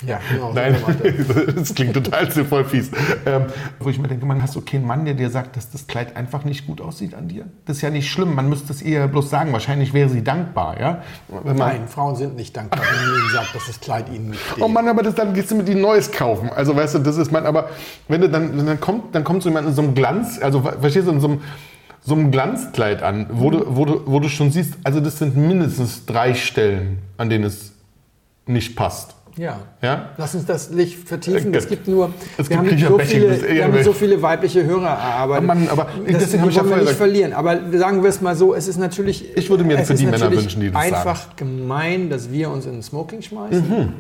Ja, 0.06 0.20
genau. 0.30 0.52
Nein, 0.52 0.76
das 1.56 1.74
klingt 1.74 1.94
total 1.94 2.26
voll 2.30 2.64
fies. 2.64 2.90
Ähm, 3.26 3.46
wo 3.78 3.88
ich 3.88 3.98
mir 3.98 4.08
denke, 4.08 4.26
man 4.26 4.42
hast 4.42 4.54
du 4.54 4.60
keinen 4.60 4.86
Mann, 4.86 5.04
der 5.04 5.14
dir 5.14 5.30
sagt, 5.30 5.56
dass 5.56 5.70
das 5.70 5.86
Kleid 5.86 6.16
einfach 6.16 6.44
nicht 6.44 6.66
gut 6.66 6.80
aussieht 6.80 7.14
an 7.14 7.28
dir? 7.28 7.46
Das 7.64 7.76
ist 7.76 7.82
ja 7.82 7.90
nicht 7.90 8.10
schlimm, 8.10 8.34
man 8.34 8.48
müsste 8.48 8.72
es 8.72 8.82
eher 8.82 9.08
bloß 9.08 9.30
sagen. 9.30 9.52
Wahrscheinlich 9.52 9.94
wäre 9.94 10.08
sie 10.08 10.22
dankbar, 10.22 10.80
ja? 10.80 11.02
Wenn 11.28 11.56
man, 11.56 11.68
Nein, 11.68 11.88
Frauen 11.88 12.16
sind 12.16 12.36
nicht 12.36 12.56
dankbar, 12.56 12.80
wenn 12.80 13.10
man 13.10 13.20
ihnen 13.20 13.30
sagt, 13.32 13.54
dass 13.54 13.66
das 13.66 13.80
Kleid 13.80 14.08
ihnen 14.12 14.30
nicht 14.30 14.42
steht. 14.44 14.62
Oh 14.62 14.68
Mann, 14.68 14.88
aber 14.88 15.02
das, 15.02 15.14
dann 15.14 15.32
gehst 15.32 15.50
du 15.50 15.54
mit 15.54 15.68
ihnen 15.68 15.80
Neues 15.80 16.10
kaufen. 16.10 16.50
Also 16.50 16.76
weißt 16.76 16.96
du, 16.96 16.98
das 16.98 17.16
ist 17.16 17.32
man, 17.32 17.46
aber 17.46 17.70
wenn 18.08 18.20
du 18.20 18.28
dann, 18.28 18.66
dann 18.66 18.80
kommt, 18.80 19.14
dann 19.14 19.24
kommt 19.24 19.42
so 19.42 19.48
jemand 19.48 19.68
in 19.68 19.74
so 19.74 19.82
einem 19.82 19.94
Glanz, 19.94 20.38
also 20.40 20.62
verstehst 20.62 21.06
du, 21.06 21.12
in 21.12 21.20
so 21.20 21.28
einem, 21.28 21.40
so 22.02 22.14
einem 22.14 22.30
Glanzkleid 22.30 23.02
an, 23.02 23.26
wo, 23.30 23.50
du, 23.50 23.64
wo, 23.66 23.84
du, 23.84 24.02
wo 24.04 24.20
du 24.20 24.28
schon 24.28 24.50
siehst, 24.50 24.74
also 24.84 25.00
das 25.00 25.18
sind 25.18 25.36
mindestens 25.36 26.04
drei 26.04 26.34
Stellen, 26.34 26.98
an 27.16 27.30
denen 27.30 27.44
es 27.44 27.72
nicht 28.46 28.76
passt. 28.76 29.14
Ja. 29.36 29.60
Ja? 29.82 30.10
Lass 30.16 30.34
uns 30.34 30.46
das 30.46 30.70
nicht 30.70 31.08
vertiefen. 31.08 31.52
Äh, 31.52 31.58
Es 31.58 31.68
gibt 31.68 31.88
nur, 31.88 32.12
es 32.38 32.48
wir, 32.48 32.58
gibt 32.58 32.70
haben 32.70 32.88
so 32.88 32.98
viele, 32.98 33.48
wir 33.48 33.64
haben 33.64 33.84
so 33.84 33.92
viele 33.92 34.22
weibliche 34.22 34.64
Hörer 34.64 34.88
erarbeitet. 34.88 35.44
Aber 35.44 35.54
Mann, 35.54 35.68
aber 35.68 35.88
das, 36.06 36.18
deswegen 36.18 36.42
habe 36.42 36.50
ich 36.50 36.56
ja 36.56 36.68
wir 36.68 36.76
nicht 36.76 36.90
verlieren. 36.92 37.32
Aber 37.32 37.58
sagen 37.72 38.02
wir 38.02 38.10
es 38.10 38.20
mal 38.20 38.36
so, 38.36 38.54
es 38.54 38.68
ist 38.68 38.78
natürlich. 38.78 39.36
Ich 39.36 39.50
würde 39.50 39.64
mir 39.64 39.78
für 39.84 39.94
die 39.94 40.06
Männer 40.06 40.30
wünschen, 40.30 40.60
die 40.60 40.70
das 40.70 40.82
einfach 40.82 41.36
gemein, 41.36 42.10
dass 42.10 42.30
wir 42.30 42.50
uns 42.50 42.66
in 42.66 42.72
den 42.72 42.82
Smoking 42.82 43.22
schmeißen. 43.22 43.68
Mhm. 43.68 43.92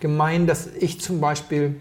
Gemein, 0.00 0.46
dass 0.46 0.68
ich 0.78 1.00
zum 1.00 1.20
Beispiel 1.20 1.76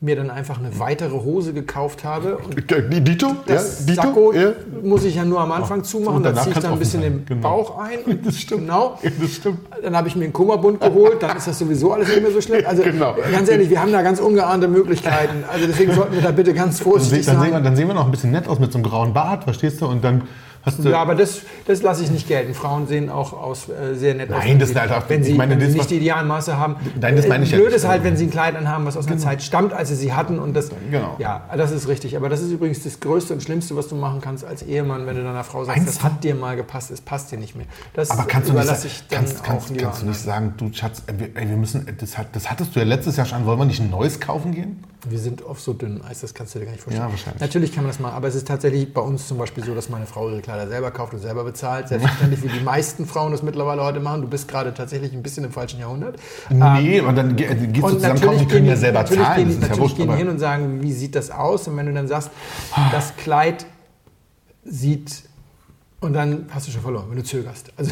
mir 0.00 0.14
dann 0.14 0.30
einfach 0.30 0.60
eine 0.60 0.78
weitere 0.78 1.10
Hose 1.10 1.52
gekauft 1.52 2.04
habe 2.04 2.36
und 2.38 2.54
Die 2.92 3.00
Dito? 3.00 3.34
das 3.46 3.80
ja? 3.80 3.86
Dito? 3.86 4.02
Sakko 4.02 4.32
Ja? 4.32 4.52
muss 4.80 5.02
ich 5.04 5.16
ja 5.16 5.24
nur 5.24 5.40
am 5.40 5.50
Anfang 5.50 5.82
zumachen, 5.82 6.22
dann 6.22 6.36
ziehe 6.36 6.52
ich 6.54 6.58
dann 6.60 6.72
ein 6.74 6.78
bisschen 6.78 7.02
sein. 7.02 7.12
den 7.12 7.26
Genau. 7.26 7.42
Bauch 7.42 7.78
ein. 7.78 7.98
Das 8.24 8.38
stimmt. 8.38 8.60
Genau. 8.62 8.96
Das 9.20 9.32
stimmt. 9.32 9.58
Dann 9.82 9.96
habe 9.96 10.06
ich 10.06 10.14
mir 10.14 10.22
einen 10.24 10.32
Kummerbund 10.32 10.80
geholt, 10.80 11.20
dann 11.20 11.36
ist 11.36 11.48
das 11.48 11.58
sowieso 11.58 11.92
alles 11.92 12.08
nicht 12.08 12.22
mehr 12.22 12.30
so 12.30 12.40
schlimm. 12.40 12.62
Also 12.64 12.84
Genau. 12.84 13.16
ganz 13.32 13.48
ehrlich, 13.48 13.70
wir 13.70 13.82
haben 13.82 13.90
da 13.90 14.02
ganz 14.02 14.20
ungeahnte 14.20 14.68
Möglichkeiten. 14.68 15.42
Also 15.52 15.66
deswegen 15.66 15.92
sollten 15.92 16.14
wir 16.14 16.22
da 16.22 16.30
bitte 16.30 16.54
ganz 16.54 16.76
Dann, 16.76 16.78
se- 16.78 16.84
vorsichtig 16.84 17.26
dann, 17.26 17.36
sehen 17.40 17.44
wir, 17.46 17.52
sein. 17.54 17.64
dann 17.64 17.74
sehen 17.76 17.88
wir 17.88 17.94
noch 17.94 18.04
ein 18.04 18.10
bisschen 18.12 18.30
nett 18.30 18.46
aus 18.46 18.60
mit 18.60 18.70
so 18.70 18.78
einem 18.78 18.84
grauen 18.86 19.12
Bart, 19.12 19.42
verstehst 19.44 19.80
du? 19.80 19.86
Und 19.86 20.04
dann 20.04 20.22
hast 20.62 20.78
du. 20.84 20.88
Ja, 20.90 20.98
aber 21.00 21.14
das, 21.14 21.40
das 21.66 21.82
lasse 21.82 22.02
ich 22.04 22.10
nicht 22.10 22.28
gelten. 22.28 22.54
Frauen 22.54 22.86
sehen 22.86 23.10
auch 23.10 23.32
aus, 23.32 23.68
äh, 23.68 23.94
sehr 23.94 24.14
nett 24.14 24.30
aus. 24.32 24.38
Nein, 24.44 24.58
das 24.58 24.70
ist 24.70 24.78
halt 24.80 24.90
auch- 24.92 25.02
wenn 25.08 25.22
sie, 25.24 25.34
meine, 25.34 25.60
wenn 25.60 25.70
sie 25.70 25.78
nicht 25.78 25.90
die 25.90 25.96
idealen 25.96 26.28
Maße 26.28 26.56
haben. 26.58 26.76
Nein, 27.00 27.16
das 27.16 27.28
meine 27.28 27.44
ich 27.44 27.50
Äh, 27.52 27.56
ja 27.56 27.58
Blöd 27.60 27.72
nicht. 27.72 27.76
ist 27.82 27.88
halt, 27.88 28.04
wenn 28.04 28.16
sie 28.16 28.24
ein 28.26 28.30
Kleid 28.30 28.56
anhaben, 28.56 28.84
was 28.86 28.96
aus 28.96 29.06
einer 29.06 29.18
Zeit 29.18 29.42
stammt, 29.42 29.72
als 29.72 29.88
sie 29.88 29.94
sie 29.94 30.12
hatten. 30.12 30.38
Und 30.38 30.54
das, 30.54 30.70
Genau. 30.90 31.16
Ja, 31.18 31.42
das 31.56 31.70
ist 31.70 31.88
richtig. 31.88 32.16
Aber 32.16 32.28
das 32.28 32.40
ist 32.40 32.50
übrigens 32.50 32.82
das 32.84 33.00
Größte 33.00 33.34
und 33.34 33.42
Schlimmste, 33.42 33.76
was 33.76 33.88
du 33.88 33.94
machen 33.94 34.20
kannst 34.20 34.44
als 34.44 34.62
Ehemann, 34.62 35.06
wenn 35.06 35.16
du 35.16 35.22
deiner 35.22 35.44
Frau 35.44 35.64
sagst, 35.64 35.78
Meinst 35.82 35.96
das 35.96 36.04
hat 36.04 36.22
dir 36.24 36.34
mal 36.34 36.56
gepasst, 36.56 36.90
es 36.90 37.00
passt 37.00 37.30
dir 37.32 37.38
nicht 37.38 37.56
mehr. 37.56 37.66
Das 37.94 38.10
aber 38.10 38.24
kannst 38.24 38.48
du 38.50 38.52
nicht, 38.54 38.66
kannst, 39.10 39.42
kannst, 39.44 39.76
kannst 39.78 40.02
du 40.02 40.06
nicht 40.06 40.20
sagen, 40.20 40.54
du 40.56 40.72
Schatz, 40.72 41.02
äh, 41.06 41.12
wir, 41.18 41.28
ey, 41.34 41.48
wir 41.48 41.56
müssen, 41.56 41.86
das, 41.98 42.18
hat, 42.18 42.28
das 42.32 42.50
hattest 42.50 42.74
du 42.74 42.80
ja 42.80 42.86
letztes 42.86 43.16
Jahr 43.16 43.26
schon, 43.26 43.44
wollen 43.46 43.58
wir 43.58 43.64
nicht 43.64 43.80
ein 43.80 43.90
neues 43.90 44.20
kaufen 44.20 44.52
gehen? 44.52 44.82
Wir 45.10 45.18
sind 45.18 45.44
auf 45.44 45.60
so 45.60 45.72
dünnem 45.72 46.02
Eis, 46.08 46.20
das 46.20 46.34
kannst 46.34 46.54
du 46.54 46.58
dir 46.58 46.64
gar 46.66 46.72
nicht 46.72 46.82
vorstellen. 46.82 47.06
Ja, 47.06 47.10
wahrscheinlich. 47.10 47.40
Natürlich 47.40 47.72
kann 47.72 47.84
man 47.84 47.90
das 47.92 48.00
machen, 48.00 48.14
aber 48.14 48.28
es 48.28 48.34
ist 48.34 48.46
tatsächlich 48.48 48.92
bei 48.92 49.00
uns 49.00 49.26
zum 49.28 49.38
Beispiel 49.38 49.64
so, 49.64 49.74
dass 49.74 49.88
meine 49.88 50.06
Frau 50.06 50.28
ihre 50.28 50.40
Kleider 50.40 50.68
selber 50.68 50.90
kauft 50.90 51.14
und 51.14 51.20
selber 51.20 51.44
bezahlt. 51.44 51.88
Selbstverständlich, 51.88 52.42
wie 52.42 52.48
die 52.48 52.64
meisten 52.64 53.06
Frauen 53.06 53.32
das 53.32 53.42
mittlerweile 53.42 53.82
heute 53.82 54.00
machen. 54.00 54.22
Du 54.22 54.28
bist 54.28 54.48
gerade 54.48 54.74
tatsächlich 54.74 55.12
ein 55.12 55.22
bisschen 55.22 55.44
im 55.44 55.52
falschen 55.52 55.80
Jahrhundert. 55.80 56.16
Nee, 56.50 57.00
dann 57.00 57.36
ge- 57.36 57.46
äh, 57.46 57.54
gehst 57.66 57.76
du 57.82 57.86
Und 57.86 57.94
zusammen 57.94 58.14
kaufen, 58.14 58.24
natürlich 58.26 58.38
die 58.40 58.46
können 58.46 58.66
ja 58.66 58.76
selber 58.76 58.98
natürlich 59.02 59.24
zahlen, 59.24 59.36
gehen, 59.36 59.46
das 59.48 59.54
ja 59.54 59.60
natürlich 59.60 59.80
wurscht. 59.80 59.96
gehen 59.96 60.16
hin 60.16 60.28
und 60.28 60.38
sagen, 60.38 60.82
wie 60.82 60.92
sieht 60.92 61.14
das 61.14 61.30
aus? 61.30 61.68
Und 61.68 61.76
wenn 61.76 61.86
du 61.86 61.92
dann 61.94 62.08
sagst, 62.08 62.30
das 62.92 63.16
Kleid 63.16 63.66
sieht... 64.64 65.22
Und 66.00 66.12
dann 66.12 66.46
hast 66.50 66.68
du 66.68 66.70
schon 66.70 66.82
verloren, 66.82 67.06
wenn 67.10 67.16
du 67.16 67.24
zögerst. 67.24 67.72
Also, 67.76 67.90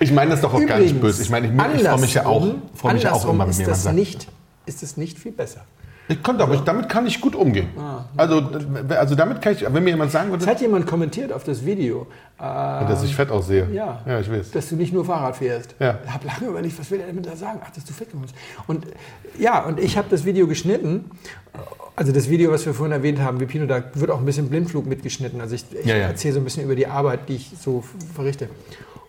Ich 0.00 0.10
meine 0.12 0.30
das 0.32 0.40
doch 0.40 0.52
auch 0.52 0.58
gar 0.66 0.78
nicht 0.78 0.90
übrigens, 0.96 1.00
böse. 1.18 1.22
Ich 1.22 1.30
meine, 1.30 1.46
ich, 1.46 1.52
ich 1.52 1.86
freue 1.86 2.00
mich 2.00 2.14
ja 2.14 2.26
auch, 2.26 2.46
freue 2.74 2.94
mich 2.94 3.02
ja 3.04 3.12
auch 3.12 3.28
immer, 3.28 3.44
wenn 3.44 3.50
ist 3.50 3.58
mir 3.58 3.62
jemand 3.64 3.76
das 3.76 3.82
sagt. 3.84 3.94
nicht, 3.96 4.28
ist 4.66 4.82
es 4.82 4.96
nicht 4.96 5.18
viel 5.18 5.32
besser. 5.32 5.62
Ich 6.10 6.24
konnte, 6.24 6.42
aber 6.42 6.54
ich, 6.54 6.62
damit 6.62 6.88
kann 6.88 7.06
ich 7.06 7.20
gut 7.20 7.36
umgehen. 7.36 7.68
Ah. 7.78 8.04
Also, 8.16 8.42
also 8.88 9.14
damit 9.14 9.40
kann 9.40 9.52
ich, 9.52 9.62
wenn 9.62 9.84
mir 9.84 9.90
jemand 9.90 10.10
sagen 10.10 10.26
Es 10.34 10.40
würde, 10.40 10.46
hat 10.50 10.60
jemand 10.60 10.84
kommentiert 10.84 11.32
auf 11.32 11.44
das 11.44 11.64
Video. 11.64 12.08
Äh, 12.36 12.42
dass 12.42 13.04
ich 13.04 13.14
fett 13.14 13.30
aussehe. 13.30 13.68
Ja. 13.72 14.02
ja, 14.04 14.18
ich 14.18 14.28
weiß. 14.28 14.50
Dass 14.50 14.68
du 14.70 14.74
nicht 14.74 14.92
nur 14.92 15.04
Fahrrad 15.04 15.36
fährst. 15.36 15.76
Ja. 15.78 16.00
Ich 16.04 16.10
habe 16.10 16.26
lange 16.26 16.46
überlegt, 16.48 16.76
was 16.80 16.90
will 16.90 16.98
er 17.00 17.06
damit 17.06 17.26
da 17.26 17.36
sagen? 17.36 17.60
Ach, 17.64 17.70
dass 17.70 17.84
du 17.84 17.92
fett 17.92 18.08
geworden 18.08 18.26
bist. 18.26 18.34
Und 18.66 18.86
ja, 19.38 19.60
und 19.64 19.78
ich 19.78 19.96
habe 19.96 20.08
das 20.10 20.24
Video 20.24 20.48
geschnitten. 20.48 21.12
Also 21.94 22.10
das 22.10 22.28
Video, 22.28 22.50
was 22.50 22.66
wir 22.66 22.74
vorhin 22.74 22.92
erwähnt 22.92 23.20
haben, 23.20 23.38
wie 23.38 23.46
Pino, 23.46 23.66
da 23.66 23.84
wird 23.94 24.10
auch 24.10 24.18
ein 24.18 24.24
bisschen 24.24 24.48
Blindflug 24.48 24.86
mitgeschnitten. 24.86 25.40
Also 25.40 25.54
ich, 25.54 25.64
ich 25.72 25.86
Ja, 25.86 25.96
ja. 25.96 26.08
erzähle 26.08 26.34
so 26.34 26.40
ein 26.40 26.44
bisschen 26.44 26.64
über 26.64 26.74
die 26.74 26.88
Arbeit, 26.88 27.28
die 27.28 27.36
ich 27.36 27.52
so 27.60 27.84
verrichte. 28.16 28.48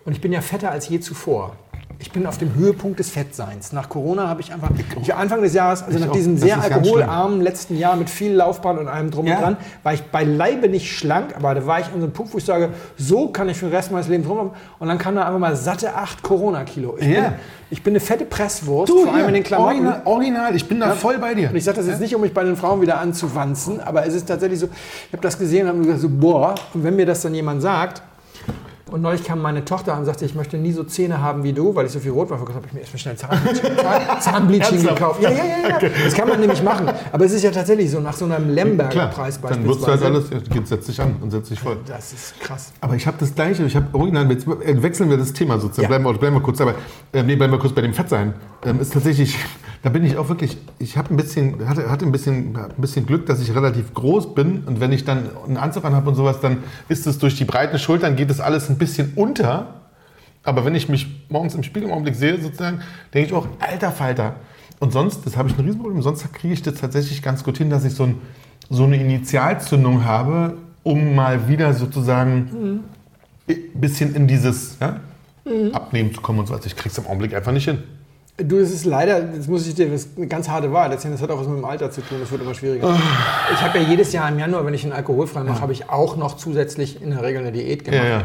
Und 0.05 0.11
ich 0.11 0.21
bin 0.21 0.31
ja 0.31 0.41
fetter 0.41 0.69
als 0.69 0.87
je 0.87 0.99
zuvor. 0.99 1.55
Ich 2.01 2.11
bin 2.11 2.25
auf 2.25 2.39
dem 2.39 2.55
Höhepunkt 2.55 2.97
des 2.99 3.11
Fettseins. 3.11 3.73
Nach 3.73 3.87
Corona 3.87 4.27
habe 4.27 4.41
ich 4.41 4.51
einfach, 4.51 4.69
ich, 5.01 5.13
Anfang 5.13 5.41
des 5.43 5.53
Jahres, 5.53 5.83
also 5.83 5.95
Ich 5.97 6.01
nach 6.03 6.09
auch. 6.09 6.15
diesem 6.15 6.33
Das 6.35 6.43
sehr 6.43 6.59
alkoholarmen 6.59 7.41
letzten 7.41 7.77
Jahr 7.77 7.95
mit 7.95 8.09
viel 8.09 8.33
Laufbahn 8.33 8.79
und 8.79 8.87
allem 8.87 9.11
drum 9.11 9.27
Ja. 9.27 9.35
und 9.35 9.41
dran, 9.43 9.57
war 9.83 9.93
ich 9.93 10.01
beileibe 10.05 10.67
nicht 10.67 10.91
schlank, 10.91 11.35
aber 11.35 11.53
da 11.53 11.65
war 11.67 11.79
ich 11.79 11.85
an 11.85 11.91
so 11.97 12.03
einem 12.05 12.11
Punkt, 12.11 12.33
wo 12.33 12.39
ich 12.39 12.43
sage, 12.45 12.69
so 12.97 13.27
kann 13.27 13.47
ich 13.49 13.57
für 13.57 13.67
den 13.67 13.75
Rest 13.75 13.91
meines 13.91 14.07
Lebens 14.07 14.27
rumlaufen. 14.27 14.51
Und 14.79 14.87
dann 14.87 14.97
kam 14.97 15.13
da 15.15 15.25
einfach 15.27 15.39
mal 15.39 15.55
satte 15.55 15.93
8 15.95 16.23
Corona-Kilo. 16.23 16.97
Ich, 16.99 17.05
Ja. 17.07 17.21
bin, 17.21 17.33
ich 17.69 17.83
bin 17.83 17.91
eine 17.91 17.99
fette 17.99 18.25
Presswurst, 18.25 18.91
vor 18.91 19.13
allem 19.13 19.27
in 19.27 19.33
den 19.35 19.43
Klamotten. 19.43 19.69
Original, 19.85 20.01
original, 20.05 20.55
ich 20.55 20.67
bin 20.67 20.79
da 20.79 20.91
voll 20.95 21.19
bei 21.19 21.35
dir. 21.35 21.51
Und 21.51 21.55
ich 21.55 21.63
sage 21.63 21.77
das 21.77 21.85
jetzt 21.87 22.01
nicht, 22.01 22.15
um 22.15 22.21
mich 22.21 22.33
bei 22.33 22.43
den 22.43 22.55
Frauen 22.57 22.81
wieder 22.81 22.99
anzuwanzen, 22.99 23.79
aber 23.79 24.07
es 24.07 24.15
ist 24.15 24.27
tatsächlich 24.27 24.59
so, 24.59 24.65
ich 25.07 25.13
habe 25.13 25.21
das 25.21 25.37
gesehen 25.37 25.67
und 25.67 25.73
habe 25.75 25.79
gesagt, 25.83 25.99
so, 26.01 26.09
boah, 26.09 26.55
und 26.73 26.83
wenn 26.83 26.95
mir 26.95 27.05
das 27.05 27.21
dann 27.21 27.35
jemand 27.35 27.61
sagt, 27.61 28.01
und 28.91 29.01
neulich 29.01 29.23
kam 29.23 29.41
meine 29.41 29.65
Tochter 29.65 29.93
an 29.93 29.99
und 29.99 30.05
sagte, 30.05 30.25
ich 30.25 30.35
möchte 30.35 30.57
nie 30.57 30.71
so 30.71 30.83
Zähne 30.83 31.21
haben 31.21 31.43
wie 31.43 31.53
du, 31.53 31.73
weil 31.75 31.85
ich 31.85 31.91
so 31.91 31.99
viel 31.99 32.11
Rotwein 32.11 32.37
verkauft 32.37 32.57
habe, 32.57 32.67
habe 32.67 32.67
ich 32.67 32.73
mir 32.73 32.79
erstmal 32.81 32.99
schnell 32.99 33.15
Zahnbleaching, 33.17 33.77
Zahn- 33.77 34.21
Zahnbleaching 34.21 34.83
gekauft. 34.83 35.21
Ja, 35.21 35.29
ja, 35.31 35.37
ja, 35.37 35.79
ja. 35.81 35.89
Das 36.03 36.13
kann 36.13 36.27
man 36.29 36.39
nämlich 36.39 36.61
machen. 36.63 36.89
Aber 37.11 37.25
es 37.25 37.31
ist 37.31 37.43
ja 37.43 37.51
tatsächlich 37.51 37.89
so, 37.89 37.99
nach 37.99 38.13
so 38.13 38.25
einem 38.25 38.49
Lemberger-Preis 38.53 39.39
dann 39.41 39.65
wirst 39.65 39.81
du 39.81 39.87
halt 39.87 39.99
beispielsweise. 40.01 40.05
alles, 40.35 40.45
ja, 40.55 40.65
setz 40.65 40.85
dich 40.87 41.01
an 41.01 41.15
und 41.21 41.31
setz 41.31 41.49
dich 41.49 41.59
voll. 41.59 41.77
Das 41.87 42.13
ist 42.13 42.39
krass. 42.39 42.71
Aber 42.81 42.95
ich 42.95 43.07
habe 43.07 43.17
das 43.19 43.33
Gleiche, 43.33 43.63
ich 43.63 43.75
habe 43.75 43.87
original, 43.93 44.29
jetzt 44.31 44.45
wechseln 44.47 45.09
wir 45.09 45.17
das 45.17 45.33
Thema 45.33 45.59
sozusagen, 45.59 45.83
Ja. 45.83 45.87
bleiben, 45.97 46.03
wir, 46.05 46.13
bleiben 46.19 46.35
wir 46.35 46.41
kurz 46.41 46.57
dabei, 46.57 46.73
äh, 47.13 47.23
nee, 47.23 47.35
bleiben 47.35 47.53
wir 47.53 47.59
kurz 47.59 47.73
bei 47.73 47.81
dem 47.81 47.93
Fettsein. 47.93 48.33
Ähm, 48.65 48.79
ist 48.79 48.93
tatsächlich, 48.93 49.35
da 49.83 49.89
bin 49.89 50.03
ich 50.03 50.17
auch 50.17 50.29
wirklich, 50.29 50.57
ich 50.77 50.97
habe 50.97 51.11
ein 51.13 51.17
bisschen, 51.17 51.67
hatte, 51.67 51.89
hatte 51.89 52.05
ein 52.05 52.11
bisschen, 52.11 52.55
ein 52.55 52.69
bisschen 52.81 53.05
Glück, 53.07 53.25
dass 53.25 53.41
ich 53.41 53.55
relativ 53.55 53.93
groß 53.93 54.35
bin 54.35 54.63
und 54.67 54.79
wenn 54.79 54.91
ich 54.91 55.05
dann 55.05 55.29
einen 55.47 55.57
Anzug 55.57 55.85
anhabe 55.85 56.09
und 56.09 56.15
sowas, 56.15 56.39
dann 56.41 56.57
ist 56.89 57.07
es 57.07 57.17
durch 57.17 57.35
die 57.35 57.45
breiten 57.45 57.79
Schultern, 57.79 58.15
geht 58.15 58.29
das 58.29 58.39
alles 58.39 58.69
ein 58.69 58.77
bisschen 58.81 59.13
unter. 59.15 59.81
Aber 60.43 60.65
wenn 60.65 60.75
ich 60.75 60.89
mich 60.89 61.07
morgens 61.29 61.55
im 61.55 61.63
Spiegel 61.63 61.87
im 61.87 61.93
Augenblick 61.93 62.15
sehe, 62.15 62.41
sozusagen, 62.41 62.81
denke 63.13 63.29
ich 63.29 63.33
auch, 63.33 63.47
alter 63.59 63.91
Falter. 63.91 64.35
Und 64.79 64.91
sonst, 64.91 65.25
das 65.25 65.37
habe 65.37 65.47
ich 65.47 65.57
ein 65.57 65.63
Riesenproblem, 65.63 66.01
sonst 66.01 66.33
kriege 66.33 66.53
ich 66.53 66.63
das 66.63 66.75
tatsächlich 66.75 67.21
ganz 67.21 67.43
gut 67.43 67.59
hin, 67.59 67.69
dass 67.69 67.85
ich 67.85 67.93
so, 67.93 68.03
ein, 68.03 68.15
so 68.69 68.83
eine 68.83 68.97
Initialzündung 68.97 70.03
habe, 70.03 70.57
um 70.81 71.13
mal 71.13 71.47
wieder 71.47 71.73
sozusagen 71.75 72.83
ein 73.47 73.59
bisschen 73.75 74.15
in 74.15 74.27
dieses 74.27 74.77
ja, 74.81 74.99
Abnehmen 75.73 76.13
zu 76.13 76.21
kommen 76.21 76.39
und 76.39 76.47
so. 76.47 76.55
Also 76.55 76.65
ich 76.65 76.75
kriege 76.75 76.89
es 76.89 76.97
im 76.97 77.05
Augenblick 77.05 77.35
einfach 77.35 77.51
nicht 77.51 77.65
hin. 77.65 77.83
Du, 78.37 78.57
es 78.57 78.71
ist 78.71 78.85
leider, 78.85 79.21
das 79.21 79.47
muss 79.47 79.67
ich 79.67 79.75
dir 79.75 79.89
das 79.89 80.05
ist 80.05 80.17
eine 80.17 80.25
ganz 80.25 80.49
harte 80.49 80.71
Wahrheit 80.73 80.93
erzählen, 80.93 81.13
das 81.13 81.21
hat 81.21 81.29
auch 81.29 81.39
was 81.39 81.47
mit 81.47 81.57
dem 81.57 81.65
Alter 81.65 81.91
zu 81.91 82.01
tun, 82.01 82.17
das 82.19 82.31
wird 82.31 82.41
immer 82.41 82.55
schwieriger. 82.55 82.97
Ich 83.53 83.61
habe 83.61 83.77
ja 83.77 83.87
jedes 83.87 84.13
Jahr 84.13 84.29
im 84.29 84.39
Januar, 84.39 84.65
wenn 84.65 84.73
ich 84.73 84.83
einen 84.83 84.93
alkoholfrei 84.93 85.43
mache, 85.43 85.61
habe 85.61 85.73
ich 85.73 85.89
auch 85.89 86.15
noch 86.15 86.37
zusätzlich 86.37 87.03
in 87.03 87.11
der 87.11 87.21
Regel 87.21 87.41
eine 87.41 87.51
Diät 87.51 87.83
gemacht. 87.83 88.03
Ja, 88.03 88.09
ja. 88.09 88.23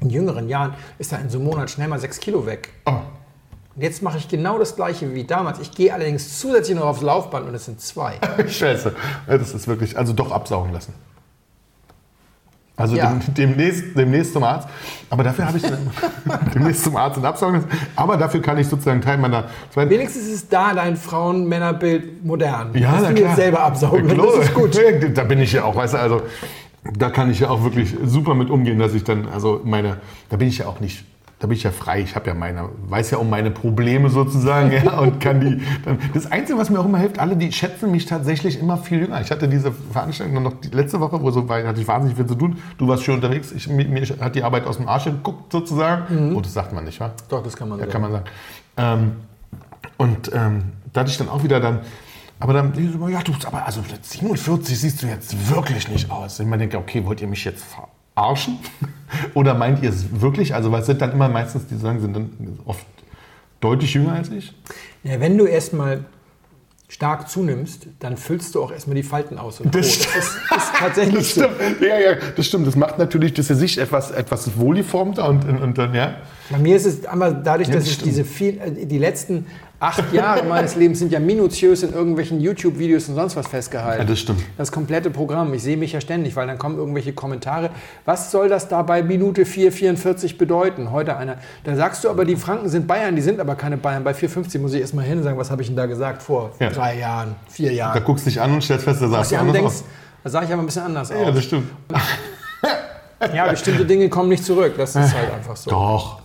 In 0.00 0.10
jüngeren 0.10 0.48
Jahren 0.48 0.74
ist 0.98 1.12
da 1.12 1.16
in 1.16 1.30
so 1.30 1.38
einem 1.38 1.46
Monat 1.48 1.70
schnell 1.70 1.88
mal 1.88 1.98
sechs 2.00 2.18
Kilo 2.20 2.46
weg. 2.46 2.70
Oh. 2.86 2.92
Und 3.76 3.82
jetzt 3.82 4.02
mache 4.02 4.18
ich 4.18 4.28
genau 4.28 4.58
das 4.58 4.76
gleiche 4.76 5.12
wie 5.14 5.24
damals. 5.24 5.58
Ich 5.60 5.72
gehe 5.72 5.92
allerdings 5.92 6.38
zusätzlich 6.38 6.76
noch 6.76 6.86
aufs 6.86 7.02
Laufband 7.02 7.48
und 7.48 7.54
es 7.54 7.64
sind 7.64 7.80
zwei. 7.80 8.14
Scheiße. 8.48 8.94
Das 9.26 9.52
ist 9.54 9.66
wirklich, 9.66 9.96
also 9.98 10.12
doch 10.12 10.30
absaugen 10.30 10.72
lassen. 10.72 10.94
Also 12.76 12.96
Ja. 12.96 13.12
dem, 13.12 13.34
demnächst, 13.34 13.96
demnächst 13.96 14.32
zum 14.32 14.42
Arzt. 14.42 14.68
Aber 15.08 15.22
dafür 15.22 15.46
habe 15.46 15.58
ich 15.58 15.64
demnächst 16.54 16.82
zum 16.84 16.96
Arzt 16.96 17.16
und 17.18 17.24
absaugen 17.24 17.56
lassen. 17.62 17.68
Aber 17.94 18.16
dafür 18.16 18.42
kann 18.42 18.58
ich 18.58 18.66
sozusagen 18.68 19.00
Teil 19.00 19.16
meiner 19.18 19.44
zweiten. 19.70 19.90
Wenigstens 19.90 20.26
ist 20.26 20.52
da 20.52 20.74
dein 20.74 20.96
Frauen-Männer-Bild 20.96 22.24
modern. 22.24 22.76
Ja, 22.76 22.92
dass 22.92 23.02
na 23.02 23.08
du 23.10 23.14
klar. 23.14 23.28
jetzt 23.28 23.36
selber 23.36 23.60
absaugen. 23.60 24.08
Klar. 24.08 24.26
Das 24.26 24.46
ist 24.46 24.54
gut. 24.54 24.76
Da 25.14 25.22
bin 25.22 25.38
ich 25.40 25.52
ja 25.52 25.62
auch, 25.64 25.76
weißt 25.76 25.94
du, 25.94 25.98
also 25.98 26.22
da 26.92 27.10
kann 27.10 27.30
ich 27.30 27.40
ja 27.40 27.48
auch 27.50 27.62
wirklich 27.64 27.94
super 28.04 28.34
mit 28.34 28.50
umgehen, 28.50 28.78
dass 28.78 28.94
ich 28.94 29.04
dann, 29.04 29.26
also 29.28 29.60
meine, 29.64 29.98
da 30.28 30.36
bin 30.36 30.48
ich 30.48 30.58
ja 30.58 30.66
auch 30.66 30.80
nicht, 30.80 31.04
da 31.40 31.46
bin 31.46 31.56
ich 31.56 31.62
ja 31.62 31.70
frei. 31.70 32.00
Ich 32.00 32.14
habe 32.14 32.28
ja 32.28 32.34
meine, 32.34 32.68
weiß 32.88 33.10
ja 33.10 33.18
um 33.18 33.28
meine 33.30 33.50
Probleme 33.50 34.08
sozusagen, 34.10 34.70
ja, 34.72 34.98
und 35.00 35.18
kann 35.20 35.40
die. 35.40 35.60
Dann, 35.84 35.98
das 36.12 36.30
Einzige, 36.30 36.58
was 36.58 36.70
mir 36.70 36.78
auch 36.78 36.84
immer 36.84 36.98
hilft, 36.98 37.18
alle, 37.18 37.36
die 37.36 37.50
schätzen 37.52 37.90
mich 37.90 38.06
tatsächlich 38.06 38.60
immer 38.60 38.76
viel 38.76 39.00
jünger. 39.00 39.20
Ich 39.20 39.30
hatte 39.30 39.48
diese 39.48 39.72
Veranstaltung 39.72 40.42
noch 40.42 40.60
die 40.60 40.68
letzte 40.68 41.00
Woche, 41.00 41.20
wo 41.22 41.30
so 41.30 41.48
weil 41.48 41.66
hatte 41.66 41.80
ich 41.80 41.88
wahnsinnig 41.88 42.16
viel 42.16 42.26
zu 42.26 42.34
tun. 42.34 42.58
Du 42.78 42.86
warst 42.88 43.02
schön 43.02 43.16
unterwegs. 43.16 43.50
Ich, 43.52 43.68
mir, 43.68 43.86
mir 43.88 44.02
hat 44.20 44.34
die 44.34 44.42
Arbeit 44.42 44.66
aus 44.66 44.76
dem 44.76 44.88
Arsch 44.88 45.04
geguckt 45.04 45.52
sozusagen. 45.52 46.34
Oh, 46.34 46.40
das 46.40 46.52
sagt 46.54 46.72
man 46.72 46.84
nicht, 46.84 47.00
wa? 47.00 47.12
Doch, 47.28 47.42
das 47.42 47.56
kann 47.56 47.68
man 47.68 47.78
Ja, 47.78 47.84
sagen. 47.86 47.92
kann 47.92 48.02
man 48.02 48.12
sagen. 48.12 48.24
Ähm, 48.76 49.12
und 49.96 50.30
ähm, 50.34 50.62
da 50.92 51.00
hatte 51.00 51.10
ich 51.10 51.18
dann 51.18 51.28
auch 51.28 51.42
wieder 51.42 51.60
dann 51.60 51.80
Aber 52.40 52.52
dann, 52.52 52.72
die 52.72 52.88
so, 52.88 53.08
ja, 53.08 53.22
du, 53.22 53.32
aber 53.46 53.64
also 53.64 53.80
mit 53.80 54.04
47 54.04 54.78
siehst 54.78 55.02
du 55.02 55.06
jetzt 55.06 55.50
wirklich 55.50 55.88
nicht 55.88 56.10
aus. 56.10 56.40
Ich 56.40 56.48
denke, 56.48 56.78
okay, 56.78 57.04
wollt 57.06 57.20
ihr 57.20 57.28
mich 57.28 57.44
jetzt 57.44 57.64
verarschen? 58.14 58.58
Oder 59.34 59.54
meint 59.54 59.82
ihr 59.82 59.90
es 59.90 60.20
wirklich? 60.20 60.54
Also, 60.54 60.72
was 60.72 60.86
sind 60.86 61.00
dann 61.00 61.12
immer 61.12 61.28
meistens, 61.28 61.66
die 61.66 61.76
sagen, 61.76 62.00
sind 62.00 62.14
dann 62.14 62.58
oft 62.66 62.84
deutlich 63.60 63.94
jünger 63.94 64.14
als 64.14 64.30
ich? 64.30 64.52
Ja, 65.04 65.20
wenn 65.20 65.38
du 65.38 65.46
erstmal 65.46 66.04
stark 66.88 67.28
zunimmst, 67.28 67.86
dann 68.00 68.16
füllst 68.16 68.54
du 68.54 68.62
auch 68.62 68.70
erstmal 68.70 68.94
die 68.96 69.02
Falten 69.02 69.38
aus. 69.38 69.60
Und 69.60 69.74
Das 69.74 69.98
das 69.98 70.06
ist, 70.06 70.16
ist 70.16 70.72
tatsächlich 70.78 71.14
Das 71.16 71.34
so. 71.34 71.42
stimmt. 71.44 71.80
Ja, 71.80 71.98
ja, 71.98 72.16
das 72.36 72.46
stimmt. 72.46 72.66
Das 72.66 72.76
macht 72.76 72.98
natürlich 72.98 73.34
das 73.34 73.48
Gesicht 73.48 73.78
etwas, 73.78 74.10
etwas 74.10 74.58
wohlgeformter 74.58 75.28
und, 75.28 75.44
und, 75.44 75.58
und 75.62 75.78
dann, 75.78 75.94
ja. 75.94 76.16
Bei 76.50 76.58
mir 76.58 76.76
ist 76.76 76.86
es 76.86 77.06
aber 77.06 77.30
dadurch, 77.30 77.68
Ja, 77.68 77.74
dass 77.74 77.84
das 77.84 77.88
ich 77.88 77.94
stimmt. 77.94 78.10
diese 78.10 78.24
viel, 78.24 78.58
äh, 78.60 78.84
die 78.86 78.98
letzten 78.98 79.46
acht 79.80 80.12
Jahre 80.12 80.44
meines 80.48 80.76
Lebens 80.76 80.98
sind 80.98 81.10
ja 81.12 81.18
minutiös 81.20 81.82
in 81.82 81.92
irgendwelchen 81.92 82.40
YouTube-Videos 82.40 83.08
und 83.08 83.14
sonst 83.16 83.34
was 83.36 83.48
festgehalten. 83.48 84.02
Ja, 84.02 84.08
das 84.08 84.18
stimmt. 84.20 84.42
Das 84.56 84.70
komplette 84.72 85.10
Programm. 85.10 85.52
Ich 85.54 85.62
sehe 85.62 85.76
mich 85.76 85.92
ja 85.92 86.00
ständig, 86.00 86.36
weil 86.36 86.46
dann 86.46 86.58
kommen 86.58 86.76
irgendwelche 86.78 87.12
Kommentare. 87.12 87.70
Was 88.04 88.30
soll 88.30 88.48
das 88.48 88.68
da 88.68 88.82
bei 88.82 89.02
Minute 89.02 89.44
4,44 89.44 90.36
bedeuten? 90.38 90.90
Heute 90.90 91.16
einer. 91.16 91.36
Da 91.64 91.74
sagst 91.76 92.04
du 92.04 92.10
aber, 92.10 92.24
die 92.24 92.36
Franken 92.36 92.68
sind 92.68 92.86
Bayern, 92.86 93.16
die 93.16 93.22
sind 93.22 93.40
aber 93.40 93.54
keine 93.56 93.76
Bayern. 93.76 94.04
Bei 94.04 94.12
4,50 94.12 94.58
muss 94.58 94.72
ich 94.74 94.80
erstmal 94.80 95.04
hin 95.06 95.18
und 95.18 95.24
sagen, 95.24 95.38
was 95.38 95.50
habe 95.50 95.62
ich 95.62 95.68
denn 95.68 95.76
da 95.76 95.86
gesagt 95.86 96.22
vor 96.22 96.52
Ja. 96.60 96.70
drei 96.70 96.98
Jahren, 96.98 97.34
vier 97.48 97.68
Da 97.70 97.74
Jahren. 97.74 98.04
guckst 98.04 98.26
du 98.26 98.30
dich 98.30 98.40
an 98.40 98.52
und 98.52 98.62
stellst 98.62 98.84
fest, 98.84 99.02
da 99.02 99.08
sagst 99.08 99.32
du 99.32 99.36
du 99.36 99.40
an 99.40 99.46
anders 99.48 99.60
denkst, 99.62 99.76
aus. 99.76 99.84
da 100.24 100.30
sage 100.30 100.46
ich 100.46 100.52
aber 100.52 100.62
ein 100.62 100.66
bisschen 100.66 100.82
anders 100.82 101.08
Ja, 101.10 101.16
aus. 101.16 101.34
das 101.34 101.44
stimmt. 101.44 101.70
Ja, 103.34 103.46
bestimmte 103.48 103.86
Dinge 103.86 104.08
kommen 104.08 104.28
nicht 104.28 104.44
zurück. 104.44 104.74
Das 104.76 104.90
ist 104.90 105.14
halt 105.14 105.32
einfach 105.32 105.56
so. 105.56 105.70
Doch, 105.70 106.20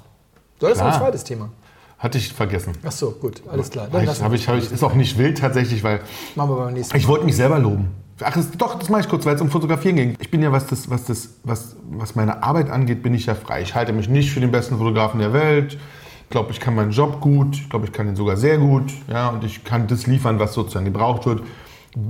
So, 0.60 0.68
das 0.68 0.78
ist 0.78 0.84
ein 0.84 0.94
zweites 1.00 1.24
Thema. 1.24 1.50
hatte 1.98 2.18
ich 2.18 2.34
vergessen. 2.34 2.74
Ach 2.86 2.92
so, 2.92 3.12
gut, 3.12 3.42
alles 3.50 3.70
klar. 3.70 3.88
Dann 3.92 4.04
ich, 4.04 4.22
hab 4.22 4.34
ich, 4.34 4.48
hab 4.48 4.58
ich, 4.58 4.72
ist 4.72 4.84
auch 4.84 4.94
nicht 4.94 5.18
wild 5.18 5.38
tatsächlich, 5.38 5.84
weil 5.84 6.02
Machen 6.36 6.52
wir 6.52 6.56
beim 6.58 6.74
nächsten 6.74 6.94
Mal. 6.94 7.00
ich 7.00 7.08
wollte 7.08 7.26
mich 7.26 7.36
selber 7.36 7.60
loben. 7.60 7.90
Ach, 8.22 8.34
das, 8.34 8.52
doch, 8.52 8.78
das 8.78 8.90
mache 8.90 9.02
ich 9.02 9.10
kurz, 9.10 9.26
weil 9.26 9.36
es 9.36 9.42
um 9.42 9.50
Fotografieren 9.50 9.96
ging. 9.96 10.16
Ich 10.20 10.30
bin 10.30 10.42
ja, 10.42 10.52
was, 10.52 10.68
das, 10.68 10.90
was, 10.90 11.06
das, 11.06 11.30
was, 11.44 11.78
was 11.90 12.16
meine 12.16 12.44
Arbeit 12.44 12.70
angeht, 12.70 13.02
bin 13.02 13.14
ich 13.14 13.28
ja 13.28 13.36
frei. 13.36 13.62
Ich 13.62 13.76
halte 13.76 13.94
mich 13.94 14.10
nicht 14.10 14.32
für 14.32 14.42
den 14.42 14.52
besten 14.52 14.78
Fotografen 14.78 15.20
der 15.20 15.32
Welt. 15.32 15.78
Ich 16.24 16.30
glaube, 16.30 16.52
ich 16.52 16.60
kann 16.60 16.76
meinen 16.76 16.92
Job 16.92 17.22
gut. 17.22 17.56
Ich 17.56 17.70
glaube, 17.70 17.86
ich 17.86 17.94
kann 17.94 18.08
ihn 18.08 18.18
sogar 18.18 18.36
sehr 18.36 18.58
gut. 18.58 18.92
Ja, 19.10 19.30
und 19.30 19.46
ich 19.46 19.64
kann 19.64 19.88
das 19.88 20.06
liefern, 20.06 20.38
was 20.40 20.54
sozusagen 20.54 20.86
gebraucht 20.86 21.26
wird. 21.26 21.44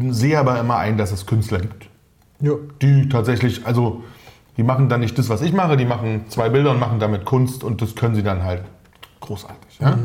Sehe 0.09 0.39
aber 0.39 0.59
immer 0.59 0.77
ein, 0.77 0.97
dass 0.97 1.11
es 1.11 1.25
Künstler 1.25 1.59
gibt. 1.59 1.87
Ja. 2.41 2.53
die 2.81 3.09
tatsächlich, 3.09 3.65
also 3.65 4.01
die 4.59 4.63
machen 4.63 4.89
dann 4.89 4.99
nicht 4.99 5.17
das, 5.17 5.29
was 5.29 5.41
ich 5.41 5.53
mache, 5.53 5.77
die 5.77 5.85
machen 5.85 6.25
zwei 6.27 6.49
Bilder 6.49 6.71
und 6.71 6.81
machen 6.81 6.99
damit 6.99 7.23
Kunst 7.23 7.63
und 7.63 7.81
das 7.81 7.95
können 7.95 8.13
sie 8.13 8.23
dann 8.23 8.43
halt 8.43 8.63
großartig. 9.21 9.79
Ja? 9.79 9.97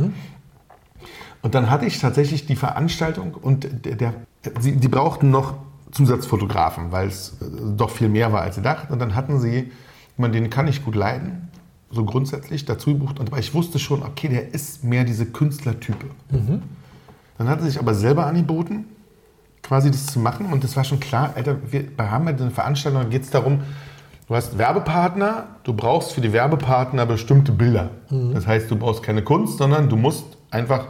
Und 1.42 1.56
dann 1.56 1.70
hatte 1.70 1.86
ich 1.86 1.98
tatsächlich 1.98 2.46
die 2.46 2.54
Veranstaltung 2.54 3.34
und 3.34 3.66
der, 3.84 3.96
der, 3.96 4.14
sie, 4.60 4.76
die 4.76 4.86
brauchten 4.86 5.32
noch 5.32 5.54
Zusatzfotografen, 5.90 6.92
weil 6.92 7.08
es 7.08 7.36
äh, 7.40 7.46
doch 7.76 7.90
viel 7.90 8.08
mehr 8.08 8.32
war 8.32 8.42
als 8.42 8.54
sie 8.54 8.62
dachten. 8.62 8.92
Und 8.92 9.00
dann 9.00 9.16
hatten 9.16 9.40
sie, 9.40 9.72
man, 10.16 10.30
den 10.30 10.50
kann 10.50 10.68
ich 10.68 10.84
gut 10.84 10.94
leiden, 10.94 11.48
so 11.90 12.04
grundsätzlich 12.04 12.64
dazu 12.64 12.92
gebucht. 12.92 13.18
Und 13.18 13.30
aber 13.30 13.40
ich 13.40 13.54
wusste 13.54 13.80
schon, 13.80 14.04
okay, 14.04 14.28
der 14.28 14.54
ist 14.54 14.84
mehr 14.84 15.02
diese 15.02 15.26
Künstlertype. 15.26 16.06
Dann 17.38 17.48
hat 17.48 17.58
er 17.58 17.64
sich 17.64 17.80
aber 17.80 17.94
selber 17.94 18.26
angeboten, 18.26 18.84
quasi 19.64 19.90
das 19.90 20.06
zu 20.06 20.20
machen. 20.20 20.46
Und 20.52 20.62
das 20.62 20.76
war 20.76 20.84
schon 20.84 21.00
klar, 21.00 21.32
Alter, 21.34 21.56
wir 21.72 21.88
haben 21.98 22.28
ja 22.28 22.34
eine 22.36 22.52
Veranstaltung, 22.52 23.02
da 23.02 23.08
geht 23.08 23.24
es 23.24 23.30
darum, 23.30 23.62
du 24.28 24.34
hast 24.34 24.58
Werbepartner, 24.58 25.44
du 25.64 25.72
brauchst 25.72 26.12
für 26.12 26.20
die 26.20 26.32
Werbepartner 26.32 27.06
bestimmte 27.06 27.52
Bilder. 27.52 27.90
Das 28.34 28.46
heißt, 28.46 28.70
du 28.70 28.76
brauchst 28.76 29.02
keine 29.02 29.22
Kunst, 29.22 29.58
sondern 29.58 29.88
du 29.88 29.96
musst 29.96 30.24
einfach 30.50 30.86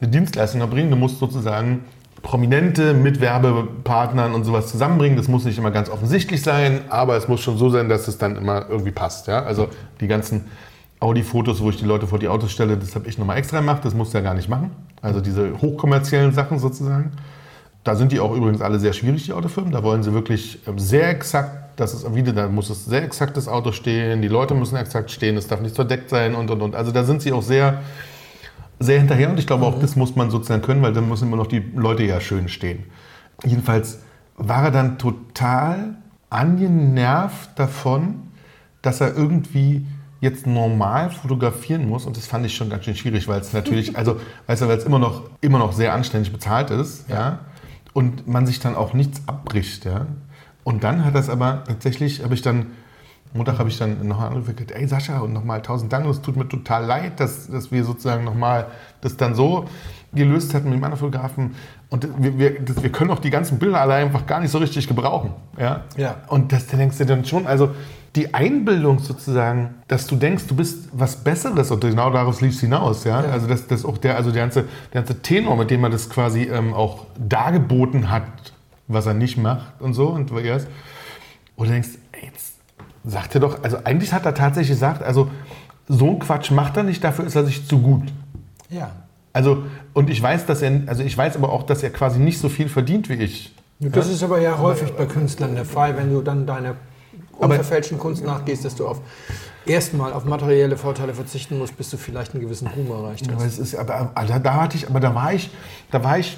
eine 0.00 0.10
Dienstleistung 0.10 0.60
erbringen. 0.60 0.90
Du 0.90 0.96
musst 0.96 1.18
sozusagen 1.18 1.84
Prominente 2.22 2.94
mit 2.94 3.20
Werbepartnern 3.20 4.34
und 4.34 4.44
sowas 4.44 4.68
zusammenbringen. 4.68 5.16
Das 5.16 5.28
muss 5.28 5.44
nicht 5.44 5.58
immer 5.58 5.70
ganz 5.70 5.88
offensichtlich 5.88 6.42
sein, 6.42 6.82
aber 6.90 7.16
es 7.16 7.28
muss 7.28 7.40
schon 7.40 7.56
so 7.56 7.70
sein, 7.70 7.88
dass 7.88 8.08
es 8.08 8.18
dann 8.18 8.36
immer 8.36 8.68
irgendwie 8.68 8.90
passt. 8.90 9.26
Ja? 9.26 9.42
Also 9.42 9.68
die 10.00 10.06
ganzen 10.06 10.46
Audi-Fotos, 11.00 11.62
wo 11.62 11.70
ich 11.70 11.78
die 11.78 11.86
Leute 11.86 12.06
vor 12.06 12.18
die 12.18 12.28
Autos 12.28 12.52
stelle, 12.52 12.76
das 12.76 12.94
habe 12.94 13.08
ich 13.08 13.16
nochmal 13.16 13.38
extra 13.38 13.60
gemacht. 13.60 13.84
Das 13.84 13.94
musst 13.94 14.12
du 14.12 14.18
ja 14.18 14.24
gar 14.24 14.34
nicht 14.34 14.48
machen. 14.48 14.70
Also 15.00 15.20
diese 15.20 15.60
hochkommerziellen 15.60 16.32
Sachen 16.32 16.58
sozusagen. 16.58 17.12
Da 17.84 17.96
sind 17.96 18.12
die 18.12 18.20
auch 18.20 18.34
übrigens 18.34 18.60
alle 18.60 18.78
sehr 18.78 18.92
schwierig, 18.92 19.24
die 19.24 19.32
Autofirmen. 19.32 19.72
Da 19.72 19.82
wollen 19.82 20.02
sie 20.02 20.12
wirklich 20.12 20.58
ähm, 20.66 20.78
sehr 20.78 21.08
exakt, 21.08 21.59
dass 21.76 21.94
es 21.94 22.14
wieder, 22.14 22.32
da 22.32 22.48
muss 22.48 22.70
es 22.70 22.84
sehr 22.84 23.02
exakt 23.02 23.36
das 23.36 23.48
Auto 23.48 23.72
stehen, 23.72 24.22
die 24.22 24.28
Leute 24.28 24.54
müssen 24.54 24.76
exakt 24.76 25.10
stehen, 25.10 25.36
es 25.36 25.46
darf 25.46 25.60
nicht 25.60 25.74
verdeckt 25.74 26.10
sein 26.10 26.34
und 26.34 26.50
und 26.50 26.62
und. 26.62 26.74
Also 26.74 26.92
da 26.92 27.04
sind 27.04 27.22
sie 27.22 27.32
auch 27.32 27.42
sehr, 27.42 27.80
sehr 28.78 28.98
hinterher 28.98 29.30
und 29.30 29.38
ich 29.38 29.46
glaube 29.46 29.64
auch, 29.64 29.78
das 29.78 29.96
muss 29.96 30.16
man 30.16 30.30
sozusagen 30.30 30.62
können, 30.62 30.82
weil 30.82 30.92
dann 30.92 31.08
müssen 31.08 31.28
immer 31.28 31.36
noch 31.36 31.46
die 31.46 31.64
Leute 31.74 32.02
ja 32.02 32.20
schön 32.20 32.48
stehen. 32.48 32.84
Jedenfalls 33.44 34.00
war 34.36 34.64
er 34.64 34.70
dann 34.70 34.98
total 34.98 35.96
angenervt 36.30 37.58
davon, 37.58 38.30
dass 38.82 39.00
er 39.00 39.14
irgendwie 39.16 39.86
jetzt 40.20 40.46
normal 40.46 41.10
fotografieren 41.10 41.88
muss 41.88 42.04
und 42.06 42.16
das 42.16 42.26
fand 42.26 42.44
ich 42.44 42.54
schon 42.54 42.68
ganz 42.68 42.84
schön 42.84 42.94
schwierig, 42.94 43.26
weil 43.26 43.40
es 43.40 43.52
natürlich, 43.52 43.96
also 43.96 44.20
weißt 44.46 44.62
du, 44.62 44.68
weil 44.68 44.78
es 44.78 44.84
immer 44.84 44.98
noch, 44.98 45.30
immer 45.40 45.58
noch 45.58 45.72
sehr 45.72 45.94
anständig 45.94 46.32
bezahlt 46.32 46.70
ist, 46.70 47.08
ja. 47.08 47.40
und 47.92 48.28
man 48.28 48.46
sich 48.46 48.60
dann 48.60 48.76
auch 48.76 48.92
nichts 48.92 49.22
abbricht, 49.26 49.84
ja. 49.84 50.06
Und 50.64 50.84
dann 50.84 51.04
hat 51.04 51.14
das 51.14 51.28
aber 51.28 51.64
tatsächlich, 51.66 52.22
habe 52.22 52.34
ich 52.34 52.42
dann, 52.42 52.66
Montag 53.32 53.58
habe 53.58 53.68
ich 53.68 53.78
dann 53.78 54.06
noch 54.06 54.20
angerufen, 54.20 54.56
gesagt, 54.56 54.72
ey 54.72 54.86
Sascha, 54.86 55.20
und 55.20 55.32
nochmal 55.32 55.62
tausend 55.62 55.92
Dank, 55.92 56.06
es 56.06 56.20
tut 56.20 56.36
mir 56.36 56.48
total 56.48 56.84
leid, 56.84 57.20
dass, 57.20 57.48
dass 57.48 57.70
wir 57.70 57.84
sozusagen 57.84 58.24
nochmal 58.24 58.66
das 59.00 59.16
dann 59.16 59.34
so 59.34 59.66
gelöst 60.12 60.54
hatten 60.54 60.68
mit 60.68 60.78
dem 60.78 60.84
anderen 60.84 60.98
Fotografen. 60.98 61.54
Und 61.88 62.08
wir, 62.18 62.38
wir, 62.38 62.60
das, 62.60 62.82
wir 62.82 62.90
können 62.90 63.10
auch 63.10 63.20
die 63.20 63.30
ganzen 63.30 63.58
Bilder 63.58 63.80
alle 63.80 63.94
einfach 63.94 64.26
gar 64.26 64.40
nicht 64.40 64.50
so 64.50 64.58
richtig 64.58 64.88
gebrauchen. 64.88 65.32
Ja? 65.58 65.84
Ja. 65.96 66.16
Und 66.28 66.52
das 66.52 66.66
da 66.66 66.76
denkst 66.76 66.98
du 66.98 67.06
dann 67.06 67.24
schon, 67.24 67.46
also 67.46 67.70
die 68.16 68.34
Einbildung 68.34 68.98
sozusagen, 68.98 69.74
dass 69.86 70.06
du 70.06 70.16
denkst, 70.16 70.44
du 70.48 70.56
bist 70.56 70.88
was 70.92 71.16
Besseres 71.16 71.70
und 71.70 71.80
genau 71.80 72.10
darauf 72.10 72.40
lief 72.40 72.54
es 72.54 72.60
hinaus. 72.60 73.04
Ja? 73.04 73.20
Also 73.20 73.46
das, 73.46 73.66
das 73.68 73.84
auch 73.84 73.98
der, 73.98 74.16
also 74.16 74.32
der 74.32 74.42
ganze, 74.42 74.62
der 74.92 75.02
ganze 75.02 75.22
Tenor, 75.22 75.56
mit 75.56 75.70
dem 75.70 75.84
er 75.84 75.90
das 75.90 76.10
quasi 76.10 76.42
ähm, 76.42 76.74
auch 76.74 77.06
dargeboten 77.16 78.10
hat, 78.10 78.24
was 78.92 79.06
er 79.06 79.14
nicht 79.14 79.36
macht 79.36 79.80
und 79.80 79.94
so. 79.94 80.08
Und 80.08 80.30
du 80.30 80.36
denkst, 80.36 81.88
ey, 82.12 82.26
jetzt 82.26 82.54
sagt 83.04 83.34
er 83.34 83.40
doch, 83.40 83.62
also 83.62 83.78
eigentlich 83.84 84.12
hat 84.12 84.26
er 84.26 84.34
tatsächlich 84.34 84.76
gesagt, 84.76 85.02
also 85.02 85.30
so 85.88 86.10
ein 86.10 86.18
Quatsch 86.18 86.50
macht 86.50 86.76
er 86.76 86.82
nicht, 86.82 87.02
dafür 87.02 87.26
ist 87.26 87.34
er 87.34 87.44
sich 87.44 87.66
zu 87.66 87.80
gut. 87.80 88.12
Ja. 88.68 88.90
Also, 89.32 89.64
und 89.92 90.10
ich 90.10 90.20
weiß, 90.20 90.46
dass 90.46 90.62
er, 90.62 90.82
also 90.86 91.02
ich 91.02 91.16
weiß 91.16 91.36
aber 91.36 91.50
auch, 91.52 91.62
dass 91.62 91.82
er 91.82 91.90
quasi 91.90 92.18
nicht 92.18 92.38
so 92.40 92.48
viel 92.48 92.68
verdient 92.68 93.08
wie 93.08 93.14
ich. 93.14 93.54
Das 93.78 94.08
ist 94.08 94.22
aber 94.22 94.40
ja 94.40 94.58
häufig 94.58 94.92
bei 94.92 95.06
Künstlern 95.06 95.54
der 95.54 95.64
Fall, 95.64 95.96
wenn 95.96 96.12
du 96.12 96.20
dann 96.20 96.46
deiner 96.46 96.74
unverfälschten 97.38 97.98
Kunst 97.98 98.24
nachgehst, 98.24 98.64
dass 98.64 98.74
du 98.74 98.86
auf 98.86 99.00
erstmal 99.64 100.12
auf 100.12 100.24
materielle 100.24 100.76
Vorteile 100.76 101.14
verzichten 101.14 101.58
musst, 101.58 101.76
bis 101.76 101.90
du 101.90 101.96
vielleicht 101.96 102.34
einen 102.34 102.42
gewissen 102.42 102.66
Ruhm 102.66 102.90
erreicht 102.90 103.28
Aber 103.28 103.36
hast. 103.36 103.52
es 103.52 103.58
ist, 103.58 103.74
aber, 103.76 104.10
aber 104.14 104.38
da 104.38 104.54
hatte 104.54 104.76
ich, 104.76 104.88
aber 104.88 105.00
da 105.00 105.14
war 105.14 105.32
ich, 105.32 105.50
da 105.90 106.02
war 106.04 106.18
ich 106.18 106.36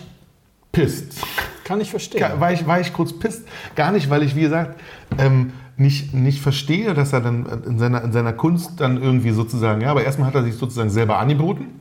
pisst. 0.72 1.22
Kann 1.64 1.80
ich 1.80 1.90
verstehen. 1.90 2.24
War 2.38 2.52
ich, 2.52 2.66
war 2.66 2.80
ich 2.80 2.92
kurz 2.92 3.18
pisst. 3.18 3.46
Gar 3.76 3.92
nicht, 3.92 4.10
weil 4.10 4.22
ich, 4.22 4.34
wie 4.34 4.40
gesagt, 4.40 4.80
ähm, 5.18 5.52
nicht, 5.76 6.12
nicht 6.12 6.40
verstehe, 6.40 6.94
dass 6.94 7.12
er 7.12 7.20
dann 7.20 7.46
in 7.66 7.78
seiner, 7.78 8.02
in 8.02 8.12
seiner 8.12 8.32
Kunst 8.32 8.80
dann 8.80 9.00
irgendwie 9.00 9.30
sozusagen, 9.30 9.80
ja, 9.80 9.90
aber 9.90 10.04
erstmal 10.04 10.28
hat 10.28 10.34
er 10.34 10.44
sich 10.44 10.54
sozusagen 10.54 10.90
selber 10.90 11.18
angeboten. 11.18 11.80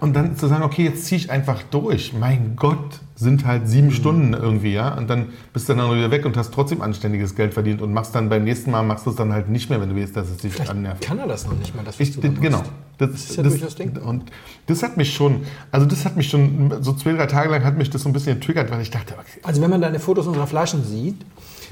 Und 0.00 0.14
dann 0.14 0.36
zu 0.36 0.46
sagen, 0.48 0.62
okay, 0.62 0.84
jetzt 0.84 1.06
ziehe 1.06 1.20
ich 1.20 1.30
einfach 1.30 1.62
durch. 1.64 2.12
Mein 2.12 2.56
Gott, 2.56 3.00
sind 3.22 3.46
halt 3.46 3.68
sieben 3.68 3.90
Stunden 3.90 4.34
irgendwie, 4.34 4.72
ja. 4.72 4.94
Und 4.96 5.08
dann 5.08 5.30
bist 5.52 5.68
du 5.68 5.74
dann 5.74 5.94
wieder 5.96 6.10
weg 6.10 6.26
und 6.26 6.36
hast 6.36 6.52
trotzdem 6.52 6.82
anständiges 6.82 7.34
Geld 7.34 7.54
verdient 7.54 7.80
und 7.80 7.92
machst 7.92 8.14
dann 8.14 8.28
beim 8.28 8.44
nächsten 8.44 8.70
Mal, 8.70 8.82
machst 8.82 9.06
du 9.06 9.10
es 9.10 9.16
dann 9.16 9.32
halt 9.32 9.48
nicht 9.48 9.70
mehr, 9.70 9.80
wenn 9.80 9.88
du 9.88 9.96
willst, 9.96 10.16
dass 10.16 10.28
es 10.28 10.38
dich 10.38 10.52
Vielleicht 10.52 10.70
annervt. 10.70 11.02
kann 11.02 11.18
er 11.18 11.26
das 11.26 11.46
noch 11.46 11.56
nicht 11.56 11.74
mal, 11.74 11.84
das 11.84 11.98
Ich, 11.98 12.20
genau. 12.20 12.58
machst. 12.58 12.72
Das, 12.98 13.10
ist 13.10 13.36
ja 13.36 13.42
durchaus 13.42 13.74
denkbar. 13.74 14.04
Und 14.04 14.30
das 14.66 14.82
hat 14.82 14.96
mich 14.96 15.14
schon, 15.14 15.42
also 15.70 15.86
das 15.86 16.04
hat 16.04 16.16
mich 16.16 16.28
schon, 16.28 16.82
so 16.82 16.92
zwei, 16.92 17.12
drei 17.12 17.26
Tage 17.26 17.48
lang 17.50 17.64
hat 17.64 17.76
mich 17.76 17.90
das 17.90 18.02
so 18.02 18.08
ein 18.08 18.12
bisschen 18.12 18.38
getriggert, 18.38 18.70
weil 18.70 18.82
ich 18.82 18.90
dachte, 18.90 19.14
okay, 19.14 19.40
Also 19.42 19.62
wenn 19.62 19.70
man 19.70 19.80
deine 19.80 19.98
Fotos 19.98 20.26
unserer 20.26 20.46
Flaschen 20.46 20.84
sieht, 20.84 21.16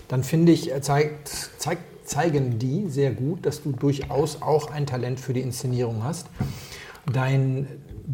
dann 0.08 0.24
finde 0.24 0.52
ich, 0.52 0.72
äh, 0.72 0.80
zeigt, 0.80 1.28
zeigt, 1.58 2.08
zeigen 2.08 2.58
die 2.58 2.88
sehr 2.88 3.12
gut, 3.12 3.46
dass 3.46 3.62
du 3.62 3.70
durchaus 3.72 4.42
auch 4.42 4.72
ein 4.72 4.86
Talent 4.86 5.20
für 5.20 5.32
die 5.32 5.40
Inszenierung 5.40 6.02
hast. 6.02 6.26
Dein 7.12 7.68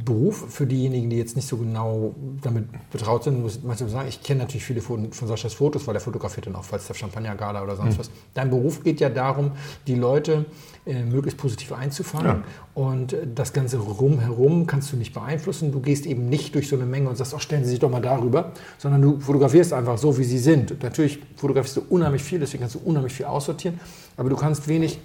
Beruf, 0.04 0.52
für 0.52 0.66
diejenigen, 0.66 1.08
die 1.08 1.16
jetzt 1.16 1.36
nicht 1.36 1.48
so 1.48 1.56
genau 1.56 2.14
damit 2.42 2.64
betraut 2.90 3.24
sind, 3.24 3.42
muss 3.42 3.62
man 3.62 3.76
sagen, 3.76 4.08
ich 4.08 4.22
kenne 4.22 4.40
natürlich 4.40 4.64
viele 4.64 4.80
von, 4.80 5.12
von 5.12 5.26
Saschas 5.26 5.54
Fotos, 5.54 5.86
weil 5.86 5.94
er 5.94 6.00
fotografiert 6.00 6.46
dann 6.46 6.54
auch 6.56 6.64
Falstaff 6.64 6.96
Champagner 6.96 7.34
Gala 7.34 7.62
oder 7.62 7.76
sonst 7.76 7.98
was. 7.98 8.10
Dein 8.34 8.50
Beruf 8.50 8.82
geht 8.82 9.00
ja 9.00 9.08
darum, 9.08 9.52
die 9.86 9.94
Leute 9.94 10.44
äh, 10.84 11.02
möglichst 11.02 11.38
positiv 11.38 11.72
einzufangen 11.72 12.26
Ja. 12.26 12.42
und 12.74 13.14
äh, 13.14 13.26
das 13.34 13.52
Ganze 13.52 13.78
rumherum 13.78 14.66
kannst 14.66 14.92
du 14.92 14.96
nicht 14.96 15.14
beeinflussen. 15.14 15.72
Du 15.72 15.80
gehst 15.80 16.04
eben 16.04 16.28
nicht 16.28 16.54
durch 16.54 16.68
so 16.68 16.76
eine 16.76 16.84
Menge 16.84 17.08
und 17.08 17.16
sagst, 17.16 17.34
ach, 17.34 17.40
stellen 17.40 17.64
Sie 17.64 17.70
sich 17.70 17.78
doch 17.78 17.90
mal 17.90 18.02
darüber, 18.02 18.52
sondern 18.78 19.00
du 19.00 19.18
fotografierst 19.18 19.72
einfach 19.72 19.96
so, 19.98 20.18
wie 20.18 20.24
sie 20.24 20.38
sind. 20.38 20.72
Und 20.72 20.82
natürlich 20.82 21.20
fotografierst 21.36 21.78
du 21.78 21.82
unheimlich 21.88 22.22
viel, 22.22 22.38
deswegen 22.38 22.60
kannst 22.62 22.74
du 22.74 22.80
unheimlich 22.84 23.14
viel 23.14 23.26
aussortieren, 23.26 23.80
aber 24.16 24.28
du 24.28 24.36
kannst 24.36 24.68
wenig 24.68 24.98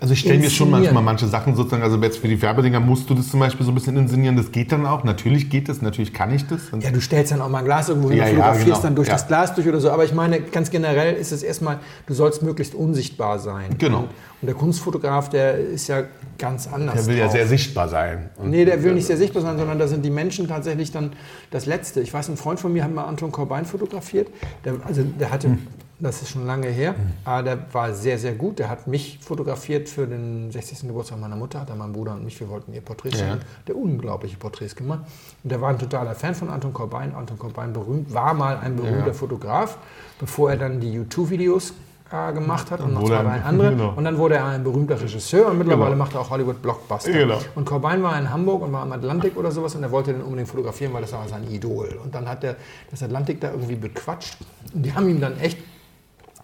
Also 0.00 0.12
ich 0.12 0.20
stelle 0.20 0.38
mir 0.38 0.50
schon 0.50 0.70
manchmal 0.70 1.02
manche 1.02 1.26
Sachen 1.26 1.54
sozusagen, 1.54 1.82
also 1.82 1.96
jetzt 2.02 2.18
für 2.18 2.28
die 2.28 2.40
Werbedinger 2.42 2.80
musst 2.80 3.08
du 3.08 3.14
das 3.14 3.28
zum 3.28 3.40
Beispiel 3.40 3.64
so 3.64 3.72
ein 3.72 3.74
bisschen 3.74 3.96
inszenieren, 3.96 4.36
das 4.36 4.50
geht 4.52 4.72
dann 4.72 4.86
auch. 4.86 5.04
Natürlich 5.04 5.48
geht 5.50 5.68
das, 5.68 5.80
natürlich 5.82 6.12
kann 6.12 6.34
ich 6.34 6.46
das. 6.46 6.60
Ja, 6.80 6.90
du 6.90 7.00
stellst 7.00 7.32
dann 7.32 7.40
auch 7.40 7.48
mal 7.48 7.58
ein 7.60 7.64
Glas 7.64 7.88
irgendwo 7.88 8.10
hin 8.10 8.18
Ja, 8.18 8.24
und 8.24 8.30
ja, 8.30 8.34
fotografierst 8.36 8.66
genau. 8.66 8.82
dann 8.82 8.94
durch 8.96 9.08
Ja. 9.08 9.14
das 9.14 9.26
Glas 9.28 9.54
durch 9.54 9.66
oder 9.68 9.80
so. 9.80 9.90
Aber 9.90 10.04
ich 10.04 10.12
meine, 10.12 10.40
ganz 10.40 10.70
generell 10.70 11.14
ist 11.14 11.32
es 11.32 11.42
erstmal, 11.42 11.78
du 12.06 12.14
sollst 12.14 12.42
möglichst 12.42 12.74
unsichtbar 12.74 13.38
sein. 13.38 13.76
Genau. 13.78 13.98
Und, 14.00 14.04
und 14.42 14.46
der 14.46 14.54
Kunstfotograf, 14.54 15.30
der 15.30 15.56
ist 15.58 15.88
ja 15.88 16.02
ganz 16.38 16.66
anders. 16.70 16.94
der 16.96 17.06
will 17.06 17.16
ja 17.16 17.24
drauf. 17.24 17.32
sehr 17.32 17.46
sichtbar 17.46 17.88
sein. 17.88 18.30
Und 18.36 18.50
Nee, 18.50 18.64
der 18.64 18.82
will 18.82 18.94
nicht 18.94 19.06
sehr 19.06 19.16
sichtbar 19.16 19.42
sein, 19.42 19.56
sondern 19.56 19.78
da 19.78 19.86
sind 19.86 20.04
die 20.04 20.10
Menschen 20.10 20.48
tatsächlich 20.48 20.90
dann 20.92 21.12
das 21.50 21.66
Letzte. 21.66 22.00
Ich 22.00 22.12
weiß, 22.12 22.28
ein 22.28 22.36
Freund 22.36 22.58
von 22.60 22.72
mir 22.72 22.84
hat 22.84 22.92
mal 22.92 23.04
Anton 23.04 23.32
Corbijn 23.32 23.64
fotografiert. 23.64 24.28
Der, 24.64 24.74
also 24.84 25.02
der 25.02 25.30
hatte, 25.30 25.46
Hm. 25.48 25.58
Das 26.00 26.22
ist 26.22 26.30
schon 26.30 26.44
lange 26.46 26.68
her, 26.68 26.94
aber 27.24 27.42
der 27.42 27.58
war 27.72 27.92
sehr, 27.94 28.18
sehr 28.18 28.32
gut. 28.34 28.58
Der 28.58 28.68
hat 28.68 28.86
mich 28.86 29.18
fotografiert 29.22 29.88
für 29.88 30.06
den 30.06 30.50
60. 30.50 30.80
Geburtstag 30.88 31.20
meiner 31.20 31.36
Mutter, 31.36 31.60
hat 31.60 31.70
er 31.70 31.76
mein 31.76 31.92
Bruder 31.92 32.12
und 32.14 32.24
mich, 32.24 32.38
wir 32.40 32.48
wollten 32.48 32.72
ihr 32.74 32.80
Porträts 32.80 33.20
Ja. 33.20 33.26
machen. 33.28 33.40
Der 33.68 33.76
unglaubliche 33.76 34.36
Porträts 34.36 34.74
gemacht. 34.74 35.00
Und 35.42 35.50
der 35.50 35.60
war 35.60 35.70
ein 35.70 35.78
totaler 35.78 36.14
Fan 36.14 36.34
von 36.34 36.50
Anton 36.50 36.72
Corbijn. 36.72 37.14
Anton 37.14 37.38
Corbijn 37.38 37.72
berühmt, 37.72 38.12
war 38.12 38.34
mal 38.34 38.56
ein 38.58 38.76
berühmter 38.76 39.08
Ja. 39.08 39.12
Fotograf, 39.12 39.78
bevor 40.18 40.50
er 40.50 40.56
dann 40.56 40.80
die 40.80 40.92
YouTube-Videos 40.92 41.72
äh, 42.12 42.32
gemacht 42.32 42.70
hat 42.70 42.80
und, 42.80 42.92
noch 42.92 43.00
wurde 43.02 43.14
zwei, 43.14 43.22
drei 43.22 43.40
andere. 43.42 43.70
genau. 43.70 43.92
Und 43.96 44.04
dann 44.04 44.18
wurde 44.18 44.34
er 44.36 44.44
ein 44.46 44.62
berühmter 44.62 45.00
Regisseur 45.00 45.48
und 45.48 45.58
mittlerweile 45.58 45.92
Genau. 45.92 46.04
macht 46.04 46.14
er 46.14 46.20
auch 46.20 46.30
Hollywood-Blockbuster. 46.30 47.12
Genau. 47.12 47.38
Und 47.54 47.64
Corbijn 47.64 48.02
war 48.02 48.18
in 48.18 48.30
Hamburg 48.30 48.62
und 48.62 48.72
war 48.72 48.82
am 48.82 48.92
Atlantik 48.92 49.36
oder 49.36 49.50
sowas 49.50 49.74
und 49.74 49.82
er 49.82 49.90
wollte 49.90 50.12
den 50.12 50.22
unbedingt 50.22 50.48
fotografieren, 50.48 50.92
weil 50.92 51.00
das 51.02 51.12
war 51.12 51.26
sein 51.28 51.44
Idol. 51.50 51.98
Und 52.04 52.14
dann 52.14 52.28
hat 52.28 52.44
er 52.44 52.56
das 52.90 53.02
Atlantik 53.02 53.40
da 53.40 53.50
irgendwie 53.52 53.76
bequatscht 53.76 54.36
und 54.74 54.82
die 54.84 54.92
haben 54.94 55.08
ihm 55.08 55.20
dann 55.20 55.38
echt 55.40 55.58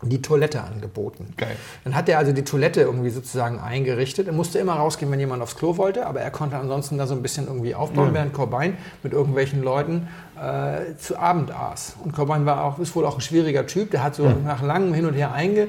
die 0.02 0.22
Toilette 0.22 0.62
angeboten. 0.62 1.34
Geil. 1.36 1.56
Dann 1.84 1.94
hat 1.94 2.08
er 2.08 2.18
also 2.18 2.32
die 2.32 2.44
Toilette 2.44 2.80
irgendwie 2.80 3.10
sozusagen 3.10 3.58
eingerichtet. 3.58 4.26
Er 4.26 4.32
musste 4.32 4.58
immer 4.58 4.74
rausgehen, 4.74 5.10
wenn 5.12 5.20
jemand 5.20 5.42
aufs 5.42 5.56
Klo 5.56 5.76
wollte, 5.76 6.06
aber 6.06 6.20
er 6.20 6.30
konnte 6.30 6.56
ansonsten 6.56 6.98
da 6.98 7.06
so 7.06 7.14
ein 7.14 7.22
bisschen 7.22 7.46
irgendwie 7.46 7.74
aufbauen, 7.74 8.14
während 8.14 8.32
Corbijn 8.32 8.76
mit 9.02 9.12
irgendwelchen 9.12 9.62
Leuten 9.62 10.08
äh, 10.36 10.96
zu 10.96 11.18
Abend 11.18 11.52
aß. 11.52 11.96
Und 12.04 12.12
Corbijn 12.12 12.46
war 12.46 12.64
auch, 12.64 12.78
ist 12.78 12.94
wohl 12.96 13.04
auch 13.04 13.16
ein 13.16 13.20
schwieriger 13.20 13.66
Typ, 13.66 13.90
der 13.90 14.02
hat 14.02 14.14
so 14.14 14.28
nach 14.44 14.62
langem 14.62 14.94
Hin 14.94 15.06
und 15.06 15.14
Her 15.14 15.32
einge, 15.32 15.68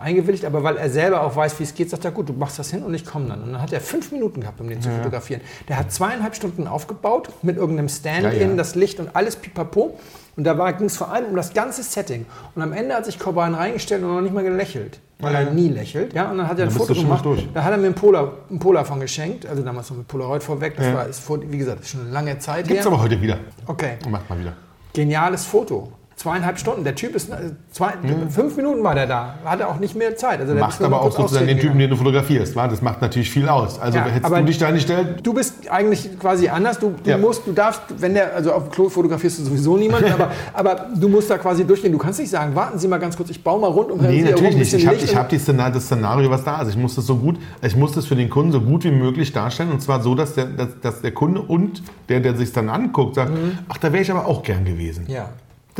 eingewilligt, 0.00 0.44
aber 0.44 0.62
weil 0.62 0.76
er 0.76 0.90
selber 0.90 1.22
auch 1.22 1.36
weiß, 1.36 1.58
wie 1.58 1.64
es 1.64 1.74
geht, 1.74 1.90
sagt 1.90 2.04
er, 2.04 2.10
gut, 2.10 2.28
du 2.28 2.32
machst 2.32 2.58
das 2.58 2.70
hin 2.70 2.82
und 2.82 2.94
ich 2.94 3.04
komme 3.04 3.28
dann. 3.28 3.42
Und 3.42 3.52
dann 3.52 3.62
hat 3.62 3.72
er 3.72 3.80
fünf 3.80 4.12
Minuten 4.12 4.40
gehabt, 4.40 4.60
um 4.60 4.68
den 4.68 4.80
zu 4.80 4.88
fotografieren. 4.90 5.42
Der 5.68 5.76
hat 5.76 5.92
zweieinhalb 5.92 6.34
Stunden 6.34 6.66
aufgebaut 6.66 7.28
mit 7.42 7.56
irgendeinem 7.56 7.88
Stand 7.88 8.22
Ja, 8.22 8.32
ja. 8.32 8.40
in, 8.40 8.56
das 8.56 8.74
Licht 8.74 8.98
und 8.98 9.14
alles 9.14 9.36
pipapo. 9.36 9.98
Und 10.40 10.44
da 10.44 10.70
ging 10.70 10.86
es 10.86 10.96
vor 10.96 11.10
allem 11.12 11.26
um 11.26 11.36
das 11.36 11.52
ganze 11.52 11.82
Setting. 11.82 12.24
Und 12.54 12.62
am 12.62 12.72
Ende 12.72 12.94
hat 12.94 13.04
sich 13.04 13.18
Corbijn 13.18 13.54
reingestellt 13.54 14.02
und 14.02 14.08
noch 14.14 14.22
nicht 14.22 14.32
mal 14.32 14.42
gelächelt. 14.42 14.98
Weil 15.18 15.34
Ja, 15.34 15.38
er 15.40 15.44
ja. 15.48 15.52
nie 15.52 15.68
lächelt. 15.68 16.14
Ja, 16.14 16.30
und 16.30 16.38
dann 16.38 16.48
hat 16.48 16.58
er 16.58 16.64
ein 16.64 16.70
Dann 16.70 16.78
Foto 16.78 16.94
gemacht. 16.94 17.22
durch. 17.26 17.46
Da 17.52 17.62
hat 17.62 17.72
er 17.72 17.76
mir 17.76 17.88
ein 17.88 17.94
Polar, 17.94 18.32
ein 18.50 18.58
Polar 18.58 18.86
von 18.86 19.00
geschenkt. 19.00 19.44
Also 19.44 19.62
damals 19.62 19.90
noch 19.90 19.98
mit 19.98 20.08
Polaroid 20.08 20.42
vorweg. 20.42 20.76
Das 20.78 20.86
Ja. 20.86 20.94
war, 20.94 21.06
ist 21.06 21.20
vor, 21.20 21.40
wie 21.44 21.58
gesagt, 21.58 21.80
ist 21.82 21.90
schon 21.90 22.00
eine 22.00 22.10
lange 22.10 22.38
Zeit 22.38 22.66
Gibt's 22.66 22.84
her. 22.86 22.90
aber 22.92 23.02
heute 23.02 23.20
wieder. 23.20 23.36
Okay, 23.66 23.98
Mach 24.08 24.26
mal 24.30 24.38
wieder. 24.40 24.54
geniales 24.94 25.44
Foto. 25.44 25.92
Zweieinhalb 26.20 26.58
Stunden. 26.58 26.84
Der 26.84 26.94
Typ 26.94 27.14
ist, 27.14 27.30
äh, 27.30 27.36
zwei, 27.70 27.94
fünf 28.28 28.54
Minuten 28.54 28.84
war 28.84 28.94
der 28.94 29.06
da. 29.06 29.36
Hatte 29.42 29.66
auch 29.66 29.80
nicht 29.80 29.96
mehr 29.96 30.16
Zeit. 30.16 30.38
Also 30.38 30.52
nur 30.52 30.62
aber 30.80 31.00
auch 31.00 31.10
sozusagen 31.10 31.46
den 31.46 31.58
Typen, 31.58 31.78
den 31.78 31.88
du 31.88 31.96
fotografierst. 31.96 32.54
wa? 32.56 32.68
Das 32.68 32.82
macht 32.82 33.00
natürlich 33.00 33.30
viel 33.30 33.48
aus. 33.48 33.80
Also 33.80 33.96
Ja, 33.96 34.04
hättest 34.04 34.26
aber- 34.26 34.40
du 34.40 34.44
dich 34.44 34.58
da 34.58 34.70
nicht 34.70 34.82
stellt, 34.82 35.26
Du 35.26 35.32
bist 35.32 35.70
eigentlich 35.70 36.18
quasi 36.18 36.50
anders. 36.50 36.78
Du, 36.78 36.92
du 37.02 37.08
Ja. 37.08 37.16
musst, 37.16 37.46
du 37.46 37.52
darfst, 37.52 37.80
wenn 37.96 38.12
der, 38.12 38.34
also 38.34 38.52
auf 38.52 38.64
dem 38.64 38.70
Klo 38.70 38.90
fotografierst 38.90 39.38
du 39.38 39.44
sowieso 39.44 39.78
niemanden, 39.78 40.12
aber, 40.12 40.30
aber 40.52 40.86
du 40.94 41.08
musst 41.08 41.30
da 41.30 41.38
quasi 41.38 41.64
durchgehen. 41.64 41.90
Du 41.92 41.96
kannst 41.96 42.20
nicht 42.20 42.28
sagen, 42.28 42.54
warten 42.54 42.78
Sie 42.78 42.86
mal 42.86 42.98
ganz 42.98 43.16
kurz, 43.16 43.30
ich 43.30 43.42
baue 43.42 43.58
mal 43.58 43.68
rund 43.68 43.90
um 43.90 43.98
Nee, 44.02 44.20
natürlich 44.20 44.56
nicht. 44.56 44.74
Ich 44.74 44.86
habe 44.86 44.98
hab 44.98 45.32
Szenar 45.32 45.70
das 45.70 45.84
Szenario, 45.86 46.28
was 46.28 46.44
da 46.44 46.60
ist. 46.60 46.68
Ich 46.68 46.76
muss 46.76 46.96
das 46.96 47.06
so 47.06 47.16
gut, 47.16 47.38
ich 47.62 47.76
muss 47.76 47.92
das 47.92 48.04
für 48.04 48.16
den 48.16 48.28
Kunden 48.28 48.52
so 48.52 48.60
gut 48.60 48.84
wie 48.84 48.90
möglich 48.90 49.32
darstellen. 49.32 49.70
Und 49.72 49.80
zwar 49.80 50.02
so, 50.02 50.14
dass 50.14 50.34
der, 50.34 50.44
dass, 50.44 50.68
dass 50.82 51.00
der 51.00 51.12
Kunde 51.12 51.40
und 51.40 51.82
der, 52.10 52.20
der 52.20 52.36
sich 52.36 52.52
dann 52.52 52.68
anguckt, 52.68 53.14
sagt, 53.14 53.32
ach, 53.70 53.78
da 53.78 53.90
wäre 53.90 54.02
ich 54.02 54.10
aber 54.10 54.26
auch 54.26 54.42
gern 54.42 54.66
gewesen. 54.66 55.04
Mhm. 55.08 55.14
Ja, 55.14 55.30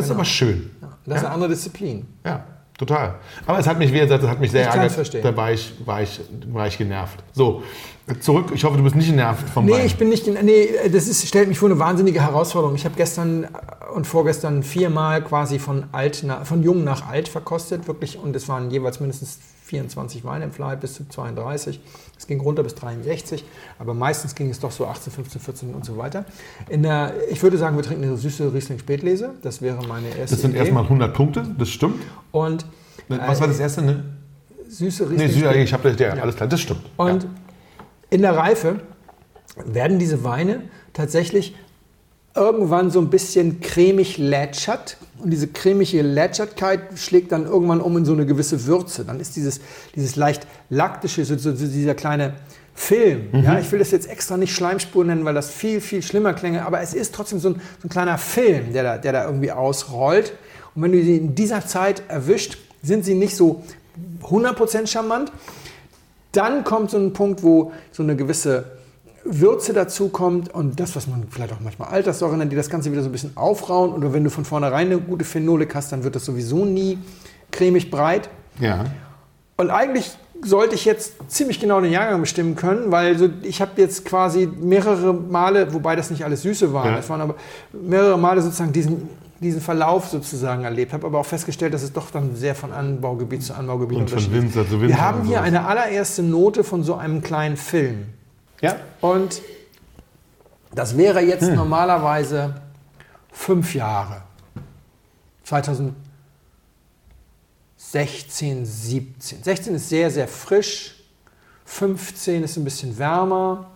Das 0.00 0.10
ist 0.10 0.14
aber 0.14 0.24
schön. 0.24 0.70
das 1.06 1.18
ist 1.18 1.24
eine 1.24 1.34
andere 1.34 1.50
Disziplin. 1.50 2.06
Ja, 2.24 2.44
total. 2.78 3.14
Aber 3.46 3.58
es 3.58 3.66
hat 3.66 3.78
mich, 3.78 3.92
wie 3.92 4.00
gesagt, 4.00 4.22
das 4.22 4.30
hat 4.30 4.40
mich 4.40 4.50
sehr 4.50 4.66
ärgert. 4.68 4.92
verstehen. 4.92 5.22
Da 5.22 5.36
war 5.36 5.52
ich, 5.52 5.72
war, 5.84 6.02
ich, 6.02 6.20
war 6.52 6.66
ich 6.66 6.78
genervt. 6.78 7.22
So, 7.32 7.62
zurück. 8.20 8.50
Ich 8.54 8.64
hoffe, 8.64 8.76
du 8.76 8.82
bist 8.82 8.96
nicht 8.96 9.08
genervt 9.10 9.48
vom 9.48 9.64
Nee, 9.66 9.72
Wein. 9.72 9.86
ich 9.86 9.96
bin 9.96 10.08
nicht. 10.08 10.26
Nee, 10.26 10.68
das 10.92 11.06
ist, 11.06 11.26
stellt 11.28 11.48
mich 11.48 11.58
vor 11.58 11.68
eine 11.70 11.78
wahnsinnige 11.78 12.20
Herausforderung. 12.22 12.74
Ich 12.74 12.84
habe 12.84 12.94
gestern 12.96 13.46
und 13.94 14.06
vorgestern 14.06 14.62
viermal 14.62 15.22
quasi 15.22 15.58
von, 15.58 15.84
alt 15.92 16.22
nach, 16.22 16.44
von 16.46 16.62
jung 16.62 16.84
nach 16.84 17.08
alt 17.08 17.28
verkostet, 17.28 17.86
wirklich. 17.88 18.18
Und 18.18 18.34
es 18.36 18.48
waren 18.48 18.70
jeweils 18.70 19.00
mindestens 19.00 19.38
24 19.74 20.24
Weine 20.24 20.44
im 20.46 20.52
Fly 20.52 20.76
bis 20.76 20.94
zu 20.94 21.08
32. 21.08 21.80
Es 22.18 22.26
ging 22.26 22.40
runter 22.40 22.62
bis 22.64 22.74
63, 22.74 23.44
aber 23.78 23.94
meistens 23.94 24.34
ging 24.34 24.50
es 24.50 24.58
doch 24.58 24.72
so 24.72 24.86
18, 24.86 25.12
15, 25.12 25.40
14 25.40 25.74
und 25.74 25.84
so 25.84 25.96
weiter. 25.96 26.24
In 26.68 26.82
der, 26.82 27.12
ich 27.30 27.40
würde 27.42 27.56
sagen, 27.56 27.76
wir 27.76 27.84
trinken 27.84 28.02
eine 28.04 28.16
süße 28.16 28.52
Riesling 28.52 28.78
Spätlese. 28.80 29.34
Das 29.42 29.62
wäre 29.62 29.86
meine 29.86 30.08
erste 30.08 30.34
das 30.34 30.40
sind 30.42 30.50
Idee. 30.50 30.58
erstmal 30.60 30.82
100 30.82 31.14
Punkte, 31.14 31.46
das 31.56 31.68
stimmt. 31.68 32.02
Und 32.32 32.66
Was 33.08 33.40
war 33.40 33.46
das 33.48 33.60
erste? 33.60 33.82
Ne? 33.82 34.04
süße 34.68 35.04
Nee, 35.04 35.24
Riesling 35.24 35.44
Süd- 35.50 35.56
ich 35.56 35.72
habe 35.72 35.88
das, 35.90 35.98
ja, 36.00 36.14
Ja. 36.16 36.22
alles 36.22 36.36
klar, 36.36 36.48
das 36.48 36.60
stimmt. 36.60 36.82
Und 36.96 37.22
ja. 37.24 37.28
in 38.10 38.22
der 38.22 38.36
Reife 38.36 38.80
werden 39.64 39.98
diese 40.00 40.24
Weine 40.24 40.62
tatsächlich 40.92 41.54
irgendwann 42.34 42.90
so 42.90 43.00
ein 43.00 43.10
bisschen 43.10 43.60
cremig 43.60 44.18
lätschert. 44.18 44.96
Und 45.18 45.30
diese 45.30 45.48
cremige 45.48 46.02
Lätschertkeit 46.02 46.80
schlägt 46.96 47.32
dann 47.32 47.44
irgendwann 47.44 47.80
um 47.80 47.96
in 47.96 48.04
so 48.04 48.12
eine 48.12 48.24
gewisse 48.24 48.66
Würze. 48.66 49.04
Dann 49.04 49.20
ist 49.20 49.36
dieses, 49.36 49.60
dieses 49.94 50.16
leicht 50.16 50.46
laktische, 50.70 51.24
so, 51.24 51.36
so, 51.36 51.52
dieser 51.52 51.94
kleine 51.94 52.34
Film. 52.74 53.28
Ja, 53.32 53.58
ich 53.58 53.70
will 53.72 53.78
das 53.78 53.90
jetzt 53.90 54.08
extra 54.08 54.36
nicht 54.36 54.54
Schleimspur 54.54 55.04
nennen, 55.04 55.24
weil 55.24 55.34
das 55.34 55.50
viel, 55.50 55.80
viel 55.80 56.02
schlimmer 56.02 56.32
klänge. 56.32 56.64
Aber 56.64 56.80
es 56.80 56.94
ist 56.94 57.14
trotzdem 57.14 57.38
so 57.38 57.50
ein, 57.50 57.54
so 57.80 57.86
ein 57.86 57.90
kleiner 57.90 58.16
Film, 58.16 58.72
der 58.72 58.82
da, 58.82 58.98
der 58.98 59.12
da 59.12 59.24
irgendwie 59.26 59.52
ausrollt. 59.52 60.32
Und 60.74 60.82
wenn 60.82 60.92
du 60.92 61.02
sie 61.02 61.16
in 61.16 61.34
dieser 61.34 61.66
Zeit 61.66 62.02
erwischt, 62.08 62.56
sind 62.82 63.04
sie 63.04 63.14
nicht 63.14 63.36
so 63.36 63.62
100% 64.22 64.86
charmant. 64.86 65.32
Dann 66.32 66.64
kommt 66.64 66.90
so 66.90 66.96
ein 66.96 67.12
Punkt, 67.12 67.42
wo 67.42 67.72
so 67.92 68.02
eine 68.02 68.16
gewisse 68.16 68.79
Würze 69.24 69.72
dazu 69.72 70.08
kommt 70.08 70.52
und 70.54 70.80
das, 70.80 70.96
was 70.96 71.06
man 71.06 71.24
vielleicht 71.30 71.52
auch 71.52 71.60
manchmal 71.60 71.88
Alterssäure 71.88 72.36
nennt, 72.36 72.52
die 72.52 72.56
das 72.56 72.70
Ganze 72.70 72.90
wieder 72.90 73.02
so 73.02 73.08
ein 73.08 73.12
bisschen 73.12 73.36
aufrauen. 73.36 73.92
Oder 73.92 74.12
wenn 74.12 74.24
du 74.24 74.30
von 74.30 74.44
vornherein 74.44 74.86
eine 74.86 74.98
gute 74.98 75.24
Phenolik 75.24 75.74
hast, 75.74 75.92
dann 75.92 76.04
wird 76.04 76.14
das 76.16 76.24
sowieso 76.24 76.64
nie 76.64 76.98
cremig 77.50 77.90
breit. 77.90 78.28
ja. 78.58 78.84
Und 79.56 79.68
eigentlich 79.68 80.10
sollte 80.42 80.74
ich 80.74 80.86
jetzt 80.86 81.16
ziemlich 81.28 81.60
genau 81.60 81.82
den 81.82 81.92
Jahrgang 81.92 82.18
bestimmen 82.22 82.56
können, 82.56 82.90
weil 82.90 83.18
so, 83.18 83.28
ich 83.42 83.60
habe 83.60 83.72
jetzt 83.76 84.06
quasi 84.06 84.46
mehrere 84.46 85.12
Male, 85.12 85.74
wobei 85.74 85.96
das 85.96 86.08
nicht 86.10 86.24
alles 86.24 86.40
Süße 86.40 86.72
waren, 86.72 86.88
Ja. 86.92 86.96
das 86.96 87.10
waren 87.10 87.20
aber 87.20 87.34
mehrere 87.72 88.18
Male 88.18 88.40
sozusagen 88.40 88.72
diesen, 88.72 89.06
diesen 89.40 89.60
Verlauf 89.60 90.08
sozusagen 90.08 90.64
erlebt, 90.64 90.94
habe 90.94 91.06
aber 91.06 91.18
auch 91.18 91.26
festgestellt, 91.26 91.74
dass 91.74 91.82
es 91.82 91.92
doch 91.92 92.10
dann 92.10 92.36
sehr 92.36 92.54
von 92.54 92.72
Anbaugebiet 92.72 93.42
zu 93.42 93.52
Anbaugebiet 93.52 93.98
Und 93.98 94.04
unterschiedlich 94.04 94.38
ist. 94.38 94.56
Winzer 94.56 94.64
zu 94.66 94.80
Winzer. 94.80 94.88
Wir 94.88 95.00
haben 95.02 95.24
hier 95.26 95.42
eine 95.42 95.66
allererste 95.66 96.22
Note 96.22 96.64
von 96.64 96.82
so 96.84 96.94
einem 96.94 97.20
kleinen 97.20 97.58
Film. 97.58 98.06
Ja. 98.60 98.76
Und 99.00 99.40
das 100.74 100.96
wäre 100.96 101.20
jetzt 101.20 101.48
normalerweise 101.50 102.54
fünf 103.32 103.74
Jahre. 103.74 104.22
2016, 107.76 108.64
17. 108.66 109.42
16 109.42 109.74
ist 109.74 109.88
sehr, 109.88 110.10
sehr 110.10 110.28
frisch. 110.28 110.96
15 111.64 112.44
ist 112.44 112.56
ein 112.56 112.64
bisschen 112.64 112.96
wärmer. 112.98 113.70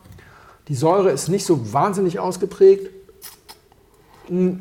Die 0.68 0.74
Säure 0.74 1.10
ist 1.10 1.28
nicht 1.28 1.44
so 1.46 1.72
wahnsinnig 1.72 2.18
ausgeprägt. 2.18 2.90
Die 4.28 4.58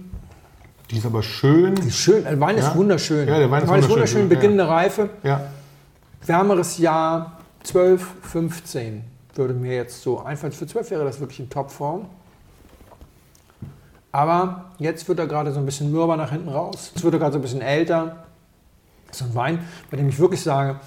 ist 0.98 1.06
aber 1.06 1.24
schön. 1.24 1.76
Die 1.76 1.88
ist 1.88 1.98
schön, 1.98 2.24
der 2.24 2.40
Wein 2.40 2.58
ist 2.58 2.66
Ja. 2.66 2.76
wunderschön. 2.76 3.28
Ja, 3.28 3.40
der 3.40 3.50
Wein 3.50 3.64
ist 3.64 3.70
wunderschön. 3.70 3.92
wunderschön, 3.92 4.22
ja. 4.24 4.28
Beginnende 4.28 4.68
Reife. 4.68 5.10
Ja. 5.24 5.48
Wärmeres 6.26 6.78
Jahr 6.78 7.40
12, 7.64 8.06
15 8.24 9.04
würde 9.38 9.54
mir 9.54 9.76
jetzt 9.76 10.02
so 10.02 10.20
einfallen. 10.20 10.54
Für 10.54 10.68
12 10.68 10.92
wäre 10.92 11.04
das 11.04 11.20
wirklich 11.20 11.40
in 11.40 11.50
Topform. 11.50 12.06
Aber 14.12 14.66
jetzt 14.78 15.08
wird 15.08 15.18
er 15.20 15.28
gerade 15.28 15.52
so 15.52 15.60
ein 15.60 15.66
bisschen 15.66 15.92
mürber 15.92 16.16
nach 16.18 16.30
hinten 16.32 16.50
raus. 16.50 16.92
Jetzt 16.94 17.04
wird 17.04 17.16
er 17.16 17.20
gerade 17.20 17.34
so 17.34 17.40
ein 17.40 17.42
bisschen 17.42 17.62
älter. 17.62 18.26
Das 19.08 19.22
ist 19.22 19.28
ein 19.28 19.36
Wein, 19.36 19.60
bei 19.90 19.98
dem 19.98 20.08
ich 20.10 20.20
wirklich 20.20 20.42
sage, 20.42 20.80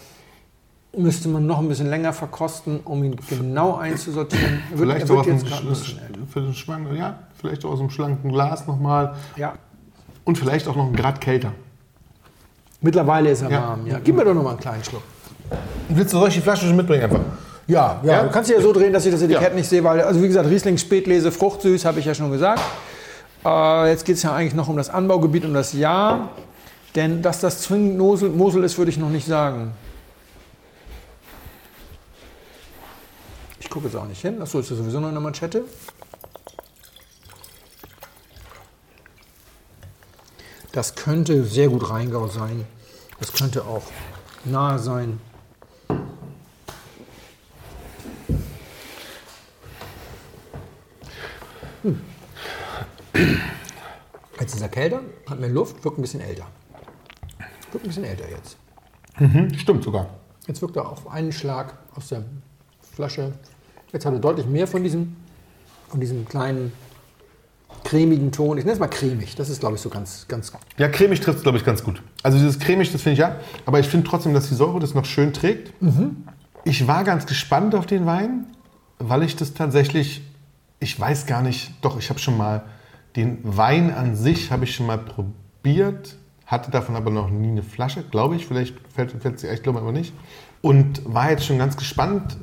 müsste 0.96 1.28
man 1.28 1.44
noch 1.46 1.58
ein 1.58 1.68
bisschen 1.68 1.88
länger 1.90 2.12
verkosten, 2.12 2.80
um 2.84 3.02
ihn 3.04 3.16
genau 3.28 3.76
einzusortieren. 3.76 4.62
Er 4.70 4.78
wird, 4.78 4.88
Vielleicht 4.88 5.00
er 5.02 5.06
so 5.06 5.16
wird 5.16 5.26
jetzt 5.26 5.46
gerade 5.46 5.74
für 6.28 6.40
den 6.40 6.54
Schwank, 6.54 6.88
ja, 6.96 7.18
vielleicht 7.38 7.64
auch 7.64 7.70
aus 7.70 7.78
dem 7.78 7.90
schlanken 7.90 8.32
Glas 8.32 8.66
nochmal. 8.66 9.14
Ja. 9.36 9.54
Und 10.24 10.38
vielleicht 10.38 10.66
auch 10.68 10.76
noch 10.76 10.86
einen 10.86 10.96
Grad 10.96 11.20
kälter. 11.20 11.52
Mittlerweile 12.80 13.30
ist 13.30 13.42
er 13.42 13.50
Ja. 13.50 13.62
warm. 13.62 13.86
Ja. 13.86 13.98
Gib 14.02 14.16
mir 14.16 14.24
doch 14.24 14.34
noch 14.34 14.42
mal 14.42 14.50
einen 14.50 14.60
kleinen 14.60 14.84
Schluck. 14.84 15.02
Willst 15.88 16.12
du 16.12 16.18
solche 16.18 16.40
Flasche 16.40 16.66
schon 16.66 16.76
mitbringen 16.76 17.04
einfach? 17.04 17.20
Ja, 17.66 18.00
ja, 18.04 18.12
Ja? 18.12 18.22
du 18.22 18.30
kannst 18.30 18.48
sie 18.48 18.54
ja 18.54 18.60
so 18.60 18.72
drehen, 18.72 18.92
dass 18.92 19.04
ich 19.06 19.12
das 19.12 19.22
Etikett 19.22 19.50
Ja. 19.50 19.54
nicht 19.54 19.68
sehe, 19.68 19.82
weil, 19.82 20.00
also 20.00 20.22
wie 20.22 20.28
gesagt, 20.28 20.48
Riesling 20.48 20.78
Spätlese, 20.78 21.32
fruchtsüß, 21.32 21.84
habe 21.84 21.98
ich 22.00 22.06
ja 22.06 22.14
schon 22.14 22.30
gesagt. 22.30 22.62
Äh, 23.44 23.90
jetzt 23.90 24.04
geht 24.04 24.16
es 24.16 24.22
ja 24.22 24.34
eigentlich 24.34 24.54
noch 24.54 24.68
um 24.68 24.76
das 24.76 24.90
Anbaugebiet, 24.90 25.44
um 25.44 25.54
das 25.54 25.72
Jahr. 25.72 26.30
Denn 26.94 27.22
dass 27.22 27.40
das 27.40 27.60
zwingend 27.62 27.98
Mosel, 27.98 28.30
Mosel 28.30 28.64
ist, 28.64 28.78
würde 28.78 28.90
ich 28.90 28.96
noch 28.98 29.10
nicht 29.10 29.26
sagen. 29.26 29.72
gucke 33.76 33.88
jetzt 33.88 33.96
auch 33.96 34.06
nicht 34.06 34.22
hin. 34.22 34.40
Achso, 34.40 34.58
ist 34.58 34.70
das 34.70 34.78
sowieso 34.78 35.00
noch 35.00 35.08
eine 35.08 35.20
Manschette. 35.20 35.64
Das 40.72 40.94
könnte 40.94 41.44
sehr 41.44 41.68
gut 41.68 41.90
Rheingau 41.90 42.26
sein. 42.26 42.64
Das 43.18 43.34
könnte 43.34 43.66
auch 43.66 43.82
nahe 44.46 44.78
sein. 44.78 45.20
Hm. 51.86 52.00
Jetzt 54.40 54.54
ist 54.54 54.60
er 54.60 54.68
kälter, 54.68 55.00
hat 55.28 55.40
mehr 55.40 55.48
Luft, 55.48 55.84
wirkt 55.84 55.98
ein 55.98 56.02
bisschen 56.02 56.20
älter. 56.20 56.46
Wirkt 57.70 57.84
ein 57.84 57.88
bisschen 57.88 58.04
älter 58.04 58.28
jetzt. 58.28 58.56
Mhm, 59.18 59.54
stimmt 59.56 59.84
sogar. 59.84 60.10
Jetzt 60.46 60.60
wirkt 60.62 60.76
er 60.76 60.88
auf 60.88 61.08
einen 61.10 61.32
Schlag 61.32 61.74
aus 61.94 62.08
der 62.08 62.24
Flasche. 62.94 63.32
Jetzt 63.92 64.04
hat 64.04 64.12
er 64.12 64.18
deutlich 64.18 64.46
mehr 64.46 64.66
von 64.66 64.82
diesem, 64.82 65.16
von 65.88 66.00
diesem 66.00 66.26
kleinen 66.26 66.72
cremigen 67.84 68.32
Ton. 68.32 68.58
Ich 68.58 68.64
nenne 68.64 68.74
es 68.74 68.80
mal 68.80 68.88
cremig. 68.88 69.36
Das 69.36 69.48
ist, 69.48 69.60
glaube 69.60 69.76
ich, 69.76 69.80
so 69.80 69.88
ganz, 69.88 70.26
ganz. 70.28 70.52
Ja, 70.76 70.88
cremig 70.88 71.20
trifft 71.20 71.38
es, 71.38 71.42
glaube 71.42 71.58
ich, 71.58 71.64
ganz 71.64 71.82
gut. 71.82 72.02
Also 72.22 72.36
dieses 72.36 72.58
cremig, 72.58 72.92
das 72.92 73.02
finde 73.02 73.14
ich 73.14 73.20
ja. 73.20 73.36
Aber 73.64 73.80
ich 73.80 73.86
finde 73.86 74.08
trotzdem, 74.08 74.34
dass 74.34 74.48
die 74.48 74.54
Säure 74.54 74.80
das 74.80 74.94
noch 74.94 75.04
schön 75.04 75.32
trägt. 75.32 75.72
Ich 76.64 76.86
war 76.86 77.04
ganz 77.04 77.26
gespannt 77.26 77.74
auf 77.74 77.86
den 77.86 78.06
Wein, 78.06 78.46
weil 78.98 79.22
ich 79.22 79.36
das 79.36 79.54
tatsächlich, 79.54 80.22
ich 80.80 80.98
weiß 80.98 81.26
gar 81.26 81.42
nicht, 81.42 81.72
doch, 81.82 81.98
ich 81.98 82.08
habe 82.10 82.18
schon 82.18 82.36
mal 82.36 82.62
den 83.16 83.38
Wein 83.42 83.92
an 83.94 84.14
sich, 84.16 84.50
habe 84.50 84.64
ich 84.64 84.74
schon 84.74 84.86
mal 84.86 84.98
probiert, 84.98 86.16
hatte 86.44 86.70
davon 86.70 86.96
aber 86.96 87.10
noch 87.10 87.30
nie 87.30 87.48
eine 87.48 87.62
Flasche, 87.62 88.02
glaube 88.02 88.36
ich. 88.36 88.46
Vielleicht 88.46 88.74
fällt, 88.94 89.12
fällt 89.20 89.40
sie, 89.40 89.48
ich 89.48 89.62
glaube 89.62 89.78
aber 89.80 89.92
nicht. 89.92 90.12
Und 90.62 91.00
war 91.04 91.30
jetzt 91.30 91.44
schon 91.46 91.58
ganz 91.58 91.76
gespannt, 91.76 92.36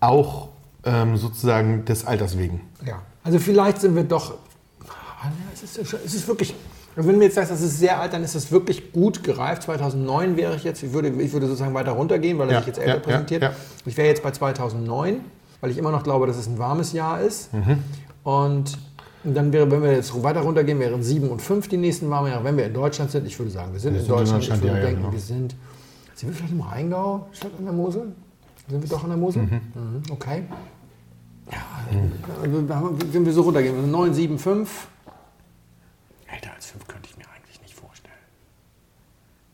auch 0.00 0.48
ähm, 0.84 1.16
sozusagen 1.16 1.84
des 1.84 2.04
Alters 2.06 2.38
wegen. 2.38 2.60
Ja. 2.86 3.02
Also 3.24 3.38
vielleicht 3.38 3.80
sind 3.80 3.94
wir 3.94 4.04
doch. 4.04 4.34
Ah, 4.88 5.28
Es 5.54 5.62
ist, 5.62 5.92
es 5.92 6.14
ist 6.14 6.26
wirklich. 6.28 6.54
Also 6.94 7.08
wenn 7.08 7.14
du 7.14 7.18
mir 7.20 7.24
jetzt 7.26 7.36
sagst, 7.36 7.50
das 7.50 7.62
ist 7.62 7.78
sehr 7.78 7.98
alt, 8.00 8.12
dann 8.12 8.22
ist 8.22 8.34
es 8.34 8.52
wirklich 8.52 8.92
gut 8.92 9.22
gereift. 9.24 9.62
2009 9.62 10.36
wäre 10.36 10.56
ich 10.56 10.64
jetzt, 10.64 10.82
ich 10.82 10.92
würde, 10.92 11.08
ich 11.08 11.32
würde 11.32 11.46
sozusagen 11.46 11.72
weiter 11.72 11.92
runtergehen, 11.92 12.38
weil 12.38 12.48
er 12.48 12.52
Ja, 12.54 12.58
sich 12.58 12.66
jetzt 12.66 12.78
älter 12.78 12.94
ja, 12.96 12.98
präsentiert. 13.00 13.42
ja. 13.42 13.52
Ich 13.86 13.96
wäre 13.96 14.08
jetzt 14.08 14.22
bei 14.22 14.30
2009, 14.30 15.20
weil 15.62 15.70
ich 15.70 15.78
immer 15.78 15.92
noch 15.92 16.02
glaube, 16.02 16.26
dass 16.26 16.36
es 16.36 16.48
ein 16.48 16.58
warmes 16.58 16.92
Jahr 16.92 17.22
ist. 17.22 17.54
Mhm. 17.54 17.78
Und 18.24 18.78
dann 19.22 19.52
wäre, 19.52 19.70
wenn 19.70 19.82
wir 19.82 19.92
jetzt 19.92 20.20
weiter 20.22 20.40
runtergehen, 20.40 20.80
wären 20.80 21.02
7 21.02 21.30
und 21.30 21.40
5 21.40 21.68
die 21.68 21.76
nächsten 21.76 22.10
warmen 22.10 22.30
Jahre. 22.32 22.42
Wenn 22.42 22.56
wir 22.56 22.66
in 22.66 22.74
Deutschland 22.74 23.12
sind, 23.12 23.26
ich 23.26 23.38
würde 23.38 23.52
sagen, 23.52 23.72
wir 23.72 23.78
sind 23.78 23.94
Wir 23.94 24.00
in 24.00 24.06
sind 24.06 24.12
in 24.12 24.18
Deutschland. 24.18 24.42
Deutschland, 24.42 24.64
ich 24.64 24.68
würde 24.68 24.76
ja, 24.76 24.82
ja, 24.82 24.86
denken, 24.88 25.02
genau. 25.02 25.12
wir 25.12 25.20
sind, 25.20 25.54
sind 26.14 26.28
wir 26.28 26.34
vielleicht 26.34 26.52
im 26.52 26.60
Rheingau 26.60 27.28
statt 27.32 27.52
an 27.56 27.64
der 27.64 27.72
Mosel? 27.72 28.12
Sind 28.68 28.82
wir 28.82 28.88
doch 28.88 29.04
an 29.04 29.10
der 29.10 29.18
Mosel? 29.18 29.42
Mhm, 29.42 30.02
okay. 30.10 30.42
Ja, 31.52 31.58
also, 32.42 32.68
wenn 33.12 33.24
wir 33.24 33.32
so 33.32 33.42
runtergehen, 33.42 33.76
also 33.76 33.86
9, 33.86 34.14
7, 34.14 34.38
5. 34.38 34.88
Älter 36.26 36.52
als 36.56 36.66
5 36.66 36.88
könnte 36.88 37.08
ich 37.08 37.16
mir 37.16 37.24
eigentlich 37.36 37.62
nicht 37.62 37.74
vorstellen. 37.74 38.14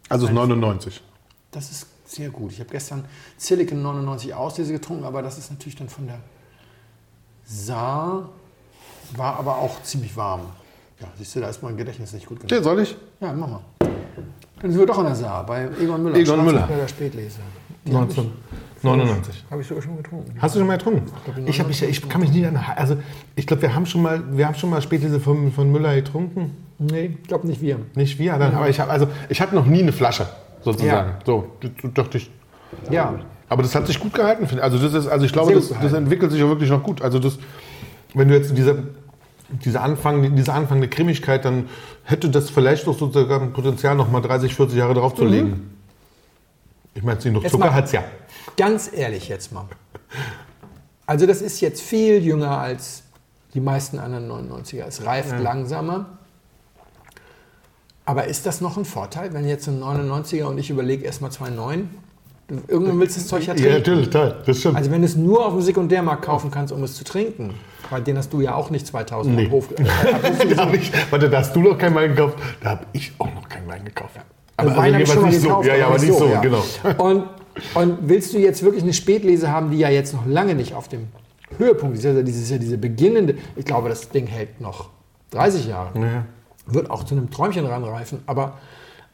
Also 0.08 0.24
es 0.24 0.30
ist 0.30 0.34
99. 0.34 1.02
Das 1.50 1.70
ist 1.70 1.86
sehr 2.10 2.30
gut. 2.30 2.52
Ich 2.52 2.60
habe 2.60 2.70
gestern 2.70 3.04
Silicon 3.36 3.82
99 3.82 4.34
Auslese 4.34 4.72
getrunken, 4.72 5.04
aber 5.04 5.22
das 5.22 5.38
ist 5.38 5.50
natürlich 5.50 5.76
dann 5.76 5.88
von 5.88 6.06
der 6.06 6.18
Saar, 7.44 8.28
war 9.16 9.38
aber 9.38 9.56
auch 9.58 9.82
ziemlich 9.82 10.16
warm. 10.16 10.42
Ja, 11.00 11.06
siehst 11.16 11.34
du, 11.36 11.40
da 11.40 11.48
ist 11.48 11.62
mein 11.62 11.76
Gedächtnis 11.76 12.12
nicht 12.12 12.26
gut 12.26 12.38
genug. 12.40 12.50
Ja, 12.50 12.62
soll 12.62 12.80
ich? 12.80 12.96
Ja, 13.20 13.32
mach 13.32 13.48
mal. 13.48 13.60
Dann 14.60 14.70
sind 14.72 14.80
wir 14.80 14.86
doch 14.86 14.98
an 14.98 15.06
der 15.06 15.14
Saar, 15.14 15.46
bei 15.46 15.68
Egon 15.80 16.02
Müller. 16.02 16.16
Egon 16.16 16.44
Müller. 16.44 16.66
Der 16.66 16.88
Spätlese. 16.88 17.38
Die 17.86 17.94
hab 17.94 18.10
ich- 18.10 18.18
1999. 18.82 19.44
Habe 19.50 19.62
ich 19.62 19.68
sogar 19.68 19.82
schon 19.82 19.96
getrunken. 19.96 20.34
Hast 20.40 20.54
du 20.54 20.58
schon 20.60 20.66
mal 20.68 20.76
getrunken? 20.76 21.06
Ich, 21.46 21.60
hab, 21.60 21.70
ich, 21.70 21.82
ich 21.82 22.08
kann 22.08 22.20
mich 22.20 22.30
nicht 22.32 22.46
an. 22.46 22.56
Also, 22.76 22.96
ich 23.36 23.46
glaube, 23.46 23.62
wir 23.62 23.74
haben 23.74 23.86
schon 23.86 24.02
mal, 24.02 24.22
wir 24.36 24.46
haben 24.46 24.54
schon 24.54 24.70
mal 24.70 24.82
Spätlese 24.82 25.20
von, 25.20 25.52
von 25.52 25.70
Müller 25.70 25.94
getrunken. 25.94 26.56
Nee, 26.78 27.16
ich 27.20 27.28
glaube 27.28 27.46
nicht 27.46 27.60
wir. 27.60 27.78
Nicht 27.94 28.18
wir, 28.18 28.36
dann, 28.38 28.54
aber 28.54 28.68
ich 28.68 28.78
habe 28.78 28.90
also, 28.90 29.08
ich 29.28 29.40
hatte 29.40 29.54
noch 29.54 29.66
nie 29.66 29.82
eine 29.82 29.92
Flasche, 29.92 30.28
sozusagen. 30.72 31.10
Ja. 31.10 31.18
So, 31.24 31.52
dachte 31.94 32.18
ich. 32.18 32.30
Ja, 32.90 33.18
Aber 33.48 33.62
das 33.62 33.74
hat 33.74 33.86
sich 33.86 33.98
gut 33.98 34.14
gehalten. 34.14 34.46
finde 34.46 34.60
ich. 34.60 34.64
Also, 34.64 34.78
das 34.78 34.94
ist, 34.94 35.08
also 35.08 35.24
ich 35.24 35.32
glaube, 35.32 35.54
das, 35.54 35.70
das 35.80 35.92
entwickelt 35.92 36.32
sich 36.32 36.42
auch 36.42 36.48
wirklich 36.48 36.70
noch 36.70 36.82
gut. 36.82 37.02
Also, 37.02 37.18
das, 37.18 37.38
wenn 38.14 38.28
du 38.28 38.34
jetzt 38.34 38.56
diese, 38.56 38.84
diese, 39.48 39.80
Anfang, 39.80 40.34
diese 40.36 40.52
anfangende 40.52 40.88
Cremigkeit, 40.88 41.44
dann 41.44 41.68
hätte 42.04 42.28
das 42.28 42.50
vielleicht 42.50 42.86
doch 42.86 42.98
sozusagen 42.98 43.52
Potenzial, 43.52 43.94
noch 43.94 44.10
mal 44.10 44.20
30, 44.20 44.54
40 44.54 44.76
Jahre 44.76 44.94
drauf 44.94 45.14
zu 45.14 45.24
legen. 45.24 45.74
Ich 46.94 47.02
meine, 47.02 47.20
sie 47.20 47.30
noch 47.30 47.42
Jetzt 47.42 47.52
Zucker 47.52 47.72
hat 47.72 47.86
es 47.86 47.92
ja. 47.92 48.02
Ganz 48.56 48.90
ehrlich 48.92 49.28
jetzt 49.28 49.52
mal. 49.52 49.66
Also 51.06 51.26
das 51.26 51.40
ist 51.40 51.60
jetzt 51.60 51.80
viel 51.80 52.22
jünger 52.22 52.58
als 52.58 53.04
die 53.54 53.60
meisten 53.60 53.98
anderen 53.98 54.30
99er. 54.30 54.84
Es 54.84 55.06
reift 55.06 55.38
langsamer. 55.40 56.17
Aber 58.08 58.24
ist 58.26 58.46
das 58.46 58.60
noch 58.62 58.78
ein 58.78 58.84
Vorteil, 58.86 59.34
wenn 59.34 59.46
jetzt 59.46 59.68
ein 59.68 59.82
99er 59.82 60.44
und 60.44 60.56
ich 60.56 60.70
überlege 60.70 61.04
erstmal 61.04 61.30
2,9? 61.30 61.84
Du- 62.48 62.54
Irgendwann 62.66 62.98
willst 63.00 63.16
du 63.16 63.20
das 63.20 63.28
Zeug 63.28 63.42
ja 63.46 63.52
Ja, 63.54 63.60
trinken. 63.60 63.74
natürlich, 63.78 64.08
toll. 64.10 64.34
Das 64.46 64.58
stimmt. 64.58 64.76
Also 64.76 64.90
wenn 64.90 65.02
du 65.02 65.06
es 65.06 65.14
nur 65.16 65.44
auf 65.44 65.52
dem 65.52 65.60
Sekundärmarkt 65.60 66.24
kaufen 66.24 66.50
kannst, 66.50 66.72
um 66.72 66.82
es 66.82 66.94
zu 66.94 67.04
trinken, 67.04 67.50
weil 67.90 68.00
den 68.00 68.16
hast 68.16 68.32
du 68.32 68.40
ja 68.40 68.54
auch 68.54 68.70
nicht 68.70 68.86
2000 68.86 69.36
Nee. 69.36 69.44
am 69.44 69.50
Hof. 69.50 69.68
Da 70.56 70.72
ich, 70.72 70.90
warte, 71.10 71.28
da 71.28 71.38
hast 71.40 71.54
du 71.54 71.60
noch 71.60 71.76
keinen 71.76 71.94
Wein 71.94 72.14
gekauft, 72.16 72.38
da 72.62 72.70
habe 72.70 72.86
ich 72.94 73.12
auch 73.18 73.32
noch 73.34 73.46
keinen 73.46 73.68
Wein 73.68 73.84
gekauft. 73.84 74.14
Also 74.56 74.74
Wein 74.74 74.94
habe 74.94 75.02
ich 75.02 75.08
jeweils 75.08 75.12
schon 75.12 75.22
mal 75.22 75.30
nicht 75.30 75.42
gekauft, 75.42 75.64
so. 75.64 75.70
Ja, 75.70 75.76
ja, 75.76 75.86
aber 75.88 75.98
nicht 75.98 76.14
so, 76.14 76.26
ja. 76.26 76.40
genau. 76.40 76.64
Und, 76.98 77.24
und 77.74 77.98
willst 78.08 78.32
du 78.32 78.38
jetzt 78.38 78.62
wirklich 78.62 78.82
eine 78.84 78.94
Spätlese 78.94 79.50
haben, 79.52 79.70
die 79.70 79.78
ja 79.78 79.90
jetzt 79.90 80.14
noch 80.14 80.24
lange 80.24 80.54
nicht 80.54 80.72
auf 80.74 80.88
dem 80.88 81.08
Höhepunkt 81.58 81.98
ist, 81.98 82.06
also 82.06 82.22
dieses, 82.22 82.48
ja 82.48 82.56
diese 82.56 82.78
beginnende, 82.78 83.34
ich 83.56 83.64
glaube, 83.66 83.88
das 83.90 84.08
Ding 84.08 84.26
hält 84.26 84.60
noch 84.60 84.88
30 85.32 85.66
Jahre, 85.66 85.90
Ja. 86.00 86.24
Wird 86.72 86.90
auch 86.90 87.04
zu 87.04 87.14
einem 87.14 87.30
Träumchen 87.30 87.66
ranreifen, 87.66 88.20
aber 88.26 88.54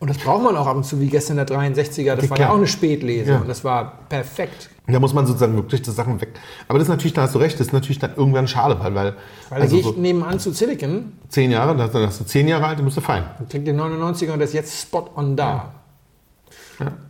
und 0.01 0.11
das 0.11 0.19
braucht 0.19 0.43
man 0.43 0.57
auch 0.57 0.67
ab 0.67 0.77
und 0.77 0.85
zu, 0.85 1.01
wie 1.01 1.07
gestern 1.07 1.37
der 1.37 1.47
63er, 1.47 2.15
das 2.17 2.25
Ja, 2.25 2.31
war 2.31 2.39
ja 2.41 2.51
auch 2.51 2.57
eine 2.57 2.67
Spätlese 2.67 3.31
Ja. 3.33 3.39
und 3.39 3.49
das 3.49 3.65
war 3.65 4.01
perfekt. 4.09 4.69
Da 4.87 5.01
muss 5.01 5.15
man 5.15 5.25
sozusagen 5.27 5.55
wirklich 5.57 5.81
die 5.81 5.91
Sachen 5.93 6.21
weg. 6.21 6.29
Aber 6.69 6.79
das 6.79 6.89
ist 6.89 6.91
natürlich, 6.91 7.15
da 7.15 7.23
hast 7.23 7.35
du 7.35 7.39
recht, 7.39 7.59
das 7.59 7.69
ist 7.69 7.73
natürlich 7.73 8.01
dann 8.01 8.15
irgendwann 8.17 8.47
schade, 8.47 8.77
weil, 8.81 8.95
weil 8.95 9.05
Weil 9.05 9.15
da 9.51 9.57
also 9.57 9.77
gehe 9.77 9.81
ich 9.81 9.87
so 9.87 9.99
nebenan 10.01 10.39
zu 10.39 10.53
Silicon, 10.53 11.13
zehn 11.31 11.51
Jahre, 11.51 11.75
dann 11.75 12.07
hast 12.07 12.21
du 12.21 12.25
zehn 12.25 12.49
Jahre 12.49 12.67
alt, 12.67 12.79
dann 12.79 12.85
bist 12.85 12.99
du 12.99 13.01
fein. 13.01 13.23
und 13.39 13.49
trinke 13.51 13.73
den 13.73 13.81
99er 13.81 14.33
und 14.33 14.39
der 14.41 14.49
ist 14.49 14.53
jetzt 14.53 14.79
spot 14.83 15.09
on 15.17 15.37
da. 15.37 15.73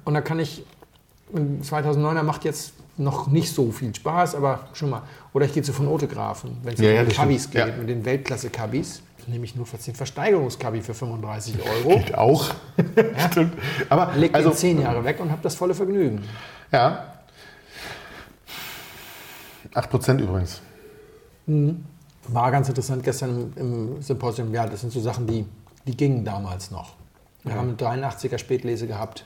Und 0.04 0.14
da 0.14 0.20
kann 0.20 0.38
ich, 0.38 0.64
ein 1.34 1.62
2009er 1.62 2.22
macht 2.22 2.44
jetzt 2.44 2.74
noch 2.96 3.26
nicht 3.26 3.52
so 3.52 3.72
viel 3.72 3.92
Spaß, 3.94 4.36
aber 4.36 4.68
schon 4.74 4.90
mal. 4.90 5.02
Oder 5.32 5.46
ich 5.46 5.52
gehe 5.52 5.62
zu 5.64 5.72
von 5.72 5.88
Otegrafen, 5.88 6.58
wenn 6.62 6.74
es 6.74 6.80
Ja, 6.80 6.90
ja, 6.90 7.00
um 7.00 7.06
das 7.08 7.16
Kabis 7.16 7.50
geht, 7.50 7.66
Ja. 7.66 7.74
mit 7.76 7.88
den 7.88 8.04
Weltklasse-Kabis. 8.04 9.02
Nehme 9.26 9.44
ich 9.44 9.54
nur 9.54 9.66
fast 9.66 9.86
den 9.86 9.94
Versteigerungskabi 9.94 10.82
für 10.82 10.94
35 10.94 11.56
Euro, 11.62 11.98
Geht 11.98 12.14
auch. 12.14 12.54
Stimmt. 13.30 13.54
Aber 13.88 14.12
leg 14.16 14.34
also, 14.34 14.50
10 14.50 14.80
Jahre 14.80 15.04
weg 15.04 15.20
und 15.20 15.30
habe 15.30 15.42
das 15.42 15.54
volle 15.54 15.74
Vergnügen. 15.74 16.22
ja. 16.72 17.10
8% 19.74 20.20
übrigens. 20.20 20.60
War 22.28 22.50
ganz 22.52 22.68
interessant 22.68 23.02
gestern 23.02 23.52
im, 23.56 23.96
im 23.96 24.02
Symposium. 24.02 24.54
Ja, 24.54 24.66
das 24.66 24.82
sind 24.82 24.92
so 24.92 25.00
Sachen, 25.00 25.26
die, 25.26 25.44
die 25.84 25.96
gingen 25.96 26.24
damals 26.24 26.70
noch. 26.70 26.94
Wir 27.42 27.54
haben 27.54 27.76
eine 27.78 28.06
83er 28.06 28.38
Spätlese 28.38 28.86
gehabt. 28.86 29.24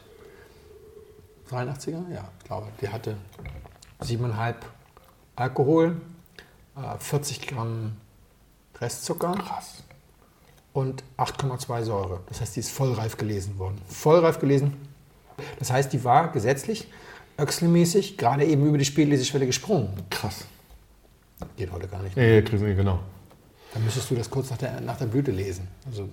83er? 1.50 2.10
Ja, 2.12 2.28
ich 2.38 2.44
glaube. 2.44 2.66
Die 2.80 2.88
hatte 2.88 3.16
7,5 4.00 4.54
Alkohol, 5.36 6.00
äh, 6.76 6.98
40 6.98 7.46
Gramm 7.46 7.96
Restzucker 8.80 9.32
Krass. 9.32 9.82
Und 10.72 11.02
8,2 11.16 11.82
Säure. 11.82 12.20
Das 12.28 12.40
heißt, 12.40 12.56
die 12.56 12.60
ist 12.60 12.70
vollreif 12.70 13.16
gelesen 13.16 13.58
worden. 13.58 13.80
Vollreif 13.88 14.38
gelesen. 14.38 14.74
Das 15.58 15.70
heißt, 15.70 15.92
die 15.92 16.02
war 16.04 16.32
gesetzlich, 16.32 16.88
öchselmäßig, 17.38 18.16
gerade 18.16 18.44
eben 18.44 18.66
über 18.66 18.78
die 18.78 18.84
Spätleseschwelle 18.84 19.46
gesprungen. 19.46 19.90
Krass. 20.10 20.44
Geht 21.56 21.70
heute 21.70 21.86
gar 21.86 22.02
nicht. 22.02 22.16
Ja, 22.16 22.42
Chris, 22.42 22.60
genau. 22.60 22.98
Dann 23.72 23.84
müsstest 23.84 24.10
du 24.10 24.14
das 24.14 24.28
kurz 24.28 24.50
nach 24.50 24.58
der, 24.58 24.80
nach 24.80 24.96
der 24.96 25.06
Blüte 25.06 25.30
lesen. 25.30 25.68
Also, 25.86 26.08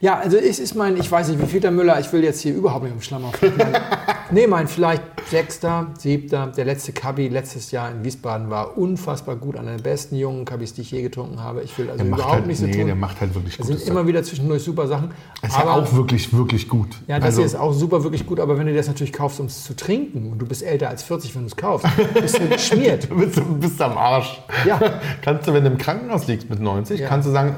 ja, 0.00 0.18
also 0.18 0.36
es 0.36 0.58
ist 0.58 0.74
mein, 0.74 0.96
ich 0.96 1.10
weiß 1.10 1.28
nicht, 1.28 1.42
wie 1.42 1.46
viel 1.46 1.60
der 1.60 1.70
Müller, 1.72 1.98
ich 1.98 2.12
will 2.12 2.22
jetzt 2.22 2.40
hier 2.40 2.54
überhaupt 2.54 2.84
nicht 2.84 2.92
im 2.94 3.02
Schlamm 3.02 3.24
auf. 3.24 3.34
nee, 4.30 4.46
mein 4.46 4.68
vielleicht 4.68 5.02
sechster, 5.28 5.88
siebter, 5.98 6.46
der 6.56 6.64
letzte 6.64 6.92
Kabi 6.92 7.28
letztes 7.28 7.70
Jahr 7.70 7.90
in 7.90 8.02
Wiesbaden 8.04 8.48
war 8.48 8.78
unfassbar 8.78 9.36
gut, 9.36 9.56
einer 9.56 9.76
der 9.76 9.82
besten 9.82 10.16
jungen 10.16 10.44
Kabis, 10.44 10.72
die 10.72 10.80
ich 10.82 10.90
je 10.92 11.02
getrunken 11.02 11.42
habe. 11.42 11.62
Ich 11.62 11.76
will 11.78 11.90
also 11.90 12.02
Der 12.02 12.06
überhaupt 12.12 12.32
halt, 12.34 12.46
nicht 12.46 12.58
so 12.58 12.66
nee, 12.66 12.72
tun. 12.76 12.86
der 12.86 12.94
macht 12.94 13.20
halt 13.20 13.34
wirklich 13.34 13.58
Es 13.58 13.66
gut. 13.66 13.78
sind 13.78 13.88
immer 13.88 14.06
wieder 14.06 14.22
zwischendurch 14.22 14.62
super 14.62 14.86
Sachen. 14.86 15.10
ist 15.42 15.54
ja 15.56 15.70
auch 15.70 15.92
wirklich, 15.92 16.32
wirklich 16.32 16.68
gut. 16.68 16.88
ja, 17.06 17.16
das 17.18 17.26
also, 17.26 17.38
hier 17.38 17.46
ist 17.46 17.56
auch 17.56 17.72
super, 17.72 18.02
wirklich 18.04 18.24
gut, 18.24 18.40
aber 18.40 18.56
wenn 18.58 18.66
du 18.68 18.74
das 18.74 18.86
natürlich 18.86 19.12
kaufst, 19.12 19.40
um 19.40 19.46
es 19.46 19.64
zu 19.64 19.74
trinken, 19.76 20.30
und 20.32 20.38
du 20.38 20.46
bist 20.46 20.62
älter 20.62 20.88
als 20.88 21.02
40, 21.02 21.34
wenn 21.34 21.42
du 21.42 21.48
es 21.48 21.56
kaufst, 21.56 21.86
bist 22.14 22.38
du 22.38 22.48
geschmiert. 22.48 23.10
Du 23.10 23.16
bist, 23.16 23.40
bist 23.60 23.82
am 23.82 23.98
Arsch. 23.98 24.40
Ja. 24.66 24.80
kannst 25.22 25.46
du, 25.48 25.52
wenn 25.52 25.64
du 25.64 25.70
im 25.70 25.78
Krankenhaus 25.78 26.26
liegst 26.26 26.48
mit 26.48 26.60
90, 26.60 27.00
Ja. 27.00 27.08
kannst 27.08 27.28
du 27.28 27.32
sagen, 27.32 27.54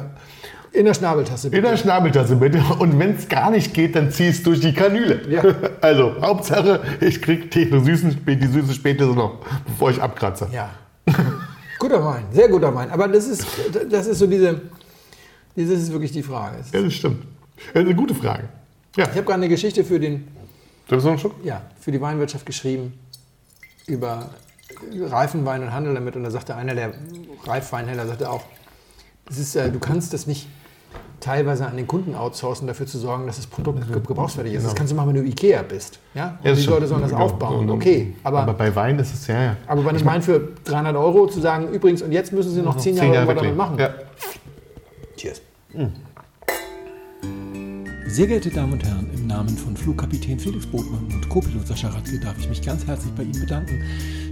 In 0.73 0.85
der 0.85 0.95
Schnabeltasse 0.95 1.49
In 1.49 1.63
der 1.63 1.77
Schnabeltasse 1.77 2.37
bitte. 2.37 2.63
Und 2.79 2.97
wenn 2.99 3.17
es 3.17 3.29
gar 3.29 3.51
nicht 3.51 3.75
geht, 3.75 3.97
dann 3.97 4.11
zieh 4.13 4.29
es 4.29 4.43
durch 4.43 4.61
die 4.61 4.73
Kanüle. 4.73 5.29
Ja. 5.29 5.43
Also, 5.81 6.15
Hauptsache, 6.21 6.81
ich 7.01 7.21
krieg 7.23 7.53
süßen, 7.53 8.25
die 8.27 8.47
süße 8.47 8.75
Späte 8.75 9.05
noch, 9.07 9.39
bevor 9.67 9.91
ich 9.91 10.01
abkratze. 10.01 10.47
Ja. 10.53 10.71
guter 11.79 12.05
Wein, 12.05 12.25
sehr 12.33 12.49
guter 12.49 12.73
Wein. 12.75 12.91
Aber 12.91 13.09
das 13.09 13.27
ist, 13.27 13.47
das 13.91 14.07
ist 14.07 14.19
so 14.19 14.27
diese, 14.27 14.61
das 15.57 15.67
ist 15.69 15.91
wirklich 15.91 16.13
die 16.13 16.23
Frage. 16.23 16.59
Ist- 16.61 16.73
Ja, 16.75 16.83
das 16.83 16.93
stimmt. 16.93 17.25
Das 17.57 17.83
ist 17.83 17.89
eine 17.89 17.95
gute 17.95 18.15
Frage. 18.15 18.45
Ja, 18.97 19.05
Ich 19.05 19.11
habe 19.11 19.23
gerade 19.23 19.35
eine 19.35 19.49
Geschichte 19.49 19.83
für, 19.85 19.99
den, 19.99 20.29
soll 20.89 20.99
ich 20.99 21.05
noch 21.05 21.11
einen 21.13 21.19
Schluck? 21.21 21.35
ja, 21.45 21.63
für 21.81 21.91
die 21.93 22.01
Weinwirtschaft 22.01 22.45
geschrieben 22.47 22.93
über 23.87 24.31
Reifenwein 25.01 25.63
und 25.63 25.73
Handel 25.73 25.95
damit. 25.95 26.15
Und 26.17 26.23
da 26.25 26.31
sagte 26.31 26.55
einer 26.55 26.75
der 26.75 26.93
Reifweinhändler, 27.45 28.07
sagte 28.07 28.31
auch, 28.31 28.45
es 29.29 29.39
ist, 29.39 29.57
äh, 29.57 29.71
du 29.71 29.79
kannst 29.79 30.13
das 30.13 30.27
nicht 30.27 30.47
teilweise 31.21 31.67
an 31.67 31.77
den 31.77 31.87
Kunden 31.87 32.15
outsourcen, 32.15 32.67
dafür 32.67 32.87
zu 32.87 32.99
sorgen, 32.99 33.27
dass 33.27 33.37
das 33.37 33.47
Produkt 33.47 33.87
ge- 33.87 34.01
gebrauchsfertig 34.01 34.55
ist. 34.55 34.65
Das 34.67 34.75
kannst 34.75 34.93
du 34.93 34.97
machen, 34.97 35.09
wenn 35.15 35.23
du 35.23 35.29
Ikea 35.29 35.63
bist. 35.63 35.99
Ja? 36.15 36.39
Und 36.43 36.43
Genau. 36.43 36.55
Ja, 36.57 36.61
die. 36.61 36.67
Leute 36.67 36.87
sollen 36.87 37.03
das 37.03 37.11
Ja, 37.13 37.19
aufbauen. 37.19 37.71
Okay, 37.71 38.15
aber, 38.25 38.41
Aber 38.41 38.55
bei 38.55 38.75
Wein 38.75 38.99
ist 38.99 39.13
es 39.15 39.27
ja, 39.27 39.43
ja. 39.43 39.57
aber 39.67 39.83
bei 39.83 39.91
einem 39.91 40.05
Wein 40.05 40.23
für 40.23 40.49
300 40.65 40.97
Euro 40.97 41.27
zu 41.27 41.41
sagen, 41.41 41.69
übrigens, 41.69 42.03
und 42.03 42.13
jetzt 42.13 42.33
müssen 42.33 42.51
sie 42.53 42.63
noch 42.63 42.77
10 42.77 42.97
Jahre, 42.97 43.15
irgendwas 43.15 43.37
damit 43.37 43.57
machen. 43.57 43.79
Ja. 43.79 43.91
Cheers. 45.17 45.43
Sehr 48.07 48.27
geehrte 48.27 48.51
Damen 48.51 48.73
und 48.73 48.85
Herren, 48.85 49.09
im 49.15 49.27
Namen 49.29 49.57
von 49.57 49.77
Flugkapitän 49.77 50.39
Felix 50.41 50.67
Botmann 50.67 51.05
und 51.15 51.29
Co-Pilot 51.29 51.67
Sascha 51.67 51.89
Radke 51.91 52.19
darf 52.19 52.37
ich 52.41 52.49
mich 52.49 52.61
ganz 52.61 52.85
herzlich 52.87 53.13
bei 53.15 53.23
Ihnen 53.23 53.39
bedanken, 53.41 53.81